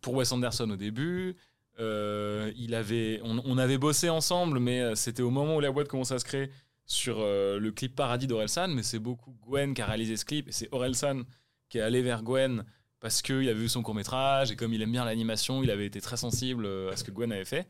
pour 0.00 0.14
Wes 0.14 0.32
Anderson 0.32 0.68
au 0.70 0.76
début. 0.76 1.36
Il 1.78 2.74
avait, 2.74 3.20
on, 3.22 3.40
on 3.44 3.58
avait 3.58 3.78
bossé 3.78 4.08
ensemble, 4.08 4.58
mais 4.58 4.94
c'était 4.96 5.22
au 5.22 5.30
moment 5.30 5.56
où 5.56 5.60
la 5.60 5.70
boîte 5.70 5.88
commençait 5.88 6.14
à 6.14 6.18
se 6.18 6.24
créer 6.24 6.50
sur 6.86 7.20
euh, 7.20 7.58
le 7.58 7.72
clip 7.72 7.94
Paradis 7.94 8.26
d'Orelsan, 8.26 8.68
mais 8.68 8.82
c'est 8.82 8.98
beaucoup 8.98 9.36
Gwen 9.42 9.74
qui 9.74 9.82
a 9.82 9.86
réalisé 9.86 10.16
ce 10.16 10.24
clip, 10.24 10.48
et 10.48 10.52
c'est 10.52 10.68
Orelsan 10.72 11.22
qui 11.68 11.78
est 11.78 11.80
allé 11.80 12.02
vers 12.02 12.22
Gwen 12.22 12.64
parce 13.00 13.22
qu'il 13.22 13.48
avait 13.48 13.54
vu 13.54 13.68
son 13.68 13.82
court 13.82 13.94
métrage, 13.94 14.52
et 14.52 14.56
comme 14.56 14.72
il 14.72 14.82
aime 14.82 14.92
bien 14.92 15.04
l'animation, 15.04 15.62
il 15.62 15.70
avait 15.70 15.86
été 15.86 16.00
très 16.00 16.16
sensible 16.16 16.66
euh, 16.66 16.92
à 16.92 16.96
ce 16.96 17.04
que 17.04 17.10
Gwen 17.10 17.32
avait 17.32 17.44
fait. 17.44 17.66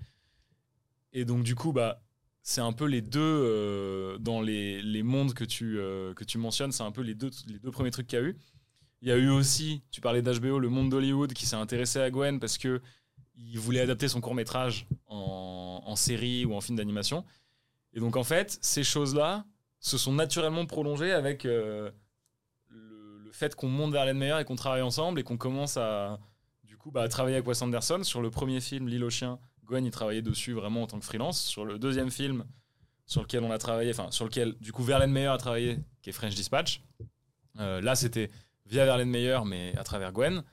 Et 1.12 1.24
donc 1.24 1.42
du 1.42 1.54
coup, 1.54 1.72
bah, 1.72 2.02
c'est 2.42 2.60
un 2.60 2.72
peu 2.72 2.86
les 2.86 3.00
deux, 3.00 3.20
euh, 3.20 4.18
dans 4.18 4.40
les, 4.40 4.82
les 4.82 5.02
mondes 5.02 5.34
que 5.34 5.44
tu, 5.44 5.76
que 6.16 6.24
tu 6.24 6.38
mentionnes, 6.38 6.72
c'est 6.72 6.82
un 6.82 6.92
peu 6.92 7.02
les 7.02 7.14
deux, 7.14 7.30
les 7.46 7.58
deux 7.58 7.70
premiers 7.70 7.90
trucs 7.90 8.06
qu'il 8.08 8.18
y 8.18 8.22
a 8.22 8.24
eu. 8.24 8.36
Il 9.00 9.08
y 9.08 9.12
a 9.12 9.16
eu 9.16 9.30
aussi, 9.30 9.82
tu 9.90 10.00
parlais 10.00 10.22
d'HBO, 10.22 10.58
le 10.58 10.68
monde 10.68 10.90
d'Hollywood 10.90 11.32
qui 11.32 11.46
s'est 11.46 11.56
intéressé 11.56 11.98
à 11.98 12.10
Gwen 12.10 12.38
parce 12.38 12.56
que 12.56 12.80
il 13.34 13.58
voulait 13.58 13.80
adapter 13.80 14.08
son 14.08 14.20
court 14.20 14.34
métrage 14.34 14.86
en 15.08 15.96
série 15.96 16.44
ou 16.44 16.54
en 16.54 16.60
film 16.60 16.76
d'animation. 16.76 17.24
Et 17.94 18.00
donc 18.00 18.16
en 18.16 18.24
fait, 18.24 18.58
ces 18.62 18.84
choses-là 18.84 19.44
se 19.80 19.98
sont 19.98 20.12
naturellement 20.12 20.64
prolongées 20.64 21.12
avec 21.12 21.44
euh, 21.44 21.90
le, 22.68 23.30
fait 23.32 23.54
qu'on 23.54 23.68
monte 23.68 23.92
vers 23.92 24.12
Meyer 24.14 24.40
et 24.40 24.44
qu'on 24.44 24.56
travaille 24.56 24.82
ensemble 24.82 25.18
et 25.18 25.22
qu'on 25.22 25.36
commence 25.36 25.76
à 25.76 26.20
du 26.64 26.76
coup 26.76 26.90
bah, 26.90 27.02
à 27.02 27.08
travailler 27.08 27.36
avec 27.36 27.46
Wes 27.46 27.60
Anderson 27.62 28.02
sur 28.04 28.20
le 28.22 28.30
premier 28.30 28.60
film 28.60 28.88
L'île 28.88 29.04
aux 29.04 29.10
chiens. 29.10 29.38
Gwen 29.64 29.84
il 29.84 29.90
travaillait 29.90 30.22
dessus 30.22 30.52
vraiment 30.52 30.82
en 30.82 30.86
tant 30.86 30.98
que 30.98 31.04
freelance. 31.04 31.40
Sur 31.40 31.64
le 31.64 31.78
deuxième 31.78 32.10
film 32.10 32.44
sur 33.06 33.22
lequel 33.22 33.42
on 33.42 33.50
a 33.50 33.58
travaillé, 33.58 33.90
enfin 33.90 34.10
sur 34.10 34.24
lequel 34.24 34.54
du 34.60 34.72
coup 34.72 34.82
Verlaine 34.82 35.10
Meyer 35.10 35.26
a 35.26 35.38
travaillé, 35.38 35.78
qui 36.02 36.10
est 36.10 36.12
French 36.12 36.34
Dispatch. 36.34 36.82
Euh, 37.58 37.80
là 37.80 37.94
c'était 37.94 38.30
via 38.66 38.84
Verlaine 38.84 39.10
Meyer 39.10 39.40
mais 39.44 39.74
à 39.76 39.84
travers 39.84 40.12
Gwen. 40.12 40.44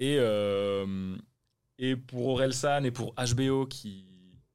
Et, 0.00 0.16
euh, 0.18 1.16
et 1.78 1.96
pour 1.96 2.28
Orelsan 2.28 2.84
et 2.84 2.90
pour 2.90 3.14
HBO 3.14 3.66
qui, 3.66 4.13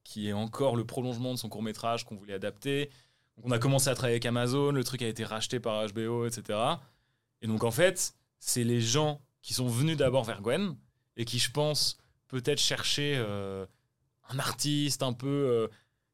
qui 0.09 0.27
est 0.27 0.33
encore 0.33 0.75
le 0.75 0.83
prolongement 0.85 1.33
de 1.35 1.37
son 1.37 1.49
court 1.49 1.61
métrage 1.61 2.03
qu'on 2.03 2.15
voulait 2.15 2.33
adapter. 2.33 2.89
On 3.43 3.51
a 3.51 3.59
commencé 3.59 3.89
à 3.91 3.93
travailler 3.93 4.15
avec 4.15 4.25
Amazon, 4.25 4.71
le 4.71 4.83
truc 4.83 5.03
a 5.03 5.07
été 5.07 5.23
racheté 5.23 5.59
par 5.59 5.85
HBO, 5.87 6.25
etc. 6.25 6.57
Et 7.43 7.47
donc 7.47 7.63
en 7.63 7.69
fait, 7.69 8.15
c'est 8.39 8.63
les 8.63 8.81
gens 8.81 9.21
qui 9.43 9.53
sont 9.53 9.67
venus 9.67 9.97
d'abord 9.97 10.23
vers 10.23 10.41
Gwen 10.41 10.75
et 11.15 11.25
qui, 11.25 11.37
je 11.37 11.51
pense, 11.51 11.99
peut-être 12.27 12.59
cherchaient 12.59 13.17
euh, 13.17 13.67
un 14.29 14.39
artiste 14.39 15.03
un 15.03 15.13
peu 15.13 15.27
euh, 15.27 15.67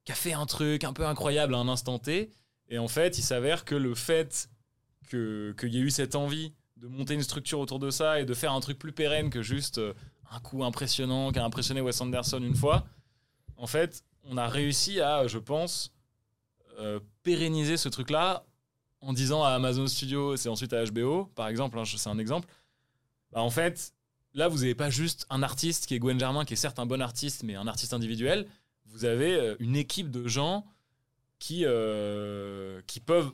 qui 0.03 0.11
a 0.11 0.15
fait 0.15 0.33
un 0.33 0.45
truc 0.45 0.83
un 0.83 0.91
peu 0.91 1.05
incroyable 1.07 1.55
à 1.55 1.59
un 1.59 1.69
instant 1.69 1.97
T. 1.97 2.31
Et 2.67 2.77
en 2.77 2.89
fait, 2.89 3.17
il 3.17 3.23
s'avère 3.23 3.63
que 3.63 3.75
le 3.75 3.95
fait 3.95 4.49
que- 5.07 5.55
qu'il 5.57 5.73
y 5.73 5.77
ait 5.77 5.81
eu 5.81 5.89
cette 5.89 6.15
envie 6.15 6.51
de 6.75 6.87
monter 6.87 7.13
une 7.13 7.23
structure 7.23 7.59
autour 7.61 7.79
de 7.79 7.91
ça 7.91 8.19
et 8.19 8.25
de 8.25 8.33
faire 8.33 8.51
un 8.51 8.59
truc 8.59 8.77
plus 8.77 8.91
pérenne 8.91 9.29
que 9.29 9.41
juste 9.41 9.77
euh, 9.77 9.93
un 10.31 10.39
coup 10.41 10.65
impressionnant 10.65 11.31
qui 11.31 11.39
a 11.39 11.45
impressionné 11.45 11.79
Wes 11.79 12.01
Anderson 12.01 12.41
une 12.43 12.55
fois, 12.55 12.85
en 13.57 13.67
fait, 13.67 14.03
on 14.23 14.37
a 14.37 14.47
réussi 14.47 15.01
à, 15.01 15.27
je 15.27 15.37
pense, 15.37 15.91
euh, 16.79 16.99
pérenniser 17.23 17.77
ce 17.77 17.89
truc-là 17.89 18.45
en 19.01 19.13
disant 19.13 19.43
à 19.43 19.49
Amazon 19.49 19.87
Studios 19.87 20.35
et 20.35 20.47
ensuite 20.49 20.73
à 20.73 20.83
HBO, 20.85 21.25
par 21.35 21.47
exemple, 21.47 21.77
hein, 21.77 21.83
c'est 21.85 22.09
un 22.09 22.17
exemple. 22.17 22.47
Bah, 23.31 23.41
en 23.41 23.49
fait, 23.49 23.93
là, 24.33 24.47
vous 24.47 24.59
n'avez 24.59 24.75
pas 24.75 24.89
juste 24.89 25.25
un 25.29 25.43
artiste 25.43 25.85
qui 25.85 25.95
est 25.95 25.99
Gwen 25.99 26.19
Germain, 26.19 26.43
qui 26.45 26.53
est 26.53 26.57
certes 26.57 26.79
un 26.79 26.85
bon 26.85 27.01
artiste, 27.01 27.43
mais 27.43 27.55
un 27.55 27.67
artiste 27.67 27.93
individuel. 27.93 28.47
Vous 28.87 29.05
avez 29.05 29.35
euh, 29.35 29.55
une 29.59 29.75
équipe 29.75 30.09
de 30.09 30.27
gens 30.27 30.65
qui, 31.39 31.63
euh, 31.65 32.81
qui 32.87 32.99
peuvent 32.99 33.31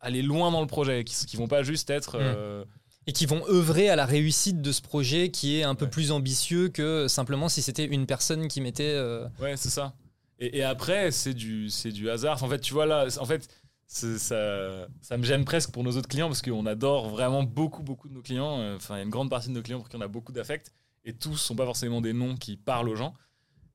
aller 0.00 0.22
loin 0.22 0.50
dans 0.50 0.60
le 0.60 0.66
projet, 0.66 1.04
qui, 1.04 1.26
qui 1.26 1.36
vont 1.36 1.48
pas 1.48 1.62
juste 1.62 1.90
être. 1.90 2.16
euh, 2.36 2.64
Et 3.06 3.12
qui 3.12 3.26
vont 3.26 3.44
œuvrer 3.48 3.88
à 3.88 3.96
la 3.96 4.06
réussite 4.06 4.62
de 4.62 4.70
ce 4.70 4.80
projet 4.80 5.30
qui 5.30 5.58
est 5.58 5.64
un 5.64 5.74
peu 5.74 5.86
Ouais. 5.86 5.90
plus 5.90 6.12
ambitieux 6.12 6.68
que 6.68 7.08
simplement 7.08 7.48
si 7.48 7.60
c'était 7.62 7.84
une 7.84 8.06
personne 8.06 8.46
qui 8.48 8.60
mettait. 8.60 8.92
euh, 8.94 9.26
Ouais, 9.40 9.56
c'est 9.56 9.70
ça. 9.70 9.94
Et, 10.38 10.58
et 10.58 10.62
après, 10.62 11.10
c'est 11.10 11.34
du, 11.34 11.68
c'est 11.68 11.90
du 11.92 12.08
hasard. 12.10 12.42
En 12.44 12.48
fait, 12.48 12.60
tu 12.60 12.72
vois 12.74 12.86
là, 12.86 13.06
en 13.20 13.24
fait, 13.26 13.48
ça, 13.86 14.86
ça 15.00 15.16
me 15.18 15.24
gêne 15.24 15.44
presque 15.44 15.70
pour 15.72 15.82
nos 15.84 15.96
autres 15.96 16.08
clients 16.08 16.28
parce 16.28 16.42
qu'on 16.42 16.64
adore 16.66 17.08
vraiment 17.10 17.42
beaucoup, 17.42 17.82
beaucoup 17.82 18.08
de 18.08 18.14
nos 18.14 18.22
clients. 18.22 18.58
Euh, 18.60 18.76
Enfin, 18.76 18.94
il 18.94 18.98
y 18.98 19.00
a 19.00 19.04
une 19.04 19.10
grande 19.10 19.30
partie 19.30 19.48
de 19.48 19.54
nos 19.54 19.62
clients 19.62 19.78
pour 19.80 19.88
qui 19.88 19.96
on 19.96 20.00
a 20.00 20.08
beaucoup 20.08 20.32
d'affect. 20.32 20.72
Et 21.04 21.12
tous 21.12 21.36
sont 21.36 21.56
pas 21.56 21.64
forcément 21.64 22.00
des 22.00 22.12
noms 22.12 22.36
qui 22.36 22.56
parlent 22.56 22.88
aux 22.88 22.96
gens. 22.96 23.14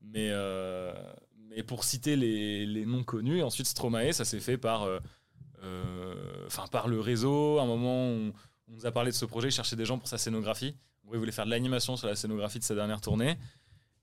Mais, 0.02 0.28
euh, 0.30 0.92
mais 1.50 1.62
pour 1.62 1.84
citer 1.84 2.16
les, 2.16 2.64
les 2.64 2.86
noms 2.86 3.04
connus, 3.04 3.42
ensuite 3.42 3.66
Stromae, 3.66 4.12
ça 4.12 4.24
s'est 4.24 4.40
fait 4.40 4.56
par, 4.56 4.84
euh, 5.62 6.44
enfin, 6.46 6.64
par 6.70 6.88
le 6.88 7.00
réseau. 7.00 7.58
À 7.58 7.62
un 7.62 7.66
moment, 7.66 8.06
on, 8.06 8.32
on 8.68 8.72
nous 8.72 8.86
a 8.86 8.92
parlé 8.92 9.10
de 9.10 9.16
ce 9.16 9.24
projet, 9.24 9.48
il 9.48 9.52
cherchait 9.52 9.76
des 9.76 9.84
gens 9.84 9.98
pour 9.98 10.08
sa 10.08 10.18
scénographie. 10.18 10.74
Il 11.12 11.18
voulait 11.18 11.32
faire 11.32 11.46
de 11.46 11.50
l'animation 11.50 11.96
sur 11.96 12.06
la 12.06 12.14
scénographie 12.16 12.58
de 12.58 12.64
sa 12.64 12.74
dernière 12.74 13.00
tournée. 13.00 13.36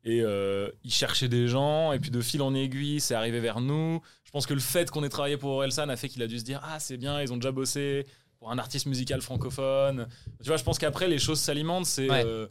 Et 0.04 0.22
euh, 0.22 0.70
il 0.84 0.92
cherchait 0.92 1.28
des 1.28 1.48
gens, 1.48 1.92
et 1.92 2.00
puis 2.00 2.10
de 2.12 2.22
fil 2.22 2.42
en 2.42 2.54
aiguille, 2.56 3.00
c'est 3.00 3.16
arrivé 3.16 3.40
vers 3.40 3.60
nous. 3.62 4.02
Je 4.24 4.32
pense 4.32 4.46
que 4.46 4.54
le 4.54 4.60
fait 4.60 4.90
qu'on 4.90 5.04
ait 5.04 5.10
travaillé 5.10 5.38
pour 5.38 5.52
Orelsan 5.52 5.90
a 5.90 5.96
fait 5.96 6.10
qu'il 6.10 6.22
a 6.24 6.28
dû 6.28 6.40
se 6.40 6.44
dire 6.44 6.62
Ah, 6.64 6.80
c'est 6.80 6.98
bien, 6.98 7.22
ils 7.22 7.32
ont 7.32 7.38
déjà 7.38 7.52
bossé 7.52 8.06
pour 8.40 8.52
un 8.52 8.58
artiste 8.58 8.86
musical 8.88 9.22
francophone. 9.22 10.08
Tu 10.42 10.48
vois, 10.48 10.58
je 10.58 10.64
pense 10.64 10.78
qu'après, 10.80 11.08
les 11.08 11.20
choses 11.20 11.40
s'alimentent. 11.40 11.86
C'est 11.86 12.10
Ouais. 12.10 12.24
euh, 12.26 12.48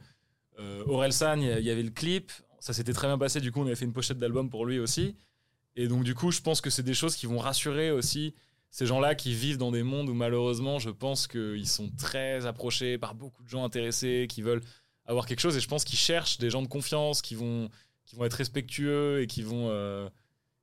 euh, 0.60 0.82
Orelsan, 0.86 1.40
il 1.40 1.46
y 1.48 1.52
a- 1.52 1.58
il 1.60 1.64
y 1.64 1.70
avait 1.70 1.82
le 1.82 1.90
clip, 1.90 2.30
ça 2.60 2.72
s'était 2.72 2.92
très 2.92 3.06
bien 3.08 3.18
passé. 3.18 3.40
Du 3.40 3.50
coup, 3.52 3.60
on 3.60 3.66
avait 3.66 3.76
fait 3.76 3.84
une 3.84 3.92
pochette 3.92 4.18
d'album 4.18 4.50
pour 4.50 4.66
lui 4.66 4.78
aussi. 4.78 5.14
Et 5.76 5.86
donc, 5.88 6.04
du 6.04 6.14
coup, 6.14 6.30
je 6.30 6.40
pense 6.40 6.60
que 6.60 6.70
c'est 6.70 6.82
des 6.84 6.94
choses 6.94 7.16
qui 7.16 7.26
vont 7.26 7.38
rassurer 7.38 7.90
aussi 7.90 8.34
ces 8.77 8.87
gens-là 8.87 9.14
qui 9.14 9.33
vivent 9.35 9.57
dans 9.57 9.70
des 9.70 9.85
mondes 9.85 10.09
où 10.09 10.14
malheureusement, 10.14 10.81
je 10.81 10.91
pense 10.91 11.29
qu'ils 11.29 11.68
sont 11.68 11.91
très 11.97 12.45
approchés 12.45 12.99
par 12.99 13.14
beaucoup 13.14 13.45
de 13.45 13.49
gens 13.49 13.64
intéressés, 13.64 14.27
qui 14.29 14.43
veulent 14.43 14.62
avoir 15.07 15.27
quelque 15.27 15.39
chose. 15.39 15.57
Et 15.57 15.61
je 15.61 15.68
pense 15.68 15.85
qu'ils 15.85 15.97
cherchent 15.99 16.39
des 16.39 16.51
gens 16.51 16.61
de 16.61 16.66
confiance, 16.66 17.22
qui 17.22 17.37
vont, 17.37 17.68
qui 18.05 18.16
vont 18.16 18.25
être 18.25 18.33
respectueux 18.35 19.22
et 19.22 19.29
qui 19.29 19.43
vont, 19.43 19.68
euh, 19.70 20.09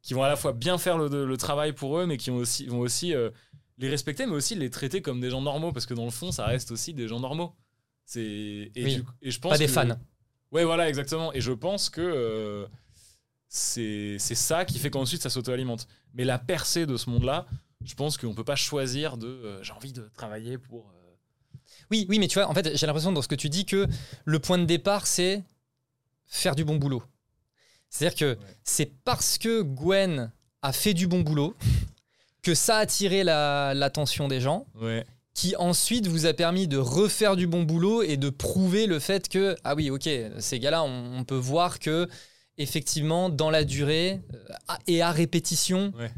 qui 0.01 0.13
vont 0.13 0.23
à 0.23 0.27
la 0.27 0.35
fois 0.35 0.51
bien 0.51 0.77
faire 0.77 0.97
le, 0.97 1.25
le 1.25 1.37
travail 1.37 1.71
pour 1.71 1.97
eux, 1.99 2.05
mais 2.05 2.17
qui 2.17 2.31
ont 2.31 2.35
aussi, 2.35 2.65
vont 2.65 2.79
aussi 2.79 3.13
euh, 3.13 3.29
les 3.77 3.87
respecter, 3.87 4.25
mais 4.25 4.33
aussi 4.35 4.55
les 4.55 4.69
traiter 4.69 5.01
comme 5.01 5.21
des 5.21 5.29
gens 5.29 5.41
normaux, 5.41 5.71
parce 5.71 5.85
que 5.85 5.93
dans 5.93 6.03
le 6.03 6.11
fond, 6.11 6.33
ça 6.33 6.45
reste 6.45 6.71
aussi 6.71 6.93
des 6.93 7.07
gens 7.07 7.21
normaux. 7.21 7.55
C'est 8.03 8.21
et, 8.75 8.83
Oui. 8.83 8.95
du- 8.97 9.03
et 9.21 9.31
je 9.31 9.39
pense 9.39 9.53
Pas 9.53 9.57
des 9.57 9.67
que- 9.67 9.71
fans. 9.71 9.97
Ouais, 10.51 10.65
voilà, 10.65 10.89
exactement. 10.89 11.31
Et 11.31 11.39
je 11.39 11.53
pense 11.53 11.89
que 11.89 12.01
euh, 12.01 12.67
c'est 13.47 14.17
c'est 14.19 14.35
ça 14.35 14.65
qui 14.65 14.79
fait 14.79 14.89
qu'ensuite 14.89 15.21
ça 15.21 15.29
s'auto-alimente. 15.29 15.87
Mais 16.13 16.25
la 16.25 16.39
percée 16.39 16.85
de 16.85 16.97
ce 16.97 17.09
monde-là, 17.09 17.45
je 17.85 17.95
pense 17.95 18.17
qu'on 18.17 18.33
peut 18.33 18.43
pas 18.43 18.55
choisir 18.55 19.17
de 19.17 19.27
euh, 19.27 19.63
j'ai 19.63 19.73
envie 19.73 19.93
de 19.93 20.09
travailler 20.15 20.57
pour. 20.57 20.87
euh, 20.89 21.13
Oui, 21.89 22.05
oui, 22.09 22.19
mais 22.19 22.27
tu 22.27 22.39
vois, 22.39 22.47
en 22.49 22.53
fait, 22.53 22.75
j'ai 22.75 22.85
l'impression 22.85 23.11
dans 23.11 23.21
ce 23.21 23.27
que 23.27 23.35
tu 23.35 23.49
dis 23.49 23.65
que 23.65 23.87
le 24.25 24.39
point 24.39 24.57
de 24.57 24.65
départ, 24.65 25.07
c'est 25.07 25.43
faire 26.27 26.55
du 26.55 26.63
bon 26.65 26.75
boulot. 26.77 27.03
C'est-à-dire 27.89 28.17
que 28.17 28.37
c'est 28.63 28.91
parce 29.03 29.37
que 29.37 29.61
Gwen 29.61 30.31
a 30.61 30.71
fait 30.73 30.93
du 30.93 31.07
bon 31.07 31.21
boulot 31.21 31.55
que 32.41 32.55
ça 32.55 32.77
a 32.77 32.79
attiré 32.79 33.23
la- 33.23 33.73
l'attention 33.73 34.27
des 34.27 34.39
gens, 34.41 34.65
Ouais. 34.75 35.05
qui 35.33 35.55
ensuite 35.57 36.07
vous 36.07 36.25
a 36.25 36.33
permis 36.33 36.67
de 36.67 36.77
refaire 36.77 37.35
du 37.35 37.47
bon 37.47 37.63
boulot 37.63 38.01
et 38.03 38.17
de 38.17 38.29
prouver 38.29 38.87
le 38.87 38.99
fait 38.99 39.27
que, 39.29 39.55
ah 39.63 39.75
oui, 39.75 39.89
ok, 39.89 40.09
ces 40.39 40.59
gars-là, 40.59 40.83
on, 40.83 41.19
on 41.19 41.23
peut 41.23 41.35
voir 41.35 41.79
que, 41.79 42.07
effectivement, 42.57 43.29
dans 43.29 43.49
la 43.49 43.63
durée 43.63 44.21
euh, 44.33 44.75
et 44.87 45.01
à 45.01 45.11
répétition, 45.11 45.91
Ouais. 45.97 46.11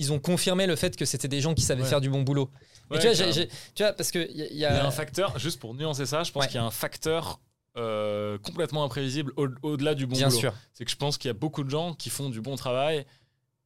Ils 0.00 0.12
ont 0.12 0.18
confirmé 0.18 0.66
le 0.66 0.74
fait 0.76 0.96
que 0.96 1.04
c'était 1.04 1.28
des 1.28 1.40
gens 1.40 1.54
qui 1.54 1.62
savaient 1.62 1.82
Ouais. 1.82 1.88
faire 1.88 2.00
du 2.00 2.10
bon 2.10 2.22
boulot. 2.22 2.50
Mais 2.90 2.96
Ouais, 2.96 3.02
tu 3.02 3.06
vois, 3.06 3.14
j'ai- 3.14 3.24
carrément. 3.24 3.34
j'ai- 3.34 3.48
tu 3.74 3.82
vois, 3.84 3.92
parce 3.92 4.10
que 4.10 4.18
il 4.30 4.36
y, 4.36 4.42
a- 4.42 4.46
il 4.46 4.52
y 4.52 4.54
Il 4.56 4.60
y 4.60 4.64
a 4.64 4.82
a. 4.82 4.86
un 4.86 4.90
facteur, 4.90 5.38
juste 5.38 5.60
pour 5.60 5.74
nuancer 5.74 6.06
ça, 6.06 6.22
je 6.24 6.32
pense 6.32 6.42
Ouais. 6.42 6.46
qu'il 6.48 6.56
y 6.56 6.58
a 6.58 6.64
un 6.64 6.70
facteur 6.70 7.40
euh, 7.76 8.36
complètement 8.38 8.82
imprévisible 8.82 9.32
au- 9.36 9.46
au-delà 9.62 9.94
du 9.94 10.04
bon 10.06 10.16
Bien 10.16 10.26
boulot. 10.28 10.40
sûr. 10.40 10.54
C'est 10.72 10.84
que 10.84 10.90
je 10.90 10.96
pense 10.96 11.16
qu'il 11.18 11.28
y 11.28 11.30
a 11.30 11.34
beaucoup 11.34 11.62
de 11.62 11.70
gens 11.70 11.94
qui 11.94 12.10
font 12.10 12.28
du 12.28 12.40
bon 12.40 12.56
travail 12.56 13.06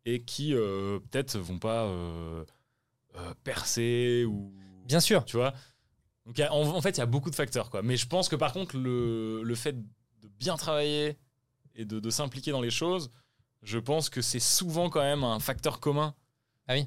et 0.05 0.23
qui 0.23 0.53
euh, 0.55 0.99
peut-être 1.11 1.39
vont 1.39 1.59
pas 1.59 1.85
euh, 1.85 2.45
euh, 3.17 3.33
percer 3.45 4.27
ou. 4.29 4.53
Bien 4.85 5.01
sûr. 5.01 5.25
Tu 5.25 5.37
vois 5.39 5.55
Donc, 6.27 6.39
a- 6.39 6.53
en, 6.53 6.61
en 6.69 6.81
fait, 6.83 6.91
il 6.91 6.99
y 6.99 7.03
a 7.03 7.07
beaucoup 7.07 7.31
de 7.31 7.35
facteurs, 7.35 7.71
quoi. 7.71 7.81
Mais 7.83 7.97
je 7.97 8.07
pense 8.07 8.29
que 8.29 8.37
par 8.37 8.53
contre, 8.53 8.77
le, 8.77 9.43
le 9.43 9.55
fait 9.55 9.73
de 9.75 10.29
bien 10.39 10.57
travailler 10.57 11.17
et 11.75 11.85
de, 11.87 11.99
de 11.99 12.11
s'impliquer 12.11 12.51
dans 12.51 12.61
les 12.61 12.71
choses, 12.71 13.11
je 13.63 13.79
pense 13.79 14.11
que 14.11 14.21
c'est 14.21 14.39
souvent 14.41 14.91
quand 14.91 15.01
même 15.03 15.25
un 15.25 15.39
facteur 15.41 15.81
commun. 15.81 16.15
Ah 16.69 16.75
oui. 16.75 16.87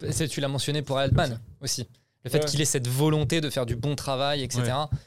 de- 0.00 0.26
Tu 0.26 0.40
l'as 0.40 0.48
mentionné 0.48 0.82
pour 0.82 0.98
Altman 0.98 1.40
aussi. 1.60 1.88
Le 2.24 2.30
fait 2.30 2.38
Ouais. 2.38 2.44
qu'il 2.44 2.60
ait 2.60 2.64
cette 2.64 2.88
volonté 2.88 3.40
de 3.40 3.48
faire 3.50 3.66
du 3.66 3.76
bon 3.76 3.94
travail, 3.96 4.42
etc. 4.42 4.62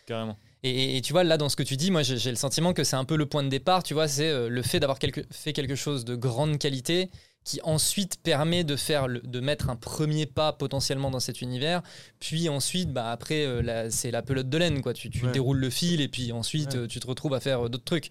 Carrément. 0.05 0.37
Et, 0.63 0.97
et 0.97 1.01
tu 1.01 1.11
vois, 1.13 1.23
là, 1.23 1.37
dans 1.37 1.49
ce 1.49 1.55
que 1.55 1.63
tu 1.63 1.75
dis, 1.75 1.89
moi, 1.91 2.03
j'ai 2.03 2.29
le 2.29 2.35
sentiment 2.37 2.73
que 2.73 2.83
c'est 2.83 2.95
un 2.95 3.05
peu 3.05 3.15
le 3.15 3.25
point 3.25 3.43
de 3.43 3.49
départ, 3.49 3.83
tu 3.83 3.93
vois, 3.93 4.07
c'est 4.07 4.27
euh, 4.29 4.47
le 4.49 4.61
fait 4.61 4.79
d'avoir 4.79 4.99
quelque- 4.99 5.25
fait 5.31 5.53
quelque 5.53 5.75
chose 5.75 6.05
de 6.05 6.15
grande 6.15 6.57
qualité 6.59 7.09
qui 7.43 7.59
ensuite 7.63 8.17
permet 8.21 8.63
de 8.63 8.75
faire 8.75 9.07
le- 9.07 9.19
de 9.21 9.39
mettre 9.39 9.69
un 9.71 9.75
premier 9.75 10.27
pas 10.27 10.53
potentiellement 10.53 11.09
dans 11.09 11.19
cet 11.19 11.41
univers. 11.41 11.81
Puis 12.19 12.49
ensuite 12.49 12.93
bah 12.93 13.09
après 13.11 13.45
euh, 13.45 13.89
c'est 13.89 14.11
la 14.11 14.21
pelote 14.21 14.47
de 14.49 14.57
laine 14.59 14.81
quoi. 14.81 14.93
Tu, 14.93 15.09
tu 15.09 15.25
Ouais. 15.25 15.31
déroules 15.31 15.57
le 15.57 15.69
fil 15.71 16.01
et 16.01 16.07
puis 16.07 16.31
ensuite 16.31 16.73
Ouais. 16.73 16.81
euh, 16.81 16.87
tu 16.87 16.99
te 16.99 17.07
retrouves 17.07 17.33
à 17.33 17.39
faire 17.39 17.65
euh, 17.65 17.69
d'autres 17.69 17.83
trucs. 17.83 18.09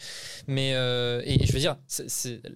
Mais 0.48 0.70
et, 0.70 1.42
et 1.42 1.46
je 1.46 1.52
veux 1.52 1.60
dire 1.60 1.76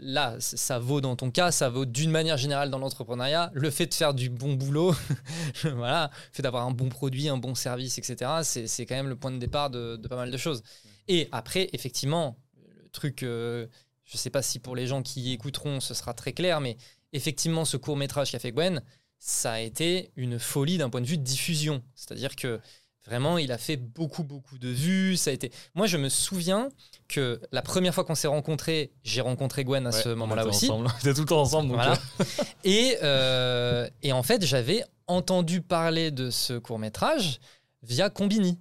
là 0.00 0.34
ça 0.40 0.78
vaut 0.78 1.00
dans 1.00 1.14
ton 1.16 1.30
cas 1.30 1.50
ça 1.52 1.68
vaut 1.68 1.84
d'une 1.84 2.10
manière 2.10 2.36
générale 2.38 2.70
dans 2.70 2.78
l'entrepreneuriat 2.78 3.50
le 3.54 3.70
fait 3.70 3.86
de 3.86 3.94
faire 3.94 4.12
du 4.14 4.28
bon 4.28 4.54
boulot 4.54 4.94
voilà 5.76 6.10
le 6.12 6.34
fait 6.34 6.42
d'avoir 6.42 6.66
un 6.66 6.70
bon 6.72 6.88
produit 6.88 7.28
un 7.28 7.36
bon 7.38 7.54
service 7.54 7.98
etc 7.98 8.30
c'est 8.42 8.66
c'est 8.66 8.86
quand 8.86 8.94
même 8.96 9.08
le 9.08 9.16
point 9.16 9.30
de 9.30 9.38
départ 9.38 9.70
de, 9.70 9.96
de 9.96 10.08
pas 10.08 10.16
mal 10.16 10.30
de 10.30 10.36
choses. 10.36 10.62
Et 11.08 11.28
après 11.32 11.68
effectivement 11.72 12.36
le 12.82 12.88
truc 12.90 13.22
euh, 13.22 13.66
je 14.04 14.16
sais 14.16 14.30
pas 14.30 14.42
si 14.42 14.58
pour 14.58 14.76
les 14.76 14.86
gens 14.86 15.02
qui 15.02 15.32
écouteront 15.32 15.80
ce 15.80 15.94
sera 15.94 16.14
très 16.14 16.32
clair 16.32 16.60
mais 16.60 16.76
effectivement 17.12 17.64
ce 17.64 17.76
court 17.76 17.96
métrage 17.96 18.30
qu'a 18.30 18.38
fait 18.38 18.52
Gwen 18.52 18.82
ça 19.18 19.52
a 19.52 19.60
été 19.60 20.10
une 20.16 20.38
folie 20.38 20.78
d'un 20.78 20.90
point 20.90 21.00
de 21.00 21.06
vue 21.06 21.18
de 21.18 21.22
diffusion 21.22 21.82
c'est-à-dire 21.94 22.36
que 22.36 22.60
Vraiment, 23.06 23.36
il 23.36 23.52
a 23.52 23.58
fait 23.58 23.76
beaucoup, 23.76 24.24
beaucoup 24.24 24.56
de 24.56 24.68
vues. 24.68 25.18
Ça 25.18 25.28
a 25.28 25.34
été. 25.34 25.52
Moi, 25.74 25.86
je 25.86 25.98
me 25.98 26.08
souviens 26.08 26.70
que 27.06 27.38
la 27.52 27.60
première 27.60 27.92
fois 27.94 28.02
qu'on 28.04 28.14
s'est 28.14 28.28
rencontrés, 28.28 28.92
j'ai 29.02 29.20
rencontré 29.20 29.62
Gwen 29.62 29.86
à 29.86 29.92
ce 29.92 30.08
moment-là 30.08 30.46
aussi. 30.46 30.70
ensemble. 30.70 30.86
On 30.86 30.98
était 31.00 31.12
tout 31.12 31.20
le 31.20 31.26
temps 31.26 31.42
ensemble. 31.42 31.68
Donc 31.68 31.76
Voilà. 31.76 31.98
euh, 32.20 32.24
Et, 32.64 32.96
euh, 33.02 33.88
et 34.02 34.12
en 34.14 34.22
fait, 34.22 34.42
j'avais 34.46 34.84
entendu 35.06 35.60
parler 35.60 36.12
de 36.12 36.30
ce 36.30 36.54
court 36.54 36.78
métrage 36.78 37.40
via 37.82 38.08
Combini. 38.08 38.58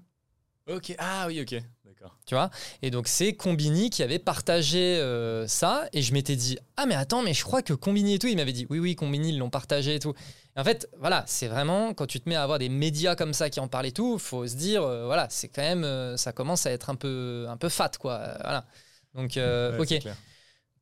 Ok. 0.69 0.93
Ah 0.97 1.25
oui, 1.27 1.39
ok. 1.41 1.63
Tu 2.25 2.35
vois? 2.35 2.49
Et 2.81 2.89
donc, 2.91 3.07
c'est 3.07 3.33
Combini 3.33 3.89
qui 3.89 4.03
avait 4.03 4.19
partagé 4.19 4.97
euh, 4.97 5.47
ça. 5.47 5.87
Et 5.93 6.01
je 6.01 6.13
m'étais 6.13 6.35
dit 6.35 6.57
Ah, 6.77 6.85
mais 6.85 6.95
attends, 6.95 7.21
mais 7.23 7.33
je 7.33 7.43
crois 7.43 7.61
que 7.61 7.73
Combini 7.73 8.15
et 8.15 8.19
tout, 8.19 8.27
il 8.27 8.35
m'avait 8.35 8.53
dit 8.53 8.65
Oui, 8.69 8.79
oui, 8.79 8.95
Combini, 8.95 9.29
ils 9.29 9.37
l'ont 9.37 9.49
partagé 9.49 9.95
et 9.95 9.99
tout. 9.99 10.13
Et 10.55 10.59
en 10.59 10.63
fait, 10.63 10.89
voilà, 10.99 11.23
c'est 11.27 11.47
vraiment 11.47 11.93
quand 11.93 12.05
tu 12.05 12.19
te 12.19 12.29
mets 12.29 12.35
à 12.35 12.43
avoir 12.43 12.59
des 12.59 12.69
médias 12.69 13.15
comme 13.15 13.33
ça 13.33 13.49
qui 13.49 13.59
en 13.59 13.67
parlent 13.67 13.85
et 13.87 13.91
tout, 13.91 14.17
faut 14.19 14.47
se 14.47 14.55
dire 14.55 14.83
euh, 14.83 15.05
Voilà, 15.05 15.27
c'est 15.29 15.47
quand 15.49 15.61
même. 15.61 15.83
euh, 15.83 16.15
ça 16.17 16.31
commence 16.31 16.65
à 16.65 16.71
être 16.71 16.89
un 16.89 16.95
peu, 16.95 17.45
un 17.49 17.57
peu 17.57 17.69
fat, 17.69 17.91
quoi. 17.99 18.19
Voilà. 18.41 18.65
Donc, 19.15 19.33
Ouais, 19.35 19.71
c'est 19.87 19.97
ok. 20.07 20.13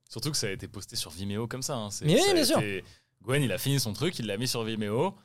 Surtout 0.09 0.31
que 0.31 0.37
ça 0.37 0.47
a 0.47 0.51
été 0.51 0.67
posté 0.67 0.95
sur 0.95 1.11
Vimeo 1.11 1.47
comme 1.47 1.61
ça. 1.61 1.75
hein. 1.75 1.89
C'est- 1.89 2.05
Mais 2.05 2.15
oui, 2.15 2.21
ça 2.21 2.33
bien 2.33 2.43
sûr. 2.45 2.59
été- 2.59 2.83
Gwen, 3.23 3.43
il 3.43 3.51
a 3.51 3.57
fini 3.57 3.79
son 3.79 3.93
truc, 3.93 4.17
il 4.19 4.25
l'a 4.25 4.37
mis 4.37 4.47
sur 4.47 4.63
Vimeo. 4.63 5.15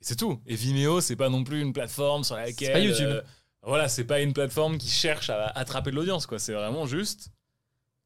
Et 0.00 0.04
c'est 0.04 0.16
tout. 0.16 0.40
Et 0.46 0.54
Vimeo, 0.54 1.00
c'est 1.02 1.16
pas 1.16 1.28
non 1.28 1.44
plus 1.44 1.60
une 1.60 1.72
plateforme 1.74 2.24
sur 2.24 2.36
laquelle. 2.36 2.72
pas 2.72 2.78
YouTube. 2.78 3.22
Voilà, 3.62 3.88
c'est 3.88 4.04
pas 4.04 4.20
une 4.20 4.32
plateforme 4.32 4.78
qui 4.78 4.88
cherche 4.88 5.30
à 5.30 5.46
attraper 5.46 5.90
de 5.90 5.96
l'audience, 5.96 6.26
quoi. 6.26 6.38
C'est 6.38 6.52
vraiment 6.54 6.86
juste. 6.86 7.30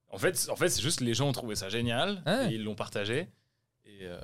En 0.08 0.18
fait, 0.18 0.48
en 0.50 0.56
fait 0.56 0.68
c'est 0.68 0.82
juste 0.82 1.00
les 1.00 1.14
gens 1.14 1.28
ont 1.28 1.32
trouvé 1.32 1.56
ça 1.56 1.68
génial 1.68 2.22
Ouais. 2.26 2.50
et 2.52 2.54
ils 2.54 2.62
l'ont 2.64 2.74
partagé. 2.76 3.28
Et 3.84 4.00
euh, 4.02 4.18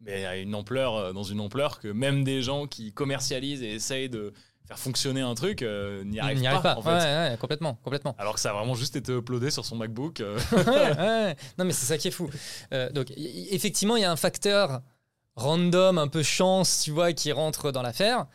Mais 0.00 0.24
à 0.24 0.36
une 0.36 0.54
ampleur, 0.54 0.94
euh, 0.96 1.12
dans 1.12 1.22
une 1.22 1.40
ampleur 1.40 1.80
que 1.80 1.88
même 1.88 2.24
des 2.24 2.40
gens 2.42 2.66
qui 2.66 2.92
commercialisent 2.92 3.62
et 3.62 3.70
essayent 3.74 4.08
de 4.08 4.32
faire 4.66 4.78
fonctionner 4.78 5.20
un 5.22 5.34
truc 5.34 5.62
euh, 5.62 6.04
n'y 6.04 6.20
arrivent 6.20 6.42
pas. 6.42 6.60
pas. 6.60 6.76
en 6.76 6.82
fait. 6.82 6.90
Ouais, 6.90 7.30
ouais, 7.30 7.36
complètement, 7.40 7.74
complètement. 7.82 8.14
Alors 8.18 8.34
que 8.34 8.40
ça 8.40 8.50
a 8.50 8.52
vraiment 8.54 8.74
juste 8.74 8.96
été 8.96 9.12
uploadé 9.12 9.50
sur 9.50 9.64
son 9.64 9.76
MacBook. 9.76 10.20
ouais, 10.52 10.66
ouais. 10.66 11.36
Non, 11.58 11.64
mais 11.64 11.72
c'est 11.72 11.86
ça 11.86 11.96
qui 11.98 12.08
est 12.08 12.12
fou. 12.12 12.30
Euh, 12.72 12.90
donc, 12.90 13.10
effectivement, 13.16 13.96
il 13.96 14.02
y 14.02 14.04
a 14.06 14.12
un 14.12 14.16
facteur 14.16 14.80
random, 15.36 15.98
un 15.98 16.08
peu 16.08 16.22
chance, 16.22 16.82
tu 16.84 16.90
vois, 16.90 17.12
qui 17.12 17.32
rentre 17.32 17.70
dans 17.70 17.82
l'affaire. 17.82 18.26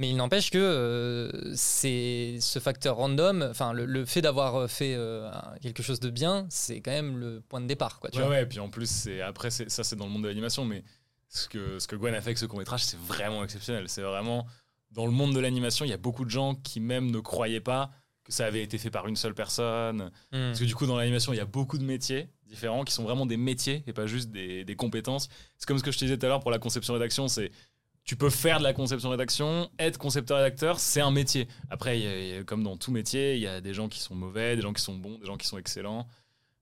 Mais 0.00 0.08
il 0.08 0.16
n'empêche 0.16 0.50
que 0.50 0.56
euh, 0.58 1.52
c'est 1.54 2.38
ce 2.40 2.58
facteur 2.58 2.96
random, 2.96 3.46
enfin, 3.50 3.72
le, 3.74 3.84
le 3.84 4.04
fait 4.06 4.22
d'avoir 4.22 4.68
fait 4.68 4.94
euh, 4.96 5.30
quelque 5.60 5.82
chose 5.82 6.00
de 6.00 6.08
bien, 6.08 6.46
c'est 6.48 6.80
quand 6.80 6.90
même 6.90 7.18
le 7.18 7.40
point 7.42 7.60
de 7.60 7.66
départ, 7.66 8.00
quoi. 8.00 8.08
Tu 8.10 8.16
Ouais, 8.18 8.24
vois. 8.24 8.32
ouais, 8.36 8.42
et 8.42 8.46
puis 8.46 8.60
en 8.60 8.70
plus, 8.70 8.88
c'est 8.90 9.20
après, 9.20 9.50
c'est- 9.50 9.68
ça, 9.68 9.84
c'est 9.84 9.96
dans 9.96 10.06
le 10.06 10.10
monde 10.10 10.22
de 10.22 10.28
l'animation, 10.28 10.64
mais 10.64 10.82
ce 11.28 11.46
que, 11.48 11.78
ce 11.78 11.86
que 11.86 11.96
Gwen 11.96 12.14
a 12.14 12.20
fait 12.22 12.28
avec 12.30 12.38
ce 12.38 12.46
court-métrage, 12.46 12.82
c'est 12.82 12.98
vraiment 12.98 13.44
exceptionnel. 13.44 13.84
C'est 13.88 14.02
vraiment. 14.02 14.46
Dans 14.90 15.04
le 15.06 15.12
monde 15.12 15.34
de 15.34 15.38
l'animation, 15.38 15.84
il 15.84 15.88
y 15.88 15.92
a 15.94 15.96
beaucoup 15.98 16.24
de 16.24 16.30
gens 16.30 16.54
qui, 16.56 16.80
même, 16.80 17.10
ne 17.10 17.20
croyaient 17.20 17.60
pas 17.60 17.90
que 18.24 18.32
ça 18.32 18.46
avait 18.46 18.62
été 18.62 18.78
fait 18.78 18.90
par 18.90 19.06
une 19.06 19.16
seule 19.16 19.34
personne. 19.34 20.10
Hmm. 20.32 20.48
Parce 20.48 20.60
que 20.60 20.64
du 20.64 20.74
coup, 20.74 20.86
dans 20.86 20.96
l'animation, 20.96 21.32
il 21.32 21.36
y 21.36 21.40
a 21.40 21.44
beaucoup 21.44 21.78
de 21.78 21.84
métiers 21.84 22.28
différents 22.46 22.84
qui 22.84 22.92
sont 22.92 23.04
vraiment 23.04 23.26
des 23.26 23.36
métiers 23.36 23.84
et 23.86 23.92
pas 23.92 24.06
juste 24.06 24.30
des, 24.30 24.64
des 24.64 24.76
compétences. 24.76 25.28
C'est 25.58 25.66
comme 25.68 25.78
ce 25.78 25.84
que 25.84 25.92
je 25.92 25.98
te 25.98 26.04
disais 26.06 26.18
tout 26.18 26.26
à 26.26 26.28
l'heure 26.30 26.40
pour 26.40 26.50
la 26.50 26.58
conception-rédaction 26.58 27.28
c'est. 27.28 27.52
Tu 28.04 28.16
peux 28.16 28.30
faire 28.30 28.58
de 28.58 28.64
la 28.64 28.72
conception-rédaction, 28.72 29.70
être 29.78 29.98
concepteur-rédacteur, 29.98 30.80
c'est 30.80 31.00
un 31.00 31.10
métier. 31.12 31.46
Après, 31.68 32.42
comme 32.46 32.64
dans 32.64 32.76
tout 32.76 32.90
métier, 32.90 33.36
il 33.36 33.40
y 33.40 33.46
a 33.46 33.60
des 33.60 33.74
gens 33.74 33.88
qui 33.88 34.00
sont 34.00 34.14
mauvais, 34.14 34.56
des 34.56 34.62
gens 34.62 34.72
qui 34.72 34.82
sont 34.82 34.96
bons, 34.96 35.18
des 35.18 35.26
gens 35.26 35.36
qui 35.36 35.46
sont 35.46 35.58
excellents, 35.58 36.08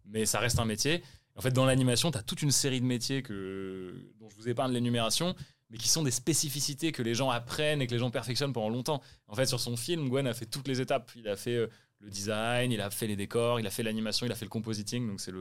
mais 0.04 0.26
ça 0.26 0.40
reste 0.40 0.58
un 0.58 0.64
métier. 0.64 1.02
En 1.36 1.40
fait, 1.40 1.52
dans 1.52 1.64
l'animation, 1.64 2.10
tu 2.10 2.18
as 2.18 2.22
toute 2.22 2.42
une 2.42 2.50
série 2.50 2.80
de 2.80 2.86
métiers 2.86 3.22
que, 3.22 3.94
dont 4.20 4.28
je 4.28 4.34
vous 4.36 4.48
épargne 4.48 4.72
l'énumération, 4.72 5.36
mais 5.70 5.78
qui 5.78 5.88
sont 5.88 6.02
des 6.02 6.10
spécificités 6.10 6.92
que 6.92 7.02
les 7.02 7.14
gens 7.14 7.30
apprennent 7.30 7.80
et 7.80 7.86
que 7.86 7.92
les 7.92 7.98
gens 7.98 8.10
perfectionnent 8.10 8.52
pendant 8.52 8.70
longtemps. 8.70 9.02
En 9.28 9.34
fait, 9.34 9.46
sur 9.46 9.60
son 9.60 9.76
film, 9.76 10.08
Gwen 10.08 10.26
a 10.26 10.34
fait 10.34 10.46
toutes 10.46 10.66
les 10.66 10.80
étapes. 10.80 11.10
Il 11.14 11.28
a 11.28 11.36
fait 11.36 11.54
euh, 11.54 11.68
le 12.00 12.10
design, 12.10 12.72
il 12.72 12.80
a 12.80 12.90
fait 12.90 13.06
les 13.06 13.16
décors, 13.16 13.60
il 13.60 13.66
a 13.66 13.70
fait 13.70 13.82
l'animation, 13.82 14.26
il 14.26 14.32
a 14.32 14.34
fait 14.34 14.44
le 14.44 14.50
compositing, 14.50 15.06
donc 15.06 15.20
c'est 15.20 15.32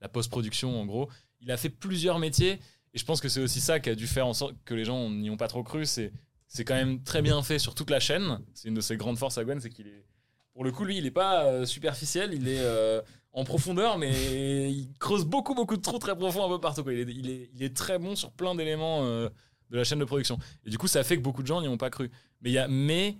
la 0.00 0.08
post-production 0.08 0.80
en 0.80 0.86
gros. 0.86 1.10
Il 1.40 1.50
a 1.50 1.56
fait 1.56 1.70
plusieurs 1.70 2.18
métiers, 2.18 2.58
et 2.94 2.98
je 2.98 3.04
pense 3.04 3.20
que 3.20 3.28
c'est 3.28 3.40
aussi 3.40 3.60
ça 3.60 3.80
qui 3.80 3.90
a 3.90 3.94
dû 3.94 4.06
faire 4.06 4.26
en 4.26 4.32
sorte 4.32 4.54
que 4.64 4.72
les 4.72 4.84
gens 4.84 5.10
n'y 5.10 5.28
ont 5.28 5.36
pas 5.36 5.48
trop 5.48 5.64
cru. 5.64 5.84
C'est 5.84 6.12
c'est 6.54 6.64
quand 6.64 6.76
même 6.76 7.02
très 7.02 7.20
bien 7.20 7.42
fait 7.42 7.58
sur 7.58 7.74
toute 7.74 7.90
la 7.90 7.98
chaîne. 7.98 8.38
C'est 8.54 8.68
une 8.68 8.74
de 8.74 8.80
ses 8.80 8.96
grandes 8.96 9.18
forces 9.18 9.38
à 9.38 9.44
Gwen, 9.44 9.60
c'est 9.60 9.70
qu'il 9.70 9.88
est. 9.88 10.04
Pour 10.52 10.62
le 10.62 10.70
coup, 10.70 10.84
lui, 10.84 10.98
il 10.98 11.04
est 11.04 11.10
pas 11.10 11.46
euh, 11.46 11.66
superficiel, 11.66 12.32
il 12.32 12.46
est 12.46 12.60
euh, 12.60 13.02
en 13.32 13.42
profondeur, 13.42 13.98
mais 13.98 14.70
il 14.70 14.88
creuse 15.00 15.24
beaucoup, 15.24 15.56
beaucoup 15.56 15.76
de 15.76 15.82
trous 15.82 15.98
très 15.98 16.16
profonds 16.16 16.44
un 16.44 16.48
peu 16.48 16.60
partout. 16.60 16.88
Il, 16.88 17.00
est, 17.00 17.48
il, 17.52 17.62
est, 17.64 17.76
très 17.76 17.98
bon 17.98 18.14
sur 18.14 18.30
plein 18.30 18.54
d'éléments 18.54 19.04
euh, 19.04 19.28
de 19.70 19.76
la 19.76 19.82
chaîne 19.82 19.98
de 19.98 20.04
production. 20.04 20.38
Et 20.64 20.70
du 20.70 20.78
coup, 20.78 20.86
ça 20.86 21.02
fait 21.02 21.16
que 21.16 21.22
beaucoup 21.22 21.42
de 21.42 21.48
gens 21.48 21.60
n'y 21.60 21.66
ont 21.66 21.76
pas 21.76 21.90
cru. 21.90 22.08
Mais, 22.40 22.50
il 22.50 22.52
y 22.52 22.58
a, 22.58 22.68
mais 22.68 23.18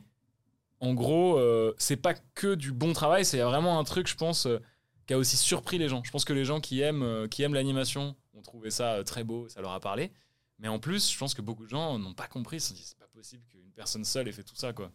en 0.79 0.95
gros, 0.95 1.41
c'est 1.77 1.97
pas 1.97 2.15
que 2.35 2.55
du 2.55 2.71
bon 2.71 2.93
travail, 2.93 3.25
c'est 3.25 3.41
vraiment 3.41 3.81
un 3.81 3.85
truc, 3.85 4.07
je 4.07 4.15
pense, 4.15 4.47
qui 5.09 5.15
a 5.15 5.19
aussi 5.19 5.37
surpris 5.37 5.79
les 5.79 5.89
gens. 5.89 6.03
Je 6.05 6.13
pense 6.13 6.25
que 6.25 6.33
les 6.33 6.45
gens 6.45 6.61
qui 6.61 6.83
aiment, 6.83 7.27
qui 7.29 7.43
aiment 7.43 7.55
l'animation 7.55 8.15
trouvé 8.45 8.71
ça 8.71 8.95
euh, 8.95 9.03
très 9.03 9.25
beau, 9.25 9.49
ça 9.49 9.61
leur 9.61 9.73
a 9.73 9.81
parlé. 9.81 10.13
Mais 10.61 10.69
en 10.69 10.79
plus, 10.79 11.11
je 11.13 11.19
pense 11.19 11.35
que 11.35 11.43
beaucoup 11.43 11.65
de 11.65 11.71
gens 11.71 11.99
n'ont 11.99 12.15
pas 12.15 12.29
compris. 12.29 12.59
Ils 12.59 12.61
se 12.61 12.69
sont 12.69 12.75
dit, 12.75 12.85
c'est 12.85 12.99
pas 12.99 13.09
possible 13.13 13.43
qu'une 13.51 13.73
personne 13.73 14.05
seule 14.05 14.29
ait 14.29 14.33
fait 14.33 14.45
tout 14.45 14.55
ça, 14.57 14.73
quoi. 14.73 14.93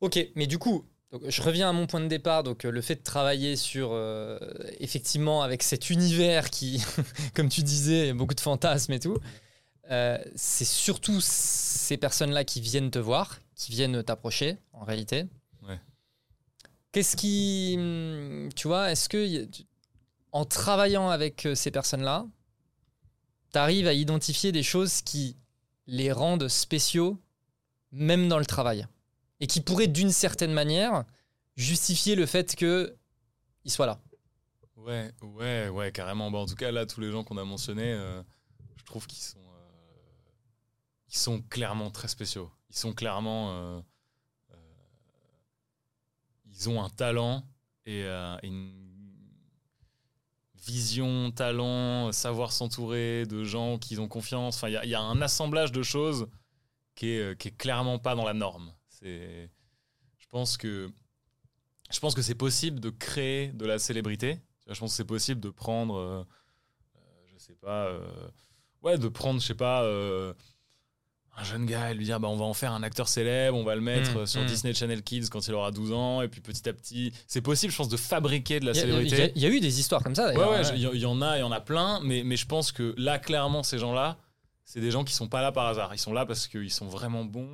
Ok, 0.00 0.18
mais 0.36 0.46
du 0.46 0.58
coup, 0.58 0.84
donc, 1.10 1.22
je 1.26 1.42
reviens 1.42 1.70
à 1.70 1.72
mon 1.72 1.86
point 1.86 2.00
de 2.00 2.06
départ. 2.06 2.42
Donc, 2.42 2.64
euh, 2.64 2.70
le 2.70 2.82
fait 2.82 2.96
de 2.96 3.02
travailler 3.02 3.56
sur, 3.56 3.90
euh, 3.92 4.38
effectivement, 4.78 5.42
avec 5.42 5.62
cet 5.62 5.90
univers 5.90 6.50
qui, 6.50 6.82
comme 7.34 7.48
tu 7.48 7.62
disais, 7.62 8.12
beaucoup 8.12 8.34
de 8.34 8.40
fantasmes 8.40 8.92
et 8.92 9.00
tout, 9.00 9.16
euh, 9.90 10.18
c'est 10.34 10.66
surtout 10.66 11.18
ces 11.22 11.96
personnes-là 11.96 12.44
qui 12.44 12.60
viennent 12.60 12.90
te 12.90 12.98
voir, 12.98 13.38
qui 13.54 13.72
viennent 13.72 14.02
t'approcher, 14.02 14.58
en 14.72 14.84
réalité. 14.84 15.24
Ouais. 15.66 15.80
Qu'est-ce 16.92 17.16
qui. 17.16 17.74
hum, 17.78 18.50
Tu 18.54 18.68
vois, 18.68 18.92
est-ce 18.92 19.08
que, 19.08 19.48
en 20.38 20.44
travaillant 20.44 21.10
avec 21.10 21.46
euh, 21.46 21.56
ces 21.56 21.72
personnes-là, 21.72 22.24
tu 23.52 23.58
arrives 23.58 23.88
à 23.88 23.92
identifier 23.92 24.52
des 24.52 24.62
choses 24.62 25.02
qui 25.02 25.36
les 25.88 26.12
rendent 26.12 26.46
spéciaux, 26.46 27.20
même 27.90 28.28
dans 28.28 28.38
le 28.38 28.46
travail 28.46 28.86
et 29.40 29.48
qui 29.48 29.60
pourrait 29.60 29.88
d'une 29.88 30.12
certaine 30.12 30.52
manière 30.52 31.04
justifier 31.56 32.14
le 32.14 32.24
fait 32.24 32.54
que 32.54 32.96
il 33.64 33.72
soit 33.72 33.86
là. 33.86 34.00
Ouais, 34.76 35.12
ouais, 35.22 35.68
ouais, 35.68 35.90
carrément. 35.90 36.30
Bon, 36.30 36.42
en 36.42 36.46
tout 36.46 36.54
cas, 36.54 36.70
là, 36.70 36.86
tous 36.86 37.00
les 37.00 37.10
gens 37.10 37.24
qu'on 37.24 37.36
a 37.36 37.44
mentionnés, 37.44 37.92
euh, 37.92 38.22
je 38.76 38.84
trouve 38.84 39.08
qu'ils 39.08 39.22
sont, 39.22 39.38
euh, 39.38 40.30
ils 41.08 41.16
sont 41.16 41.42
clairement 41.42 41.90
très 41.90 42.06
spéciaux. 42.06 42.48
Ils 42.70 42.76
sont 42.76 42.92
clairement, 42.92 43.82
ils 46.46 46.68
ont 46.68 46.82
un 46.82 46.90
talent 46.90 47.44
et 47.86 48.04
une 48.42 48.87
vision, 50.68 51.30
talent, 51.30 52.12
savoir 52.12 52.52
s'entourer 52.52 53.24
de 53.26 53.44
gens 53.44 53.78
qui 53.78 53.98
ont 53.98 54.08
confiance. 54.08 54.56
Enfin, 54.56 54.68
il 54.68 54.88
y 54.90 54.94
a- 54.94 55.00
un 55.00 55.20
assemblage 55.22 55.72
de 55.72 55.82
choses 55.82 56.28
qui 56.94 57.08
est, 57.10 57.20
euh, 57.20 57.34
qui 57.34 57.48
est 57.48 57.56
clairement 57.56 57.98
pas 57.98 58.14
dans 58.14 58.24
la 58.24 58.34
norme. 58.34 58.72
Je 59.02 60.26
pense 60.28 60.56
que 62.14 62.22
c'est 62.22 62.34
possible 62.34 62.80
de 62.80 62.90
créer 62.90 63.48
de 63.52 63.64
la 63.64 63.78
célébrité. 63.78 64.38
Je 64.66 64.78
pense 64.78 64.90
que 64.90 64.96
c'est 64.96 65.04
possible 65.04 65.40
de 65.40 65.50
prendre, 65.50 65.96
euh, 65.96 66.22
euh, 66.96 67.00
je 67.32 67.38
sais 67.38 67.54
pas, 67.54 67.86
euh, 67.86 68.28
ouais, 68.82 68.98
de 68.98 69.08
prendre, 69.08 69.40
je 69.40 69.46
sais 69.46 69.54
pas, 69.54 69.82
un 71.40 71.44
jeune 71.44 71.66
gars 71.66 71.90
et 71.90 71.94
lui 71.94 72.04
dire 72.04 72.18
bah, 72.20 72.28
on 72.28 72.36
va 72.36 72.44
en 72.44 72.54
faire 72.54 72.72
un 72.72 72.82
acteur 72.82 73.08
célèbre, 73.08 73.56
on 73.56 73.64
va 73.64 73.74
le 73.74 73.80
mettre 73.80 74.22
Mm, 74.22 74.26
sur 74.26 74.42
mm. 74.42 74.46
Disney 74.46 74.74
Channel 74.74 75.02
Kids 75.02 75.28
quand 75.30 75.46
il 75.46 75.54
aura 75.54 75.70
12 75.70 75.92
ans, 75.92 76.22
et 76.22 76.28
puis 76.28 76.40
petit 76.40 76.68
à 76.68 76.72
petit, 76.72 77.12
c'est 77.26 77.40
possible, 77.40 77.72
je 77.72 77.76
pense, 77.78 77.88
de 77.88 77.96
fabriquer 77.96 78.60
de 78.60 78.66
la 78.66 78.74
célébrité. 78.74 79.16
il 79.16 79.18
y 79.18 79.22
a- 79.22 79.30
il 79.36 79.42
y 79.42 79.46
a 79.46 79.48
eu 79.48 79.60
des 79.60 79.80
histoires 79.80 80.02
comme 80.02 80.14
ça. 80.14 80.28
Ouais, 80.28 80.34
d'ailleurs, 80.34 80.50
ouais, 80.50 80.78
il 80.94 81.00
y, 81.00 81.06
en 81.06 81.22
a, 81.22 81.36
il 81.36 81.40
y 81.40 81.42
en 81.44 81.52
a 81.52 81.60
plein, 81.60 82.00
mais, 82.02 82.22
mais 82.24 82.36
je 82.36 82.46
pense 82.46 82.72
que 82.72 82.94
là, 82.98 83.18
clairement, 83.18 83.62
ces 83.62 83.78
gens-là, 83.78 84.18
c'est 84.64 84.80
des 84.80 84.90
gens 84.90 85.04
qui 85.04 85.14
sont 85.14 85.28
pas 85.28 85.40
là 85.42 85.52
par 85.52 85.66
hasard. 85.66 85.94
Ils 85.94 85.98
sont 85.98 86.12
là 86.12 86.26
parce 86.26 86.46
qu'ils 86.48 86.72
sont 86.72 86.88
vraiment 86.88 87.24
bons 87.24 87.48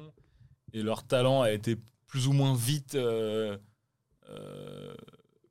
et 0.73 0.83
leur 0.83 1.07
talent 1.07 1.43
a 1.43 1.53
été 1.53 1.77
plus 2.07 2.27
ou 2.27 2.33
moins 2.33 2.55
vite 2.57 2.95
euh, 2.97 3.57
euh, 4.31 4.95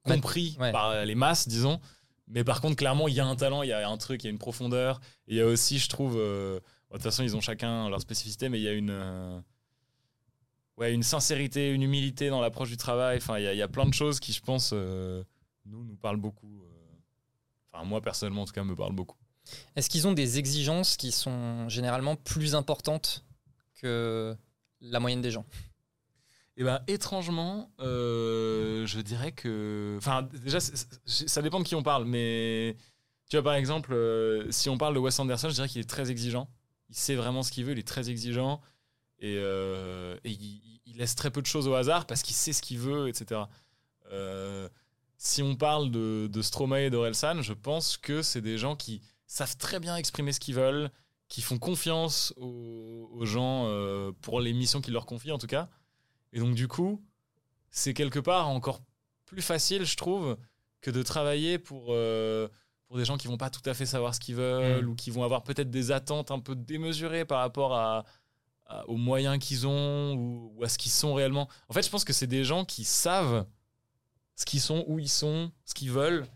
compris 0.03 0.57
ouais. 0.59 0.71
par 0.71 1.05
les 1.05 1.15
masses, 1.15 1.47
disons. 1.47 1.79
Mais 2.27 2.43
par 2.43 2.61
contre, 2.61 2.75
clairement, 2.75 3.07
il 3.07 3.13
y 3.13 3.19
a 3.19 3.25
un 3.25 3.35
talent, 3.35 3.63
il 3.63 3.69
y 3.69 3.73
a 3.73 3.87
un 3.87 3.97
truc, 3.97 4.23
il 4.23 4.27
y 4.27 4.29
a 4.29 4.31
une 4.31 4.39
profondeur. 4.39 4.99
Et 5.27 5.33
il 5.33 5.37
y 5.37 5.41
a 5.41 5.45
aussi, 5.45 5.77
je 5.79 5.87
trouve, 5.89 6.15
euh, 6.17 6.59
de 6.93 7.03
toute 7.03 7.11
façon, 7.11 7.23
ils 7.23 7.35
ont 7.35 7.41
chacun 7.41 7.89
leur 7.89 7.99
spécificité, 8.01 8.49
mais 8.49 8.59
il 8.59 8.63
y 8.63 8.67
a 8.67 8.73
une, 8.73 8.89
euh, 8.91 9.39
ouais, 10.77 10.93
une 10.93 11.03
sincérité, 11.03 11.71
une 11.71 11.81
humilité 11.83 12.29
dans 12.29 12.41
l'approche 12.41 12.69
du 12.69 12.77
travail. 12.77 13.17
Enfin, 13.17 13.37
il 13.39 13.43
y, 13.43 13.47
a- 13.47 13.53
il 13.53 13.57
y 13.57 13.61
a 13.61 13.67
plein 13.67 13.85
de 13.85 13.93
choses 13.93 14.19
qui, 14.19 14.33
je 14.33 14.41
pense, 14.41 14.71
euh, 14.73 15.23
nous, 15.65 15.83
nous 15.83 15.95
parlent 15.95 16.17
beaucoup. 16.19 16.63
euh. 16.63 16.69
Enfin, 17.71 17.85
moi, 17.85 18.01
personnellement, 18.01 18.43
en 18.43 18.45
tout 18.45 18.53
cas, 18.53 18.63
me 18.63 18.75
parlent 18.75 18.93
beaucoup. 18.95 19.17
Est-ce 19.75 19.89
qu'ils 19.89 20.07
ont 20.07 20.13
des 20.13 20.37
exigences 20.39 20.95
qui 20.95 21.11
sont 21.11 21.67
généralement 21.67 22.15
plus 22.15 22.55
importantes 22.55 23.25
que 23.81 24.35
la 24.81 24.99
moyenne 24.99 25.21
des 25.21 25.31
gens? 25.31 25.45
Et 26.55 26.63
ben 26.63 26.81
étrangement, 26.87 27.71
euh, 27.79 28.85
je 28.85 29.01
dirais 29.01 29.31
que. 29.31 29.95
Enfin, 29.97 30.21
déjà, 30.43 30.59
ça 31.05 31.41
dépend 31.41 31.59
de 31.59 31.65
qui 31.65 31.73
on 31.73 31.81
parle, 31.81 32.05
mais 32.05 32.77
tu 33.27 33.35
vois, 33.37 33.43
par 33.43 33.55
exemple, 33.55 33.91
euh, 33.91 34.45
si 34.51 34.69
on 34.69 34.77
parle 34.77 34.93
de 34.93 34.99
Wes 34.99 35.19
Anderson, 35.19 35.49
je 35.49 35.55
dirais 35.55 35.67
qu'il 35.67 35.81
est 35.81 35.89
très 35.89 36.11
exigeant. 36.11 36.47
Il 36.93 36.97
sait 36.97 37.15
vraiment 37.15 37.41
ce 37.41 37.51
qu'il 37.51 37.65
veut, 37.65 37.71
il 37.71 37.79
est 37.79 37.87
très 37.87 38.11
exigeant 38.11 38.61
et, 39.17 39.35
euh, 39.37 40.15
il, 40.23 40.95
laisse 40.95 41.15
très 41.15 41.31
peu 41.31 41.41
de 41.41 41.47
choses 41.47 41.67
au 41.67 41.73
hasard 41.73 42.05
parce 42.05 42.21
qu'il 42.21 42.35
sait 42.35 42.53
ce 42.53 42.61
qu'il 42.61 42.77
veut, 42.77 43.09
etc. 43.09 43.41
Euh, 44.11 44.69
si 45.17 45.41
on 45.41 45.55
parle 45.55 45.89
de, 45.89 46.29
de 46.31 46.41
Stromae 46.43 46.81
et 46.81 46.89
d'Orelsan, 46.91 47.41
je 47.41 47.53
pense 47.53 47.97
que 47.97 48.21
c'est 48.21 48.41
des 48.41 48.59
gens 48.59 48.75
qui 48.75 49.01
savent 49.25 49.57
très 49.57 49.79
bien 49.79 49.95
exprimer 49.95 50.33
ce 50.33 50.39
qu'ils 50.39 50.53
veulent, 50.53 50.91
qui 51.29 51.41
font 51.41 51.57
confiance 51.57 52.31
aux, 52.37 53.25
gens 53.25 53.65
euh, 53.65 54.11
pour 54.21 54.39
les 54.39 54.53
missions 54.53 54.81
qu'ils 54.81 54.93
leur 54.93 55.07
confient, 55.07 55.31
en 55.31 55.39
tout 55.39 55.47
cas. 55.47 55.67
Et 56.31 56.39
donc, 56.39 56.53
du 56.53 56.67
coup, 56.67 57.03
c'est 57.71 57.95
quelque 57.95 58.19
part 58.19 58.49
encore 58.49 58.81
plus 59.25 59.41
facile, 59.41 59.83
je 59.83 59.97
trouve, 59.97 60.37
que 60.81 60.91
de 60.91 61.01
travailler 61.01 61.57
pour, 61.57 61.95
pour 62.93 62.99
des 62.99 63.05
gens 63.05 63.17
qui 63.17 63.25
vont 63.27 63.37
pas 63.37 63.49
tout 63.49 63.67
à 63.67 63.73
fait 63.73 63.87
savoir 63.87 64.13
ce 64.13 64.19
qu'ils 64.19 64.35
veulent 64.35 64.83
Mm. 64.85 64.87
ou 64.89 64.93
qui 64.93 65.09
vont 65.09 65.23
avoir 65.23 65.41
peut-être 65.41 65.71
des 65.71 65.91
attentes 65.91 66.29
un 66.29 66.39
peu 66.39 66.55
démesurées 66.55 67.25
par 67.25 67.39
rapport 67.39 67.73
à, 67.73 68.05
à- 68.67 68.87
aux 68.87 68.97
moyens 68.97 69.39
qu'ils 69.43 69.65
ont 69.65 70.13
ou, 70.13 70.53
ou 70.55 70.63
à 70.63 70.69
ce 70.69 70.77
qu'ils 70.77 70.91
sont 70.91 71.15
réellement. 71.15 71.49
En 71.69 71.73
fait, 71.73 71.81
je 71.81 71.89
pense 71.89 72.03
que 72.03 72.13
c'est 72.13 72.27
des 72.27 72.43
gens 72.43 72.65
qui 72.65 72.83
savent 72.83 73.47
ce 74.35 74.45
qu'ils 74.45 74.61
sont, 74.61 74.83
où 74.87 74.99
ils 74.99 75.09
sont, 75.09 75.51
ce 75.65 75.73
qu'ils 75.73 75.89
veulent. 75.89 76.27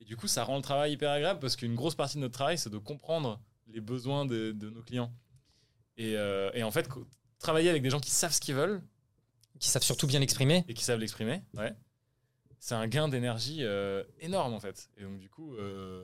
Et 0.00 0.04
du 0.04 0.16
coup, 0.16 0.28
ça 0.28 0.44
rend 0.44 0.54
le 0.54 0.62
travail 0.62 0.92
hyper 0.92 1.10
agréable 1.10 1.40
parce 1.40 1.56
qu'une 1.56 1.74
grosse 1.74 1.96
partie 1.96 2.14
de 2.14 2.20
notre 2.20 2.34
travail, 2.34 2.58
c'est 2.58 2.70
de 2.70 2.78
comprendre 2.78 3.40
les 3.66 3.80
besoins 3.80 4.24
de, 4.24 4.52
de 4.52 4.70
nos 4.70 4.82
clients. 4.82 5.12
Et, 5.96 6.16
euh, 6.16 6.48
et 6.54 6.62
en 6.62 6.70
fait, 6.70 6.88
travailler 7.40 7.70
avec 7.70 7.82
des 7.82 7.90
gens 7.90 7.98
qui 7.98 8.10
savent 8.12 8.32
ce 8.32 8.40
qu'ils 8.40 8.54
veulent, 8.54 8.80
Qui 9.58 9.68
savent 9.68 9.82
surtout 9.82 10.06
bien 10.06 10.20
l'exprimer 10.20 10.64
et 10.68 10.74
qui 10.74 10.84
savent 10.84 11.00
l'exprimer, 11.00 11.42
ouais, 11.54 11.74
c'est 12.64 12.74
un 12.74 12.88
gain 12.88 13.08
d'énergie 13.08 13.58
euh, 13.60 14.02
énorme 14.20 14.54
en 14.54 14.58
fait. 14.58 14.88
Et 14.96 15.02
donc 15.02 15.18
du 15.18 15.28
coup, 15.28 15.54
euh, 15.56 16.02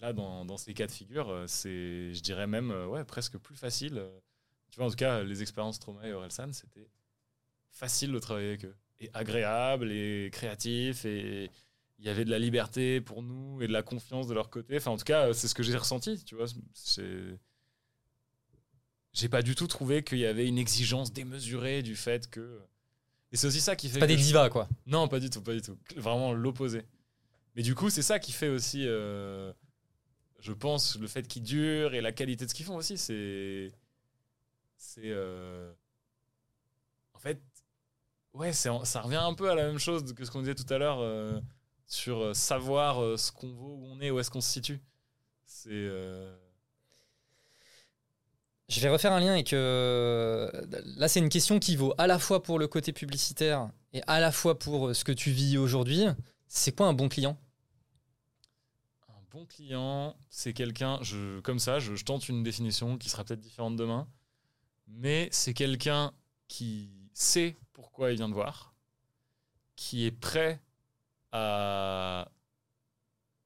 là 0.00 0.12
dans, 0.12 0.44
dans 0.44 0.56
ces 0.56 0.74
cas 0.74 0.88
de 0.88 0.90
figure, 0.90 1.30
euh, 1.30 1.44
c'est, 1.46 2.12
je 2.12 2.20
dirais 2.20 2.48
même, 2.48 2.72
ouais, 2.88 3.04
presque 3.04 3.38
plus 3.38 3.54
facile. 3.54 4.02
Tu 4.72 4.78
vois, 4.78 4.86
en 4.86 4.90
tout 4.90 4.96
cas, 4.96 5.22
les 5.22 5.40
expériences 5.40 5.78
Trauma 5.78 6.04
et 6.04 6.12
Orelsan, 6.12 6.52
c'était 6.52 6.88
facile 7.70 8.10
de 8.10 8.18
travailler 8.18 8.48
avec 8.48 8.64
eux. 8.64 8.74
Et 8.98 9.10
agréable 9.14 9.92
et 9.92 10.30
créatif 10.32 11.04
et 11.04 11.48
il 12.00 12.06
y 12.06 12.08
avait 12.08 12.24
de 12.24 12.30
la 12.30 12.40
liberté 12.40 13.00
pour 13.00 13.22
nous 13.22 13.62
et 13.62 13.68
de 13.68 13.72
la 13.72 13.84
confiance 13.84 14.26
de 14.26 14.34
leur 14.34 14.50
côté. 14.50 14.78
Enfin, 14.78 14.90
en 14.90 14.96
tout 14.96 15.04
cas, 15.04 15.32
c'est 15.32 15.46
ce 15.46 15.54
que 15.54 15.62
j'ai 15.62 15.76
ressenti, 15.76 16.24
tu 16.24 16.34
vois. 16.34 16.46
C'est... 16.74 17.38
J'ai 19.12 19.28
pas 19.28 19.42
du 19.42 19.54
tout 19.54 19.68
trouvé 19.68 20.02
qu'il 20.02 20.18
y 20.18 20.26
avait 20.26 20.48
une 20.48 20.58
exigence 20.58 21.12
démesurée 21.12 21.84
du 21.84 21.94
fait 21.94 22.28
que... 22.28 22.60
Et 23.32 23.36
c'est 23.36 23.46
aussi 23.46 23.60
ça 23.60 23.74
qui 23.76 23.88
fait... 23.88 23.98
Pas 23.98 24.06
des 24.06 24.16
divas, 24.16 24.50
quoi. 24.50 24.68
non, 24.86 25.08
pas 25.08 25.18
du 25.18 25.30
tout, 25.30 25.40
pas 25.42 25.54
du 25.54 25.62
tout. 25.62 25.78
Vraiment 25.96 26.32
l'opposé. 26.32 26.82
Mais 27.56 27.62
du 27.62 27.74
coup, 27.74 27.90
c'est 27.90 28.02
ça 28.02 28.18
qui 28.18 28.30
fait 28.32 28.48
aussi, 28.48 28.86
euh, 28.86 29.52
je 30.40 30.52
pense, 30.52 30.98
le 30.98 31.06
fait 31.06 31.26
qu'ils 31.26 31.42
durent 31.42 31.94
et 31.94 32.00
la 32.00 32.12
qualité 32.12 32.44
de 32.44 32.50
ce 32.50 32.54
qu'ils 32.54 32.66
font 32.66 32.76
aussi. 32.76 32.96
C'est. 32.98 33.70
C'est. 34.76 35.02
euh, 35.06 35.72
En 37.14 37.18
fait, 37.18 37.40
ouais, 38.34 38.52
c'est, 38.52 38.68
ça 38.84 39.00
revient 39.00 39.16
un 39.16 39.34
peu 39.34 39.50
à 39.50 39.54
la 39.54 39.64
même 39.66 39.78
chose 39.78 40.12
que 40.14 40.24
ce 40.24 40.30
qu'on 40.30 40.40
disait 40.40 40.54
tout 40.54 40.72
à 40.72 40.78
l'heure 40.78 41.00
euh, 41.00 41.40
sur 41.86 42.34
savoir 42.36 43.18
ce 43.18 43.32
qu'on 43.32 43.52
vaut, 43.52 43.74
où 43.76 43.86
on 43.86 44.00
est, 44.00 44.10
où 44.10 44.18
est-ce 44.18 44.30
qu'on 44.30 44.40
se 44.40 44.50
situe. 44.50 44.80
C'est. 45.44 45.88
Je 48.72 48.80
vais 48.80 48.88
refaire 48.88 49.12
un 49.12 49.20
lien 49.20 49.36
et 49.36 49.44
que 49.44 50.50
là, 50.96 51.06
c'est 51.06 51.20
une 51.20 51.28
question 51.28 51.58
qui 51.58 51.76
vaut 51.76 51.92
à 51.98 52.06
la 52.06 52.18
fois 52.18 52.42
pour 52.42 52.58
le 52.58 52.66
côté 52.66 52.94
publicitaire 52.94 53.70
et 53.92 54.00
à 54.06 54.18
la 54.18 54.32
fois 54.32 54.58
pour 54.58 54.88
euh, 54.88 54.94
ce 54.94 55.04
que 55.04 55.12
tu 55.12 55.30
vis 55.30 55.58
aujourd'hui. 55.58 56.06
C'est 56.48 56.74
quoi 56.74 56.86
un 56.86 56.94
bon 56.94 57.10
client? 57.10 57.38
Un 59.10 59.20
bon 59.30 59.44
client, 59.44 60.16
c'est 60.30 60.54
quelqu'un, 60.54 60.98
comme 61.44 61.58
ça, 61.58 61.80
je, 61.80 61.94
je 61.94 62.04
tente 62.06 62.30
une 62.30 62.42
définition 62.42 62.96
qui 62.96 63.10
sera 63.10 63.24
peut-être 63.24 63.42
différente 63.42 63.76
demain, 63.76 64.08
mais 64.86 65.28
c'est 65.32 65.52
quelqu'un 65.52 66.14
qui 66.48 67.10
sait 67.12 67.58
pourquoi 67.74 68.10
il 68.10 68.16
vient 68.16 68.30
de 68.30 68.34
voir, 68.34 68.74
qui 69.76 70.06
est 70.06 70.12
prêt 70.12 70.62
à 71.30 72.26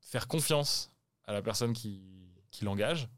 faire 0.02 0.28
confiance 0.28 0.92
à 1.24 1.32
la 1.32 1.42
personne 1.42 1.72
qui, 1.72 2.00
qui 2.52 2.64
l'engage. 2.64 3.08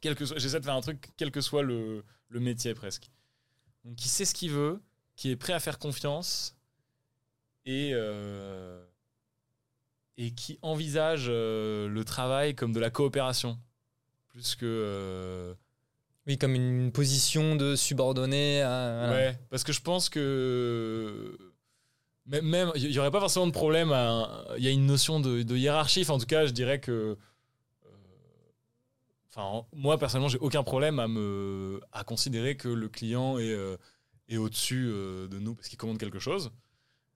Quel 0.00 0.14
que 0.14 0.24
soit- 0.24 0.38
J'essaie 0.38 0.60
de 0.60 0.64
faire 0.64 0.74
un 0.74 0.80
truc, 0.80 1.08
quel 1.16 1.30
que 1.30 1.40
soit 1.40 1.62
le, 1.62 2.04
le 2.28 2.40
métier 2.40 2.74
presque. 2.74 3.10
Donc, 3.84 3.96
qui 3.96 4.08
sait 4.08 4.24
ce 4.24 4.34
qu'il 4.34 4.50
veut, 4.50 4.80
qui 5.16 5.30
est 5.30 5.36
prêt 5.36 5.52
à 5.52 5.60
faire 5.60 5.78
confiance 5.78 6.56
et, 7.66 7.90
euh, 7.92 8.82
et 10.16 10.32
qui 10.32 10.58
envisage 10.62 11.26
euh, 11.28 11.88
le 11.88 12.04
travail 12.04 12.54
comme 12.54 12.72
de 12.72 12.80
la 12.80 12.90
coopération. 12.90 13.58
Plus 14.28 14.54
que. 14.54 14.64
euh, 14.66 15.54
Oui, 16.26 16.38
comme 16.38 16.54
une 16.54 16.92
position 16.92 17.56
de 17.56 17.74
subordonné. 17.76 18.62
à- 18.62 19.06
voilà. 19.08 19.12
Ouais, 19.30 19.38
parce 19.50 19.64
que 19.64 19.72
je 19.72 19.80
pense 19.80 20.08
que. 20.08 21.36
Même, 22.26 22.70
il 22.76 22.90
n'y 22.90 22.98
aurait 22.98 23.10
pas 23.10 23.18
forcément 23.18 23.46
de 23.48 23.52
problème. 23.52 23.88
Il 24.56 24.62
y 24.62 24.68
a 24.68 24.70
une 24.70 24.86
notion 24.86 25.18
de, 25.18 25.42
de 25.42 25.56
hiérarchie. 25.56 26.02
Enfin, 26.02 26.14
en 26.14 26.18
tout 26.18 26.26
cas, 26.26 26.46
je 26.46 26.52
dirais 26.52 26.78
que. 26.80 27.18
Enfin, 29.32 29.42
en- 29.42 29.66
moi, 29.72 29.96
personnellement, 29.98 30.28
j'ai 30.28 30.38
aucun 30.38 30.62
problème 30.62 30.98
à, 30.98 31.06
me, 31.08 31.80
à 31.92 32.02
considérer 32.04 32.56
que 32.56 32.68
le 32.68 32.88
client 32.88 33.38
est, 33.38 33.52
euh, 33.52 33.76
est 34.28 34.36
au-dessus 34.36 34.88
euh, 34.92 35.28
de 35.28 35.38
nous 35.38 35.54
parce 35.54 35.68
qu'il 35.68 35.78
commande 35.78 35.98
quelque 35.98 36.18
chose. 36.18 36.50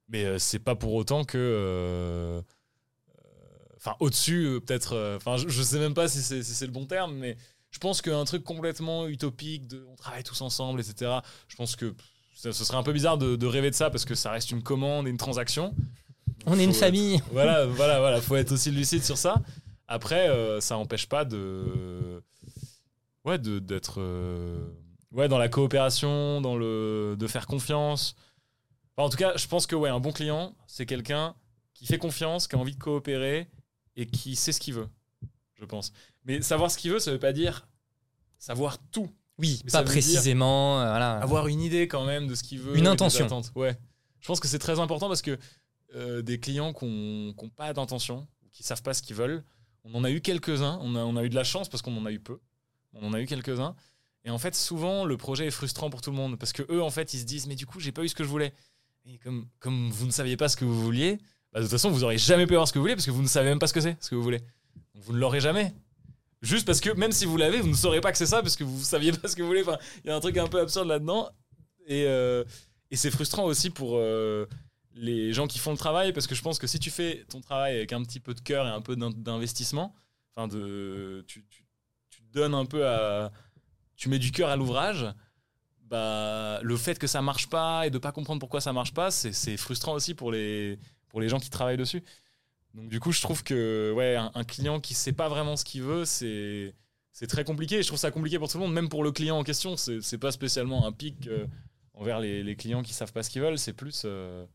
Mais 0.07 0.23
euh, 0.25 0.37
c'est 0.39 0.59
pas 0.59 0.75
pour 0.75 0.93
autant 0.93 1.23
que. 1.23 1.37
euh, 1.37 2.41
Enfin, 3.77 3.95
au-dessus, 3.99 4.59
peut-être. 4.65 5.15
Enfin, 5.17 5.37
je, 5.37 5.47
je 5.47 5.61
sais 5.61 5.77
même 5.77 5.93
pas 5.93 6.07
si 6.07 6.21
c'est 6.23 6.41
si 6.41 6.65
le 6.65 6.71
bon 6.71 6.85
terme, 6.87 7.13
mais 7.15 7.37
je 7.69 7.77
pense 7.77 8.01
qu'un 8.01 8.23
truc 8.25 8.43
complètement 8.43 9.05
utopique 9.07 9.67
de 9.67 9.85
on 9.91 9.95
travaille 9.95 10.23
tous 10.23 10.41
ensemble, 10.41 10.79
etc. 10.79 11.11
Je 11.47 11.55
pense 11.55 11.75
que 11.75 11.93
ce 12.33 12.51
serait 12.51 12.77
un 12.77 12.83
peu 12.83 12.93
bizarre 12.93 13.17
de, 13.19 13.35
de 13.35 13.45
rêver 13.45 13.69
de 13.69 13.75
ça 13.75 13.91
parce 13.91 14.05
que 14.05 14.15
ça 14.15 14.31
reste 14.31 14.49
une 14.51 14.63
commande 14.63 15.05
et 15.07 15.11
une 15.11 15.17
transaction. 15.17 15.75
On 16.47 16.57
est 16.57 16.63
une 16.63 16.71
être- 16.71 16.77
famille. 16.77 17.21
voilà, 17.31 17.65
voilà, 17.67 17.99
voilà. 17.99 18.21
Faut 18.21 18.35
être 18.37 18.53
aussi 18.53 18.71
lucide 18.71 19.03
sur 19.03 19.17
ça. 19.19 19.35
Après, 19.87 20.29
euh, 20.29 20.59
ça 20.61 20.75
n'empêche 20.75 21.07
pas 21.07 21.25
de, 21.25 22.23
ouais, 23.23 23.37
d'être, 23.37 23.95
euh, 24.01 24.67
ouais, 25.11 25.27
dans 25.27 25.37
la 25.37 25.49
coopération, 25.49 26.41
dans 26.41 26.55
le, 26.57 27.15
de 27.17 27.27
faire 27.27 27.45
confiance. 27.47 28.15
Enfin, 28.97 29.07
en 29.07 29.09
tout 29.09 29.17
cas, 29.17 29.35
je 29.37 29.47
pense 29.47 29.67
que 29.67 29.75
ouais, 29.75 29.89
un 29.89 29.99
bon 29.99 30.11
client, 30.11 30.55
c'est 30.67 30.85
quelqu'un 30.85 31.35
qui 31.73 31.85
fait 31.85 31.97
confiance, 31.97 32.47
qui 32.47 32.55
a 32.55 32.59
envie 32.59 32.73
de 32.75 32.81
coopérer 32.81 33.47
et 33.95 34.07
qui 34.07 34.35
sait 34.35 34.51
ce 34.51 34.59
qu'il 34.59 34.73
veut. 34.73 34.87
Je 35.55 35.65
pense. 35.65 35.91
Mais 36.23 36.41
savoir 36.41 36.71
ce 36.71 36.77
qu'il 36.77 36.91
veut, 36.91 36.99
ça 36.99 37.11
veut 37.11 37.19
pas 37.19 37.33
dire 37.33 37.67
savoir 38.39 38.77
tout. 38.91 39.09
Oui, 39.37 39.61
Mais 39.65 39.71
pas 39.71 39.83
précisément. 39.83 40.79
euh, 40.81 40.89
voilà. 40.89 41.17
Avoir 41.17 41.47
une 41.47 41.61
idée 41.61 41.87
quand 41.87 42.05
même 42.05 42.27
de 42.27 42.35
ce 42.35 42.43
qu'il 42.43 42.59
veut. 42.59 42.77
Une 42.77 42.87
intention. 42.87 43.27
Ouais. 43.55 43.77
Je 44.21 44.27
pense 44.27 44.39
que 44.39 44.47
c'est 44.47 44.59
très 44.59 44.79
important 44.79 45.07
parce 45.09 45.21
que 45.21 45.37
euh, 45.93 46.21
des 46.21 46.39
clients 46.39 46.73
qui 46.73 46.85
n'ont 46.85 47.49
pas 47.49 47.73
d'intention, 47.73 48.27
qui 48.51 48.63
savent 48.63 48.81
pas 48.81 48.93
ce 48.93 49.01
qu'ils 49.01 49.15
veulent, 49.15 49.43
on 49.85 49.95
en 49.95 50.03
a 50.03 50.11
eu 50.11 50.19
quelques-uns. 50.19 50.79
On 50.81 51.15
a, 51.15 51.23
eu 51.23 51.29
de 51.29 51.35
la 51.35 51.43
chance 51.43 51.69
parce 51.69 51.81
qu'on 51.81 51.95
en 51.95 52.05
a 52.05 52.11
eu 52.11 52.19
peu. 52.19 52.39
On 52.93 53.07
en 53.07 53.13
a 53.13 53.21
eu 53.21 53.25
quelques-uns. 53.25 53.75
Et 54.23 54.31
en 54.31 54.39
fait, 54.39 54.55
souvent, 54.55 55.05
le 55.05 55.17
projet 55.17 55.45
est 55.45 55.51
frustrant 55.51 55.89
pour 55.89 56.01
tout 56.01 56.09
le 56.09 56.17
monde 56.17 56.37
parce 56.37 56.51
que 56.51 56.63
eux, 56.71 56.81
en 56.81 56.89
fait, 56.89 57.13
ils 57.13 57.19
se 57.19 57.25
disent, 57.25 57.47
mais 57.47 57.55
du 57.55 57.65
coup, 57.65 57.79
j'ai 57.79 57.91
pas 57.91 58.03
eu 58.03 58.09
ce 58.09 58.15
que 58.15 58.23
je 58.23 58.29
voulais. 58.29 58.53
Et 59.05 59.19
comme, 59.19 59.91
vous 59.91 60.07
ne 60.07 60.11
saviez 60.11 60.35
pas 60.35 60.49
ce 60.49 60.57
que 60.57 60.65
vous 60.65 60.81
vouliez, 60.81 61.19
bah, 61.53 61.59
de 61.59 61.65
toute 61.65 61.71
façon, 61.71 61.91
vous 61.91 62.03
aurez 62.03 62.17
jamais 62.17 62.47
pu 62.47 62.53
avoir 62.53 62.67
ce 62.67 62.73
que 62.73 62.79
vous 62.79 62.83
voulez 62.83 62.95
parce 62.95 63.05
que 63.05 63.11
vous 63.11 63.21
ne 63.21 63.27
savez 63.27 63.49
même 63.49 63.59
pas 63.59 63.67
ce 63.67 63.73
que 63.73 63.81
c'est, 63.81 63.95
ce 64.01 64.09
que 64.09 64.15
vous 64.15 64.23
voulez. 64.23 64.41
Vous 64.95 65.13
ne 65.13 65.19
l'aurez 65.19 65.41
jamais. 65.41 65.73
Juste 66.41 66.65
parce 66.65 66.81
que 66.81 66.89
même 66.91 67.11
si 67.11 67.25
vous 67.25 67.37
l'avez, 67.37 67.61
vous 67.61 67.67
ne 67.67 67.75
saurez 67.75 68.01
pas 68.01 68.11
que 68.11 68.17
c'est 68.17 68.25
ça 68.25 68.41
parce 68.41 68.55
que 68.55 68.63
vous 68.63 68.83
saviez 68.83 69.11
pas 69.11 69.27
ce 69.27 69.35
que 69.35 69.43
vous 69.43 69.47
voulez. 69.47 69.63
Il 70.03 70.07
y 70.07 70.09
a 70.09 70.15
un 70.15 70.19
truc 70.19 70.37
un 70.37 70.47
peu 70.47 70.59
absurde 70.59 70.87
là-dedans. 70.87 71.29
Et, 71.87 72.05
euh, 72.07 72.43
c'est 72.91 73.11
frustrant 73.11 73.43
aussi 73.43 73.69
pour 73.69 73.97
euh, 73.97 74.45
les 74.95 75.33
gens 75.33 75.45
qui 75.47 75.59
font 75.59 75.71
le 75.71 75.77
travail 75.77 76.13
parce 76.13 76.25
que 76.25 76.35
je 76.35 76.41
pense 76.41 76.57
que 76.57 76.67
si 76.67 76.79
tu 76.79 76.89
fais 76.89 77.25
ton 77.29 77.41
travail 77.41 77.75
avec 77.75 77.93
un 77.93 78.01
petit 78.03 78.19
peu 78.19 78.33
de 78.33 78.39
cœur 78.39 78.65
et 78.65 78.69
un 78.69 78.81
peu 78.81 78.95
d'in- 78.95 79.11
d'investissement, 79.11 79.93
enfin 80.35 80.47
de, 80.47 81.23
tu, 81.27 81.45
tu, 81.49 81.63
donnes 82.33 82.53
un 82.53 82.65
peu 82.65 82.87
à, 82.87 83.31
tu 83.95 84.09
mets 84.09 84.19
du 84.19 84.31
cœur 84.31 84.49
à 84.49 84.55
l'ouvrage. 84.57 85.05
Bah, 85.81 86.59
le 86.63 86.75
fait 86.77 86.97
que 86.97 87.07
ça 87.07 87.21
marche 87.21 87.47
pas 87.47 87.85
et 87.85 87.91
de 87.91 87.97
pas 87.99 88.11
comprendre 88.11 88.39
pourquoi 88.39 88.59
ça 88.59 88.73
marche 88.73 88.93
pas, 88.93 89.11
c'est 89.11 89.55
frustrant 89.57 89.93
aussi 89.93 90.15
pour 90.15 90.31
les, 90.31 90.79
pour 91.09 91.21
les 91.21 91.29
gens 91.29 91.39
qui 91.39 91.49
travaillent 91.49 91.77
dessus. 91.77 92.03
Donc 92.73 92.89
du 92.89 92.99
coup, 92.99 93.11
je 93.11 93.21
trouve 93.21 93.43
que 93.43 93.93
ouais, 93.95 94.15
un, 94.15 94.31
un 94.33 94.43
client 94.43 94.79
qui 94.81 94.93
sait 94.95 95.13
pas 95.13 95.29
vraiment 95.29 95.55
ce 95.55 95.63
qu'il 95.63 95.83
veut, 95.83 96.03
c'est 96.03 96.73
c'est 97.11 97.27
très 97.27 97.45
compliqué. 97.45 97.81
Je 97.81 97.87
trouve 97.87 97.99
ça 97.99 98.11
compliqué 98.11 98.37
pour 98.39 98.49
tout 98.49 98.57
le 98.57 98.65
monde, 98.65 98.73
même 98.73 98.89
pour 98.89 99.03
le 99.03 99.11
client 99.13 99.37
en 99.37 99.43
question. 99.45 99.77
C'est 99.77 100.17
pas 100.17 100.31
spécialement 100.33 100.85
un 100.85 100.91
pic 100.91 101.27
euh, 101.27 101.45
envers 101.93 102.19
les, 102.19 102.43
les 102.43 102.55
clients 102.57 102.83
qui 102.83 102.93
savent 102.93 103.13
pas 103.13 103.23
ce 103.23 103.29
qu'ils 103.29 103.41
veulent. 103.41 103.57
C'est 103.57 103.71
plus 103.71 104.01
euh, 104.03 104.45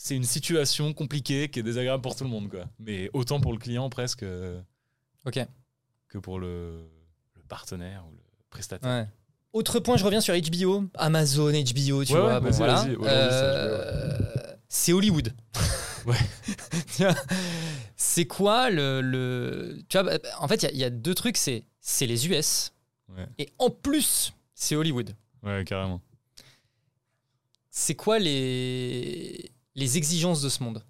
c'est 0.00 0.14
une 0.14 0.22
situation 0.24 0.92
compliquée 0.94 1.48
qui 1.48 1.58
est 1.58 1.62
désagréable 1.64 2.00
pour 2.02 2.14
tout 2.14 2.22
le 2.22 2.30
monde, 2.30 2.48
quoi. 2.48 2.66
Mais 2.78 3.10
autant 3.14 3.40
pour 3.40 3.52
le 3.52 3.58
client 3.58 3.90
presque 3.90 4.22
euh, 4.22 4.60
Ok. 5.26 5.40
que 6.08 6.18
pour 6.18 6.38
le, 6.38 6.88
le 7.34 7.42
partenaire 7.48 8.04
ou 8.06 8.12
le 8.12 8.20
prestataire. 8.48 8.88
Ouais. 8.88 9.08
Autre 9.52 9.80
point, 9.80 9.96
je 9.96 10.04
reviens 10.04 10.20
sur 10.20 10.34
HBO, 10.36 10.84
Amazon, 10.94 11.50
HBO, 11.50 12.04
tu 12.04 12.12
Ouais, 12.12 12.20
vois. 12.20 12.34
ouais, 12.34 12.40
bon, 12.40 12.50
vas-y, 12.50 12.56
voilà. 12.58 12.84
Euh, 12.86 14.56
c'est 14.68 14.92
Hollywood. 14.92 15.34
Ouais. 16.06 17.04
C'est 17.96 18.24
quoi 18.26 18.70
le, 18.70 19.02
le- 19.02 19.82
Tu 19.90 19.98
vois, 19.98 20.04
bah, 20.04 20.28
en 20.38 20.48
fait, 20.48 20.62
il 20.62 20.76
y 20.76 20.78
y, 20.80 20.84
a 20.84 20.90
deux 20.90 21.14
trucs. 21.14 21.36
C'est 21.36 21.64
c'est 21.80 22.06
les 22.06 22.26
US 22.28 22.72
et 23.36 23.50
en 23.58 23.68
plus, 23.68 24.32
c'est 24.54 24.74
Hollywood. 24.76 25.14
Ouais, 25.42 25.64
carrément. 25.66 26.00
C'est 27.70 27.94
quoi 27.94 28.18
les 28.18 29.50
les 29.78 29.96
exigences 29.96 30.42
de 30.42 30.48
ce 30.48 30.62
monde 30.62 30.84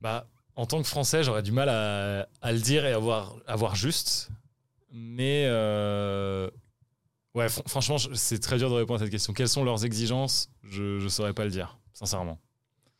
Bah, 0.00 0.28
en 0.54 0.64
tant 0.66 0.80
que 0.80 0.86
Français, 0.88 1.24
j'aurais 1.24 1.42
du 1.42 1.52
mal 1.52 1.68
à, 1.68 2.28
à 2.40 2.52
le 2.52 2.60
dire 2.60 2.86
et 2.86 2.92
à 2.92 2.98
voir, 2.98 3.74
juste. 3.74 4.30
Mais 4.92 5.44
euh, 5.46 6.48
ouais, 7.34 7.46
fr- 7.48 7.68
franchement, 7.68 7.96
c'est 8.14 8.38
très 8.38 8.58
dur 8.58 8.70
de 8.70 8.74
répondre 8.76 9.00
à 9.00 9.04
cette 9.04 9.10
question. 9.10 9.32
Quelles 9.32 9.48
sont 9.48 9.64
leurs 9.64 9.84
exigences? 9.84 10.50
Je 10.62 11.02
ne 11.02 11.08
saurais 11.08 11.34
pas 11.34 11.44
le 11.44 11.50
dire, 11.50 11.78
sincèrement. 11.92 12.38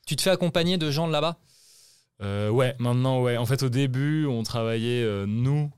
Tu 0.06 0.16
te 0.16 0.22
fais 0.22 0.30
accompagner 0.30 0.76
de 0.76 0.90
gens 0.90 1.06
de 1.06 1.12
là-bas? 1.12 1.38
Euh, 2.20 2.50
ouais, 2.50 2.74
maintenant, 2.80 3.22
ouais. 3.22 3.36
En 3.36 3.46
fait, 3.46 3.62
au 3.62 3.68
début, 3.68 4.26
on 4.26 4.42
travaillait, 4.42 5.04
euh, 5.04 5.24
nous. 5.26 5.70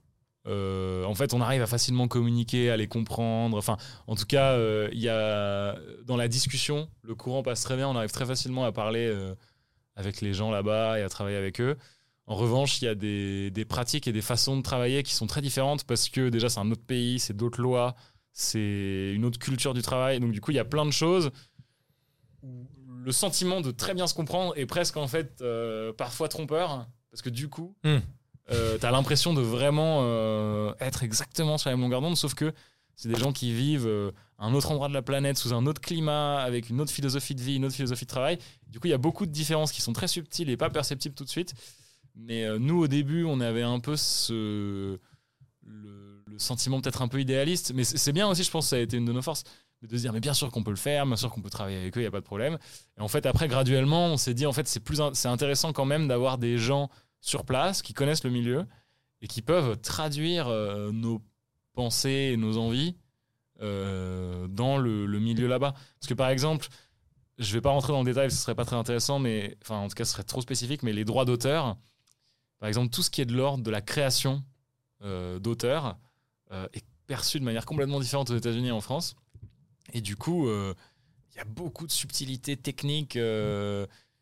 Euh, 0.47 1.05
en 1.05 1.15
fait, 1.15 1.35
on 1.35 1.41
arrive 1.41 1.63
à 1.63 1.67
facilement 1.67 2.09
communiquer, 2.09 2.71
à 2.71 2.77
les 2.77 2.89
comprendre. 2.89 3.57
Enfin, 3.57 3.77
en 4.07 4.15
tout 4.15 4.27
cas, 4.27 4.53
euh, 4.53 4.89
il 4.93 5.01
y 5.01 5.09
a 5.09 5.77
dans 6.05 6.17
la 6.17 6.29
discussion, 6.29 6.89
le 7.03 7.15
courant 7.15 7.43
passe 7.43 7.63
très 7.63 7.77
bien. 7.77 7.89
On 7.89 7.97
arrive 7.97 8.11
très 8.11 8.27
facilement 8.27 8.65
à 8.65 8.73
parler 8.73 9.07
euh, 9.07 9.35
avec 9.97 10.21
les 10.21 10.33
gens 10.33 10.51
là-bas 10.51 10.99
et 10.99 11.03
à 11.03 11.09
travailler 11.09 11.37
avec 11.37 11.61
eux. 11.61 11.77
En 12.27 12.37
revanche, 12.37 12.81
il 12.81 12.85
y 12.85 12.89
a 12.89 12.95
des, 12.95 13.65
pratiques 13.69 14.07
et 14.07 14.13
des 14.13 14.23
façons 14.23 14.57
de 14.57 14.63
travailler 14.63 15.03
qui 15.03 15.15
sont 15.15 15.27
très 15.27 15.43
différentes 15.43 15.85
parce 15.85 16.09
que 16.09 16.29
déjà, 16.29 16.49
c'est 16.49 16.61
un 16.61 16.71
autre 16.71 16.85
pays, 16.85 17.19
c'est 17.19 17.37
d'autres 17.37 17.61
lois, 17.61 17.97
c'est 18.33 19.13
une 19.15 19.25
autre 19.25 19.39
culture 19.39 19.75
du 19.75 19.83
travail. 19.83 20.21
Donc, 20.21 20.33
du 20.33 20.41
coup, 20.41 20.53
il 20.53 20.57
y 20.57 20.61
a 20.61 20.65
plein 20.65 20.87
de 20.87 20.93
choses 20.93 21.33
où 22.43 22.67
le 23.03 23.13
sentiment 23.13 23.61
de 23.61 23.73
très 23.73 23.95
bien 23.95 24.07
se 24.07 24.15
comprendre 24.15 24.53
est 24.57 24.67
presque 24.67 24.97
en 24.97 25.09
fait 25.09 25.43
parfois 25.99 26.29
trompeur 26.29 26.87
parce 27.11 27.23
que 27.23 27.31
du 27.31 27.49
coup, 27.49 27.75
Hmm. 27.83 27.99
Euh, 28.51 28.79
t'as 28.79 28.91
l'impression 28.91 29.35
de 29.35 29.41
vraiment 29.41 30.01
euh, 30.03 30.73
être 30.81 31.03
exactement 31.03 31.59
sur 31.59 31.71
la 31.71 31.77
même 31.77 31.83
longueur 31.83 32.01
d'onde, 32.01 32.17
sauf 32.17 32.35
que 32.35 32.53
c'est 33.01 33.09
des 33.09 33.19
gens 33.19 33.33
qui 33.33 33.55
vivent 33.55 33.87
euh, 33.87 34.11
à 34.37 34.45
un 34.45 34.53
autre 34.53 34.71
endroit 34.71 34.89
de 34.89 34.93
la 34.93 35.01
planète, 35.01 35.39
sous 35.39 35.55
un 35.55 35.65
autre 35.65 35.81
climat, 35.81 36.39
avec 36.41 36.69
une 36.69 36.83
autre 36.83 36.93
philosophie 36.93 37.35
de 37.35 37.41
vie, 37.41 37.57
une 37.57 37.65
autre 37.65 37.75
philosophie 37.75 38.05
de 38.05 38.11
travail. 38.11 38.39
Du 38.67 38.79
coup, 38.79 38.89
il 38.89 38.91
y 38.91 38.95
a 38.95 38.99
beaucoup 38.99 39.25
de 39.25 39.31
différences 39.31 39.73
qui 39.73 39.81
sont 39.81 39.95
très 39.95 40.07
subtiles 40.07 40.51
et 40.51 40.59
pas 40.59 40.69
perceptibles 40.69 41.15
tout 41.15 41.25
de 41.25 41.31
suite. 41.31 41.55
Mais 42.15 42.45
euh, 42.45 42.59
nous, 42.59 42.79
au 42.79 42.89
début, 42.89 43.25
on 43.25 43.41
avait 43.41 43.63
un 43.63 43.81
peu 43.81 43.97
le, 44.29 44.99
sentiment 46.37 46.81
peut-être 46.83 47.01
un 47.01 47.09
peu 47.09 47.21
idéaliste, 47.21 47.73
mais 47.75 47.85
c'est 47.85 48.13
bien 48.13 48.29
aussi, 48.29 48.45
je 48.45 48.51
pense, 48.51 48.69
ça 48.69 48.77
a 48.77 48.81
été 48.81 48.99
une 48.99 49.07
de 49.07 49.13
nos 49.13 49.23
forces, 49.23 49.45
de 49.83 49.97
se 49.97 50.03
dire 50.03 50.13
mais 50.13 50.21
bien 50.21 50.35
sûr 50.35 50.51
qu'on 50.51 50.63
peut 50.63 50.71
le 50.71 50.77
faire, 50.77 51.07
bien 51.07 51.17
sûr 51.17 51.31
qu'on 51.31 51.41
peut 51.41 51.51
travailler 51.51 51.79
avec 51.79 51.97
eux, 51.97 52.01
il 52.01 52.05
y 52.05 52.07
a 52.07 52.11
pas 52.11 52.21
de 52.21 52.25
problème. 52.25 52.59
Et 52.99 53.01
en 53.01 53.09
fait, 53.09 53.25
après, 53.27 53.49
graduellement, 53.49 54.07
on 54.07 54.17
s'est 54.19 54.35
dit 54.35 54.47
en 54.47 54.53
fait 54.53 54.69
c'est 54.69 54.81
plus 54.81 55.01
c'est 55.15 55.29
intéressant 55.29 55.73
quand 55.73 55.85
même 55.87 56.07
d'avoir 56.07 56.39
des 56.39 56.57
gens 56.57 56.89
sur 57.21 57.45
place 57.45 57.83
qui 57.83 57.95
connaissent 57.95 58.25
le 58.25 58.31
milieu 58.31 58.67
et 59.23 59.29
qui 59.29 59.43
peuvent 59.43 59.81
traduire 59.81 60.49
euh, 60.49 60.91
nos 60.93 61.23
pensées 61.75 62.31
et 62.33 62.37
nos 62.37 62.59
envies 62.59 62.97
euh, 63.63 64.49
dans 64.49 64.79
le, 64.79 65.07
milieu 65.19 65.47
là-bas. 65.47 65.73
Parce 65.73 66.07
que 66.09 66.15
par 66.15 66.31
exemple, 66.31 66.69
je 67.39 67.53
vais 67.53 67.61
pas 67.61 67.71
rentrer 67.71 67.93
dans 67.93 68.01
le 68.01 68.07
détail, 68.07 68.31
ce 68.31 68.37
serait 68.37 68.55
pas 68.55 68.65
très 68.65 68.77
intéressant, 68.77 69.19
mais 69.19 69.59
enfin 69.63 69.77
en 69.77 69.89
tout 69.89 69.95
cas 69.95 70.05
ce 70.05 70.13
serait 70.13 70.23
trop 70.23 70.41
spécifique, 70.41 70.83
mais 70.83 70.95
les 70.95 71.05
droits 71.05 71.27
d'auteur, 71.27 71.77
par 72.59 72.69
exemple 72.69 72.91
tout 72.91 73.03
ce 73.03 73.11
qui 73.11 73.21
est 73.21 73.27
de 73.27 73.35
l'ordre 73.35 73.63
de 73.63 73.71
la 73.71 73.83
création 73.83 74.43
euh, 75.03 75.39
d'auteur 75.39 75.99
euh, 76.53 76.67
est 76.73 76.85
perçu 77.07 77.39
de 77.39 77.45
manière 77.45 77.67
complètement 77.67 78.01
différente 78.01 78.31
aux 78.31 78.37
États-Unis 78.37 78.69
et 78.69 78.73
en 78.73 78.81
France. 78.81 79.15
Et 79.93 80.01
du 80.01 80.17
coup, 80.17 80.49
il 80.49 81.37
y 81.37 81.41
a 81.41 81.45
beaucoup 81.45 81.87
de 81.87 81.93
subtilités 81.93 82.57
techniques 82.57 83.19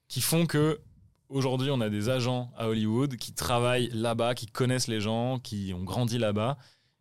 qui 0.09 0.21
font 0.21 0.47
que 0.47 0.81
aujourd'hui 1.29 1.71
on 1.71 1.81
a 1.81 1.89
des 1.89 2.09
agents 2.09 2.51
à 2.57 2.69
Hollywood 2.69 3.17
qui 3.17 3.33
travaillent 3.33 3.91
là-bas, 3.93 4.35
qui 4.35 4.47
connaissent 4.47 4.89
les 4.89 5.01
gens, 5.01 5.39
qui 5.39 5.73
ont 5.75 5.85
grandi 5.85 6.19
là-bas 6.19 6.57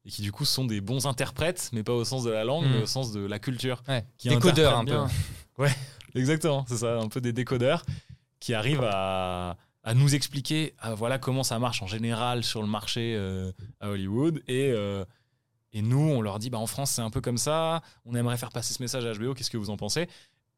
et 0.06 0.10
qui 0.10 0.22
du 0.22 0.32
coup 0.32 0.46
sont 0.46 0.66
des 0.66 0.80
bons 0.82 1.06
interprètes, 1.06 1.70
mais 1.74 1.84
pas 1.84 1.94
au 1.94 2.06
sens 2.06 2.24
de 2.24 2.30
la 2.32 2.44
langue, 2.46 2.66
Mm. 2.66 2.72
mais 2.72 2.82
au 2.84 2.86
sens 2.86 3.12
de 3.12 3.26
la 3.26 3.40
culture. 3.40 3.84
Ouais. 3.88 4.06
Qui 4.18 4.30
Décodeurs 4.30 4.78
un 4.78 4.86
peu. 4.86 4.98
Ouais, 5.58 5.74
exactement, 6.14 6.66
c'est 6.68 6.78
ça, 6.78 7.00
un 7.00 7.08
peu 7.08 7.20
des 7.20 7.34
décodeurs 7.34 7.84
qui 8.40 8.54
arrivent 8.54 8.84
à, 8.88 9.58
à 9.84 9.94
nous 9.96 10.14
expliquer 10.14 10.76
ah, 10.80 10.94
voilà 10.94 11.18
comment 11.18 11.42
ça 11.44 11.58
marche 11.58 11.82
en 11.82 11.88
général 11.88 12.44
sur 12.44 12.62
le 12.62 12.68
marché 12.68 13.16
euh, 13.18 13.52
à 13.80 13.90
Hollywood 13.90 14.42
et 14.48 14.72
euh, 14.72 15.04
et 15.74 15.82
nous, 15.82 16.00
on 16.00 16.22
leur 16.22 16.40
dit, 16.40 16.50
bah, 16.50 16.58
en 16.58 16.66
France, 16.66 16.92
c'est 16.92 17.02
un 17.02 17.10
peu 17.10 17.20
comme 17.20 17.38
ça. 17.38 17.82
On 18.06 18.16
aimerait 18.16 18.38
faire 18.38 18.52
passer 18.52 18.74
ce 18.74 18.82
message 18.82 19.06
à 19.06 19.14
HBO. 19.14 19.34
Qu'est-ce 19.34 19.52
que 19.52 19.58
vous 19.58 19.70
en 19.70 19.76
pensez? 19.78 20.08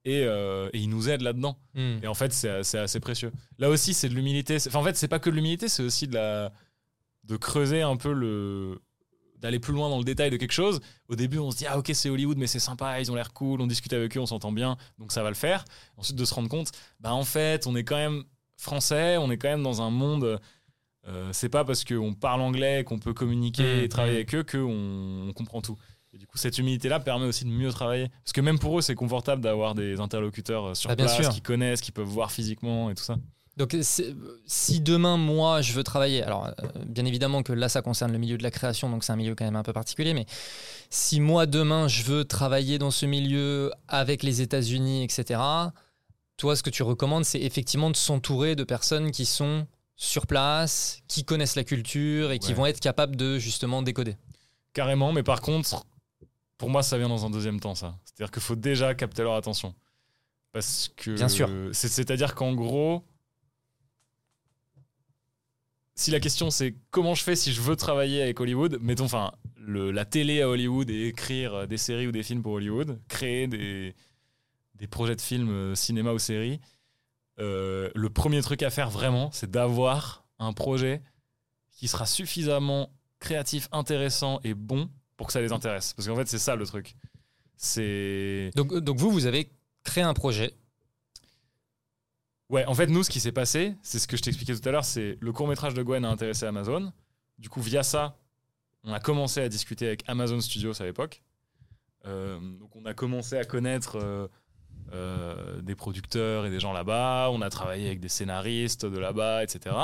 Et, 0.05 0.23
euh, 0.23 0.69
et 0.73 0.79
ils 0.79 0.89
nous 0.89 1.09
aident 1.09 1.21
là-dedans. 1.21 1.57
Hmm. 1.73 1.97
Et 2.03 2.07
en 2.07 2.13
fait, 2.13 2.33
c'est 2.33 2.77
assez 2.79 2.99
précieux. 2.99 3.31
Là 3.57 3.69
aussi, 3.69 3.93
c'est 3.93 4.09
de 4.09 4.15
l'humilité. 4.15 4.57
Enfin, 4.67 4.79
en 4.79 4.83
fait, 4.83 4.95
c'est 4.95 5.07
pas 5.07 5.19
que 5.19 5.29
de 5.29 5.35
l'humilité, 5.35 5.67
c'est 5.67 5.83
aussi 5.83 6.07
de 6.07 6.15
la 6.15 6.51
de 7.25 7.37
creuser 7.37 7.81
un 7.81 7.95
peu 7.97 8.11
le 8.11 8.79
d'aller 9.37 9.59
plus 9.59 9.73
loin 9.73 9.89
dans 9.89 9.99
le 9.99 10.03
détail 10.03 10.31
de 10.31 10.37
quelque 10.37 10.51
chose. 10.51 10.81
Au 11.07 11.15
début, 11.15 11.37
on 11.37 11.51
se 11.51 11.57
dit 11.57 11.65
ah 11.67 11.77
ok 11.77 11.91
c'est 11.93 12.09
Hollywood, 12.09 12.37
mais 12.37 12.47
c'est 12.47 12.59
sympa, 12.59 12.99
ils 12.99 13.11
ont 13.11 13.15
l'air 13.15 13.31
cool, 13.33 13.61
on 13.61 13.67
discute 13.67 13.93
avec 13.93 14.17
eux, 14.17 14.19
on 14.19 14.25
s'entend 14.25 14.51
bien, 14.51 14.77
donc 14.97 15.11
ça 15.11 15.23
va 15.23 15.29
le 15.29 15.35
faire. 15.35 15.63
Ensuite, 15.97 16.17
de 16.17 16.25
se 16.25 16.33
rendre 16.33 16.49
compte, 16.49 16.71
bah 16.99 17.13
en 17.13 17.23
fait, 17.23 17.67
on 17.67 17.75
est 17.75 17.83
quand 17.83 17.95
même 17.95 18.23
français, 18.57 19.17
on 19.17 19.31
est 19.31 19.37
quand 19.37 19.47
même 19.49 19.63
dans 19.63 19.81
un 19.81 19.91
monde. 19.91 20.39
euh, 21.07 21.29
c'est 21.31 21.49
pas 21.49 21.63
parce 21.63 21.85
qu'on 21.85 22.13
parle 22.13 22.41
anglais 22.41 22.83
qu'on 22.83 22.99
peut 22.99 23.13
communiquer 23.13 23.81
Mmh, 23.81 23.83
et 23.83 23.89
travailler 23.89 24.13
mmh. 24.13 24.17
avec 24.17 24.35
eux 24.35 24.43
qu'on 24.43 25.27
on 25.29 25.33
comprend 25.33 25.61
tout. 25.61 25.77
Et 26.13 26.17
du 26.17 26.25
coup, 26.25 26.37
cette 26.37 26.57
humilité-là 26.57 26.99
permet 26.99 27.25
aussi 27.25 27.45
de 27.45 27.49
mieux 27.51 27.71
travailler. 27.71 28.09
Parce 28.23 28.33
que 28.33 28.41
même 28.41 28.57
pour 28.59 28.79
eux, 28.79 28.81
c'est 28.81 28.95
confortable 28.95 29.41
d'avoir 29.43 29.75
des 29.75 29.99
interlocuteurs 29.99 30.69
euh, 30.69 30.73
sur 30.73 30.89
Ah, 30.89 30.95
place 30.95 31.15
sûr. 31.15 31.29
qui 31.29 31.41
connaissent, 31.41 31.81
qui 31.81 31.91
peuvent 31.91 32.07
voir 32.07 32.31
physiquement 32.31 32.89
et 32.89 32.95
tout 32.95 33.03
ça. 33.03 33.17
Donc, 33.57 33.75
si 34.45 34.79
demain, 34.79 35.17
moi, 35.17 35.61
je 35.61 35.73
veux 35.73 35.83
travailler, 35.83 36.23
alors 36.23 36.47
euh, 36.47 36.51
bien 36.85 37.03
évidemment 37.05 37.43
que 37.43 37.51
là, 37.51 37.67
ça 37.67 37.81
concerne 37.81 38.11
le 38.13 38.17
milieu 38.17 38.37
de 38.37 38.43
la 38.43 38.51
création, 38.51 38.89
donc 38.89 39.03
c'est 39.03 39.11
un 39.11 39.17
milieu 39.17 39.35
quand 39.35 39.43
même 39.43 39.57
un 39.57 39.63
peu 39.63 39.73
particulier, 39.73 40.13
mais 40.13 40.25
si 40.89 41.19
moi, 41.19 41.45
demain, 41.45 41.89
je 41.89 42.03
veux 42.03 42.23
travailler 42.23 42.77
dans 42.79 42.89
ce 42.91 43.05
milieu 43.05 43.71
avec 43.89 44.23
les 44.23 44.41
États-Unis, 44.41 45.03
etc., 45.03 45.41
toi, 46.37 46.55
ce 46.55 46.63
que 46.63 46.69
tu 46.69 46.83
recommandes, 46.83 47.25
c'est 47.25 47.41
effectivement 47.41 47.89
de 47.91 47.97
s'entourer 47.97 48.55
de 48.55 48.63
personnes 48.63 49.11
qui 49.11 49.25
sont 49.25 49.67
sur 49.97 50.25
place, 50.25 50.99
qui 51.09 51.25
connaissent 51.25 51.57
la 51.57 51.65
culture 51.65 52.31
et 52.31 52.39
qui 52.39 52.49
Ouais. 52.49 52.53
vont 52.53 52.65
être 52.65 52.79
capables 52.79 53.17
de 53.17 53.37
justement 53.39 53.81
décoder. 53.81 54.15
Carrément, 54.71 55.11
mais 55.11 55.23
par 55.23 55.41
contre, 55.41 55.83
pour 56.59 56.69
moi, 56.69 56.83
ça 56.83 56.97
vient 56.99 57.09
dans 57.09 57.25
un 57.25 57.31
deuxième 57.31 57.59
temps, 57.59 57.73
ça. 57.73 57.97
C'est-à-dire 58.05 58.29
qu'il 58.31 58.43
faut 58.43 58.55
déjà 58.55 58.93
capter 58.93 59.23
leur 59.23 59.33
attention. 59.33 59.73
Parce 60.51 60.91
que. 60.95 61.11
Bien 61.15 61.27
sûr. 61.29 61.49
c'est- 61.73 61.87
C'est-à-dire 61.87 62.35
qu'en 62.35 62.53
gros, 62.53 63.03
si 65.95 66.11
la 66.11 66.19
question 66.19 66.49
c'est 66.49 66.75
comment 66.91 67.13
je 67.15 67.23
fais 67.23 67.35
si 67.35 67.51
je 67.53 67.61
veux 67.61 67.75
travailler 67.75 68.21
avec 68.21 68.39
Hollywood, 68.39 68.77
mettons, 68.81 69.05
enfin, 69.05 69.31
la 69.67 70.05
télé 70.05 70.41
à 70.41 70.49
Hollywood 70.49 70.89
et 70.89 71.07
écrire 71.07 71.67
des 71.67 71.77
séries 71.77 72.07
ou 72.07 72.11
des 72.11 72.23
films 72.23 72.41
pour 72.41 72.53
Hollywood, 72.53 72.99
créer 73.07 73.47
des, 73.47 73.95
des 74.75 74.87
projets 74.87 75.15
de 75.15 75.21
films, 75.21 75.49
euh, 75.49 75.75
cinéma 75.75 76.13
ou 76.13 76.19
séries, 76.19 76.59
euh, 77.39 77.89
le 77.95 78.09
premier 78.09 78.41
truc 78.41 78.63
à 78.63 78.69
faire 78.69 78.89
vraiment, 78.89 79.29
c'est 79.31 79.49
d'avoir 79.51 80.25
un 80.39 80.53
projet 80.53 81.01
qui 81.71 81.87
sera 81.87 82.05
suffisamment 82.05 82.91
créatif, 83.19 83.67
intéressant 83.71 84.39
et 84.43 84.53
bon 84.53 84.89
pour 85.19 85.27
que 85.27 85.33
ça 85.33 85.41
les 85.41 85.51
intéresse. 85.51 85.91
Parce 85.91 86.07
qu'en 86.07 86.15
fait, 86.15 86.29
c'est 86.29 86.39
ça 86.39 86.55
le 86.55 86.65
truc. 86.65 86.95
C'est. 87.57 88.51
Donc, 88.55 88.73
donc 88.73 88.97
vous, 88.97 89.11
vous 89.11 89.25
avez 89.25 89.51
créé 89.83 90.01
un 90.01 90.13
projet. 90.13 90.55
Ouais, 92.47 92.63
en 92.65 92.73
fait, 92.73 92.87
nous, 92.87 93.03
ce 93.03 93.09
qui 93.09 93.19
s'est 93.19 93.33
passé, 93.33 93.75
c'est 93.81 93.99
ce 93.99 94.07
que 94.07 94.15
je 94.15 94.21
t'expliquais 94.21 94.55
tout 94.55 94.69
à 94.69 94.71
l'heure, 94.71 94.85
c'est 94.85 95.17
le 95.19 95.33
court-métrage 95.33 95.73
de 95.73 95.83
Gwen 95.83 96.05
a 96.05 96.09
intéressé 96.09 96.45
Amazon. 96.45 96.93
du 97.37 97.49
coup, 97.49 97.59
via 97.59 97.83
ça, 97.83 98.17
on 98.85 98.93
a 98.93 99.01
commencé 99.01 99.41
à 99.41 99.49
discuter 99.49 99.87
avec 99.87 100.07
Amazon 100.07 100.39
Studios 100.39 100.81
à 100.81 100.85
l'époque. 100.85 101.21
Euh, 102.05 102.39
donc, 102.39 102.73
on 102.77 102.85
a 102.85 102.93
commencé 102.93 103.37
à 103.37 103.43
connaître 103.43 103.97
euh, 104.01 104.29
euh, 104.93 105.59
des 105.59 105.75
producteurs 105.75 106.45
et 106.45 106.49
des 106.49 106.61
gens 106.61 106.71
là-bas. 106.71 107.27
On 107.33 107.41
a 107.41 107.49
travaillé 107.49 107.87
avec 107.87 107.99
des 107.99 108.07
scénaristes 108.07 108.85
de 108.85 108.97
là-bas, 108.97 109.43
etc. 109.43 109.75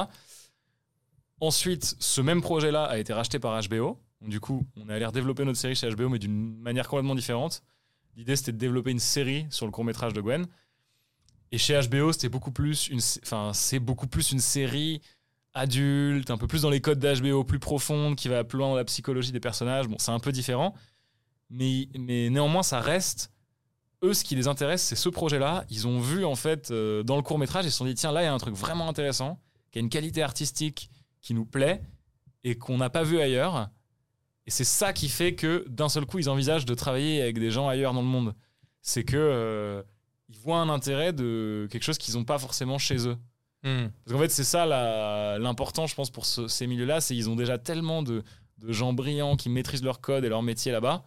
Ensuite, 1.41 1.97
ce 1.99 2.21
même 2.21 2.41
projet-là 2.41 2.85
a 2.85 2.97
été 2.99 3.11
racheté 3.11 3.37
par 3.37 3.61
HBO. 3.67 3.99
Du 4.27 4.39
coup, 4.39 4.65
on 4.75 4.89
est 4.89 4.93
allé 4.93 5.05
redévelopper 5.05 5.45
notre 5.45 5.59
série 5.59 5.75
chez 5.75 5.89
HBO, 5.89 6.09
mais 6.09 6.19
d'une 6.19 6.57
manière 6.57 6.87
complètement 6.87 7.15
différente. 7.15 7.63
L'idée, 8.15 8.35
c'était 8.35 8.51
de 8.51 8.57
développer 8.57 8.91
une 8.91 8.99
série 8.99 9.45
sur 9.49 9.65
le 9.65 9.71
court 9.71 9.83
métrage 9.83 10.13
de 10.13 10.21
Gwen. 10.21 10.45
Et 11.51 11.57
chez 11.57 11.79
HBO, 11.87 12.11
c'était 12.11 12.29
beaucoup 12.29 12.51
plus 12.51 12.87
une, 12.87 12.99
enfin, 13.23 13.51
c'est 13.53 13.79
beaucoup 13.79 14.07
plus 14.07 14.31
une 14.31 14.39
série 14.39 15.01
adulte, 15.53 16.31
un 16.31 16.37
peu 16.37 16.47
plus 16.47 16.63
dans 16.63 16.69
les 16.69 16.81
codes 16.81 16.99
d'HBO, 16.99 17.43
plus 17.43 17.59
profonde, 17.59 18.15
qui 18.15 18.27
va 18.27 18.43
plus 18.43 18.57
loin 18.57 18.69
dans 18.69 18.75
la 18.75 18.83
psychologie 18.85 19.31
des 19.31 19.39
personnages. 19.39 19.87
Bon, 19.87 19.95
c'est 19.99 20.11
un 20.11 20.19
peu 20.19 20.31
différent, 20.31 20.73
mais, 21.49 21.87
mais 21.97 22.29
néanmoins, 22.29 22.63
ça 22.63 22.79
reste. 22.79 23.31
Eux, 24.03 24.13
ce 24.13 24.23
qui 24.23 24.35
les 24.35 24.47
intéresse, 24.47 24.83
c'est 24.83 24.95
ce 24.95 25.09
projet-là. 25.09 25.65
Ils 25.69 25.87
ont 25.87 25.99
vu, 25.99 26.25
en 26.25 26.35
fait, 26.35 26.71
euh, 26.71 27.03
dans 27.03 27.15
le 27.15 27.21
court 27.21 27.39
métrage, 27.39 27.65
ils 27.65 27.71
se 27.71 27.77
sont 27.77 27.85
dit 27.85 27.95
tiens, 27.95 28.11
là, 28.11 28.21
il 28.21 28.25
y 28.25 28.27
a 28.27 28.33
un 28.33 28.37
truc 28.37 28.55
vraiment 28.55 28.89
intéressant, 28.89 29.39
qui 29.71 29.79
a 29.79 29.81
une 29.81 29.89
qualité 29.89 30.21
artistique 30.21 30.89
qui 31.21 31.33
nous 31.33 31.45
plaît 31.45 31.81
et 32.43 32.57
qu'on 32.57 32.77
n'a 32.77 32.89
pas 32.89 33.03
vu 33.03 33.19
ailleurs. 33.19 33.69
Et 34.47 34.51
c'est 34.51 34.63
ça 34.63 34.93
qui 34.93 35.09
fait 35.09 35.33
que 35.35 35.65
d'un 35.69 35.89
seul 35.89 36.05
coup, 36.05 36.19
ils 36.19 36.29
envisagent 36.29 36.65
de 36.65 36.73
travailler 36.75 37.21
avec 37.21 37.39
des 37.39 37.49
gens 37.51 37.67
ailleurs 37.67 37.93
dans 37.93 38.01
le 38.01 38.07
monde. 38.07 38.33
C'est 38.81 39.03
que 39.03 39.17
euh, 39.17 39.81
ils 40.29 40.37
voient 40.37 40.57
un 40.59 40.69
intérêt 40.69 41.13
de 41.13 41.67
quelque 41.71 41.83
chose 41.83 41.97
qu'ils 41.97 42.13
n'ont 42.15 42.23
pas 42.25 42.37
forcément 42.37 42.77
chez 42.77 43.07
eux. 43.07 43.17
Hmm. 43.63 43.87
Parce 44.05 44.13
qu'en 44.15 44.19
fait, 44.21 44.29
c'est 44.29 44.43
ça 44.43 44.65
l'important, 45.39 45.87
je 45.87 45.95
pense, 45.95 46.11
pour 46.11 46.25
ce- 46.27 46.47
ces 46.47 46.67
milieux-là, 46.67 47.01
c'est 47.01 47.15
qu'ils 47.15 47.29
ont 47.29 47.35
déjà 47.35 47.57
tellement 47.57 48.03
de, 48.03 48.21
de 48.59 48.71
gens 48.71 48.93
brillants 48.93 49.35
qui 49.35 49.49
maîtrisent 49.49 49.83
leur 49.83 49.99
code 50.01 50.23
et 50.23 50.29
leur 50.29 50.43
métier 50.43 50.71
là-bas 50.71 51.03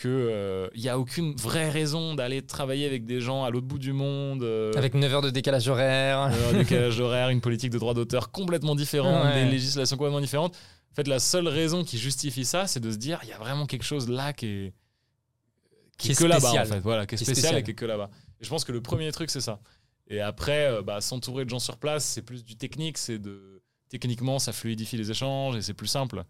qu'il 0.00 0.70
n'y 0.76 0.88
a 0.88 0.98
aucune 0.98 1.34
vraie 1.36 1.68
raison 1.68 2.14
d'aller 2.14 2.40
travailler 2.42 2.86
avec 2.86 3.04
des 3.04 3.20
gens 3.20 3.44
à 3.44 3.50
l'autre 3.50 3.66
bout 3.66 3.78
du 3.78 3.92
monde. 3.92 4.42
euh, 4.42 4.72
Avec 4.74 4.94
9 4.94 5.12
heures 5.14 5.20
de 5.22 5.28
décalage 5.30 5.68
horaire. 5.68 6.18
un 6.20 6.52
décalage 6.58 6.98
horaire, 7.00 7.28
une 7.28 7.42
politique 7.42 7.70
de 7.70 7.78
droit 7.78 7.92
d'auteur 7.92 8.30
complètement 8.30 8.74
différente, 8.74 9.26
Ouais. 9.26 9.44
des 9.44 9.50
législations 9.50 9.96
complètement 9.98 10.20
différentes. 10.22 10.56
En 10.92 10.94
fait, 10.94 11.06
la 11.08 11.18
seule 11.20 11.46
raison 11.48 11.84
qui 11.84 11.98
justifie 11.98 12.44
ça, 12.44 12.66
c'est 12.66 12.80
de 12.80 12.90
se 12.90 12.96
dire, 12.96 13.20
il 13.22 13.28
y 13.28 13.32
a 13.32 13.38
vraiment 13.38 13.66
quelque 13.66 13.84
chose 13.84 14.08
là 14.08 14.32
qui 14.32 14.46
est, 14.46 14.74
qui 15.98 16.08
Qui 16.08 16.12
est 16.12 16.14
que 16.18 16.24
là-bas, 16.24 16.36
en 16.48 16.50
spécial. 16.50 16.66
fait. 16.66 16.80
Voilà, 16.80 17.06
qui 17.06 17.14
est 17.14 17.18
Qui 17.18 17.24
est 17.24 17.26
spécial, 17.26 17.44
spécial. 17.44 17.60
et 17.60 17.62
qui 17.64 17.70
est 17.70 17.74
que 17.74 17.84
là-bas. 17.84 18.10
Et 18.40 18.44
je 18.44 18.48
pense 18.48 18.64
que 18.64 18.72
le 18.72 18.80
premier 18.80 19.10
truc, 19.12 19.30
c'est 19.30 19.40
ça. 19.40 19.60
Et 20.08 20.20
après, 20.20 20.66
euh, 20.66 20.82
bah, 20.82 21.00
s'entourer 21.00 21.44
de 21.44 21.50
gens 21.50 21.58
sur 21.60 21.76
place, 21.76 22.04
c'est 22.04 22.22
plus 22.22 22.44
du 22.44 22.56
technique, 22.56 22.98
c'est 22.98 23.18
de. 23.18 23.62
Techniquement, 23.88 24.38
ça 24.38 24.52
fluidifie 24.52 24.96
les 24.96 25.10
échanges 25.10 25.56
et 25.56 25.62
c'est 25.62 25.74
plus 25.74 25.86
simple. 25.88 26.24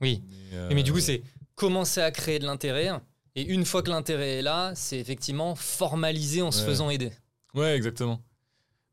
Oui. 0.00 0.22
Mais, 0.28 0.56
euh, 0.56 0.70
mais 0.74 0.82
du 0.82 0.92
coup, 0.92 1.00
c'est 1.00 1.22
commencer 1.54 2.00
à 2.00 2.10
créer 2.10 2.38
de 2.38 2.44
l'intérêt. 2.46 2.88
Et 3.34 3.42
une 3.42 3.64
fois 3.64 3.82
que 3.82 3.90
l'intérêt 3.90 4.38
est 4.38 4.42
là, 4.42 4.72
c'est 4.74 4.98
effectivement 4.98 5.54
formaliser 5.54 6.42
en 6.42 6.50
se 6.50 6.64
faisant 6.64 6.88
aider. 6.90 7.10
Ouais, 7.54 7.74
exactement. 7.76 8.20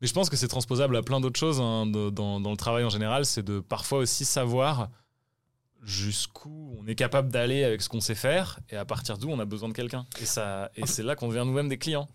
Mais 0.02 0.08
je 0.08 0.14
pense 0.14 0.30
que 0.30 0.36
c'est 0.36 0.48
transposable 0.48 0.95
à 0.95 1.02
plein 1.02 1.20
d'autres 1.20 1.39
choses 1.39 1.60
hein, 1.60 1.86
de- 1.88 2.10
dans, 2.10 2.39
dans 2.39 2.52
le 2.52 2.58
travail 2.58 2.84
en 2.84 2.89
général. 2.89 3.26
C'est 3.26 3.43
de 3.43 3.60
parfois 3.60 4.00
aussi 4.00 4.26
savoir 4.26 4.89
jusqu'où 5.84 6.76
on 6.80 6.88
est 6.88 6.95
capable 6.95 7.30
d'aller 7.32 7.64
avec 7.64 7.82
ce 7.82 7.89
qu'on 7.89 8.02
sait 8.02 8.16
faire 8.16 8.60
et 8.70 8.76
à 8.76 8.86
partir 8.86 9.18
d'où 9.18 9.30
on 9.30 9.39
a 9.39 9.45
besoin 9.45 9.70
de 9.70 9.74
quelqu'un. 9.74 10.06
Et, 10.22 10.26
ça, 10.26 10.70
et 10.76 10.86
c'est 10.86 11.04
là 11.04 11.16
qu'on 11.16 11.28
devient 11.30 11.43
nous-mêmes 11.45 11.70
des 11.70 11.78
clients 11.78 12.10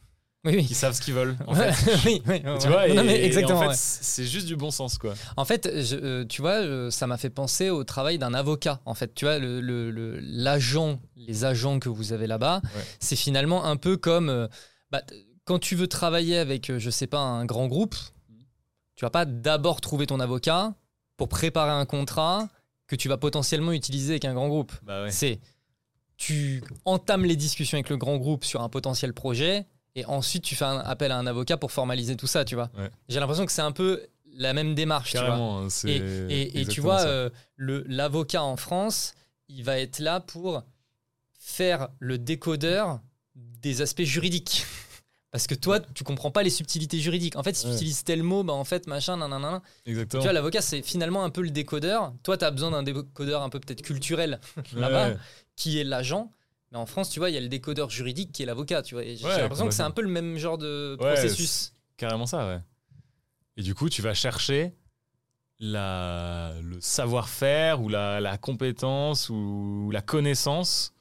Oui, 0.44 0.54
oui. 0.56 0.64
qui 0.66 0.74
savent 0.74 0.92
ce 0.94 1.00
qu'ils 1.00 1.14
veulent. 1.14 1.36
En 1.46 1.54
fait. 1.56 1.72
oui, 2.04 2.22
oui, 2.26 2.42
Tu 2.60 2.68
vois, 2.68 2.88
et, 2.88 2.94
mais 3.02 3.24
exactement. 3.24 3.58
en 3.60 3.62
fait, 3.62 3.68
ouais. 3.68 3.74
c'est 3.76 4.26
juste 4.26 4.46
du 4.46 4.56
bon 4.56 4.70
sens, 4.70 4.98
quoi. 4.98 5.14
En 5.36 5.44
fait, 5.44 5.70
je- 5.82 5.96
euh, 5.96 6.24
tu 6.26 6.42
vois, 6.42 6.60
euh, 6.60 6.90
ça 6.90 7.06
m'a 7.06 7.16
fait 7.16 7.30
penser 7.30 7.70
au 7.70 7.84
travail 7.84 8.18
d'un 8.18 8.34
avocat. 8.34 8.80
En 8.84 8.94
fait, 8.94 9.14
tu 9.14 9.24
vois, 9.24 9.38
le- 9.38 9.60
le- 9.60 9.90
le- 9.90 10.18
l'agent, 10.20 11.00
les 11.16 11.44
agents 11.44 11.78
que 11.78 11.88
vous 11.88 12.12
avez 12.12 12.26
là-bas, 12.26 12.60
Ouais. 12.64 12.84
c'est 13.00 13.16
finalement 13.16 13.64
un 13.64 13.76
peu 13.76 13.96
comme 13.96 14.28
euh, 14.28 14.48
bah, 14.90 15.02
quand 15.44 15.58
tu 15.58 15.74
veux 15.76 15.88
travailler 15.88 16.38
avec, 16.38 16.70
euh, 16.70 16.78
je 16.78 16.90
sais 16.90 17.06
pas, 17.06 17.18
un 17.20 17.44
grand 17.44 17.66
groupe, 17.66 17.94
tu 18.96 19.04
vas 19.04 19.10
pas 19.10 19.24
d'abord 19.24 19.80
trouver 19.80 20.06
ton 20.06 20.20
avocat 20.20 20.74
pour 21.16 21.28
préparer 21.28 21.70
un 21.70 21.86
contrat 21.86 22.48
que 22.86 22.96
tu 22.96 23.08
vas 23.08 23.16
potentiellement 23.16 23.72
utiliser 23.72 24.12
avec 24.14 24.24
un 24.24 24.34
grand 24.34 24.48
groupe. 24.48 24.72
Bah 24.82 25.04
ouais. 25.04 25.10
C'est 25.10 25.40
tu 26.16 26.62
entames 26.84 27.24
les 27.24 27.34
discussions 27.36 27.76
avec 27.76 27.88
le 27.88 27.96
grand 27.96 28.16
groupe 28.16 28.44
sur 28.44 28.60
un 28.62 28.68
potentiel 28.68 29.12
projet 29.12 29.66
et 29.96 30.04
ensuite 30.04 30.44
tu 30.44 30.54
fais 30.54 30.64
un 30.66 30.78
appel 30.78 31.10
à 31.10 31.18
un 31.18 31.26
avocat 31.26 31.56
pour 31.56 31.72
formaliser 31.72 32.16
tout 32.16 32.26
ça, 32.28 32.44
tu 32.44 32.54
vois. 32.54 32.70
Ouais. 32.78 32.90
J'ai 33.08 33.18
l'impression 33.18 33.44
que 33.46 33.50
c'est 33.52 33.62
un 33.62 33.72
peu 33.72 34.06
la 34.34 34.52
même 34.52 34.74
démarche, 34.74 35.12
tu 35.12 35.18
vois. 35.18 35.34
Hein, 35.34 35.68
Et, 35.88 35.96
et- 36.30 36.60
et 36.60 36.66
tu 36.66 36.80
vois, 36.80 37.00
euh, 37.08 37.30
l'avocat 37.58 38.42
en 38.44 38.56
France, 38.56 39.14
il 39.48 39.64
va 39.64 39.78
être 39.80 39.98
là 39.98 40.20
pour 40.20 40.62
faire 41.38 41.88
le 41.98 42.18
décodeur 42.18 43.00
des 43.34 43.80
aspects 43.82 44.02
juridiques. 44.02 44.64
Parce 45.32 45.46
que 45.46 45.54
toi, 45.54 45.80
tu 45.80 46.04
comprends 46.04 46.30
pas 46.30 46.42
les 46.42 46.50
subtilités 46.50 46.98
juridiques. 47.00 47.36
En 47.36 47.42
fait, 47.42 47.54
si 47.56 47.64
Ouais. 47.64 47.70
tu 47.72 47.76
utilises 47.76 48.04
tel 48.04 48.22
mot, 48.22 48.44
bah 48.44 48.52
en 48.52 48.64
fait, 48.64 48.86
machin, 48.86 49.16
nanana. 49.16 49.62
Tu 49.84 49.90
Exactement. 49.92 50.22
vois, 50.22 50.32
l'avocat, 50.34 50.60
c'est 50.60 50.82
finalement 50.82 51.24
un 51.24 51.30
peu 51.30 51.40
le 51.42 51.50
décodeur. 51.50 52.12
Toi, 52.22 52.36
tu 52.36 52.44
as 52.44 52.50
besoin 52.50 52.70
d'un 52.70 52.82
décodeur 52.82 53.42
un 53.42 53.48
peu 53.48 53.58
peut-être 53.58 53.80
culturel 53.82 54.40
là-bas, 54.76 55.08
Ouais. 55.10 55.16
qui 55.56 55.78
est 55.78 55.84
l'agent. 55.84 56.30
Mais 56.70 56.76
en 56.78 56.84
France, 56.86 57.08
tu 57.08 57.18
vois, 57.18 57.30
il 57.30 57.34
y 57.34 57.38
a 57.38 57.40
le 57.40 57.48
décodeur 57.48 57.88
juridique 57.90 58.30
qui 58.32 58.42
est 58.42 58.46
l'avocat. 58.46 58.82
Tu 58.82 58.94
vois, 58.94 59.04
j'ai 59.04 59.24
Ouais, 59.24 59.38
l'impression 59.40 59.66
que 59.68 59.74
c'est 59.74 59.82
un 59.82 59.90
peu 59.90 60.02
le 60.02 60.08
même 60.08 60.36
genre 60.36 60.58
de 60.58 60.96
Ouais, 61.00 61.14
processus. 61.14 61.72
Carrément 61.96 62.26
ça, 62.26 62.46
ouais. 62.46 62.60
Et 63.56 63.62
du 63.62 63.74
coup, 63.74 63.88
tu 63.88 64.02
vas 64.02 64.12
chercher 64.14 64.74
la, 65.60 66.52
le 66.62 66.80
savoir-faire 66.80 67.80
ou 67.80 67.88
la, 67.88 68.20
la 68.20 68.36
compétence 68.38 69.28
ou 69.30 69.90
la 69.92 70.02
connaissance 70.02 70.92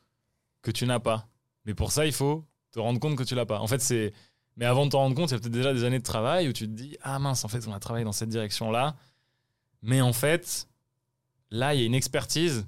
que 0.62 0.72
tu 0.72 0.86
n'as 0.86 1.00
pas. 1.00 1.28
Mais 1.66 1.74
pour 1.74 1.92
ça, 1.92 2.06
il 2.06 2.14
faut 2.14 2.46
te 2.72 2.80
rendre 2.80 3.00
compte 3.00 3.16
que 3.16 3.24
tu 3.24 3.36
l'as 3.36 3.46
pas. 3.46 3.60
En 3.60 3.68
fait, 3.68 3.82
c'est. 3.82 4.14
Mais 4.58 4.66
avant 4.66 4.86
de 4.86 4.92
te 4.92 4.96
rendre 4.96 5.16
compte, 5.16 5.30
il 5.32 5.34
y 5.34 5.38
a 5.38 5.40
peut-être 5.40 5.52
déjà 5.54 5.74
des 5.74 5.84
années 5.86 6.00
de 6.00 6.04
travail 6.04 6.48
où 6.50 6.54
tu 6.54 6.66
te 6.68 6.72
dis 6.74 6.98
Ah 7.02 7.20
mince, 7.20 7.44
en 7.46 7.48
fait, 7.48 7.66
on 7.68 7.74
a 7.74 7.80
travaillé 7.80 8.04
dans 8.06 8.12
cette 8.12 8.30
direction-là. 8.30 8.96
Mais 9.82 10.02
en 10.02 10.14
fait, 10.14 10.68
là, 11.50 11.74
il 11.74 11.80
y 11.80 11.84
a 11.84 11.86
une 11.86 11.96
expertise 11.96 12.68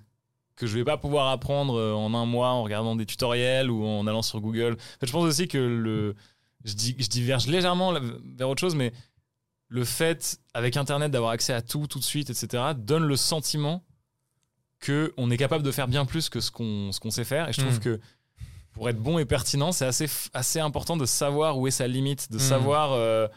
que 0.55 0.65
je 0.67 0.75
vais 0.77 0.83
pas 0.83 0.97
pouvoir 0.97 1.29
apprendre 1.29 1.75
euh, 1.77 1.93
en 1.93 2.13
un 2.13 2.25
mois 2.25 2.49
en 2.49 2.63
regardant 2.63 2.95
des 2.95 3.05
tutoriels 3.05 3.69
ou 3.71 3.85
en 3.85 4.07
allant 4.07 4.21
sur 4.21 4.39
Google. 4.39 4.73
En 4.73 4.99
fait, 4.99 5.07
je 5.07 5.11
pense 5.11 5.25
aussi 5.25 5.47
que 5.47 5.57
le. 5.57 6.15
Je, 6.63 6.73
dis, 6.73 6.95
je 6.97 7.07
diverge 7.09 7.47
légèrement 7.47 7.93
vers 8.37 8.49
autre 8.49 8.61
chose, 8.61 8.75
mais 8.75 8.93
le 9.67 9.83
fait, 9.83 10.39
avec 10.53 10.77
Internet, 10.77 11.11
d'avoir 11.11 11.31
accès 11.31 11.51
à 11.53 11.61
tout, 11.61 11.87
tout 11.87 11.99
de 11.99 12.03
suite, 12.03 12.29
etc., 12.29 12.63
donne 12.77 13.03
le 13.03 13.17
sentiment 13.17 13.83
que 14.79 15.13
on 15.17 15.29
est 15.31 15.37
capable 15.37 15.63
de 15.63 15.71
faire 15.71 15.87
bien 15.87 16.05
plus 16.05 16.29
que 16.29 16.39
ce 16.39 16.51
qu'on 16.51 16.91
qu'on 17.01 17.11
sait 17.11 17.23
faire. 17.25 17.49
Et 17.49 17.53
je 17.53 17.59
trouve 17.61 17.77
Mm. 17.77 17.81
que 17.81 17.99
pour 18.73 18.89
être 18.89 18.99
bon 18.99 19.19
et 19.19 19.25
pertinent, 19.25 19.71
c'est 19.71 19.85
assez, 19.85 20.07
assez 20.33 20.59
important 20.59 20.97
de 20.97 21.05
savoir 21.05 21.57
où 21.59 21.67
est 21.67 21.71
sa 21.71 21.87
limite, 21.87 22.31
de 22.31 22.37
Mm. 22.37 22.39
savoir. 22.39 22.91
euh, 22.93 23.27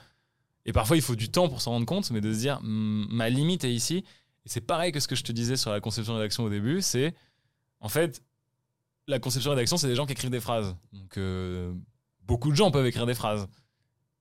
et 0.64 0.72
parfois, 0.72 0.96
il 0.96 1.02
faut 1.02 1.14
du 1.14 1.28
temps 1.30 1.48
pour 1.48 1.60
s'en 1.60 1.72
rendre 1.72 1.86
compte, 1.86 2.10
mais 2.10 2.20
de 2.20 2.32
se 2.32 2.38
dire, 2.38 2.58
Hmm, 2.62 3.06
ma 3.10 3.28
limite 3.28 3.62
est 3.64 3.72
ici. 3.72 4.04
Et 4.44 4.48
c'est 4.48 4.60
pareil 4.60 4.92
que 4.92 5.00
ce 5.00 5.06
que 5.08 5.14
je 5.16 5.22
te 5.24 5.32
disais 5.32 5.56
sur 5.56 5.70
la 5.70 5.80
conception 5.80 6.14
et 6.14 6.16
rédaction 6.18 6.44
au 6.44 6.50
début, 6.50 6.80
c'est 6.82 7.14
en 7.80 7.88
fait, 7.88 8.22
la 9.06 9.18
conception 9.18 9.52
et 9.52 9.54
rédaction, 9.54 9.76
c'est 9.76 9.86
des 9.88 9.94
gens 9.94 10.06
qui 10.06 10.12
écrivent 10.12 10.30
des 10.30 10.40
phrases. 10.40 10.74
Donc, 10.92 11.16
euh, 11.18 11.72
beaucoup 12.22 12.50
de 12.50 12.56
gens 12.56 12.70
peuvent 12.72 12.86
écrire 12.86 13.06
des 13.06 13.14
phrases. 13.14 13.46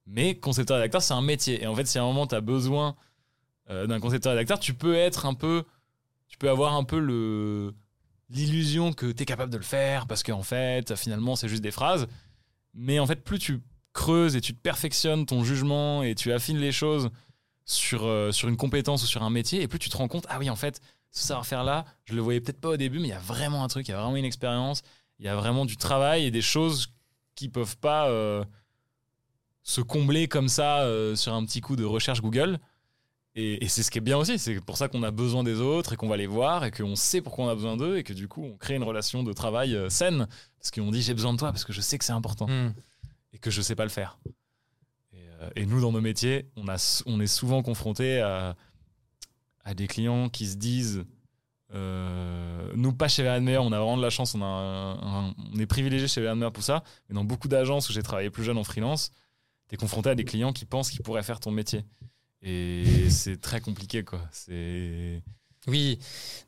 Mais 0.06 0.36
concepteur 0.36 0.78
rédacteur, 0.78 1.02
c'est 1.02 1.14
un 1.16 1.22
métier. 1.22 1.64
Et 1.64 1.68
en 1.68 1.74
fait, 1.76 1.86
si 1.88 1.98
à 1.98 2.04
un 2.04 2.06
moment, 2.06 2.28
tu 2.28 2.36
as 2.36 2.42
besoin 2.42 2.96
euh, 3.72 3.88
d'un 3.88 4.00
concepteur 4.00 4.34
rédacteur, 4.34 4.60
tu 4.60 4.74
peux 4.76 4.94
être 4.96 5.26
un 5.26 5.34
peu. 5.34 5.64
Tu 6.28 6.38
peux 6.38 6.50
avoir 6.50 6.76
un 6.76 6.84
peu 6.84 7.00
le 7.00 7.74
l'illusion 8.30 8.94
que 8.94 9.12
tu 9.12 9.24
es 9.24 9.26
capable 9.26 9.52
de 9.52 9.58
le 9.58 9.64
faire 9.64 10.08
parce 10.08 10.24
qu'en 10.24 10.44
fait, 10.44 10.96
finalement, 10.96 11.36
c'est 11.36 11.50
juste 11.50 11.64
des 11.64 11.72
phrases. 11.72 12.08
Mais 12.74 13.00
en 13.00 13.06
fait, 13.06 13.24
plus 13.24 13.40
tu 13.40 13.62
creuses 13.94 14.36
et 14.36 14.42
tu 14.42 14.54
perfectionnes 14.54 15.26
ton 15.26 15.44
jugement 15.44 16.04
et 16.04 16.16
tu 16.16 16.32
affines 16.32 16.58
les 16.58 16.72
choses 16.72 17.10
sur, 17.66 18.06
euh, 18.06 18.32
sur 18.32 18.48
une 18.48 18.58
compétence 18.58 19.04
ou 19.04 19.08
sur 19.08 19.24
un 19.24 19.30
métier, 19.30 19.62
et 19.62 19.68
plus 19.68 19.80
tu 19.80 19.90
te 19.90 19.98
rends 19.98 20.08
compte, 20.08 20.26
ah 20.30 20.38
oui, 20.40 20.50
en 20.50 20.56
fait, 20.56 20.82
ce 21.12 21.24
savoir-faire-là, 21.24 21.86
je 22.04 22.14
le 22.14 22.22
voyais 22.22 22.42
peut-être 22.42 22.60
pas 22.60 22.70
au 22.70 22.78
début, 22.78 23.00
mais 23.00 23.08
il 23.08 23.12
y 23.12 23.14
a 23.14 23.20
vraiment 23.20 23.64
un 23.64 23.68
truc, 23.68 23.88
il 23.88 23.92
y 23.92 23.94
a 23.94 23.98
vraiment 23.98 24.18
une 24.18 24.26
expérience, 24.26 24.84
il 25.20 25.26
y 25.26 25.30
a 25.30 25.36
vraiment 25.36 25.66
du 25.66 25.78
travail 25.78 26.26
et 26.26 26.32
des 26.32 26.42
choses 26.42 26.90
qui 27.36 27.50
peuvent 27.50 27.78
pas 27.78 28.08
euh, 28.08 28.44
se 29.64 29.82
combler 29.82 30.28
comme 30.28 30.50
ça 30.50 30.82
euh, 30.82 31.16
sur 31.16 31.34
un 31.34 31.44
petit 31.46 31.62
coup 31.62 31.76
de 31.76 31.86
recherche 31.86 32.22
Google. 32.22 32.60
Et, 33.38 33.66
et 33.66 33.68
c'est 33.68 33.84
ce 33.84 33.91
qui 33.91 33.98
est 33.98 34.02
bien 34.02 34.18
aussi, 34.18 34.40
c'est 34.40 34.62
pour 34.62 34.78
ça 34.78 34.88
qu'on 34.88 35.03
a 35.03 35.12
besoin 35.12 35.44
des 35.44 35.60
autres 35.60 35.91
et 35.94 35.98
qu'on 35.98 36.07
va 36.07 36.16
les 36.16 36.26
voir 36.28 36.64
et 36.64 36.72
qu'on 36.72 36.95
sait 36.95 37.22
pourquoi 37.22 37.45
on 37.45 37.49
a 37.49 37.56
besoin 37.56 37.76
d'eux 37.76 37.98
et 37.98 38.03
que 38.03 38.14
du 38.14 38.30
coup 38.30 38.44
on 38.45 38.56
crée 38.56 38.76
une 38.76 38.84
relation 38.84 39.24
de 39.24 39.34
travail 39.34 39.76
euh, 39.76 39.90
saine 39.90 40.28
parce 40.57 40.72
qu'on 40.72 40.90
dit 40.90 41.02
j'ai 41.02 41.14
besoin 41.14 41.34
de 41.34 41.38
toi 41.38 41.52
parce 41.52 41.66
que 41.66 41.74
je 41.74 41.82
sais 41.82 41.98
que 41.98 42.06
c'est 42.06 42.14
important 42.14 42.48
Hmm. 42.48 42.72
et 43.34 43.38
que 43.38 43.52
je 43.52 43.62
sais 43.62 43.76
pas 43.76 43.84
le 43.84 43.90
faire. 43.90 44.18
Et, 45.12 45.18
euh, 45.41 45.49
et 45.57 45.66
nous, 45.66 45.82
dans 45.82 45.91
nos 45.91 45.99
métiers, 45.99 46.48
on, 46.56 46.68
a, 46.70 46.76
s- 46.76 47.03
on 47.07 47.20
est 47.20 47.28
souvent 47.28 47.62
confronté 47.62 48.22
à, 48.22 48.56
à 49.66 49.74
des 49.74 49.88
clients 49.88 50.30
qui 50.30 50.45
se 50.48 50.56
disent 50.56 51.03
euh, 51.74 52.72
nous, 52.76 52.94
pas 52.94 53.07
chez 53.10 53.24
Van 53.24 53.41
Meyer, 53.41 53.57
on 53.57 53.72
a 53.74 53.80
vraiment 53.80 53.98
de 53.98 54.02
la 54.02 54.10
chance, 54.10 54.34
on, 54.36 54.41
a 54.41 54.45
un- 54.45 55.28
un- 55.28 55.36
on 55.53 55.60
est 55.60 55.66
privilégié 55.66 56.07
chez 56.07 56.24
Van 56.26 56.36
Meyer 56.36 56.52
pour 56.52 56.64
ça, 56.64 56.84
mais 57.10 57.16
dans 57.16 57.26
beaucoup 57.26 57.48
d'agences 57.49 57.90
où 57.90 57.94
j'ai 57.94 58.03
travaillé 58.03 58.30
plus 58.30 58.44
jeune 58.44 58.57
en 58.57 58.64
freelance, 58.64 59.12
tu 59.68 59.76
es 59.76 59.78
confronté 59.78 60.10
à 60.10 60.16
des 60.16 60.24
clients 60.24 60.53
qui 60.53 60.64
pensent 60.66 60.90
qu'ils 60.90 61.02
pourraient 61.02 61.24
faire 61.24 61.40
ton 61.41 61.52
métier. 61.52 61.84
Et 62.46 63.10
c'est 63.10 63.42
très 63.42 63.60
compliqué, 63.60 64.04
quoi. 64.04 64.22
C'est. 64.32 65.22
Oui, 65.68 65.98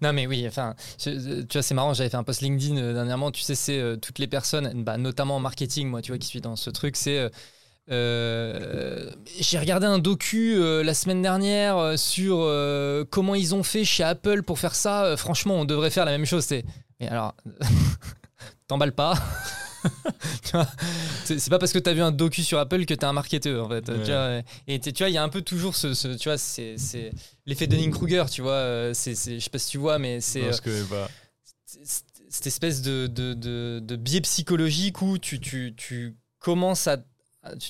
non 0.01 0.13
mais 0.13 0.27
oui, 0.27 0.45
enfin, 0.47 0.75
tu 0.99 1.11
vois, 1.51 1.63
c'est 1.63 1.73
marrant, 1.73 1.93
j'avais 1.93 2.09
fait 2.09 2.17
un 2.17 2.23
post 2.23 2.41
LinkedIn 2.41 2.77
euh, 2.77 2.93
dernièrement, 2.93 3.31
tu 3.31 3.41
sais, 3.41 3.55
c'est 3.55 3.79
euh, 3.79 3.95
toutes 3.95 4.19
les 4.19 4.27
personnes, 4.27 4.83
bah, 4.83 4.97
notamment 4.97 5.37
en 5.37 5.39
marketing, 5.39 5.87
moi, 5.87 6.03
tu 6.03 6.11
vois, 6.11 6.19
qui 6.19 6.27
suis 6.27 6.41
dans 6.41 6.55
ce 6.55 6.69
truc, 6.69 6.95
c'est... 6.95 7.31
Euh, 7.89 9.11
j'ai 9.39 9.57
regardé 9.57 9.87
un 9.87 9.97
docu 9.97 10.59
la 10.83 10.93
semaine 10.93 11.21
dernière 11.21 11.97
sur 11.97 12.39
comment 13.09 13.33
ils 13.33 13.55
ont 13.55 13.63
fait 13.63 13.85
chez 13.85 14.03
Apple 14.03 14.43
pour 14.43 14.59
faire 14.59 14.75
ça. 14.75 15.15
franchement, 15.15 15.55
on 15.55 15.65
devrait 15.65 15.89
faire 15.89 16.03
la 16.03 16.11
même 16.11 16.25
chose. 16.25 16.45
Mais 16.99 17.07
alors, 17.07 17.33
t'emballes 18.67 18.91
pas. 18.91 19.15
c'est 21.23 21.49
pas 21.49 21.59
parce 21.59 21.73
que 21.73 21.79
tu 21.79 21.89
as 21.89 21.93
vu 21.93 22.01
un 22.01 22.11
docu 22.11 22.43
sur 22.43 22.59
Apple 22.59 22.85
que 22.85 22.93
tu 22.93 22.99
es 22.99 23.05
un 23.05 23.13
marketeur 23.13 23.65
en 23.65 23.69
fait. 23.69 23.83
Tu 23.83 24.11
vois, 24.11 24.41
et 24.67 24.79
tu 24.79 24.91
vois, 24.91 25.09
il 25.09 25.13
y 25.13 25.17
a 25.17 25.23
un 25.23 25.29
peu 25.29 25.41
toujours 25.41 25.75
ce, 25.75 26.15
tu 26.15 26.29
vois, 26.29 26.37
c'est 26.37 26.75
l'effet 27.45 27.67
Dunning-Kruger, 27.67 28.25
tu 28.31 28.41
vois. 28.41 28.51
Euh, 28.51 28.93
c'est, 28.93 29.15
je 29.15 29.39
sais 29.39 29.49
pas 29.49 29.59
si 29.59 29.69
tu 29.69 29.77
vois, 29.77 29.99
mais 29.99 30.21
c'est 30.21 30.43
euh, 30.43 31.07
cette 32.29 32.47
espèce 32.47 32.81
de, 32.81 33.07
de, 33.07 33.33
de, 33.33 33.79
de, 33.83 33.95
biais 33.95 34.21
psychologique 34.21 35.01
où 35.01 35.17
tu, 35.17 35.39
tu, 35.39 35.73
tu 35.75 36.17
commences 36.39 36.87
à 36.87 36.97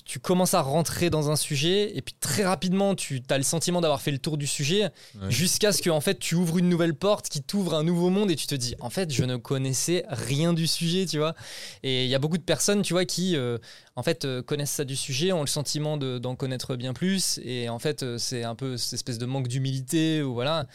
tu, 0.06 0.20
commences 0.20 0.54
à 0.54 0.62
rentrer 0.62 1.10
dans 1.10 1.30
un 1.30 1.36
sujet 1.36 1.96
et 1.96 2.02
puis 2.02 2.16
très 2.20 2.44
rapidement 2.44 2.96
tu 2.96 3.22
as 3.30 3.38
le 3.38 3.44
sentiment 3.44 3.82
d'avoir 3.82 4.02
fait 4.02 4.12
le 4.12 4.20
tour 4.20 4.38
du 4.38 4.48
sujet 4.48 4.90
jusqu'à 5.30 5.72
ce 5.72 5.82
que 5.82 5.90
en 5.90 6.02
fait 6.02 6.20
tu 6.20 6.36
ouvres 6.36 6.58
une 6.58 6.70
nouvelle 6.70 6.94
porte 6.94 7.30
qui 7.30 7.42
t'ouvre 7.42 7.74
un 7.76 7.84
nouveau 7.84 8.10
monde 8.10 8.32
et 8.32 8.36
tu 8.36 8.48
te 8.48 8.56
dis 8.56 8.76
en 8.80 8.90
fait 8.90 9.14
je 9.14 9.24
ne 9.24 9.36
connaissais 9.38 10.04
rien 10.10 10.54
du 10.54 10.68
sujet 10.68 11.06
tu 11.06 11.18
vois. 11.18 11.36
Et 11.84 12.06
il 12.06 12.10
y 12.10 12.16
a 12.16 12.20
beaucoup 12.20 12.38
de 12.38 12.44
personnes 12.44 12.82
tu 12.82 12.94
vois 12.94 13.06
qui 13.06 13.36
euh, 13.36 13.58
en 13.96 14.04
fait 14.04 14.26
euh, 14.26 14.42
connaissent 14.42 14.72
ça 14.72 14.86
du 14.86 14.96
sujet 14.96 15.32
ont 15.32 15.42
le 15.42 15.48
sentiment 15.48 15.98
d'en 15.98 16.36
connaître 16.36 16.76
bien 16.76 16.94
plus 16.94 17.40
et 17.44 17.70
en 17.70 17.80
fait 17.80 18.04
euh, 18.04 18.18
c'est 18.18 18.44
un 18.44 18.56
peu 18.56 18.78
cette 18.78 18.94
espèce 18.94 19.18
de 19.18 19.26
manque 19.26 19.48
d'humilité 19.48 20.22
ou 20.22 20.34
voilà. 20.34 20.68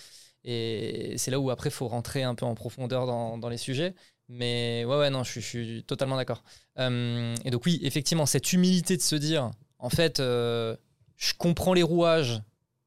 Et 0.45 1.15
c'est 1.19 1.31
là 1.31 1.39
où 1.39 1.51
après 1.51 1.69
il 1.69 1.73
faut 1.73 1.87
rentrer 1.87 2.25
un 2.25 2.35
peu 2.35 2.45
en 2.45 2.57
profondeur 2.57 3.07
dans, 3.07 3.39
dans 3.39 3.49
les 3.49 3.57
sujets 3.57 3.95
mais 4.29 4.85
ouais, 4.87 4.97
ouais, 4.97 5.11
non, 5.11 5.25
je, 5.25 5.41
suis 5.41 5.85
totalement 5.85 6.17
d'accord. 6.17 6.43
Euh, 6.79 7.35
et 7.45 7.51
donc, 7.51 7.67
oui, 7.67 7.81
effectivement, 7.83 8.27
cette 8.27 8.53
humilité 8.53 8.97
de 8.97 9.03
se 9.03 9.17
dire, 9.17 9.51
en 9.79 9.91
fait, 9.91 10.21
euh, 10.21 10.77
je 11.17 11.33
comprends 11.37 11.75
les 11.75 11.83
rouages, 11.83 12.41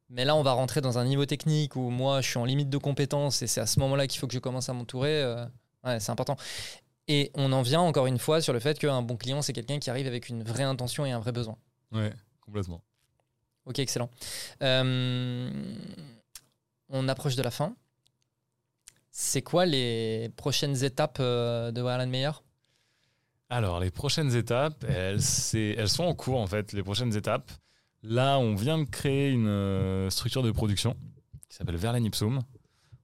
mais 0.10 0.26
là, 0.26 0.36
on 0.36 0.44
va 0.44 0.53
rentrer 0.53 0.82
dans 0.82 0.98
un 0.98 1.06
niveau 1.06 1.26
technique 1.26 1.76
où 1.76 1.90
moi, 1.90 2.22
je 2.22 2.30
suis 2.30 2.38
en 2.38 2.45
limite 2.45 2.70
de 2.70 2.78
compétences 2.78 3.41
et 3.41 3.48
c'est 3.48 3.62
à 3.62 3.66
ce 3.66 3.80
moment-là 3.80 4.07
qu'il 4.07 4.20
faut 4.20 4.28
que 4.28 4.34
je 4.34 4.40
commence 4.40 4.70
à 4.70 4.74
m'entourer. 4.74 5.22
Euh, 5.22 5.45
ouais, 5.84 5.99
c'est 5.99 6.12
important. 6.12 6.38
Et 7.07 7.32
on 7.36 7.52
en 7.52 7.62
vient 7.62 7.82
encore 7.82 8.07
une 8.07 8.18
fois 8.18 8.41
sur 8.41 8.53
le 8.53 8.60
fait 8.60 8.80
qu'un 8.80 9.03
bon 9.03 9.16
client, 9.16 9.41
c'est 9.41 9.53
quelqu'un 9.53 9.78
qui 9.78 9.90
arrive 9.90 10.07
avec 10.07 10.30
une 10.30 10.44
vraie 10.44 10.64
intention 10.64 11.06
et 11.06 11.12
un 11.12 11.20
vrai 11.20 11.32
besoin. 11.32 11.57
Ouais, 11.91 12.12
complètement. 12.41 12.82
Ok, 13.66 13.80
excellent. 13.80 14.10
on 14.62 15.52
approche 17.07 17.36
de 17.36 17.44
la 17.44 17.52
fin. 17.52 17.76
C'est 19.18 19.42
quoi 19.42 19.66
les 19.66 20.28
prochaines 20.36 20.84
étapes 20.84 21.20
euh, 21.22 21.72
de 21.72 21.82
Warren 21.82 22.10
Meyer? 22.10 22.32
Alors, 23.50 23.80
les 23.80 23.90
prochaines 23.90 24.36
étapes, 24.36 24.84
elles, 24.90 25.22
sont 25.22 26.04
en 26.04 26.14
cours 26.14 26.38
en 26.38 26.48
fait, 26.48 26.74
les 26.74 26.84
prochaines 26.84 27.16
étapes. 27.16 27.50
Là, 28.04 28.38
on 28.40 28.56
vient 28.56 28.78
de 28.78 28.84
créer 28.84 29.30
une 29.30 29.48
euh, 29.48 30.10
structure 30.10 30.44
de 30.44 30.52
production 30.52 30.98
qui 31.48 31.56
s'appelle 31.56 31.78
Verlaine 31.78 32.04
Ipsum. 32.04 32.42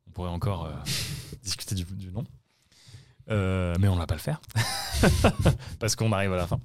On 0.05 0.11
pourrait 0.11 0.31
encore 0.31 0.65
euh, 0.65 0.73
discuter 1.43 1.75
du, 1.75 2.11
nom. 2.11 2.25
mais 3.29 3.87
on 3.87 3.93
ne 3.93 3.99
va 3.99 4.05
pas 4.05 4.15
le 4.15 4.19
faire 4.19 4.41
parce 5.79 5.95
qu'on 5.95 6.11
arrive 6.11 6.33
à 6.33 6.37
la 6.37 6.45
fin. 6.45 6.59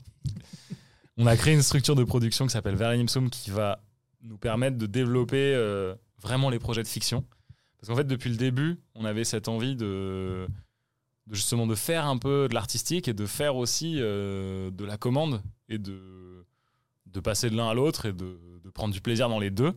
On 1.19 1.27
a 1.29 1.37
créé 1.37 1.55
une 1.55 1.63
structure 1.63 1.95
de 1.95 2.03
production 2.03 2.47
qui 2.47 2.53
s'appelle 2.53 2.75
Verlaine 2.75 3.03
Ipsum 3.03 3.31
qui 3.31 3.51
va 3.51 3.81
nous 4.23 4.39
permettre 4.39 4.77
de 4.77 4.87
développer 4.87 5.55
vraiment 6.21 6.51
les 6.51 6.59
projets 6.59 6.83
de 6.83 6.89
fiction 6.89 7.25
parce 7.79 7.89
qu'en 7.89 7.97
fait, 7.97 8.07
depuis 8.07 8.31
le 8.31 8.37
début, 8.37 8.79
on 8.95 9.05
avait 9.05 9.25
cette 9.25 9.49
envie 9.49 9.77
de, 9.77 10.47
justement 11.31 11.67
de 11.67 11.75
faire 11.75 12.07
un 12.07 12.19
peu 12.19 12.49
de 12.49 12.55
l'artistique 12.55 13.09
et 13.09 13.15
de 13.15 13.27
faire 13.27 13.57
aussi 13.57 13.97
euh, 13.99 14.71
de 14.71 14.85
la 14.85 14.97
commande 14.97 15.43
et 15.69 15.79
de, 15.79 16.45
de 17.07 17.21
passer 17.21 17.51
de 17.51 17.57
l'un 17.57 17.69
à 17.69 17.75
l'autre 17.75 18.07
et 18.07 18.13
de, 18.13 18.39
de, 18.63 18.71
prendre 18.71 18.95
du 18.95 19.01
plaisir 19.01 19.29
dans 19.29 19.39
les 19.39 19.51
deux. 19.51 19.75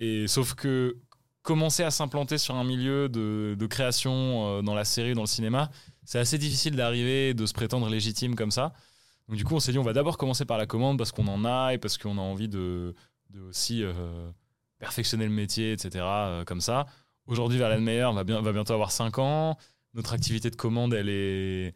Et 0.00 0.26
sauf 0.26 0.54
que 0.54 0.96
commencer 1.42 1.82
à 1.82 1.90
s'implanter 1.90 2.38
sur 2.38 2.54
un 2.54 2.64
milieu 2.64 3.08
de, 3.08 3.54
de 3.58 3.66
création 3.66 4.12
euh, 4.58 4.62
dans 4.62 4.74
la 4.74 4.84
série, 4.84 5.14
dans 5.14 5.22
le 5.22 5.26
cinéma, 5.26 5.70
c'est 6.04 6.18
assez 6.18 6.38
difficile 6.38 6.74
d'arriver 6.76 7.34
de 7.34 7.46
se 7.46 7.52
prétendre 7.52 7.88
légitime 7.88 8.34
comme 8.34 8.50
ça. 8.50 8.72
Donc 9.28 9.36
du 9.36 9.44
coup, 9.44 9.54
on 9.54 9.60
s'est 9.60 9.72
dit, 9.72 9.78
on 9.78 9.82
va 9.82 9.92
d'abord 9.92 10.18
commencer 10.18 10.44
par 10.44 10.58
la 10.58 10.66
commande 10.66 10.98
parce 10.98 11.12
qu'on 11.12 11.28
en 11.28 11.44
a 11.44 11.74
et 11.74 11.78
parce 11.78 11.98
qu'on 11.98 12.18
a 12.18 12.20
envie 12.20 12.48
de, 12.48 12.94
de 13.30 13.40
aussi 13.40 13.82
euh, 13.82 13.92
perfectionner 14.78 15.24
le 15.24 15.32
métier, 15.32 15.72
etc. 15.72 16.04
comme 16.46 16.60
ça. 16.60 16.86
Aujourd'hui, 17.26 17.58
Verlaine 17.58 17.82
Meyer 17.82 18.08
va, 18.14 18.24
bien, 18.24 18.40
va 18.40 18.52
bientôt 18.52 18.74
avoir 18.74 18.92
5 18.92 19.18
ans. 19.18 19.56
Notre 19.94 20.12
activité 20.12 20.50
de 20.50 20.56
commande, 20.56 20.92
elle 20.94 21.08
est. 21.08 21.74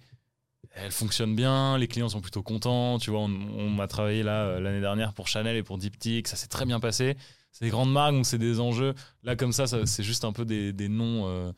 Elle 0.72 0.92
fonctionne 0.92 1.34
bien, 1.34 1.78
les 1.78 1.88
clients 1.88 2.08
sont 2.08 2.20
plutôt 2.20 2.42
contents. 2.42 2.98
Tu 2.98 3.10
vois, 3.10 3.20
on, 3.20 3.78
a 3.78 3.86
travaillé 3.88 4.22
là 4.22 4.44
euh, 4.44 4.60
l'année 4.60 4.80
dernière 4.80 5.14
pour 5.14 5.26
Chanel 5.26 5.56
et 5.56 5.62
pour 5.62 5.78
Diptyque, 5.78 6.28
ça 6.28 6.36
s'est 6.36 6.46
très 6.46 6.66
bien 6.66 6.78
passé. 6.78 7.16
C'est 7.52 7.64
des 7.64 7.70
grandes 7.70 7.92
marques, 7.92 8.12
donc 8.12 8.26
c'est 8.26 8.38
des 8.38 8.60
enjeux. 8.60 8.94
Là, 9.22 9.34
comme 9.34 9.52
ça, 9.52 9.66
c'est 9.66 10.02
juste 10.02 10.24
un 10.24 10.32
peu 10.32 10.44
des, 10.44 10.72
des 10.72 10.88
noms. 10.88 11.26
Euh, 11.26 11.52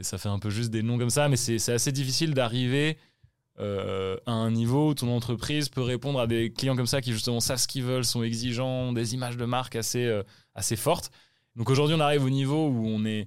ça, 0.00 0.18
fait, 0.18 0.28
un 0.28 0.38
peu 0.38 0.50
juste 0.50 0.70
des 0.70 0.82
noms 0.82 0.98
comme 0.98 1.10
ça, 1.10 1.28
mais 1.28 1.36
c'est 1.36 1.72
assez 1.72 1.92
difficile 1.92 2.32
d'arriver 2.34 2.96
euh, 3.58 4.16
à 4.26 4.32
un 4.32 4.50
niveau 4.50 4.90
où 4.90 4.94
ton 4.94 5.14
entreprise 5.14 5.68
peut 5.68 5.82
répondre 5.82 6.20
à 6.20 6.26
des 6.26 6.52
clients 6.52 6.76
comme 6.76 6.86
ça 6.86 7.00
qui 7.00 7.12
justement 7.12 7.40
savent 7.40 7.58
ce 7.58 7.68
qu'ils 7.68 7.84
veulent, 7.84 8.04
sont 8.04 8.22
exigeants, 8.22 8.88
ont 8.88 8.92
des 8.92 9.14
images 9.14 9.36
de 9.36 9.44
marque 9.44 9.76
assez, 9.76 10.22
assez 10.54 10.76
fortes. 10.76 11.10
Donc 11.58 11.70
aujourd'hui, 11.70 11.96
on 11.96 12.00
arrive 12.00 12.24
au 12.24 12.30
niveau 12.30 12.68
où 12.68 12.86
on 12.86 13.04
est, 13.04 13.26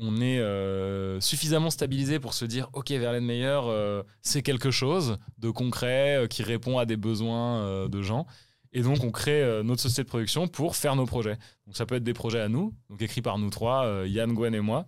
euh, 0.00 1.20
suffisamment 1.20 1.68
stabilisé 1.68 2.18
pour 2.18 2.32
se 2.32 2.46
dire 2.46 2.70
ok 2.72 2.90
Verlaine 2.90 3.26
Meyer 3.26 3.60
euh, 3.66 4.02
c'est 4.22 4.42
quelque 4.42 4.70
chose 4.70 5.18
de 5.38 5.50
concret 5.50 6.16
euh, 6.16 6.26
qui 6.26 6.42
répond 6.42 6.78
à 6.78 6.86
des 6.86 6.96
besoins 6.96 7.88
de 7.88 8.02
gens. 8.02 8.26
Et 8.72 8.80
donc 8.80 9.04
on 9.04 9.10
crée 9.10 9.62
notre 9.62 9.82
société 9.82 10.04
de 10.04 10.08
production 10.08 10.48
pour 10.48 10.76
faire 10.76 10.96
nos 10.96 11.04
projets. 11.04 11.36
Donc 11.66 11.76
ça 11.76 11.84
peut 11.84 11.94
être 11.94 12.04
des 12.04 12.14
projets 12.14 12.40
à 12.40 12.48
nous 12.48 12.74
donc 12.88 13.02
écrits 13.02 13.20
par 13.20 13.38
nous 13.38 13.50
trois 13.50 14.06
Yann 14.06 14.32
Gwen 14.32 14.54
et 14.54 14.60
moi. 14.60 14.86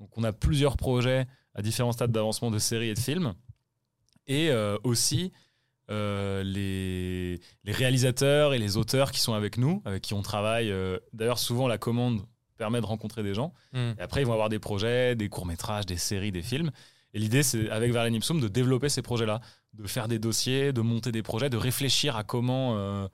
Donc 0.00 0.08
on 0.16 0.24
a 0.24 0.32
plusieurs 0.32 0.78
projets 0.78 1.26
à 1.54 1.60
différents 1.60 1.92
stades 1.92 2.12
d'avancement 2.12 2.50
de 2.50 2.58
séries 2.58 2.88
et 2.88 2.94
de 2.94 2.98
films. 2.98 3.34
Et 4.26 4.50
aussi 4.84 5.32
euh, 5.88 6.42
les, 6.42 7.40
réalisateurs 7.64 8.54
et 8.54 8.58
les 8.58 8.76
auteurs 8.76 9.12
qui 9.12 9.20
sont 9.20 9.34
avec 9.34 9.56
nous, 9.56 9.82
avec 9.84 10.02
qui 10.02 10.14
on 10.14 10.22
travaille. 10.22 10.70
Euh, 10.70 10.98
d'ailleurs, 11.12 11.38
souvent, 11.38 11.68
la 11.68 11.78
commande 11.78 12.22
permet 12.56 12.80
de 12.80 12.86
rencontrer 12.86 13.22
des 13.22 13.34
gens. 13.34 13.52
Hmm. 13.72 13.92
Et 13.98 14.00
après, 14.00 14.22
ils 14.22 14.26
vont 14.26 14.32
avoir 14.32 14.48
des 14.48 14.58
projets, 14.58 15.14
des 15.14 15.28
courts-métrages, 15.28 15.86
des 15.86 15.96
séries, 15.96 16.32
des 16.32 16.42
films. 16.42 16.70
Et 17.14 17.18
l'idée, 17.18 17.42
c'est, 17.42 17.70
avec 17.70 17.92
Verlaine 17.92 18.14
Ipsum, 18.14 18.40
de 18.40 18.48
développer 18.48 18.88
ces 18.88 19.02
projets-là, 19.02 19.40
de 19.74 19.86
faire 19.86 20.08
des 20.08 20.18
dossiers, 20.18 20.72
de 20.72 20.80
monter 20.80 21.12
des 21.12 21.22
projets, 21.22 21.50
de 21.50 21.56
réfléchir 21.56 22.16
à 22.16 22.24
comment, 22.24 22.76
euh, 22.76 23.06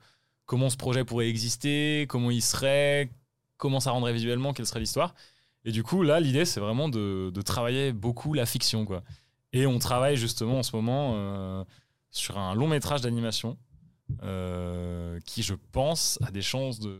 comment 0.45 0.69
ce 0.69 0.77
projet 0.77 1.03
pourrait 1.03 1.29
exister, 1.29 2.05
comment 2.09 2.31
il 2.31 2.41
serait, 2.41 3.11
comment 3.57 3.79
ça 3.79 3.91
rendrait 3.91 4.13
visuellement, 4.13 4.53
quelle 4.53 4.65
serait 4.65 4.79
l'histoire. 4.79 5.13
Et 5.65 5.71
du 5.71 5.83
coup, 5.83 6.03
là, 6.03 6.19
l'idée, 6.19 6.45
c'est 6.45 6.59
vraiment 6.59 6.89
de, 6.89 7.31
de, 7.33 7.41
travailler 7.41 7.93
beaucoup 7.93 8.33
la 8.33 8.45
fiction. 8.45 8.83
Quoi. 8.85 9.03
Et 9.53 9.65
on 9.65 9.79
travaille 9.79 10.17
justement 10.17 10.59
en 10.59 10.63
ce 10.63 10.75
moment 10.75 11.65
sur 12.13 12.37
un 12.37 12.53
long 12.55 12.67
métrage 12.67 13.01
d'animation 13.01 13.57
euh, 14.21 15.19
qui, 15.25 15.43
je 15.43 15.55
pense, 15.71 16.19
a 16.25 16.31
des 16.31 16.41
chances 16.41 16.79
de, 16.79 16.99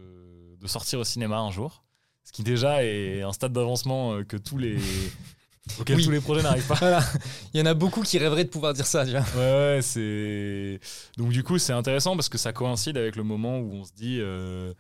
sortir 0.66 1.00
au 1.00 1.04
cinéma 1.04 1.40
un 1.40 1.52
jour. 1.52 1.84
Ce 2.24 2.32
qui 2.32 2.42
déjà 2.42 2.84
est 2.84 3.22
un 3.22 3.34
stade 3.34 3.54
d'avancement 3.54 4.14
euh, 4.14 4.24
que 4.24 4.38
tous 4.38 4.58
les 4.58 4.80
auquel 5.80 6.02
tous 6.02 6.10
les 6.10 6.22
projets 6.22 6.42
n'arrivent 6.42 6.68
pas. 6.68 7.02
Il 7.54 7.60
y 7.60 7.64
en 7.64 7.66
a 7.66 7.74
beaucoup 7.74 8.02
qui 8.02 8.18
rêveraient 8.18 8.46
de 8.46 8.50
pouvoir 8.50 8.74
dire 8.74 8.86
ça. 8.86 9.04
Ouais, 9.04 9.22
ouais 9.36 9.80
c'est 9.82 10.80
donc 11.18 11.30
du 11.30 11.44
coup 11.44 11.58
c'est 11.58 11.74
intéressant 11.74 12.16
parce 12.16 12.30
que 12.30 12.38
ça 12.38 12.54
coïncide 12.54 12.98
avec 12.98 13.18
le 13.18 13.24
moment 13.24 13.60
où 13.60 13.74
on 13.74 13.84
se 13.84 13.92
dit 13.92 14.20
euh, 14.20 14.74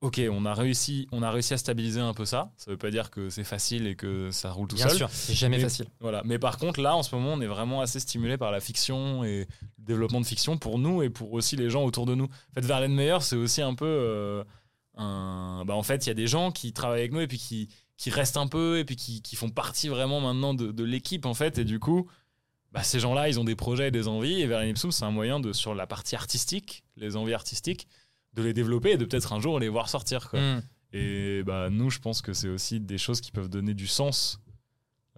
ok, 0.00 0.20
on 0.30 0.44
a 0.46 0.54
réussi, 0.54 1.06
on 1.12 1.22
a 1.22 1.30
réussi 1.30 1.54
à 1.54 1.58
stabiliser 1.58 2.00
un 2.00 2.14
peu 2.14 2.24
ça. 2.24 2.52
Ça 2.56 2.70
veut 2.70 2.76
pas 2.76 2.90
dire 2.90 3.10
que 3.10 3.28
c'est 3.28 3.44
facile 3.44 3.86
et 3.86 3.96
que 3.96 4.30
ça 4.30 4.50
roule 4.50 4.68
tout 4.68 4.76
Bien 4.76 4.88
seul. 4.88 4.96
Bien 4.96 5.08
sûr, 5.08 5.10
c'est 5.10 5.34
jamais 5.34 5.58
facile. 5.58 5.86
Voilà. 6.00 6.22
Mais 6.24 6.38
par 6.38 6.56
contre, 6.56 6.80
là, 6.80 6.96
en 6.96 7.02
ce 7.02 7.14
moment, 7.14 7.34
on 7.34 7.40
est 7.40 7.46
vraiment 7.46 7.82
assez 7.82 8.00
stimulé 8.00 8.38
par 8.38 8.50
la 8.50 8.60
fiction 8.60 9.24
et 9.24 9.46
le 9.78 9.84
développement 9.84 10.20
de 10.20 10.26
fiction 10.26 10.56
pour 10.56 10.78
nous 10.78 11.02
et 11.02 11.10
pour 11.10 11.32
aussi 11.32 11.56
les 11.56 11.68
gens 11.68 11.84
autour 11.84 12.06
de 12.06 12.14
nous. 12.14 12.24
En 12.24 12.54
fait, 12.54 12.64
Verlaine 12.64 12.94
Meyer, 12.94 13.18
c'est 13.20 13.36
aussi 13.36 13.60
un 13.60 13.74
peu 13.74 13.86
euh, 13.86 14.44
un. 14.96 15.64
Bah, 15.66 15.74
en 15.74 15.82
fait, 15.82 16.06
il 16.06 16.08
y 16.08 16.12
a 16.12 16.14
des 16.14 16.26
gens 16.26 16.50
qui 16.50 16.72
travaillent 16.72 17.00
avec 17.00 17.12
nous 17.12 17.20
et 17.20 17.26
puis 17.28 17.38
qui, 17.38 17.68
qui 17.98 18.08
restent 18.10 18.38
un 18.38 18.46
peu 18.46 18.78
et 18.78 18.84
puis 18.84 18.96
qui, 18.96 19.20
qui 19.20 19.36
font 19.36 19.50
partie 19.50 19.88
vraiment 19.88 20.20
maintenant 20.20 20.54
de, 20.54 20.72
de 20.72 20.84
l'équipe 20.84 21.26
en 21.26 21.34
fait. 21.34 21.58
Et 21.58 21.64
du 21.64 21.78
coup. 21.78 22.08
Bah, 22.72 22.84
ces 22.84 23.00
gens-là, 23.00 23.28
ils 23.28 23.40
ont 23.40 23.42
des 23.42 23.56
projets 23.56 23.88
et 23.88 23.90
des 23.90 24.06
envies, 24.06 24.42
et 24.42 24.46
Verlaine 24.46 24.68
Ipsum, 24.68 24.92
c'est 24.92 25.04
un 25.04 25.10
moyen 25.10 25.40
de, 25.40 25.52
sur 25.52 25.74
la 25.74 25.88
partie 25.88 26.14
artistique, 26.14 26.84
les 26.94 27.16
envies 27.16 27.34
artistiques, 27.34 27.88
de 28.34 28.42
les 28.42 28.52
développer 28.52 28.92
et 28.92 28.96
de 28.96 29.04
peut-être 29.04 29.32
un 29.32 29.40
jour 29.40 29.58
les 29.58 29.68
voir 29.68 29.88
sortir. 29.88 30.30
Quoi. 30.30 30.40
Mm. 30.40 30.62
Et 30.92 31.42
bah, 31.44 31.70
nous, 31.70 31.90
je 31.90 31.98
pense 31.98 32.22
que 32.22 32.32
c'est 32.32 32.48
aussi 32.48 32.80
des 32.80 32.98
choses 32.98 33.20
qui 33.20 33.30
peuvent 33.30 33.48
donner 33.48 33.74
du 33.74 33.86
sens 33.86 34.40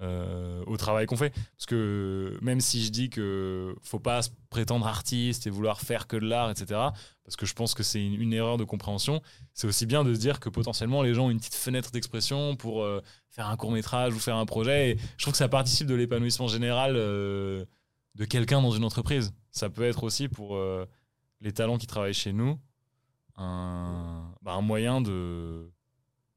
euh, 0.02 0.62
au 0.66 0.76
travail 0.76 1.06
qu'on 1.06 1.16
fait. 1.16 1.30
Parce 1.30 1.66
que 1.66 2.36
même 2.42 2.60
si 2.60 2.82
je 2.82 2.90
dis 2.90 3.08
que 3.08 3.74
faut 3.82 4.00
pas 4.00 4.22
se 4.22 4.30
prétendre 4.50 4.86
artiste 4.86 5.46
et 5.46 5.50
vouloir 5.50 5.80
faire 5.80 6.06
que 6.06 6.16
de 6.16 6.26
l'art, 6.26 6.50
etc., 6.50 6.80
parce 7.24 7.36
que 7.36 7.46
je 7.46 7.54
pense 7.54 7.74
que 7.74 7.82
c'est 7.82 8.04
une, 8.04 8.20
une 8.20 8.32
erreur 8.32 8.56
de 8.56 8.64
compréhension, 8.64 9.22
c'est 9.54 9.66
aussi 9.66 9.86
bien 9.86 10.02
de 10.02 10.12
se 10.12 10.18
dire 10.18 10.40
que 10.40 10.48
potentiellement 10.48 11.02
les 11.02 11.14
gens 11.14 11.26
ont 11.26 11.30
une 11.30 11.38
petite 11.38 11.54
fenêtre 11.54 11.92
d'expression 11.92 12.56
pour 12.56 12.82
euh, 12.82 13.00
faire 13.30 13.48
un 13.48 13.56
court 13.56 13.70
métrage 13.70 14.12
ou 14.14 14.18
faire 14.18 14.36
un 14.36 14.46
projet. 14.46 14.90
Et 14.90 14.98
je 15.16 15.22
trouve 15.22 15.32
que 15.32 15.38
ça 15.38 15.48
participe 15.48 15.86
de 15.86 15.94
l'épanouissement 15.94 16.48
général 16.48 16.94
euh, 16.96 17.64
de 18.16 18.24
quelqu'un 18.24 18.60
dans 18.60 18.72
une 18.72 18.84
entreprise. 18.84 19.32
Ça 19.50 19.70
peut 19.70 19.84
être 19.84 20.02
aussi 20.02 20.28
pour 20.28 20.58
les 21.40 21.52
talents 21.52 21.78
qui 21.78 21.86
travaillent 21.86 22.14
chez 22.14 22.32
nous 22.32 22.58
un, 23.36 24.32
bah, 24.42 24.52
un 24.52 24.60
moyen 24.60 25.00
de, 25.00 25.70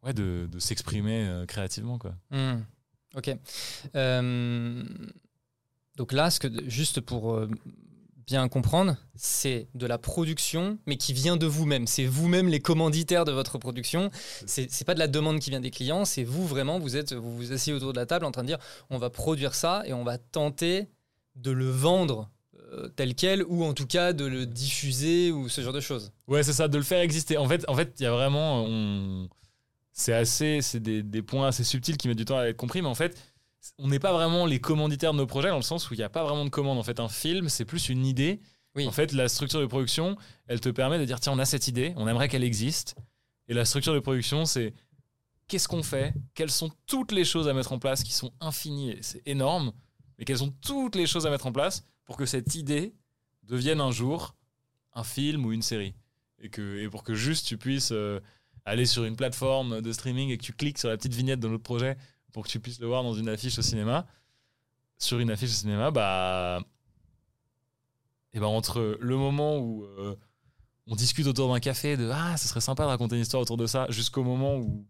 ouais, 0.04 0.14
de, 0.14 0.48
de 0.52 0.60
s'exprimer 0.60 1.28
euh, 1.28 1.46
créativement. 1.46 1.98
Quoi. 1.98 2.16
Hmm. 2.32 2.62
Ok. 3.16 3.36
Euh, 3.96 4.84
donc 5.98 6.12
là, 6.12 6.30
ce 6.30 6.40
que, 6.40 6.48
juste 6.70 7.02
pour 7.02 7.34
euh, 7.34 7.50
bien 8.28 8.48
comprendre, 8.50 8.98
c'est 9.16 9.68
de 9.76 9.86
la 9.86 9.98
production, 9.98 10.78
mais 10.86 10.98
qui 10.98 11.14
vient 11.14 11.38
de 11.38 11.46
vous-même. 11.46 11.88
C'est 11.88 12.06
vous-même 12.06 12.48
les 12.48 12.60
commanditaires 12.60 13.26
de 13.26 13.32
votre 13.32 13.58
production. 13.58 14.10
C'est 14.46 14.72
c'est 14.72 14.86
pas 14.86 14.94
de 14.94 15.00
la 15.00 15.08
demande 15.08 15.40
qui 15.40 15.50
vient 15.50 15.62
des 15.62 15.72
clients, 15.72 16.06
c'est 16.06 16.24
vous 16.24 16.46
vraiment, 16.46 16.80
vous 16.80 16.98
êtes, 16.98 17.14
vous 17.14 17.36
vous 17.36 17.52
asseyez 17.54 17.76
autour 17.76 17.94
de 17.94 18.00
la 18.00 18.06
table 18.06 18.26
en 18.26 18.32
train 18.32 18.42
de 18.42 18.48
dire, 18.48 18.60
on 18.90 18.98
va 18.98 19.10
produire 19.10 19.56
ça 19.56 19.84
et 19.86 19.94
on 19.94 20.04
va 20.04 20.18
tenter 20.18 20.90
de 21.36 21.52
le 21.52 21.70
vendre 21.70 22.30
euh, 22.76 22.90
tel 22.90 23.16
quel, 23.16 23.44
ou 23.44 23.64
en 23.64 23.74
tout 23.74 23.88
cas 23.88 24.14
de 24.14 24.26
le 24.26 24.46
diffuser 24.46 25.32
ou 25.32 25.50
ce 25.50 25.62
genre 25.62 25.74
de 25.74 25.80
choses. 25.80 26.12
Ouais, 26.28 26.44
c'est 26.44 26.54
ça, 26.54 26.68
de 26.68 26.78
le 26.78 26.84
faire 26.84 27.00
exister. 27.02 27.38
En 27.38 27.48
fait, 27.48 27.66
en 27.68 27.76
fait, 27.76 27.96
il 28.00 28.04
y 28.04 28.06
a 28.06 28.12
vraiment, 28.12 28.64
on... 28.68 29.28
c'est 29.92 30.14
assez, 30.14 30.62
c'est 30.62 30.80
des, 30.80 31.04
des 31.04 31.22
points 31.22 31.48
assez 31.48 31.64
subtils 31.64 31.98
qui 31.98 32.08
mettent 32.08 32.18
du 32.18 32.26
temps 32.26 32.38
à 32.38 32.46
être 32.46 32.58
compris, 32.58 32.82
mais 32.82 32.88
en 32.88 32.96
fait, 32.96 33.18
on 33.78 33.88
n'est 33.88 34.00
pas 34.00 34.14
vraiment 34.14 34.46
les 34.46 34.60
commanditaires 34.60 35.14
de 35.14 35.18
nos 35.18 35.28
projets 35.28 35.50
dans 35.50 35.56
le 35.56 35.62
sens 35.62 35.90
où 35.90 35.94
il 35.94 35.98
n'y 35.98 36.04
a 36.04 36.10
pas 36.10 36.24
vraiment 36.24 36.46
de 36.46 36.50
commande. 36.50 36.78
En 36.78 36.84
fait, 36.84 37.00
un 37.00 37.10
film, 37.10 37.50
c'est 37.50 37.66
plus 37.66 37.90
une 37.90 38.06
idée. 38.06 38.40
Oui. 38.76 38.88
En 38.88 38.92
fait, 38.92 39.14
la 39.14 39.30
structure 39.30 39.62
de 39.62 39.66
production, 39.66 40.18
elle 40.48 40.60
te 40.60 40.70
permet 40.70 41.00
de 41.00 41.06
dire 41.06 41.20
tiens, 41.20 41.32
on 41.34 41.40
a 41.40 41.46
cette 41.46 41.68
idée, 41.68 41.94
on 41.96 42.08
aimerait 42.08 42.28
qu'elle 42.28 42.44
existe. 42.44 42.96
Et 43.48 43.54
la 43.54 43.66
structure 43.66 43.94
de 43.94 44.00
production, 44.00 44.46
c'est 44.46 44.74
qu'est-ce 45.48 45.68
qu'on 45.68 45.84
fait? 45.84 46.14
Quelles 46.34 46.52
sont 46.52 46.72
toutes 46.86 47.12
les 47.12 47.24
choses 47.24 47.48
à 47.48 47.54
mettre 47.54 47.72
en 47.72 47.80
place 47.80 48.04
qui 48.04 48.12
sont 48.12 48.34
infinies 48.42 48.98
C'est 49.02 49.26
énorme, 49.26 49.72
mais 50.18 50.26
quelles 50.26 50.40
sont 50.40 50.54
toutes 50.62 50.96
les 50.96 51.08
choses 51.08 51.26
à 51.26 51.30
mettre 51.30 51.46
en 51.48 51.52
place 51.52 51.86
pour 52.06 52.18
que 52.18 52.26
cette 52.26 52.56
idée 52.56 52.94
devienne 53.44 53.82
un 53.82 53.92
jour 53.92 54.36
un 54.94 55.04
film 55.04 55.46
ou 55.46 55.52
une 55.52 55.62
série 55.62 55.94
et, 56.40 56.50
que, 56.50 56.80
et 56.80 56.90
pour 56.90 57.04
que 57.04 57.14
juste 57.14 57.46
tu 57.46 57.58
puisses 57.58 57.92
euh, 57.92 58.20
aller 58.64 58.86
sur 58.86 59.04
une 59.04 59.16
plateforme 59.16 59.82
de 59.82 59.92
streaming 59.92 60.30
et 60.30 60.38
que 60.38 60.44
tu 60.44 60.54
cliques 60.54 60.78
sur 60.78 60.90
la 60.90 60.98
petite 60.98 61.14
vignette 61.14 61.40
de 61.40 61.48
notre 61.48 61.64
projet 61.64 61.98
pour 62.32 62.44
que 62.44 62.50
tu 62.50 62.60
puisses 62.60 62.80
le 62.80 62.88
voir 62.88 63.04
dans 63.04 63.14
une 63.14 63.30
affiche 63.30 63.58
au 63.60 63.62
cinéma. 63.62 64.06
Sur 64.98 65.20
une 65.20 65.30
affiche 65.30 65.50
au 65.50 65.54
cinéma, 65.54 65.92
bah. 65.92 66.62
Et 68.34 68.40
ben 68.40 68.48
entre 68.48 68.98
le 69.00 69.18
moment 69.18 69.58
où 69.58 69.84
euh, 69.84 70.16
on 70.88 70.96
discute 70.96 71.28
autour 71.28 71.54
d'un 71.54 71.60
café 71.60 71.96
de 71.96 72.10
Ah, 72.12 72.36
ce 72.38 72.48
serait 72.48 72.62
sympa 72.62 72.84
de 72.84 72.90
raconter 72.90 73.16
une 73.16 73.22
histoire 73.22 73.42
autour 73.42 73.58
de 73.58 73.66
ça, 73.66 73.88
jusqu'au 73.90 74.24
moment 74.24 74.58
où 74.58 74.86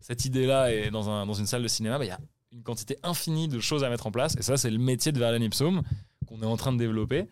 cette 0.00 0.24
idée-là 0.24 0.72
est 0.72 0.90
dans, 0.90 1.08
un, 1.08 1.26
dans 1.26 1.34
une 1.34 1.46
salle 1.46 1.62
de 1.62 1.68
cinéma, 1.68 1.98
bah, 1.98 2.04
il 2.04 2.08
y 2.08 2.12
a 2.12 2.20
une 2.52 2.62
quantité 2.62 2.96
infinie 3.02 3.48
de 3.48 3.58
choses 3.60 3.82
à 3.84 3.90
mettre 3.90 4.06
en 4.06 4.12
place. 4.12 4.36
Et 4.36 4.42
ça, 4.42 4.56
c'est 4.56 4.70
le 4.70 4.78
métier 4.78 5.12
de 5.12 5.18
Verlaine 5.18 5.42
Ipsum 5.42 5.82
qu'on 6.28 6.42
est 6.42 6.46
en 6.46 6.56
train 6.56 6.72
de 6.72 6.78
développer. 6.78 7.26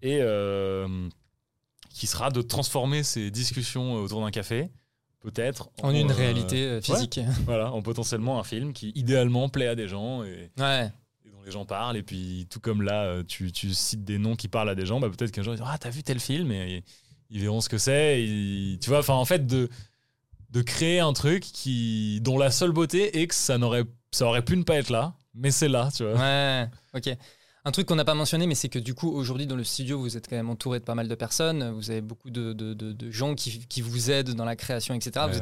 Et 0.00 0.18
euh, 0.20 1.08
qui 1.90 2.06
sera 2.06 2.30
de 2.30 2.42
transformer 2.42 3.02
ces 3.02 3.30
discussions 3.30 3.94
autour 3.94 4.20
d'un 4.22 4.30
café, 4.30 4.70
peut-être. 5.20 5.70
En 5.82 5.90
une 5.94 6.10
euh, 6.10 6.14
réalité 6.14 6.64
euh, 6.64 6.80
physique. 6.80 7.20
voilà, 7.44 7.72
en 7.72 7.82
potentiellement 7.82 8.40
un 8.40 8.44
film 8.44 8.72
qui 8.72 8.90
idéalement 8.94 9.48
plaît 9.48 9.68
à 9.68 9.74
des 9.76 9.86
gens 9.88 10.24
et, 10.24 10.50
Ouais. 10.58 10.90
et 11.24 11.30
dont 11.30 11.42
les 11.44 11.52
gens 11.52 11.64
parlent. 11.64 11.96
Et 11.96 12.02
puis, 12.02 12.46
tout 12.50 12.58
comme 12.60 12.82
là, 12.82 13.22
tu, 13.28 13.52
tu 13.52 13.72
cites 13.74 14.04
des 14.04 14.18
noms 14.18 14.34
qui 14.34 14.48
parlent 14.48 14.70
à 14.70 14.74
des 14.74 14.86
gens, 14.86 14.98
bah, 14.98 15.08
peut-être 15.08 15.30
qu'un 15.30 15.42
jour 15.42 15.52
ils 15.54 15.58
diront 15.58 15.68
Ah, 15.70 15.78
t'as 15.78 15.90
vu 15.90 16.02
tel 16.02 16.18
film? 16.18 16.50
Et 16.50 16.82
ils 17.30 17.40
verront 17.40 17.60
ce 17.60 17.68
que 17.68 17.78
c'est. 17.78 18.26
Tu 18.80 18.88
vois, 18.88 18.98
enfin, 19.00 19.14
en 19.14 19.24
fait, 19.24 19.46
de, 19.46 19.68
de 20.50 20.62
créer 20.62 20.98
un 21.00 21.12
truc 21.12 21.42
qui, 21.44 22.20
dont 22.22 22.38
la 22.38 22.50
seule 22.50 22.72
beauté 22.72 23.20
est 23.20 23.26
que 23.28 23.34
ça, 23.34 23.56
n'aurait, 23.58 23.84
ça 24.10 24.26
aurait 24.26 24.44
pu 24.44 24.56
ne 24.56 24.64
pas 24.64 24.76
être 24.76 24.90
là, 24.90 25.14
mais 25.34 25.50
c'est 25.50 25.68
là, 25.68 25.90
tu 25.94 26.02
vois. 26.04 26.14
Ouais, 26.14 26.68
ok. 26.94 27.16
Un 27.64 27.70
truc 27.70 27.86
qu'on 27.86 27.94
n'a 27.94 28.04
pas 28.04 28.14
mentionné, 28.14 28.46
mais 28.48 28.56
c'est 28.56 28.68
que 28.68 28.78
du 28.80 28.92
coup, 28.94 29.08
aujourd'hui, 29.12 29.46
dans 29.46 29.54
le 29.54 29.62
studio, 29.64 30.00
vous 30.00 30.16
êtes 30.16 30.28
quand 30.28 30.34
même 30.36 30.50
entouré 30.50 30.80
de 30.80 30.84
pas 30.84 30.96
mal 30.96 31.06
de 31.06 31.14
personnes. 31.14 31.70
Vous 31.70 31.90
avez 31.92 32.00
beaucoup 32.00 32.30
de, 32.30 32.52
de- 32.52 32.74
de- 32.74 32.92
de 32.92 33.10
gens 33.12 33.34
qui, 33.36 33.66
qui 33.68 33.82
vous 33.82 34.10
aident 34.10 34.30
dans 34.34 34.44
la 34.44 34.56
création, 34.56 34.94
etc. 34.96 35.26
Ouais, 35.26 35.38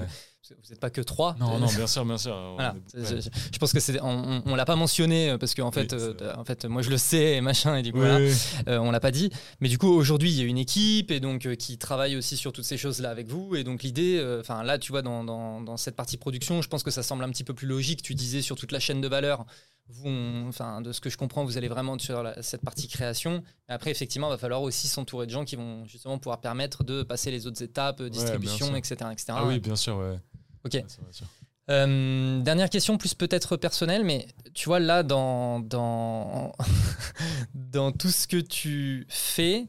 vous 0.50 0.70
n'êtes 0.70 0.80
pas 0.80 0.90
que 0.90 1.00
trois. 1.00 1.34
Non, 1.40 1.58
non, 1.58 1.66
bien 1.76 1.86
sûr, 1.86 2.04
bien 2.04 2.18
sûr. 2.18 2.36
Voilà. 2.56 2.74
Je, 2.94 3.58
pense 3.58 3.72
que 3.72 3.80
c'est, 3.80 4.00
on, 4.02 4.08
on, 4.08 4.42
on 4.44 4.54
l'a 4.54 4.64
pas 4.66 4.76
mentionné 4.76 5.30
euh, 5.30 5.38
parce 5.38 5.54
qu'en 5.54 5.70
fait, 5.70 5.92
Oui, 5.94 5.98
euh, 6.20 6.34
en 6.36 6.44
fait, 6.44 6.64
moi 6.66 6.82
je 6.82 6.90
le 6.90 6.98
sais 6.98 7.36
et 7.36 7.40
machin 7.40 7.76
et 7.76 7.82
du 7.82 7.92
coup 7.92 8.00
Oui, 8.00 8.06
voilà, 8.06 8.24
oui. 8.26 8.34
euh, 8.68 8.78
on 8.80 8.90
l'a 8.90 9.00
pas 9.00 9.12
dit. 9.12 9.30
Mais 9.60 9.68
du 9.68 9.78
coup 9.78 9.88
aujourd'hui 9.88 10.30
il 10.30 10.36
y 10.36 10.42
a 10.42 10.44
une 10.44 10.58
équipe 10.58 11.10
et 11.12 11.20
donc 11.20 11.46
euh, 11.46 11.54
qui 11.54 11.78
travaille 11.78 12.16
aussi 12.16 12.36
sur 12.36 12.52
toutes 12.52 12.64
ces 12.64 12.76
choses 12.76 13.00
là 13.00 13.10
avec 13.10 13.28
vous 13.28 13.54
et 13.54 13.62
donc 13.64 13.82
l'idée, 13.84 14.20
enfin 14.40 14.62
là 14.64 14.78
tu 14.78 14.90
vois 14.92 15.02
dans, 15.02 15.22
dans, 15.24 15.60
dans 15.60 15.76
cette 15.76 15.94
partie 15.96 16.16
production, 16.16 16.60
je 16.62 16.68
pense 16.68 16.82
que 16.82 16.90
ça 16.90 17.02
semble 17.04 17.22
un 17.24 17.30
petit 17.30 17.44
peu 17.44 17.54
plus 17.54 17.68
logique. 17.68 18.02
Tu 18.02 18.14
disais 18.14 18.42
sur 18.42 18.56
toute 18.56 18.72
la 18.72 18.80
chaîne 18.80 19.00
de 19.00 19.08
valeur. 19.08 19.46
Vous, 19.92 20.08
on- 20.08 20.46
enfin, 20.48 20.80
de 20.80 20.92
ce 20.92 21.00
que 21.00 21.10
je 21.10 21.16
comprends, 21.16 21.44
vous 21.44 21.56
allez 21.58 21.68
vraiment 21.68 21.98
sur 21.98 22.22
la- 22.22 22.42
cette 22.42 22.62
partie 22.62 22.86
création. 22.88 23.42
Après, 23.68 23.90
effectivement, 23.90 24.28
il 24.28 24.30
va 24.30 24.38
falloir 24.38 24.62
aussi 24.62 24.88
s'entourer 24.88 25.26
de 25.26 25.30
gens 25.32 25.44
qui 25.44 25.56
vont 25.56 25.84
justement 25.86 26.18
pouvoir 26.18 26.40
permettre 26.40 26.84
de 26.84 27.02
passer 27.02 27.30
les 27.30 27.46
autres 27.46 27.62
étapes, 27.62 28.00
euh, 28.00 28.08
distribution, 28.10 28.66
etc., 28.76 28.94
etc. 29.12 29.24
Ah 29.30 29.46
oui, 29.46 29.58
bien 29.60 29.76
sûr, 29.76 29.96
ouais. 29.96 30.18
Ok. 30.64 30.74
Ouais, 30.74 30.84
c'est 30.86 31.00
vrai, 31.00 31.12
sûr. 31.12 31.26
Euh, 31.70 32.40
dernière 32.40 32.68
question, 32.68 32.98
plus 32.98 33.14
peut-être 33.14 33.56
personnelle, 33.56 34.04
mais 34.04 34.26
tu 34.54 34.66
vois, 34.68 34.80
là, 34.80 35.02
dans, 35.02 35.60
dans, 35.60 36.52
dans 37.54 37.92
tout 37.92 38.10
ce 38.10 38.26
que 38.26 38.38
tu 38.40 39.06
fais, 39.08 39.68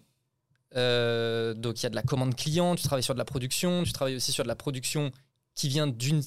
euh, 0.75 1.53
donc 1.53 1.79
il 1.79 1.83
y 1.83 1.85
a 1.85 1.89
de 1.89 1.95
la 1.95 2.01
commande 2.03 2.35
client, 2.35 2.75
tu 2.75 2.83
travailles 2.83 3.03
sur 3.03 3.13
de 3.13 3.19
la 3.19 3.25
production, 3.25 3.83
tu 3.83 3.91
travailles 3.91 4.15
aussi 4.15 4.31
sur 4.31 4.43
de 4.43 4.47
la 4.47 4.55
production 4.55 5.11
qui 5.53 5.67
vient 5.67 5.87
d'une. 5.87 6.21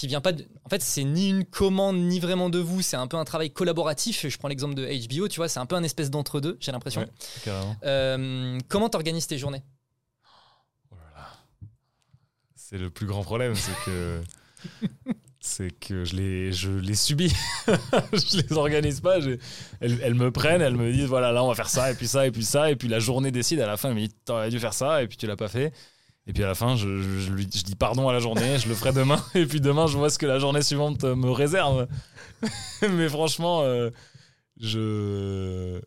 Qui 0.00 0.06
vient 0.06 0.20
pas 0.22 0.32
de- 0.32 0.46
En 0.64 0.68
fait, 0.70 0.80
c'est 0.82 1.04
ni 1.04 1.28
une 1.28 1.44
commande, 1.44 1.96
ni 1.98 2.20
vraiment 2.20 2.48
de 2.48 2.58
vous, 2.58 2.80
c'est 2.80 2.96
un 2.96 3.06
peu 3.06 3.16
un 3.18 3.24
travail 3.24 3.50
collaboratif. 3.52 4.26
Je 4.26 4.38
prends 4.38 4.48
l'exemple 4.48 4.74
de 4.74 4.86
HBO, 4.86 5.28
tu 5.28 5.36
vois, 5.36 5.48
c'est 5.48 5.60
un 5.60 5.66
peu 5.66 5.76
un 5.76 5.82
espèce 5.82 6.10
d'entre-deux, 6.10 6.56
j'ai 6.60 6.72
l'impression. 6.72 7.02
Ouais. 7.02 7.08
Carrément. 7.44 7.76
Euh, 7.84 8.58
comment 8.68 8.88
t'organises 8.88 9.26
tes 9.26 9.36
journées? 9.38 9.62
Oh. 10.90 10.96
C'est 12.54 12.78
le 12.78 12.88
plus 12.90 13.06
grand 13.06 13.22
problème, 13.22 13.54
c'est 13.54 13.74
que 13.84 14.20
c'est 15.40 15.70
que 15.78 16.04
je 16.04 16.14
les 16.16 16.52
je 16.52 16.70
les 16.70 16.94
subis. 16.94 17.34
je 18.12 18.40
les 18.42 18.52
organise 18.56 19.00
pas. 19.00 19.20
je- 19.20 19.36
elles, 19.80 19.98
elles 20.02 20.14
me 20.14 20.30
prennent, 20.30 20.62
elles 20.62 20.76
me 20.76 20.92
disent 20.92 21.06
voilà 21.06 21.32
là 21.32 21.42
on 21.44 21.48
va 21.48 21.54
faire 21.54 21.68
ça 21.68 21.90
et 21.90 21.94
puis 21.94 22.06
ça 22.08 22.26
et 22.26 22.30
puis 22.30 22.44
ça 22.44 22.70
et 22.70 22.76
puis 22.76 22.88
la 22.88 23.00
journée 23.00 23.30
décide 23.30 23.60
à 23.60 23.66
la 23.66 23.76
fin 23.76 23.94
dit 23.94 24.08
t'aurais 24.24 24.50
dû 24.50 24.58
faire 24.60 24.74
ça 24.74 25.02
et 25.02 25.08
puis 25.08 25.16
tu 25.16 25.26
l'as 25.26 25.36
pas 25.36 25.48
fait. 25.48 25.72
Et 26.26 26.32
puis 26.32 26.44
à 26.44 26.46
la 26.48 26.54
fin, 26.54 26.76
je, 26.76 27.00
je- 27.02 27.18
je 27.20 27.32
lui, 27.32 27.48
je 27.52 27.62
dis 27.64 27.74
pardon 27.74 28.08
à 28.08 28.12
la 28.12 28.20
journée, 28.20 28.58
je 28.58 28.68
le 28.68 28.74
ferai 28.74 28.92
demain. 28.92 29.22
Et 29.34 29.46
puis 29.46 29.60
demain, 29.60 29.86
je 29.86 29.96
vois 29.98 30.10
ce 30.10 30.18
que 30.18 30.26
la 30.26 30.38
journée 30.38 30.62
suivante 30.62 31.02
me 31.04 31.30
réserve. 31.30 31.88
Mais 32.88 33.08
franchement, 33.08 33.62
euh, 33.62 33.90
je 34.58 35.80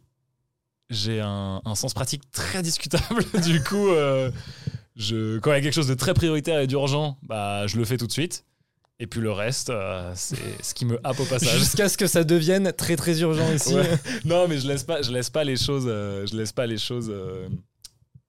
j'ai 0.89 1.21
un, 1.21 1.61
un 1.65 1.75
sens 1.75 1.93
pratique 1.93 2.23
très 2.31 2.61
discutable. 2.61 3.23
du 3.43 3.63
coup, 3.63 3.89
euh, 3.89 4.29
je, 4.95 5.39
quand 5.39 5.51
il 5.51 5.55
y 5.55 5.57
a 5.57 5.61
quelque 5.61 5.73
chose 5.73 5.87
de 5.87 5.93
très 5.95 6.13
prioritaire 6.13 6.59
et 6.59 6.67
d'urgent, 6.67 7.17
bah, 7.23 7.65
je 7.67 7.77
le 7.77 7.85
fais 7.85 7.97
tout 7.97 8.07
de 8.07 8.11
suite. 8.11 8.43
Et 8.99 9.07
puis 9.07 9.21
le 9.21 9.31
reste, 9.31 9.69
euh, 9.71 10.11
c'est 10.15 10.37
ce 10.63 10.73
qui 10.73 10.85
me 10.85 10.99
happe 11.03 11.19
au 11.19 11.25
passage. 11.25 11.57
Jusqu'à 11.57 11.89
ce 11.89 11.97
que 11.97 12.05
ça 12.05 12.23
devienne 12.23 12.71
très 12.73 12.95
très 12.95 13.19
urgent 13.21 13.51
ici. 13.53 13.73
Ouais. 13.75 13.89
non, 14.25 14.47
mais 14.47 14.59
je 14.59 14.67
laisse 14.67 14.83
pas, 14.83 15.01
je 15.01 15.11
laisse 15.11 15.29
pas 15.31 15.43
les 15.43 15.57
choses, 15.57 15.85
je 15.85 16.35
laisse 16.35 16.51
pas 16.51 16.67
les 16.67 16.77
choses 16.77 17.11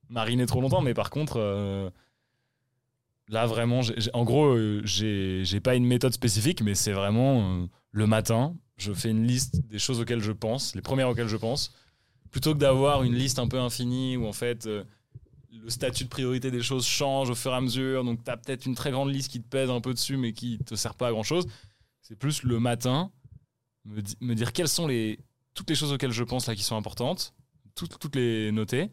mariner 0.08 0.46
trop 0.46 0.60
longtemps. 0.60 0.82
Mais 0.82 0.94
par 0.94 1.10
contre, 1.10 1.38
euh, 1.38 1.90
là 3.28 3.46
vraiment, 3.46 3.80
en 4.12 4.24
gros, 4.24 4.46
euh, 4.46 4.82
j'ai 4.84 5.60
pas 5.60 5.74
une 5.74 5.86
méthode 5.86 6.12
spécifique, 6.12 6.62
mais 6.62 6.74
c'est 6.74 6.92
vraiment 6.92 7.62
euh, 7.62 7.66
le 7.90 8.06
matin, 8.06 8.56
je 8.76 8.92
fais 8.92 9.10
une 9.10 9.26
liste 9.26 9.66
des 9.66 9.78
choses 9.78 10.00
auxquelles 10.00 10.22
je 10.22 10.32
pense, 10.32 10.74
les 10.74 10.82
premières 10.82 11.08
auxquelles 11.08 11.28
je 11.28 11.36
pense, 11.36 11.72
plutôt 12.30 12.54
que 12.54 12.58
d'avoir 12.58 13.02
une 13.02 13.14
liste 13.14 13.38
un 13.38 13.48
peu 13.48 13.58
infinie 13.60 14.16
où 14.16 14.26
en 14.26 14.32
fait. 14.32 14.66
le 14.66 15.70
statut 15.70 16.04
de 16.04 16.08
priorité 16.10 16.50
des 16.50 16.62
choses 16.62 16.84
change 16.84 17.30
au 17.30 17.34
fur 17.34 17.52
et 17.52 17.54
à 17.54 17.60
mesure, 17.60 18.04
donc 18.04 18.22
tu 18.22 18.30
as 18.30 18.36
peut-être 18.36 18.66
une 18.66 18.74
très 18.74 18.90
grande 18.90 19.10
liste 19.10 19.30
qui 19.30 19.40
te 19.40 19.48
pèse 19.48 19.70
un 19.70 19.80
peu 19.80 19.94
dessus, 19.94 20.16
mais 20.18 20.32
qui 20.32 20.58
te 20.58 20.74
sert 20.74 20.94
pas 20.94 21.08
à 21.08 21.12
grand 21.12 21.22
chose. 21.22 21.46
C'est 22.02 22.16
plus 22.18 22.42
le 22.42 22.58
matin, 22.58 23.10
me, 23.84 24.02
me 24.20 24.34
dire 24.34 24.52
quelles 24.52 24.68
sont 24.68 24.86
les, 24.86 25.20
toutes 25.54 25.70
les 25.70 25.76
choses 25.76 25.92
auxquelles 25.92 26.12
je 26.12 26.24
pense 26.24 26.46
là 26.46 26.54
qui 26.54 26.62
sont 26.62 26.76
importantes, 26.76 27.34
toutes, 27.74 27.98
toutes 27.98 28.16
les 28.16 28.52
noter, 28.52 28.90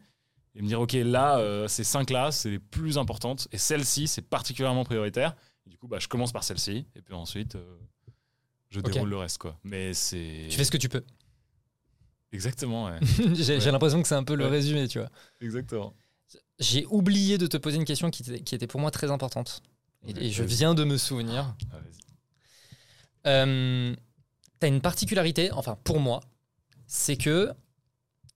et 0.54 0.62
me 0.62 0.66
dire 0.68 0.80
ok 0.80 0.92
là, 0.92 1.38
euh, 1.38 1.66
ces 1.68 1.84
cinq 1.84 2.10
là, 2.10 2.30
c'est 2.32 2.50
les 2.50 2.58
plus 2.58 2.98
importantes, 2.98 3.48
et 3.52 3.58
celle-ci, 3.58 4.06
c'est 4.08 4.22
particulièrement 4.22 4.84
prioritaire. 4.84 5.34
Et 5.66 5.70
du 5.70 5.78
coup, 5.78 5.86
bah, 5.88 5.98
je 6.00 6.08
commence 6.08 6.32
par 6.32 6.44
celle-ci, 6.44 6.86
et 6.94 7.02
puis 7.02 7.14
ensuite, 7.14 7.54
euh, 7.56 7.78
je 8.70 8.80
déroule 8.80 9.08
le 9.10 9.16
reste. 9.16 9.38
quoi. 9.38 9.58
Mais 9.64 9.94
c'est. 9.94 10.46
Tu 10.50 10.56
fais 10.56 10.64
ce 10.64 10.70
que 10.70 10.76
tu 10.78 10.88
peux. 10.88 11.04
Exactement, 12.32 12.86
ouais. 12.86 12.98
j'ai 13.34 13.58
Ouais. 13.58 13.70
l'impression 13.70 14.00
que 14.02 14.08
c'est 14.08 14.14
un 14.14 14.24
peu 14.24 14.34
le 14.34 14.44
Ouais. 14.44 14.50
résumé, 14.50 14.88
tu 14.88 14.98
vois. 14.98 15.10
Exactement. 15.40 15.94
J'ai 16.58 16.86
oublié 16.86 17.36
de 17.38 17.46
te 17.46 17.56
poser 17.58 17.76
une 17.76 17.84
question 17.84 18.10
qui 18.10 18.22
était, 18.22 18.40
qui 18.40 18.54
était 18.54 18.66
pour 18.66 18.80
moi 18.80 18.90
très 18.90 19.10
importante. 19.10 19.62
Et, 20.06 20.14
Ouais, 20.14 20.24
et 20.24 20.30
je 20.30 20.42
viens 20.42 20.74
de 20.74 20.84
me 20.84 20.96
souvenir. 20.96 21.54
Ah. 21.72 21.76
Euh, 23.26 23.94
tu 24.60 24.66
as 24.66 24.68
une 24.68 24.80
particularité, 24.80 25.52
enfin 25.52 25.76
pour 25.84 26.00
moi, 26.00 26.20
c'est 26.86 27.16
que 27.16 27.52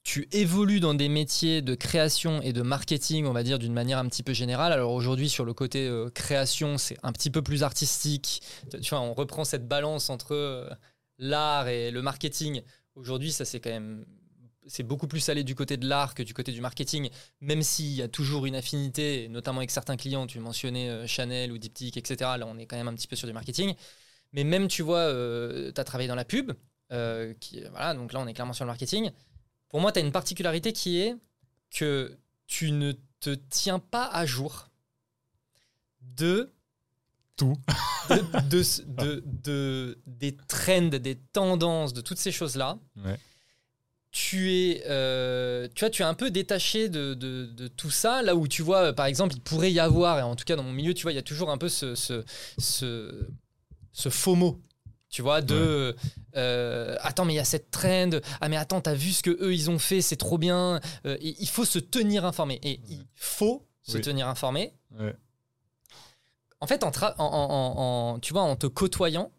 tu 0.07 0.28
évolues 0.31 0.78
dans 0.78 0.95
des 0.95 1.09
métiers 1.09 1.62
de 1.62 1.74
création 1.74 2.41
et 2.41 2.53
de 2.53 2.62
marketing, 2.62 3.27
on 3.27 3.33
va 3.33 3.43
dire 3.43 3.59
d'une 3.59 3.73
manière 3.73 3.99
un 3.99 4.07
petit 4.07 4.23
peu 4.23 4.33
générale. 4.33 4.73
Alors 4.73 4.93
aujourd'hui, 4.93 5.28
sur 5.28 5.45
le 5.45 5.53
côté 5.53 5.89
euh, 5.89 6.11
création, 6.11 6.78
c'est 6.78 6.97
un 7.03 7.11
petit 7.11 7.28
peu 7.28 7.43
plus 7.43 7.65
artistique. 7.65 8.41
Tu 8.70 8.89
vois, 8.91 9.01
on 9.01 9.15
reprend 9.15 9.45
cette 9.45 9.66
balance 9.66 10.09
entre 10.09 10.33
euh, 10.33 10.70
l'art 11.19 11.66
et 11.66 11.91
le 11.91 12.03
marketing. 12.03 12.62
Aujourd'hui, 12.95 13.33
ça 13.33 13.45
c'est 13.45 13.59
quand 13.59 13.70
même 13.70 14.07
c'est 14.69 14.85
beaucoup 14.85 15.09
plus 15.09 15.28
allé 15.28 15.43
du 15.43 15.57
côté 15.57 15.77
de 15.77 15.89
l'art 15.89 16.15
que 16.15 16.23
du 16.23 16.35
côté 16.35 16.53
du 16.53 16.61
marketing, 16.61 17.11
même 17.41 17.62
s'il 17.62 17.91
y 17.93 18.03
a 18.03 18.07
toujours 18.09 18.47
une 18.47 18.55
affinité, 18.55 19.27
notamment 19.28 19.59
avec 19.59 19.73
certains 19.73 19.97
clients. 19.97 20.28
Tu 20.28 20.39
mentionnais 20.39 20.89
euh, 20.89 21.07
Chanel 21.09 21.51
ou 21.51 21.59
Diptyque, 21.59 21.97
etc. 21.97 22.31
Là, 22.39 22.47
on 22.47 22.59
est 22.59 22.66
quand 22.66 22.77
même 22.77 22.89
un 22.89 22.95
petit 22.95 23.09
peu 23.09 23.16
sur 23.16 23.27
du 23.27 23.35
marketing. 23.35 23.74
Mais 24.33 24.45
même, 24.45 24.69
tu 24.69 24.83
vois, 24.83 25.11
tu 25.11 25.81
as 25.81 25.85
travaillé 25.85 26.09
dans 26.09 26.15
la 26.15 26.24
pub. 26.24 26.53
voilà, 26.91 27.95
donc 27.95 28.12
là, 28.12 28.20
on 28.20 28.28
est 28.28 28.35
clairement 28.35 28.53
sur 28.53 28.65
le 28.65 28.70
marketing. 28.70 29.11
Pour 29.68 29.80
moi, 29.80 29.93
tu 29.93 29.98
as 29.98 30.02
une 30.02 30.12
particularité 30.12 30.72
qui 30.72 31.01
est 31.01 31.16
que 31.70 32.16
tu 32.47 32.72
ne 32.72 32.93
te 33.20 33.30
tiens 33.30 33.78
pas 33.78 34.06
à 34.06 34.26
jour 34.26 34.68
de 36.01 36.52
tout. 37.36 37.56
de, 38.09 39.22
de, 39.26 39.98
des 40.06 40.36
trends, 40.36 40.82
des 40.82 41.16
tendances, 41.32 41.93
de 41.93 42.01
toutes 42.01 42.18
ces 42.18 42.32
choses-là. 42.32 42.78
Tu 44.12 44.52
es, 44.55 44.82
euh, 44.86 45.68
tu 45.74 45.80
vois, 45.80 45.90
tu 45.90 46.02
es 46.02 46.05
un 46.05 46.14
peu 46.14 46.30
détaché 46.30 46.88
de, 46.88 47.68
tout 47.76 47.90
ça. 47.90 48.22
Là 48.22 48.34
où 48.34 48.48
tu 48.48 48.62
vois, 48.62 48.93
par 48.93 49.06
exemple, 49.06 49.34
il 49.34 49.43
pourrait 49.43 49.72
y 49.72 49.80
avoir, 49.80 50.18
et 50.18 50.22
en 50.22 50.36
tout 50.36 50.44
cas 50.44 50.56
dans 50.56 50.62
mon 50.62 50.72
milieu, 50.72 50.94
tu 50.94 51.02
vois, 51.02 51.12
il 51.12 51.16
y 51.16 51.18
a 51.18 51.22
toujours 51.22 51.51
un 51.51 51.59
peu 51.59 51.68
ce, 51.68 51.94
ce, 51.94 52.24
ce, 52.59 53.28
ce 53.93 54.09
FOMO 54.09 54.62
tu 55.16 55.22
vois, 55.22 55.40
de 55.40 55.97
euh, 56.36 56.94
attends, 57.01 57.24
mais 57.24 57.32
il 57.32 57.36
y 57.36 57.40
a 57.40 57.44
cette 57.47 57.70
trend. 57.70 58.10
Ah, 58.43 58.51
mais 58.51 58.59
attends, 58.59 58.82
t'as 58.82 58.93
vu 58.93 59.12
ce 59.12 59.22
que 59.22 59.30
eux 59.30 59.55
ils 59.55 59.70
ont 59.70 59.78
fait, 59.78 60.02
c'est 60.02 60.16
trop 60.16 60.36
bien. 60.36 60.78
Euh, 61.06 61.16
il 61.22 61.48
faut 61.48 61.64
se 61.64 61.78
tenir 61.78 62.26
informé. 62.26 62.60
Et 62.62 62.80
il 62.86 63.02
faut 63.14 63.66
se 63.80 63.97
tenir 63.97 64.28
informé. 64.28 64.74
En 66.60 66.66
fait, 66.66 66.84
en, 66.84 66.90
en, 67.16 68.18
tu 68.18 68.34
vois, 68.34 68.43
en 68.43 68.56
te 68.56 68.66
côtoyant, 68.66 69.32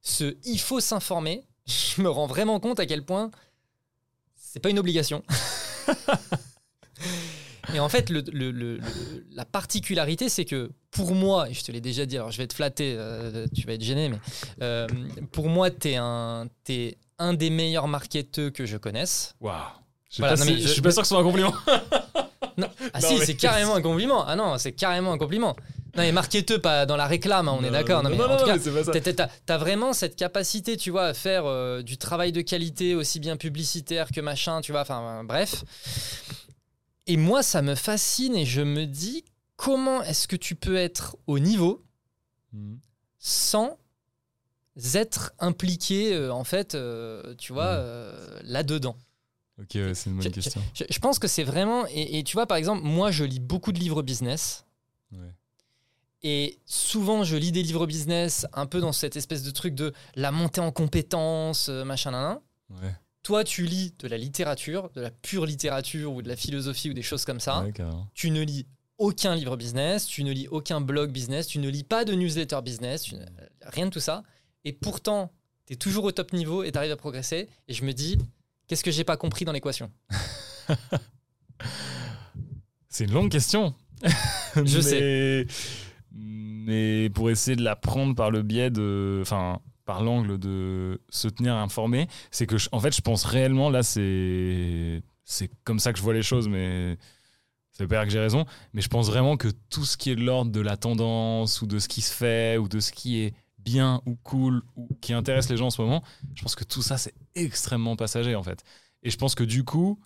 ce 0.00 0.34
il 0.44 0.58
faut 0.58 0.80
s'informer, 0.80 1.46
je 1.66 2.00
me 2.00 2.08
rends 2.08 2.26
vraiment 2.26 2.58
compte 2.58 2.80
à 2.80 2.86
quel 2.86 3.04
point 3.04 3.30
c'est 4.34 4.60
pas 4.60 4.70
une 4.70 4.78
obligation. 4.78 5.22
Et 7.74 7.80
en 7.80 7.88
fait, 7.88 8.10
le, 8.10 8.80
la 9.32 9.44
particularité, 9.44 10.28
c'est 10.28 10.44
que 10.44 10.70
pour 10.90 11.14
moi, 11.14 11.48
et 11.48 11.54
je 11.54 11.64
te 11.64 11.72
l'ai 11.72 11.80
déjà 11.80 12.06
dit, 12.06 12.16
alors 12.16 12.30
je 12.30 12.38
vais 12.38 12.46
te 12.46 12.54
flatter, 12.54 12.94
euh, 12.96 13.46
tu 13.54 13.66
vas 13.66 13.74
être 13.74 13.82
gêné, 13.82 14.08
mais 14.08 14.18
euh, 14.62 14.86
pour 15.32 15.48
moi, 15.48 15.70
tu 15.70 15.88
es 15.88 15.96
un, 15.96 16.48
es 16.68 16.98
un 17.18 17.34
des 17.34 17.50
meilleurs 17.50 17.88
marketeurs 17.88 18.52
que 18.52 18.66
je 18.66 18.76
connaisse. 18.76 19.34
Waouh! 19.40 19.56
Je, 20.10 20.22
je, 20.22 20.68
suis 20.68 20.82
pas 20.82 20.90
sûr 20.90 21.00
que 21.02 21.08
ce 21.08 21.14
soit 21.14 21.20
un 21.20 21.24
compliment. 21.24 21.54
non. 22.58 22.68
Ah 22.92 23.00
si, 23.00 23.18
c'est 23.18 23.34
carrément 23.34 23.74
un 23.74 23.82
compliment. 23.82 24.24
Ah 24.26 24.36
non, 24.36 24.58
c'est 24.58 24.72
carrément 24.72 25.12
un 25.12 25.18
compliment. 25.18 25.56
Non, 25.94 26.02
mais 26.02 26.12
marketeux, 26.12 26.58
pas 26.58 26.86
dans 26.86 26.96
la 26.96 27.06
réclame, 27.06 27.48
hein, 27.48 27.56
on 27.58 27.64
est 27.64 27.70
d'accord. 27.70 28.02
Non, 28.02 28.08
mais 28.10 28.20
en 28.20 28.36
tout 28.36 28.46
cas, 28.46 29.28
t'as 29.44 29.58
vraiment 29.58 29.92
cette 29.92 30.16
capacité, 30.16 30.76
tu 30.76 30.90
vois, 30.90 31.04
à 31.04 31.14
faire 31.14 31.44
euh, 31.44 31.82
du 31.82 31.98
travail 31.98 32.32
de 32.32 32.40
qualité, 32.40 32.94
aussi 32.94 33.20
bien 33.20 33.36
publicitaire 33.36 34.08
que 34.10 34.20
machin, 34.20 34.62
tu 34.62 34.72
vois, 34.72 34.82
enfin, 34.82 35.22
bref. 35.24 35.64
Et 37.06 37.16
moi, 37.16 37.42
ça 37.42 37.62
me 37.62 37.74
fascine 37.74 38.36
et 38.36 38.46
je 38.46 38.62
me 38.62 38.86
dis 38.86 39.24
comment 39.56 40.02
est-ce 40.02 40.28
que 40.28 40.36
tu 40.36 40.54
peux 40.54 40.76
être 40.76 41.16
au 41.26 41.38
niveau 41.38 41.84
mhm. 42.52 42.78
sans 43.18 43.78
être 44.94 45.32
impliqué, 45.38 46.14
euh, 46.14 46.32
en 46.32 46.44
fait, 46.44 46.74
euh, 46.74 47.34
tu 47.36 47.52
vois, 47.52 47.72
mhm. 47.72 47.80
euh, 47.82 48.40
là-dedans? 48.44 48.96
Ok, 49.60 49.72
c'est 49.72 50.06
une 50.06 50.16
bonne 50.16 50.30
question. 50.30 50.62
Je, 50.74 50.98
pense 50.98 51.18
que 51.18 51.28
c'est 51.28 51.44
vraiment. 51.44 51.84
Et, 51.90 52.24
tu 52.24 52.34
vois, 52.34 52.46
par 52.46 52.56
exemple, 52.56 52.82
moi, 52.82 53.10
je 53.10 53.22
lis 53.22 53.38
beaucoup 53.38 53.70
de 53.72 53.78
livres 53.78 54.02
business. 54.02 54.64
Et 56.24 56.60
souvent, 56.66 57.24
je 57.24 57.36
lis 57.36 57.50
des 57.50 57.64
livres 57.64 57.84
business 57.84 58.46
un 58.52 58.66
peu 58.66 58.80
dans 58.80 58.92
cette 58.92 59.16
espèce 59.16 59.42
de 59.42 59.50
truc 59.50 59.74
de 59.74 59.92
la 60.14 60.30
montée 60.30 60.60
en 60.60 60.70
compétences, 60.70 61.68
machin, 61.68 62.12
nan, 62.12 62.38
Ouais 62.70 62.94
toi, 63.22 63.44
tu 63.44 63.64
lis 63.64 63.94
de 63.98 64.08
la 64.08 64.18
littérature, 64.18 64.90
de 64.94 65.00
la 65.00 65.10
pure 65.10 65.46
littérature 65.46 66.12
ou 66.12 66.22
de 66.22 66.28
la 66.28 66.36
philosophie 66.36 66.90
ou 66.90 66.94
des 66.94 67.02
choses 67.02 67.24
comme 67.24 67.40
ça. 67.40 67.64
tu 68.14 68.30
ne 68.30 68.42
lis 68.42 68.66
aucun 68.98 69.34
livre 69.34 69.56
business, 69.56 70.06
tu 70.06 70.24
ne 70.24 70.32
lis 70.32 70.48
aucun 70.48 70.80
blog 70.80 71.10
business, 71.10 71.46
tu 71.46 71.58
ne 71.58 71.68
lis 71.68 71.84
pas 71.84 72.04
de 72.04 72.14
newsletter 72.14 72.60
business, 72.62 73.14
rien 73.62 73.86
de 73.86 73.90
tout 73.90 74.00
ça. 74.00 74.22
Et 74.64 74.72
pourtant, 74.72 75.32
tu 75.66 75.72
es 75.74 75.76
toujours 75.76 76.04
au 76.04 76.12
top 76.12 76.32
niveau 76.32 76.62
et 76.62 76.72
tu 76.72 76.78
arrives 76.78 76.92
à 76.92 76.96
progresser. 76.96 77.48
Et 77.68 77.74
je 77.74 77.84
me 77.84 77.92
dis, 77.92 78.18
qu'est-ce 78.66 78.84
que 78.84 78.90
j'ai 78.90 79.04
pas 79.04 79.16
compris 79.16 79.44
dans 79.44 79.52
l'équation? 79.52 79.90
C'est 82.88 83.04
une 83.04 83.12
longue 83.12 83.30
question. 83.30 83.74
je 84.56 84.80
sais. 84.80 85.46
Mais 86.12 87.08
pour 87.10 87.30
essayer 87.30 87.56
de 87.56 87.62
la 87.62 87.76
prendre 87.76 88.14
par 88.14 88.30
le 88.30 88.42
biais 88.42 88.70
de. 88.70 89.20
Enfin, 89.22 89.60
par 89.92 90.02
l'angle 90.02 90.38
de 90.38 91.02
se 91.10 91.28
tenir 91.28 91.54
informé, 91.54 92.08
c'est 92.30 92.46
que, 92.46 92.56
en 92.72 92.80
fait, 92.80 92.96
je 92.96 93.02
pense 93.02 93.24
réellement, 93.24 93.68
là, 93.68 93.82
c'est 93.82 95.02
c'est 95.24 95.50
comme 95.64 95.78
ça 95.78 95.92
que 95.92 95.98
je 95.98 96.02
vois 96.02 96.14
les 96.14 96.22
choses, 96.22 96.48
mais 96.48 96.96
ça 97.72 97.84
veut 97.84 97.88
pas 97.88 98.02
que 98.06 98.10
j'ai 98.10 98.18
raison, 98.18 98.46
mais 98.72 98.80
je 98.80 98.88
pense 98.88 99.08
vraiment 99.08 99.36
que 99.36 99.48
tout 99.68 99.84
ce 99.84 99.98
qui 99.98 100.08
est 100.10 100.16
de 100.16 100.22
l'ordre 100.22 100.50
de 100.50 100.62
la 100.62 100.78
tendance 100.78 101.60
ou 101.60 101.66
de 101.66 101.78
ce 101.78 101.88
qui 101.88 102.00
se 102.00 102.10
fait 102.10 102.56
ou 102.56 102.68
de 102.68 102.80
ce 102.80 102.90
qui 102.90 103.20
est 103.20 103.34
bien 103.58 104.00
ou 104.06 104.16
cool 104.16 104.62
ou 104.76 104.88
qui 105.02 105.12
intéresse 105.12 105.50
les 105.50 105.58
gens 105.58 105.66
en 105.66 105.70
ce 105.70 105.82
moment, 105.82 106.02
je 106.34 106.40
pense 106.40 106.54
que 106.54 106.64
tout 106.64 106.80
ça, 106.80 106.96
c'est 106.96 107.14
extrêmement 107.34 107.94
passager, 107.94 108.34
en 108.34 108.42
fait. 108.42 108.64
Et 109.02 109.10
je 109.10 109.18
pense 109.18 109.34
que 109.34 109.44
du 109.44 109.62
coup, 109.62 110.00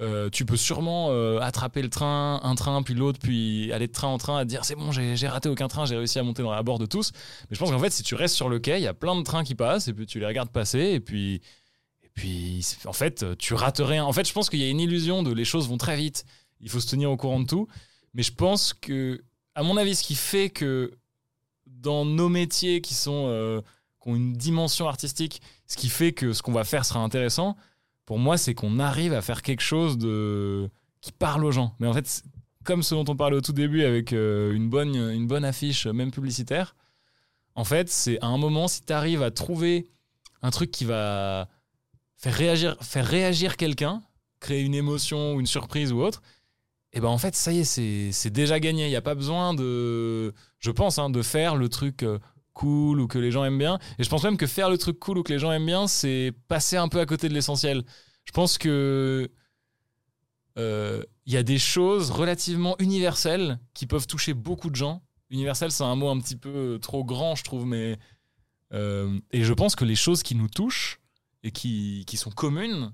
euh, 0.00 0.30
tu 0.30 0.46
peux 0.46 0.56
sûrement 0.56 1.08
euh, 1.10 1.40
attraper 1.40 1.82
le 1.82 1.90
train, 1.90 2.40
un 2.42 2.54
train, 2.54 2.82
puis 2.82 2.94
l'autre, 2.94 3.18
puis 3.18 3.70
aller 3.72 3.86
de 3.86 3.92
train 3.92 4.08
en 4.08 4.18
train 4.18 4.38
à 4.38 4.44
dire 4.44 4.64
c'est 4.64 4.74
bon, 4.74 4.92
j'ai 4.92 5.28
raté 5.28 5.48
aucun 5.48 5.68
train, 5.68 5.84
j'ai 5.84 5.96
réussi 5.96 6.18
à 6.18 6.22
monter 6.22 6.42
dans 6.42 6.52
la 6.52 6.62
bord 6.62 6.78
de 6.78 6.86
tous. 6.86 7.12
Mais 7.48 7.54
je 7.54 7.58
pense 7.58 7.70
qu'en 7.70 7.78
fait, 7.78 7.90
si 7.90 8.02
tu 8.02 8.14
restes 8.14 8.34
sur 8.34 8.48
le 8.48 8.58
quai, 8.58 8.78
il 8.78 8.82
y 8.82 8.86
a 8.86 8.94
plein 8.94 9.14
de 9.16 9.22
trains 9.22 9.44
qui 9.44 9.54
passent, 9.54 9.88
et 9.88 9.92
puis 9.92 10.06
tu 10.06 10.18
les 10.18 10.26
regardes 10.26 10.50
passer, 10.50 10.78
et 10.78 11.00
puis, 11.00 11.42
et 12.02 12.08
puis 12.14 12.66
en 12.86 12.92
fait, 12.92 13.36
tu 13.36 13.54
rates 13.54 13.80
rien. 13.84 14.04
En 14.04 14.12
fait, 14.12 14.26
je 14.26 14.32
pense 14.32 14.48
qu'il 14.48 14.60
y 14.60 14.64
a 14.64 14.70
une 14.70 14.80
illusion 14.80 15.22
de 15.22 15.32
les 15.32 15.44
choses 15.44 15.68
vont 15.68 15.78
très 15.78 15.96
vite, 15.96 16.24
il 16.60 16.70
faut 16.70 16.80
se 16.80 16.88
tenir 16.88 17.10
au 17.10 17.16
courant 17.16 17.40
de 17.40 17.46
tout. 17.46 17.68
Mais 18.14 18.22
je 18.22 18.32
pense 18.32 18.72
que, 18.72 19.22
à 19.54 19.62
mon 19.62 19.76
avis, 19.76 19.94
ce 19.94 20.02
qui 20.02 20.14
fait 20.14 20.50
que 20.50 20.92
dans 21.66 22.04
nos 22.04 22.28
métiers 22.28 22.80
qui 22.80 22.94
sont 22.94 23.26
euh, 23.28 23.60
qui 24.02 24.08
ont 24.08 24.16
une 24.16 24.32
dimension 24.32 24.88
artistique, 24.88 25.42
ce 25.66 25.76
qui 25.76 25.88
fait 25.88 26.12
que 26.12 26.32
ce 26.32 26.42
qu'on 26.42 26.52
va 26.52 26.64
faire 26.64 26.84
sera 26.84 27.00
intéressant, 27.00 27.56
pour 28.10 28.18
moi, 28.18 28.36
c'est 28.36 28.54
qu'on 28.54 28.80
arrive 28.80 29.12
à 29.12 29.22
faire 29.22 29.40
quelque 29.40 29.60
chose 29.60 29.96
de 29.96 30.68
qui 31.00 31.12
parle 31.12 31.44
aux 31.44 31.52
gens. 31.52 31.76
Mais 31.78 31.86
en 31.86 31.92
fait, 31.92 32.24
comme 32.64 32.82
ce 32.82 32.96
dont 32.96 33.04
on 33.06 33.14
parlait 33.14 33.36
au 33.36 33.40
tout 33.40 33.52
début 33.52 33.84
avec 33.84 34.12
euh, 34.12 34.52
une, 34.52 34.68
bonne, 34.68 34.96
une 34.96 35.28
bonne 35.28 35.44
affiche, 35.44 35.86
même 35.86 36.10
publicitaire, 36.10 36.74
en 37.54 37.62
fait, 37.62 37.88
c'est 37.88 38.20
à 38.20 38.26
un 38.26 38.36
moment, 38.36 38.66
si 38.66 38.82
tu 38.82 38.92
arrives 38.92 39.22
à 39.22 39.30
trouver 39.30 39.86
un 40.42 40.50
truc 40.50 40.72
qui 40.72 40.84
va 40.84 41.48
faire 42.16 42.34
réagir, 42.34 42.76
faire 42.80 43.06
réagir 43.06 43.56
quelqu'un, 43.56 44.02
créer 44.40 44.62
une 44.62 44.74
émotion 44.74 45.34
ou 45.34 45.38
une 45.38 45.46
surprise 45.46 45.92
ou 45.92 46.00
autre, 46.00 46.20
et 46.92 46.98
eh 46.98 47.00
ben 47.00 47.06
en 47.06 47.18
fait, 47.18 47.36
ça 47.36 47.52
y 47.52 47.60
est, 47.60 48.12
c'est 48.12 48.30
déjà 48.30 48.58
gagné. 48.58 48.86
Il 48.86 48.90
n'y 48.90 48.96
a 48.96 49.02
pas 49.02 49.14
besoin 49.14 49.54
de, 49.54 50.34
je 50.58 50.72
pense, 50.72 50.98
hein, 50.98 51.10
de 51.10 51.22
faire 51.22 51.54
le 51.54 51.68
truc 51.68 52.02
euh, 52.02 52.18
cool 52.52 53.00
ou 53.00 53.06
que 53.06 53.18
les 53.18 53.30
gens 53.30 53.44
aiment 53.44 53.58
bien. 53.58 53.78
Et 53.98 54.04
je 54.04 54.08
pense 54.08 54.22
même 54.24 54.36
que 54.36 54.46
faire 54.46 54.70
le 54.70 54.78
truc 54.78 54.98
cool 54.98 55.18
ou 55.18 55.22
que 55.22 55.32
les 55.32 55.38
gens 55.38 55.52
aiment 55.52 55.66
bien, 55.66 55.86
c'est 55.86 56.32
passer 56.48 56.76
un 56.76 56.88
peu 56.88 57.00
à 57.00 57.06
côté 57.06 57.28
de 57.28 57.34
l'essentiel. 57.34 57.84
Je 58.24 58.32
pense 58.32 58.58
que 58.58 59.30
euh, 60.58 61.02
il 61.26 61.32
y 61.32 61.36
a 61.36 61.42
des 61.42 61.58
choses 61.58 62.10
relativement 62.10 62.76
universelles 62.78 63.58
qui 63.74 63.86
peuvent 63.86 64.06
toucher 64.06 64.34
beaucoup 64.34 64.70
de 64.70 64.76
gens. 64.76 65.02
Universel, 65.30 65.70
c'est 65.70 65.84
un 65.84 65.94
mot 65.94 66.08
un 66.08 66.18
petit 66.18 66.36
peu 66.36 66.78
trop 66.82 67.04
grand, 67.04 67.34
je 67.36 67.44
trouve, 67.44 67.64
mais 67.64 67.98
euh, 68.72 69.18
et 69.30 69.44
je 69.44 69.52
pense 69.52 69.76
que 69.76 69.84
les 69.84 69.94
choses 69.94 70.22
qui 70.22 70.34
nous 70.34 70.48
touchent 70.48 71.00
et 71.42 71.50
qui, 71.50 72.04
qui 72.06 72.16
sont 72.16 72.30
communes, 72.30 72.92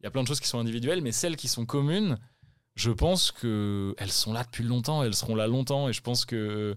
il 0.00 0.04
y 0.04 0.06
a 0.06 0.10
plein 0.10 0.22
de 0.22 0.28
choses 0.28 0.40
qui 0.40 0.48
sont 0.48 0.58
individuelles, 0.58 1.02
mais 1.02 1.12
celles 1.12 1.36
qui 1.36 1.48
sont 1.48 1.66
communes, 1.66 2.18
je 2.74 2.90
pense 2.90 3.30
que 3.30 3.94
elles 3.98 4.12
sont 4.12 4.32
là 4.32 4.44
depuis 4.44 4.64
longtemps, 4.64 5.02
elles 5.02 5.14
seront 5.14 5.34
là 5.34 5.46
longtemps, 5.46 5.88
et 5.88 5.92
je 5.92 6.00
pense 6.00 6.24
que 6.24 6.76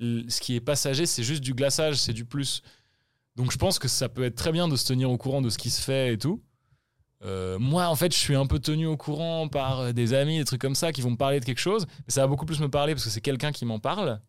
ce 0.00 0.40
qui 0.40 0.54
est 0.54 0.60
passager, 0.60 1.06
c'est 1.06 1.22
juste 1.22 1.42
du 1.42 1.54
glaçage, 1.54 1.96
c'est 1.96 2.12
du 2.12 2.24
plus. 2.24 2.62
Donc 3.36 3.52
je 3.52 3.58
pense 3.58 3.78
que 3.78 3.88
ça 3.88 4.08
peut 4.08 4.24
être 4.24 4.36
très 4.36 4.52
bien 4.52 4.68
de 4.68 4.76
se 4.76 4.86
tenir 4.86 5.10
au 5.10 5.16
courant 5.16 5.42
de 5.42 5.50
ce 5.50 5.58
qui 5.58 5.70
se 5.70 5.80
fait 5.80 6.14
et 6.14 6.18
tout. 6.18 6.42
Euh, 7.24 7.58
moi, 7.58 7.88
en 7.88 7.96
fait, 7.96 8.12
je 8.12 8.18
suis 8.18 8.36
un 8.36 8.46
peu 8.46 8.58
tenu 8.58 8.86
au 8.86 8.96
courant 8.96 9.48
par 9.48 9.92
des 9.92 10.14
amis, 10.14 10.38
des 10.38 10.44
trucs 10.44 10.60
comme 10.60 10.74
ça, 10.74 10.92
qui 10.92 11.02
vont 11.02 11.10
me 11.10 11.16
parler 11.16 11.40
de 11.40 11.44
quelque 11.44 11.60
chose. 11.60 11.86
Mais 12.06 12.12
ça 12.12 12.20
va 12.20 12.26
beaucoup 12.26 12.46
plus 12.46 12.60
me 12.60 12.68
parler 12.68 12.94
parce 12.94 13.04
que 13.04 13.10
c'est 13.10 13.20
quelqu'un 13.20 13.52
qui 13.52 13.64
m'en 13.64 13.78
parle. 13.78 14.20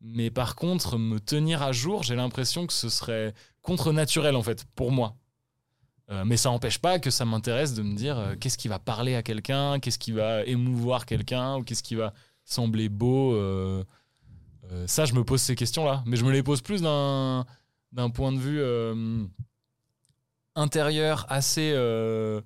Mais 0.00 0.30
par 0.30 0.54
contre, 0.54 0.98
me 0.98 1.18
tenir 1.18 1.62
à 1.62 1.72
jour, 1.72 2.02
j'ai 2.02 2.14
l'impression 2.14 2.66
que 2.66 2.72
ce 2.72 2.88
serait 2.88 3.34
contre-naturel, 3.62 4.36
en 4.36 4.42
fait, 4.42 4.64
pour 4.76 4.92
moi. 4.92 5.16
Euh, 6.10 6.24
mais 6.24 6.36
ça 6.36 6.50
n'empêche 6.50 6.78
pas 6.78 7.00
que 7.00 7.10
ça 7.10 7.24
m'intéresse 7.24 7.74
de 7.74 7.82
me 7.82 7.96
dire 7.96 8.16
euh, 8.16 8.34
qu'est-ce 8.38 8.58
qui 8.58 8.68
va 8.68 8.78
parler 8.78 9.16
à 9.16 9.24
quelqu'un, 9.24 9.80
qu'est-ce 9.80 9.98
qui 9.98 10.12
va 10.12 10.44
émouvoir 10.44 11.06
quelqu'un, 11.06 11.56
ou 11.56 11.64
qu'est-ce 11.64 11.82
qui 11.82 11.96
va 11.96 12.12
sembler 12.44 12.88
beau. 12.88 13.34
Euh, 14.72 14.86
ça, 14.86 15.04
je 15.04 15.14
me 15.14 15.24
pose 15.24 15.40
ces 15.40 15.54
questions-là. 15.54 16.02
Mais 16.06 16.16
je 16.16 16.24
me 16.24 16.32
les 16.32 16.42
pose 16.42 16.60
plus 16.60 16.82
d'un 16.82 17.44
point 18.14 18.32
de 18.32 18.38
vue. 18.38 18.60
Euh, 18.60 19.24
intérieur 20.54 21.26
assez 21.28 21.72
euh, 21.74 22.40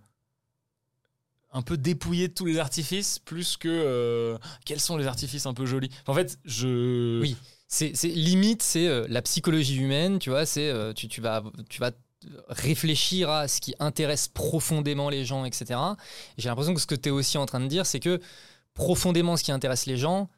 un 1.53 1.63
peu 1.63 1.77
dépouillé 1.77 2.29
de 2.29 2.35
tous 2.35 2.45
les 2.45 2.59
artifices, 2.59 3.19
plus 3.19 3.57
que 3.57 4.37
quels 4.65 4.81
sont 4.81 4.97
les 4.97 5.07
artifices 5.07 5.47
un 5.47 5.55
peu 5.55 5.65
jolis. 5.67 5.91
En 6.07 6.15
fait, 6.15 6.39
je 6.45 7.21
Oui. 7.21 7.37
C'est 7.69 7.95
c'est- 7.95 8.09
limite, 8.09 8.63
c'est 8.63 9.07
la 9.09 9.23
psychologie 9.23 9.77
humaine, 9.77 10.19
tu 10.19 10.31
vois. 10.31 10.45
C'est 10.45 10.73
tu, 10.97 11.07
tu 11.09 11.21
vas 11.21 11.43
tu 11.69 11.81
vas 11.81 11.93
réfléchir 12.49 13.31
à 13.31 13.47
ce 13.49 13.61
qui 13.61 13.75
intéresse 13.79 14.27
profondément 14.29 15.09
les 15.09 15.25
gens, 15.25 15.45
etc. 15.45 15.79
Et 16.37 16.43
J'ai 16.43 16.49
l'impression 16.49 16.75
que 16.75 16.81
ce 16.81 16.87
que 16.87 16.97
tu 16.97 17.09
es 17.09 17.13
aussi 17.13 17.39
en 17.39 17.47
train 17.47 17.61
de 17.61 17.67
dire, 17.69 17.87
c'est 17.87 18.01
que 18.01 18.21
profondément, 18.75 19.37
ce 19.37 19.45
qui 19.45 19.53
intéresse 19.53 19.87
les 19.87 19.97
gens, 19.97 20.29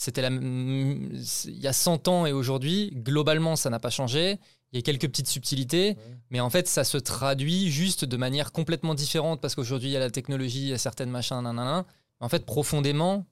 c'était 0.00 0.22
la 0.22 0.30
il 0.30 1.60
y 1.60 1.66
a 1.66 1.74
100 1.74 2.08
ans 2.08 2.24
et 2.24 2.32
aujourd'hui, 2.32 2.90
globalement, 2.90 3.54
ça 3.54 3.68
n'a 3.68 3.78
pas 3.78 3.90
changé. 3.90 4.38
Il 4.72 4.76
y 4.76 4.78
a 4.78 4.82
quelques 4.82 5.06
petites 5.06 5.28
subtilités, 5.28 5.98
mais 6.30 6.40
en 6.40 6.48
fait, 6.48 6.66
ça 6.68 6.84
se 6.84 6.96
traduit 6.96 7.70
juste 7.70 8.06
de 8.06 8.16
manière 8.16 8.50
complètement 8.50 8.94
différente 8.94 9.42
parce 9.42 9.54
qu'aujourd'hui, 9.54 9.90
il 9.90 9.92
y 9.92 9.96
a 9.98 10.00
la 10.00 10.10
technologie, 10.10 10.62
il 10.62 10.68
y 10.68 10.72
a 10.72 10.78
certaines 10.78 11.10
machins, 11.10 11.42
nanana. 11.42 11.84
En 12.18 12.30
fait, 12.30 12.46
profondément, 12.46 13.26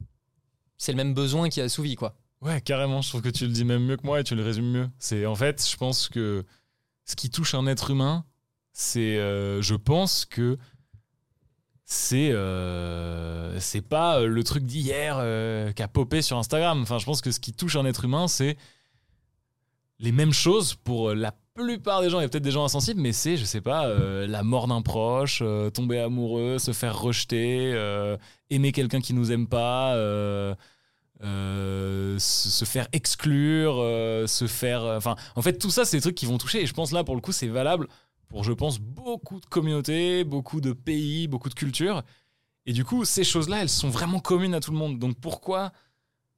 c'est 0.77 0.93
le 0.93 0.97
même 0.97 1.15
besoin 1.15 1.49
qui 1.49 1.61
est 1.61 1.63
assouvi, 1.63 1.97
quoi. 1.97 2.15
Ouais, 2.43 2.61
carrément. 2.61 3.01
Je 3.01 3.09
trouve 3.09 3.23
que 3.23 3.31
tu 3.31 3.47
le 3.47 3.53
dis 3.53 3.65
même 3.65 3.87
mieux 3.87 3.97
que 3.97 4.05
moi 4.05 4.21
et 4.21 4.25
tu 4.25 4.35
le 4.35 4.43
résumes 4.43 4.71
mieux. 4.71 4.91
C'est 4.99 5.25
en 5.25 5.37
fait, 5.37 5.67
je 5.67 5.77
pense 5.79 6.11
que 6.11 6.45
ce 7.07 7.17
qui 7.17 7.31
touche 7.31 7.55
un 7.55 7.67
être 7.67 7.93
humain, 7.93 8.27
c'est, 8.75 9.17
euh, 9.17 9.63
je 9.63 9.75
pense 9.75 10.27
que 10.27 10.59
c'est, 11.91 12.31
euh, 12.33 13.59
c'est 13.61 13.81
pas 13.81 14.21
euh, 14.21 14.27
le 14.27 14.45
truc 14.45 14.65
d'hier 14.65 15.17
euh, 15.19 15.73
qui 15.73 15.83
a 15.83 15.89
popé 15.89 16.21
sur 16.21 16.37
Instagram. 16.37 16.83
Enfin, 16.83 16.99
je 16.99 17.07
pense 17.07 17.23
que 17.23 17.31
ce 17.31 17.41
qui 17.41 17.55
touche 17.55 17.77
un 17.77 17.87
être 17.87 18.05
humain, 18.05 18.29
c'est 18.29 18.59
les 19.99 20.13
mêmes 20.13 20.35
choses 20.35 20.75
pour 20.75 21.15
la 21.15 21.33
plupart 21.55 22.03
des 22.03 22.11
gens. 22.11 22.21
Il 22.21 22.25
y 22.25 22.27
a 22.27 22.29
peut-être 22.29 22.45
des 22.45 22.51
gens 22.51 22.63
insensibles, 22.65 23.01
mais 23.01 23.13
c'est, 23.13 23.39
je 23.39 23.45
sais 23.47 23.63
pas, 23.63 23.87
euh, 23.87 24.27
la 24.27 24.43
mort 24.43 24.69
d'un 24.69 24.83
proche, 24.83 25.41
euh, 25.43 25.71
tomber 25.71 25.99
amoureux, 25.99 26.59
se 26.59 26.73
faire 26.73 27.01
rejeter, 27.01 27.73
euh, 27.73 28.19
aimer 28.51 28.73
quelqu'un 28.73 29.01
qui 29.01 29.15
nous 29.15 29.33
aime 29.33 29.47
pas. 29.49 29.95
euh, 29.95 30.55
euh, 31.25 32.17
se 32.19 32.65
faire 32.65 32.87
exclure, 32.93 33.79
euh, 33.81 34.27
se 34.27 34.47
faire. 34.47 34.85
Enfin, 34.85 35.17
en 35.37 35.43
fait, 35.43 35.59
tout 35.59 35.71
ça, 35.71 35.85
c'est 35.87 35.97
des 35.97 36.03
trucs 36.03 36.15
qui 36.15 36.27
vont 36.27 36.39
toucher. 36.39 36.63
Et 36.63 36.67
je 36.67 36.75
pense 36.75 36.93
là, 36.93 37.03
pour 37.03 37.15
le 37.17 37.21
coup, 37.23 37.33
c'est 37.33 37.49
valable 37.49 37.89
pour, 38.29 38.45
je 38.45 38.53
pense, 38.53 38.79
beaucoup 38.79 39.41
de 39.41 39.47
communautés, 39.47 40.25
beaucoup 40.25 40.61
de 40.61 40.73
pays, 40.73 41.29
beaucoup 41.29 41.49
de 41.49 41.55
cultures. 41.55 42.03
Et 42.67 42.73
du 42.73 42.85
coup, 42.85 43.05
ces 43.05 43.25
choses-là, 43.25 43.63
elles 43.63 43.69
sont 43.69 43.89
vraiment 43.89 44.21
communes 44.21 44.55
à 44.55 44.61
tout 44.61 44.71
le 44.71 44.77
monde. 44.77 44.99
Donc 44.99 45.19
pourquoi 45.19 45.73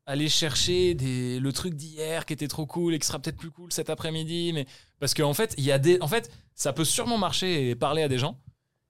aller 0.07 0.29
chercher 0.29 0.95
des, 0.95 1.39
le 1.41 1.53
truc 1.53 1.75
d'hier 1.75 2.27
qui 2.27 2.33
était 2.33 2.49
trop 2.49 2.67
cool 2.67 2.95
et 2.95 2.99
qui 2.99 3.07
sera 3.07 3.19
peut-être 3.19 3.37
plus 3.37 3.51
cool 3.51 3.73
cet 3.73 3.91
après-midi 3.91 4.51
mais 4.53 4.67
parce 4.99 5.15
qu'en 5.15 5.35
fait 5.35 5.55
il 5.57 5.63
y 5.63 5.71
a 5.71 5.79
des 5.79 5.99
en 6.01 6.09
fait 6.09 6.33
ça 6.55 6.73
peut 6.73 6.87
sûrement 6.87 7.19
marcher 7.19 7.71
et 7.71 7.77
parler 7.77 8.03
à 8.03 8.09
des 8.09 8.19
gens 8.19 8.41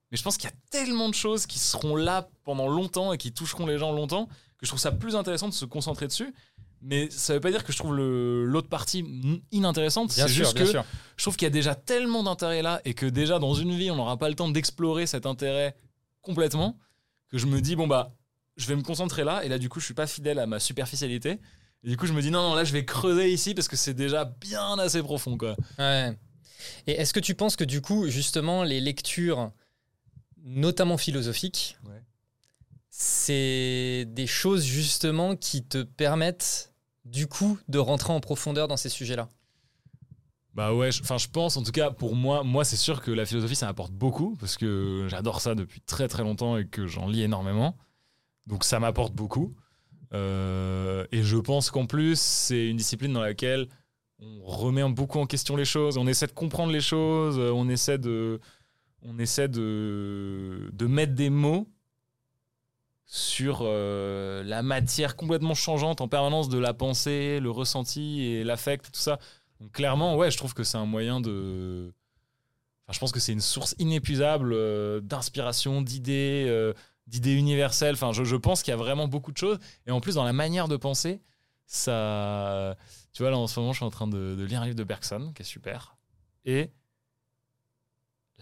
mais 0.09 0.17
je 0.17 0.23
pense 0.23 0.37
qu'il 0.37 0.49
y 0.49 0.53
a 0.53 0.55
tellement 0.69 1.09
de 1.09 1.13
choses 1.13 1.45
qui 1.45 1.59
seront 1.59 1.95
là 1.95 2.29
pendant 2.43 2.67
longtemps 2.67 3.13
et 3.13 3.17
qui 3.17 3.31
toucheront 3.31 3.65
les 3.65 3.77
gens 3.77 3.91
longtemps 3.91 4.27
que 4.61 4.65
je 4.65 4.69
trouve 4.69 4.79
ça 4.79 4.91
plus 4.91 5.15
intéressant 5.15 5.47
de 5.47 5.53
se 5.53 5.65
concentrer 5.65 6.05
dessus. 6.05 6.33
Mais 6.83 7.09
ça 7.11 7.33
veut 7.33 7.39
pas 7.39 7.51
dire 7.51 7.63
que 7.63 7.71
je 7.71 7.77
trouve 7.77 7.95
l'autre 7.95 8.67
partie 8.69 9.05
inintéressante. 9.51 10.11
C'est 10.11 10.27
juste 10.27 10.55
bien 10.55 10.63
que 10.65 10.69
sûr. 10.71 10.83
je 11.15 11.23
trouve 11.23 11.35
qu'il 11.37 11.45
y 11.45 11.47
a 11.47 11.51
déjà 11.51 11.75
tellement 11.75 12.23
d'intérêt 12.23 12.61
là 12.63 12.81
et 12.85 12.93
que 12.95 13.05
déjà 13.05 13.37
dans 13.37 13.53
une 13.53 13.75
vie, 13.75 13.91
on 13.91 13.95
n'aura 13.95 14.17
pas 14.17 14.29
le 14.29 14.35
temps 14.35 14.49
d'explorer 14.49 15.05
cet 15.05 15.25
intérêt 15.25 15.75
complètement 16.21 16.79
que 17.29 17.37
je 17.37 17.45
me 17.45 17.61
dis, 17.61 17.75
bon 17.75 17.87
bah, 17.87 18.15
je 18.57 18.67
vais 18.67 18.75
me 18.75 18.81
concentrer 18.81 19.23
là. 19.23 19.45
Et 19.45 19.47
là, 19.49 19.57
du 19.59 19.69
coup, 19.69 19.79
je 19.79 19.85
suis 19.85 19.93
pas 19.93 20.07
fidèle 20.07 20.39
à 20.39 20.47
ma 20.47 20.59
superficialité. 20.59 21.39
Et 21.83 21.89
du 21.89 21.97
coup, 21.97 22.05
je 22.07 22.13
me 22.13 22.21
dis, 22.21 22.29
non, 22.31 22.41
non, 22.49 22.55
là, 22.55 22.63
je 22.63 22.73
vais 22.73 22.83
creuser 22.85 23.31
ici 23.31 23.53
parce 23.53 23.67
que 23.67 23.75
c'est 23.75 23.93
déjà 23.93 24.25
bien 24.25 24.77
assez 24.79 25.01
profond, 25.01 25.37
quoi. 25.37 25.55
Ouais. 25.79 26.17
Et 26.87 26.91
est-ce 26.93 27.13
que 27.13 27.19
tu 27.19 27.33
penses 27.35 27.55
que 27.55 27.63
du 27.63 27.81
coup, 27.81 28.07
justement, 28.07 28.63
les 28.63 28.79
lectures, 28.81 29.51
notamment 30.43 30.97
philosophiques, 30.97 31.77
Ouais. 31.87 32.01
c'est 32.89 34.05
des 34.09 34.27
choses 34.27 34.63
justement 34.63 35.35
qui 35.35 35.63
te 35.63 35.81
permettent 35.83 36.70
du 37.05 37.27
coup 37.27 37.59
de 37.67 37.79
rentrer 37.79 38.13
en 38.13 38.19
profondeur 38.19 38.67
dans 38.67 38.77
ces 38.77 38.89
sujets-là 38.89 39.29
Bah 40.53 40.73
ouais, 40.73 40.89
enfin 41.01 41.17
je 41.17 41.27
pense 41.27 41.57
en 41.57 41.63
tout 41.63 41.71
cas 41.71 41.91
pour 41.91 42.15
moi, 42.15 42.43
moi 42.43 42.63
c'est 42.63 42.75
sûr 42.75 43.01
que 43.01 43.11
la 43.11 43.25
philosophie 43.25 43.55
ça 43.55 43.67
m'apporte 43.67 43.93
beaucoup 43.93 44.35
parce 44.39 44.57
que 44.57 45.07
j'adore 45.09 45.41
ça 45.41 45.55
depuis 45.55 45.81
très 45.81 46.07
très 46.07 46.23
longtemps 46.23 46.57
et 46.57 46.67
que 46.67 46.87
j'en 46.87 47.07
lis 47.07 47.21
énormément. 47.23 47.77
Donc 48.47 48.63
ça 48.63 48.79
m'apporte 48.79 49.13
beaucoup. 49.13 49.55
Euh, 50.13 51.05
et 51.11 51.23
je 51.23 51.37
pense 51.37 51.71
qu'en 51.71 51.85
plus 51.85 52.19
c'est 52.19 52.67
une 52.67 52.77
discipline 52.77 53.13
dans 53.13 53.21
laquelle 53.21 53.67
on 54.19 54.43
remet 54.43 54.83
beaucoup 54.89 55.19
en 55.19 55.25
question 55.25 55.55
les 55.55 55.65
choses, 55.65 55.97
on 55.97 56.05
essaie 56.05 56.27
de 56.27 56.31
comprendre 56.33 56.71
les 56.71 56.81
choses, 56.81 57.39
on 57.39 57.67
essaie 57.69 57.97
de, 57.97 58.39
on 59.01 59.17
essaie 59.17 59.47
de 59.47 60.69
mettre 60.81 61.15
des 61.15 61.29
mots 61.29 61.67
sur 63.13 63.59
euh, 63.63 64.41
la 64.43 64.63
matière 64.63 65.17
complètement 65.17 65.53
changeante 65.53 65.99
en 65.99 66.07
permanence 66.07 66.47
de 66.47 66.57
la 66.57 66.73
pensée, 66.73 67.41
le 67.41 67.51
ressenti 67.51 68.21
et 68.21 68.45
l'affect, 68.45 68.85
tout 68.85 69.01
ça. 69.01 69.19
Donc 69.59 69.73
clairement, 69.73 70.15
ouais, 70.15 70.31
je 70.31 70.37
trouve 70.37 70.53
que 70.53 70.63
c'est 70.63 70.77
un 70.77 70.85
moyen 70.85 71.19
de... 71.19 71.91
Enfin, 72.87 72.93
je 72.93 72.99
pense 72.99 73.11
que 73.11 73.19
c'est 73.19 73.33
une 73.33 73.41
source 73.41 73.75
inépuisable 73.79 74.53
euh, 74.53 75.01
d'inspiration, 75.01 75.81
d'idées, 75.81 76.45
euh, 76.47 76.73
d'idées 77.05 77.33
universelles. 77.33 77.95
Enfin, 77.95 78.13
je, 78.13 78.23
je 78.23 78.37
pense 78.37 78.63
qu'il 78.63 78.71
y 78.71 78.75
a 78.75 78.77
vraiment 78.77 79.09
beaucoup 79.09 79.33
de 79.33 79.37
choses. 79.37 79.59
Et 79.87 79.91
en 79.91 79.99
plus, 79.99 80.15
dans 80.15 80.23
la 80.23 80.31
manière 80.31 80.69
de 80.69 80.77
penser, 80.77 81.19
ça... 81.65 82.77
Tu 83.11 83.23
vois, 83.23 83.31
là, 83.31 83.37
en 83.37 83.47
ce 83.47 83.59
moment, 83.59 83.73
je 83.73 83.79
suis 83.79 83.85
en 83.85 83.89
train 83.91 84.07
de, 84.07 84.35
de 84.35 84.43
lire 84.45 84.61
un 84.61 84.65
livre 84.65 84.77
de 84.77 84.85
Bergson, 84.85 85.33
qui 85.35 85.41
est 85.41 85.45
super. 85.45 85.97
Et 86.45 86.71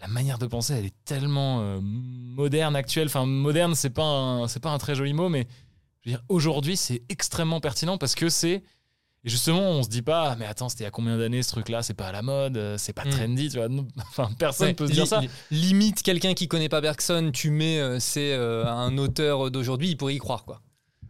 la 0.00 0.08
manière 0.08 0.38
de 0.38 0.46
penser, 0.46 0.74
elle 0.74 0.86
est 0.86 0.94
tellement 1.04 1.60
euh, 1.60 1.78
moderne, 1.82 2.74
actuelle. 2.76 3.06
Enfin, 3.06 3.26
moderne, 3.26 3.74
c'est 3.74 3.90
pas 3.90 4.04
un, 4.04 4.48
c'est 4.48 4.60
pas 4.60 4.70
un 4.70 4.78
très 4.78 4.94
joli 4.94 5.12
mot, 5.12 5.28
mais 5.28 5.46
je 6.04 6.10
veux 6.10 6.16
dire, 6.16 6.24
aujourd'hui, 6.28 6.76
c'est 6.76 7.02
extrêmement 7.08 7.60
pertinent 7.60 7.98
parce 7.98 8.14
que 8.14 8.28
c'est 8.28 8.62
et 9.22 9.28
justement, 9.28 9.60
on 9.60 9.82
se 9.82 9.90
dit 9.90 10.00
pas, 10.00 10.30
Ah, 10.30 10.36
mais 10.36 10.46
attends, 10.46 10.70
c'était 10.70 10.84
il 10.84 10.86
y 10.86 10.88
a 10.88 10.90
combien 10.90 11.18
d'années 11.18 11.42
ce 11.42 11.50
truc-là? 11.50 11.82
C'est 11.82 11.92
pas 11.92 12.06
à 12.06 12.12
la 12.12 12.22
mode, 12.22 12.56
euh, 12.56 12.78
c'est 12.78 12.94
pas 12.94 13.04
Mm. 13.04 13.10
trendy, 13.10 13.48
tu 13.50 13.58
vois. 13.58 13.68
non. 13.68 13.86
Enfin, 13.98 14.30
personne 14.38 14.68
Ouais, 14.68 14.74
peut 14.74 14.86
se 14.86 14.92
dire 14.92 15.06
ça. 15.06 15.20
li- 15.20 15.28
Limite, 15.50 16.02
quelqu'un 16.02 16.32
qui 16.32 16.48
connaît 16.48 16.70
pas 16.70 16.80
Bergson, 16.80 17.30
tu 17.30 17.50
mets 17.50 17.78
euh, 17.80 17.98
c'est 18.00 18.32
euh, 18.32 18.64
un 18.66 18.96
auteur 18.96 19.50
d'aujourd'hui, 19.50 19.90
il 19.90 19.96
pourrait 19.98 20.14
y 20.14 20.18
croire 20.18 20.46
quoi. 20.46 20.62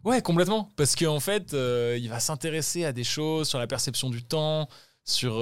Ouais, 0.02 0.22
complètement. 0.22 0.70
Parce 0.76 0.96
qu'en 0.96 1.20
fait, 1.20 1.54
euh, 1.54 1.96
il 2.00 2.08
va 2.08 2.18
s'intéresser 2.18 2.84
à 2.84 2.92
des 2.92 3.04
choses 3.04 3.48
sur 3.48 3.60
la 3.60 3.68
perception 3.68 4.10
du 4.10 4.24
temps, 4.24 4.68
sur 5.04 5.34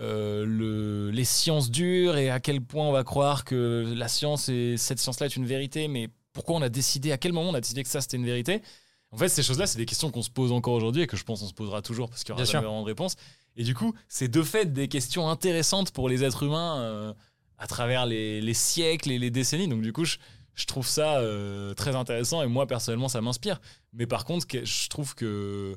euh, 0.00 0.44
le, 0.46 1.10
les 1.10 1.24
sciences 1.24 1.70
dures 1.70 2.16
et 2.16 2.30
à 2.30 2.40
quel 2.40 2.60
point 2.60 2.86
on 2.86 2.92
va 2.92 3.04
croire 3.04 3.44
que 3.44 3.92
la 3.94 4.08
science 4.08 4.48
et 4.48 4.76
cette 4.76 4.98
science-là 4.98 5.26
est 5.26 5.36
une 5.36 5.46
vérité, 5.46 5.88
mais 5.88 6.08
pourquoi 6.32 6.56
on 6.56 6.62
a 6.62 6.68
décidé, 6.68 7.12
à 7.12 7.18
quel 7.18 7.32
moment 7.32 7.50
on 7.50 7.54
a 7.54 7.60
décidé 7.60 7.82
que 7.82 7.88
ça 7.88 8.00
c'était 8.00 8.16
une 8.16 8.24
vérité? 8.24 8.62
En 9.10 9.18
fait, 9.18 9.28
ces 9.28 9.42
choses-là, 9.42 9.66
c'est 9.66 9.76
des 9.76 9.84
questions 9.84 10.10
qu'on 10.10 10.22
se 10.22 10.30
pose 10.30 10.52
encore 10.52 10.72
aujourd'hui 10.72 11.02
et 11.02 11.06
que 11.06 11.18
je 11.18 11.24
pense 11.24 11.42
on 11.42 11.46
se 11.46 11.52
posera 11.52 11.82
toujours 11.82 12.08
parce 12.08 12.24
qu'il 12.24 12.30
y 12.30 12.32
aura 12.32 12.42
Bien 12.42 12.50
jamais 12.50 12.66
de 12.66 12.84
réponse. 12.84 13.16
Et 13.56 13.64
du 13.64 13.74
coup, 13.74 13.94
c'est 14.08 14.28
de 14.28 14.42
fait 14.42 14.72
des 14.72 14.88
questions 14.88 15.28
intéressantes 15.28 15.90
pour 15.90 16.08
les 16.08 16.24
êtres 16.24 16.44
humains 16.44 16.80
euh, 16.80 17.12
à 17.58 17.66
travers 17.66 18.06
les, 18.06 18.40
les 18.40 18.54
siècles 18.54 19.10
et 19.10 19.18
les 19.18 19.30
décennies. 19.30 19.68
Donc 19.68 19.82
du 19.82 19.92
coup, 19.92 20.06
je, 20.06 20.16
je 20.54 20.64
trouve 20.64 20.86
ça 20.86 21.18
euh, 21.18 21.74
très 21.74 21.94
intéressant 21.94 22.42
et 22.42 22.46
moi 22.46 22.66
personnellement, 22.66 23.08
ça 23.08 23.20
m'inspire. 23.20 23.60
Mais 23.92 24.06
par 24.06 24.24
contre, 24.24 24.46
je 24.50 24.88
trouve 24.88 25.14
que 25.14 25.76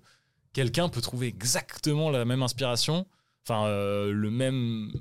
quelqu'un 0.54 0.88
peut 0.88 1.02
trouver 1.02 1.28
exactement 1.28 2.10
la 2.10 2.24
même 2.24 2.42
inspiration, 2.42 3.06
enfin 3.48 3.66
euh, 3.68 4.12
le 4.12 4.32
même, 4.32 4.92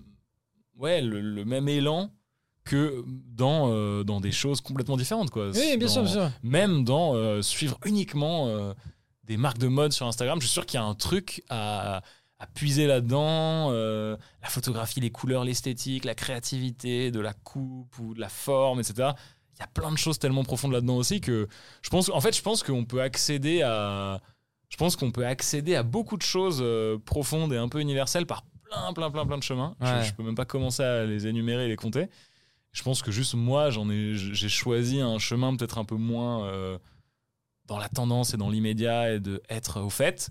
ouais, 0.77 1.01
le, 1.01 1.21
le 1.21 1.45
même 1.45 1.69
élan 1.69 2.11
que 2.65 3.05
dans 3.07 4.03
dans 4.05 4.21
des 4.21 4.33
choses 4.33 4.61
complètement 4.61 4.97
différentes, 4.97 5.31
quoi. 5.31 5.51
Dans- 6.01 6.07
sûr. 6.07 6.31
Même 6.43 6.85
dans 6.85 7.15
euh, 7.15 7.43
suivre 7.43 7.79
uniquement 7.85 8.49
euh, 8.49 8.73
des 9.25 9.37
marques 9.37 9.59
de 9.59 9.69
mode 9.69 9.93
sur 9.93 10.07
Instagram, 10.07 10.41
je 10.41 10.47
suis 10.47 10.53
sûr 10.53 10.67
qu'il 10.67 10.79
y 10.79 10.83
a 10.83 10.87
un 10.87 10.95
truc 10.95 11.43
à 11.51 12.03
à 12.41 12.47
puiser 12.49 12.87
là-dedans, 12.87 13.71
euh, 13.71 14.17
la 14.43 14.49
photographie, 14.49 15.01
les 15.01 15.11
couleurs, 15.11 15.45
l'esthétique, 15.45 16.05
la 16.05 16.15
créativité, 16.17 17.11
de 17.11 17.21
la 17.21 17.33
coupe 17.33 17.97
ou 17.99 18.13
de 18.13 18.21
la 18.21 18.29
forme, 18.29 18.81
etc. 18.81 19.11
Il 19.57 19.61
y 19.61 19.63
a 19.63 19.69
plein 19.69 19.93
de 19.93 19.97
choses 19.97 20.19
tellement 20.19 20.43
profondes 20.43 20.73
là-dedans 20.73 20.97
aussi 20.97 21.21
que 21.21 21.47
je 21.81 21.91
pense, 21.91 22.11
en 22.11 22.21
fait, 22.21 22.37
je 22.37 22.43
pense 22.43 22.63
qu'on 22.65 22.85
peut 22.85 23.01
accéder 23.01 23.63
à, 23.63 24.21
je 24.75 24.77
pense 24.77 24.97
qu'on 24.97 25.13
peut 25.13 25.25
accéder 25.25 25.77
à 25.77 25.85
beaucoup 25.85 26.17
de 26.17 26.23
choses 26.23 26.59
euh, 26.61 26.99
profondes 26.99 27.53
et 27.53 27.57
un 27.57 27.69
peu 27.69 27.81
universelles 27.81 28.27
par 28.27 28.43
plein, 28.43 28.93
plein, 28.93 29.09
plein, 29.09 29.25
plein 29.25 29.39
de 29.39 29.43
chemins. 29.45 29.77
Je- 29.81 29.87
Ouais. 29.87 30.03
Je, 30.03 30.13
peux 30.15 30.25
même 30.25 30.35
pas 30.35 30.45
commencer 30.47 30.83
à 30.83 31.05
les 31.05 31.29
énumérer 31.29 31.67
et 31.67 31.69
les 31.69 31.77
compter. 31.77 32.09
Je 32.73 32.83
pense 32.83 33.01
que 33.01 33.13
juste 33.13 33.35
moi, 33.35 33.71
j'en 33.71 33.89
ai, 33.89 34.15
j'ai 34.17 34.49
choisi 34.49 35.01
un 35.01 35.21
chemin 35.21 35.55
peut-être 35.55 35.79
un 35.79 35.85
peu 35.85 35.95
moins 35.95 36.45
euh, 36.49 36.77
dans 37.67 37.79
la 37.79 37.89
tendance 37.89 38.35
et 38.35 38.37
dans 38.37 38.51
l'immédiat 38.51 39.13
et 39.13 39.21
de 39.21 39.41
être 39.49 39.81
au 39.81 39.91
fait. 39.91 40.31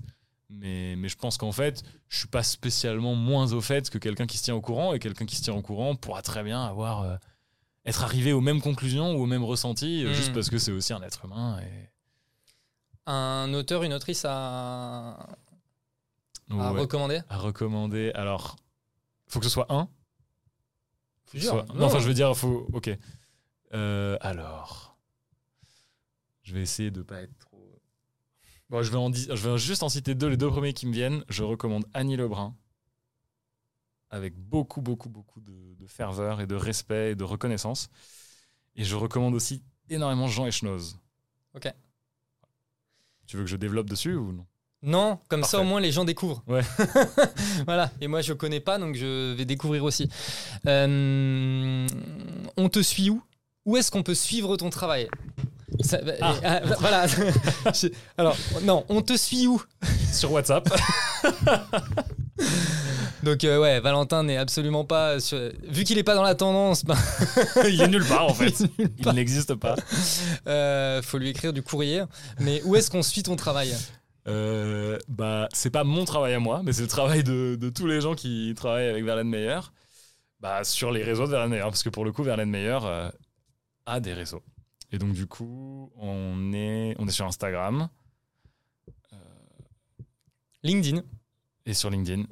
Mais, 0.50 0.98
mais 0.98 1.08
je 1.08 1.16
pense 1.16 1.38
qu'en 1.38 1.54
fait, 1.54 1.82
je 2.10 2.18
suis 2.18 2.28
pas 2.28 2.44
spécialement 2.44 3.16
moins 3.16 3.54
au 3.54 3.62
fait 3.62 3.90
que 3.90 3.98
quelqu'un 3.98 4.26
qui 4.28 4.38
se 4.38 4.44
tient 4.44 4.56
au 4.56 4.62
courant 4.62 4.94
et 4.94 5.00
quelqu'un 5.00 5.26
qui 5.26 5.38
se 5.38 5.42
tient 5.44 5.54
au 5.56 5.62
courant 5.62 5.96
pourra 5.96 6.22
très 6.22 6.44
bien 6.44 6.62
avoir 6.66 7.04
euh, 7.04 7.16
être 7.86 8.04
arrivé 8.04 8.34
aux 8.34 8.42
mêmes 8.42 8.60
conclusions 8.62 9.16
ou 9.16 9.24
aux 9.24 9.26
mêmes 9.26 9.46
ressentis 9.46 10.04
euh, 10.04 10.10
Mm. 10.12 10.14
juste 10.16 10.34
parce 10.34 10.50
que 10.50 10.58
c'est 10.58 10.74
aussi 10.74 10.92
un 10.92 11.02
être 11.02 11.24
humain. 11.24 11.60
Et... 11.62 11.93
Un 13.06 13.54
auteur, 13.54 13.84
une 13.84 13.94
autrice 13.94 14.24
à, 14.26 15.12
à 15.12 15.28
Ouais. 16.50 16.80
recommander 16.82 17.22
à 17.30 17.38
recommander. 17.38 18.12
Alors, 18.16 18.56
faut 19.28 19.40
que 19.40 19.46
ce 19.46 19.52
soit 19.52 19.66
un. 19.72 19.90
Je 21.28 21.32
te 21.32 21.38
jure. 21.38 21.52
Soit- 21.52 21.66
Non, 21.76 21.86
enfin, 21.88 22.00
je 22.00 22.08
veux 22.08 22.14
dire, 22.14 22.36
faut. 22.36 22.68
Ok. 22.74 22.90
Euh, 23.74 24.18
alors. 24.22 24.98
Je 26.44 26.54
vais 26.54 26.62
essayer 26.62 26.92
de 26.92 27.02
pas 27.02 27.22
être 27.22 27.38
trop. 27.40 27.82
Bon, 28.70 28.82
je 28.84 28.92
vais, 28.92 28.98
en 28.98 29.10
di- 29.10 29.28
je 29.30 29.50
vais 29.50 29.58
juste 29.58 29.82
en 29.84 29.90
citer 29.90 30.14
deux, 30.16 30.28
les 30.28 30.38
deux 30.38 30.50
premiers 30.50 30.74
qui 30.74 30.86
me 30.88 30.94
viennent. 30.94 31.24
Je 31.30 31.44
recommande 31.44 31.86
Annie 31.94 32.18
Lebrun. 32.18 32.56
Avec 34.10 34.36
beaucoup, 34.38 34.82
beaucoup, 34.82 35.10
beaucoup 35.10 35.42
de, 35.42 35.74
de 35.76 35.88
ferveur 35.88 36.40
et 36.42 36.48
de 36.48 36.56
respect 36.56 37.12
et 37.12 37.16
de 37.16 37.24
reconnaissance. 37.24 37.90
Et 38.76 38.84
je 38.84 38.96
recommande 38.96 39.34
aussi 39.34 39.64
énormément 39.90 40.28
Jean 40.28 40.46
Echnoz. 40.46 41.00
Ok. 41.56 41.72
Tu 43.28 43.38
veux 43.38 43.44
que 43.44 43.50
je 43.50 43.56
développe 43.56 43.90
dessus 43.90 44.14
ou 44.16 44.32
non? 44.34 44.46
Non, 44.86 45.20
comme 45.30 45.44
ça 45.46 45.60
au 45.60 45.64
moins 45.64 45.80
les 45.80 45.92
gens 45.94 46.04
découvrent. 46.04 46.44
Ouais. 46.46 46.62
voilà, 47.66 47.90
et 48.02 48.08
moi 48.08 48.22
je 48.22 48.34
connais 48.34 48.60
pas 48.60 48.78
donc 48.78 48.96
je 48.96 49.34
vais 49.34 49.46
découvrir 49.46 49.86
aussi. 49.86 50.10
Euh, 50.68 51.88
on 52.58 52.68
te 52.70 52.82
suit 52.82 53.10
où? 53.10 53.22
Où 53.66 53.78
est-ce 53.78 53.90
qu'on 53.92 54.04
peut 54.04 54.14
suivre 54.16 54.58
ton 54.58 54.70
travail? 54.70 55.08
Ça- 55.80 56.00
Ah. 56.22 56.36
ah, 56.44 56.60
voilà. 56.80 57.08
Je- 57.74 57.88
Alors, 58.18 58.36
non, 58.64 58.84
on 58.90 59.02
te 59.02 59.16
suit 59.16 59.48
où? 59.48 59.62
Sur 60.12 60.34
WhatsApp. 60.34 60.68
Donc, 63.24 63.44
euh, 63.44 63.60
ouais, 63.62 63.80
Valentin 63.80 64.24
n'est 64.24 64.38
absolument 64.38 64.84
pas. 64.86 65.20
sur- 65.20 65.52
Vu 65.64 65.84
qu'il 65.86 65.98
est 65.98 66.04
pas 66.04 66.16
dans 66.16 66.24
la 66.24 66.36
tendance, 66.36 66.84
ben, 66.86 66.98
Il 67.70 67.82
est 67.82 67.88
nulle 67.88 68.06
part 68.06 68.26
en 68.28 68.34
fait. 68.34 68.54
il 68.80 68.90
Il 69.00 69.12
n'existe 69.14 69.56
pas. 69.56 69.76
Euh, 70.48 71.02
faut 71.02 71.18
lui 71.18 71.30
écrire 71.30 71.54
du 71.54 71.62
courrier. 71.64 72.04
Mais 72.40 72.62
où 72.64 72.76
est-ce 72.76 72.92
qu'on 72.92 73.04
suit 73.04 73.24
ton 73.24 73.36
travail? 73.36 73.74
Euh, 74.28 74.98
bah, 75.08 75.48
c'est 75.54 75.70
pas 75.70 75.84
mon 75.84 76.06
travail 76.06 76.34
à 76.34 76.40
moi, 76.40 76.62
mais 76.64 76.74
c'est 76.74 76.82
le 76.82 76.88
travail 76.88 77.24
de, 77.24 77.56
de 77.60 77.70
tous 77.70 77.88
les 77.88 78.02
gens 78.02 78.16
qui 78.16 78.54
travaillent 78.56 78.88
avec 78.90 79.04
Verlaine 79.04 79.30
Meyer. 79.30 79.60
Bah, 80.40 80.64
sur 80.64 80.92
les 80.92 81.04
réseaux 81.04 81.26
de 81.26 81.32
Verlaine 81.32 81.50
Meyer, 81.52 81.62
parce 81.64 81.84
que 81.84 81.90
pour 81.90 82.04
le 82.06 82.12
coup, 82.12 82.24
Verlaine 82.24 82.50
Meyer 82.50 82.80
euh, 82.84 83.10
a 83.86 84.00
des 84.00 84.14
réseaux. 84.14 84.44
Et 84.92 84.98
donc, 84.98 85.14
du 85.14 85.28
coup, 85.28 85.92
on 85.98 86.52
est, 86.54 86.96
on 87.00 87.08
est 87.08 87.12
sur 87.12 87.26
Instagram 87.26 87.88
LinkedIn. 90.64 91.02
Et 91.66 91.74
sur 91.74 91.90
LinkedIn. 91.90 92.24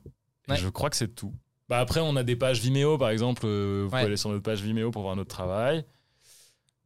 Ouais. 0.49 0.57
je 0.57 0.67
crois 0.69 0.89
que 0.89 0.95
c'est 0.95 1.13
tout. 1.15 1.33
Bah, 1.69 1.79
après, 1.79 1.99
on 2.01 2.15
a 2.17 2.23
des 2.23 2.35
pages 2.35 2.59
Vimeo, 2.59 2.97
par 2.97 3.09
exemple. 3.09 3.43
euh, 3.45 3.83
vous 3.87 3.93
Ouais. 3.93 3.99
pouvez 4.01 4.05
aller 4.07 4.17
sur 4.17 4.29
notre 4.29 4.43
page 4.43 4.61
Vimeo 4.61 4.91
pour 4.91 5.03
voir 5.03 5.15
notre 5.15 5.29
travail. 5.29 5.85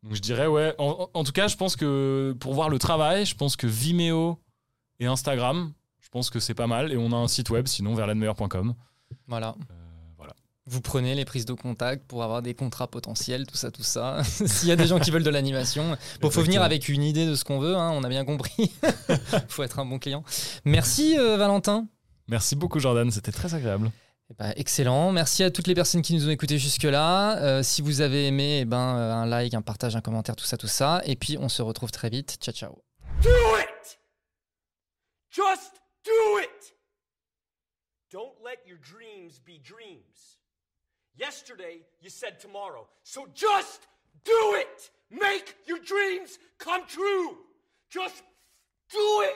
Donc, 0.03 0.13
je 0.13 0.21
dirais, 0.21 0.45
ouais. 0.45 0.75
En, 0.77 1.09
en 1.13 1.23
tout 1.23 1.31
cas, 1.31 1.47
je 1.47 1.55
pense 1.55 1.75
que 1.75 2.35
pour 2.39 2.53
voir 2.53 2.69
le 2.69 2.77
travail, 2.77 3.25
je 3.25 3.35
pense 3.35 3.55
que 3.55 3.65
Vimeo 3.65 4.39
et 4.99 5.07
Instagram, 5.07 5.73
je 5.99 6.09
pense 6.09 6.29
que 6.29 6.39
c'est 6.39 6.53
pas 6.53 6.67
mal. 6.67 6.91
Et 6.93 6.97
on 6.97 7.11
a 7.11 7.15
un 7.15 7.27
site 7.27 7.49
web, 7.49 7.65
sinon, 7.67 7.95
verlainemeilleur.com. 7.95 8.75
Voilà. 9.27 9.55
Euh, 9.71 9.73
voilà. 10.17 10.33
Vous 10.67 10.81
prenez 10.81 11.15
les 11.15 11.25
prises 11.25 11.45
de 11.45 11.53
contact 11.53 12.05
pour 12.07 12.23
avoir 12.23 12.43
des 12.43 12.53
contrats 12.53 12.87
potentiels, 12.87 13.47
tout 13.47 13.55
ça, 13.57 13.71
tout 13.71 13.81
ça. 13.83 14.23
S'il 14.23 14.69
y 14.69 14.71
a 14.71 14.75
des 14.75 14.85
gens 14.85 14.99
qui 14.99 15.09
veulent 15.09 15.23
de 15.23 15.29
l'animation, 15.31 15.97
bon, 16.21 16.29
faut 16.29 16.43
venir 16.43 16.61
avec 16.61 16.87
une 16.89 17.01
idée 17.01 17.25
de 17.25 17.33
ce 17.33 17.43
qu'on 17.43 17.57
veut, 17.59 17.75
hein, 17.75 17.89
on 17.91 18.03
a 18.03 18.09
bien 18.09 18.25
compris. 18.25 18.71
faut 19.47 19.63
être 19.63 19.79
un 19.79 19.85
bon 19.85 19.97
client. 19.97 20.23
Merci 20.65 21.17
euh, 21.17 21.37
Valentin. 21.37 21.87
Merci 22.27 22.55
beaucoup, 22.55 22.79
Jordan. 22.79 23.09
C'était 23.11 23.31
très 23.31 23.53
agréable. 23.53 23.91
Eh 24.31 24.33
ben, 24.33 24.53
excellent. 24.55 25.11
Merci 25.11 25.43
à 25.43 25.51
toutes 25.51 25.67
les 25.67 25.75
personnes 25.75 26.01
qui 26.01 26.15
nous 26.15 26.27
ont 26.27 26.31
écoutés 26.31 26.57
jusque-là. 26.57 27.37
Euh, 27.41 27.63
si 27.63 27.81
vous 27.81 28.01
avez 28.01 28.27
aimé, 28.27 28.61
eh 28.61 28.65
ben, 28.65 28.97
euh, 28.97 29.13
un 29.13 29.25
like, 29.27 29.53
un 29.53 29.61
partage, 29.61 29.95
un 29.95 30.01
commentaire, 30.01 30.35
tout 30.35 30.45
ça, 30.45 30.57
tout 30.57 30.67
ça. 30.67 31.01
Et 31.05 31.15
puis, 31.15 31.37
on 31.39 31.49
se 31.49 31.61
retrouve 31.61 31.91
très 31.91 32.09
vite. 32.09 32.37
Ciao, 32.41 32.53
ciao. 32.53 32.81
Do 33.21 33.29
it! 33.59 33.99
Just 35.29 35.81
do 36.03 36.39
it! 36.39 36.73
Don't 38.11 38.33
let 38.43 38.65
your 38.65 38.79
dreams 38.79 39.39
be 39.45 39.59
dreams. 39.61 40.39
Yesterday, 41.17 41.85
you 42.01 42.09
said 42.09 42.39
tomorrow. 42.39 42.87
So 43.03 43.27
just 43.35 43.87
do 44.23 44.55
it! 44.55 44.91
Make 45.11 45.55
your 45.67 45.79
dreams 45.79 46.39
come 46.57 46.81
true! 46.87 47.37
Just 47.89 48.23
do 48.91 49.21
it! 49.23 49.35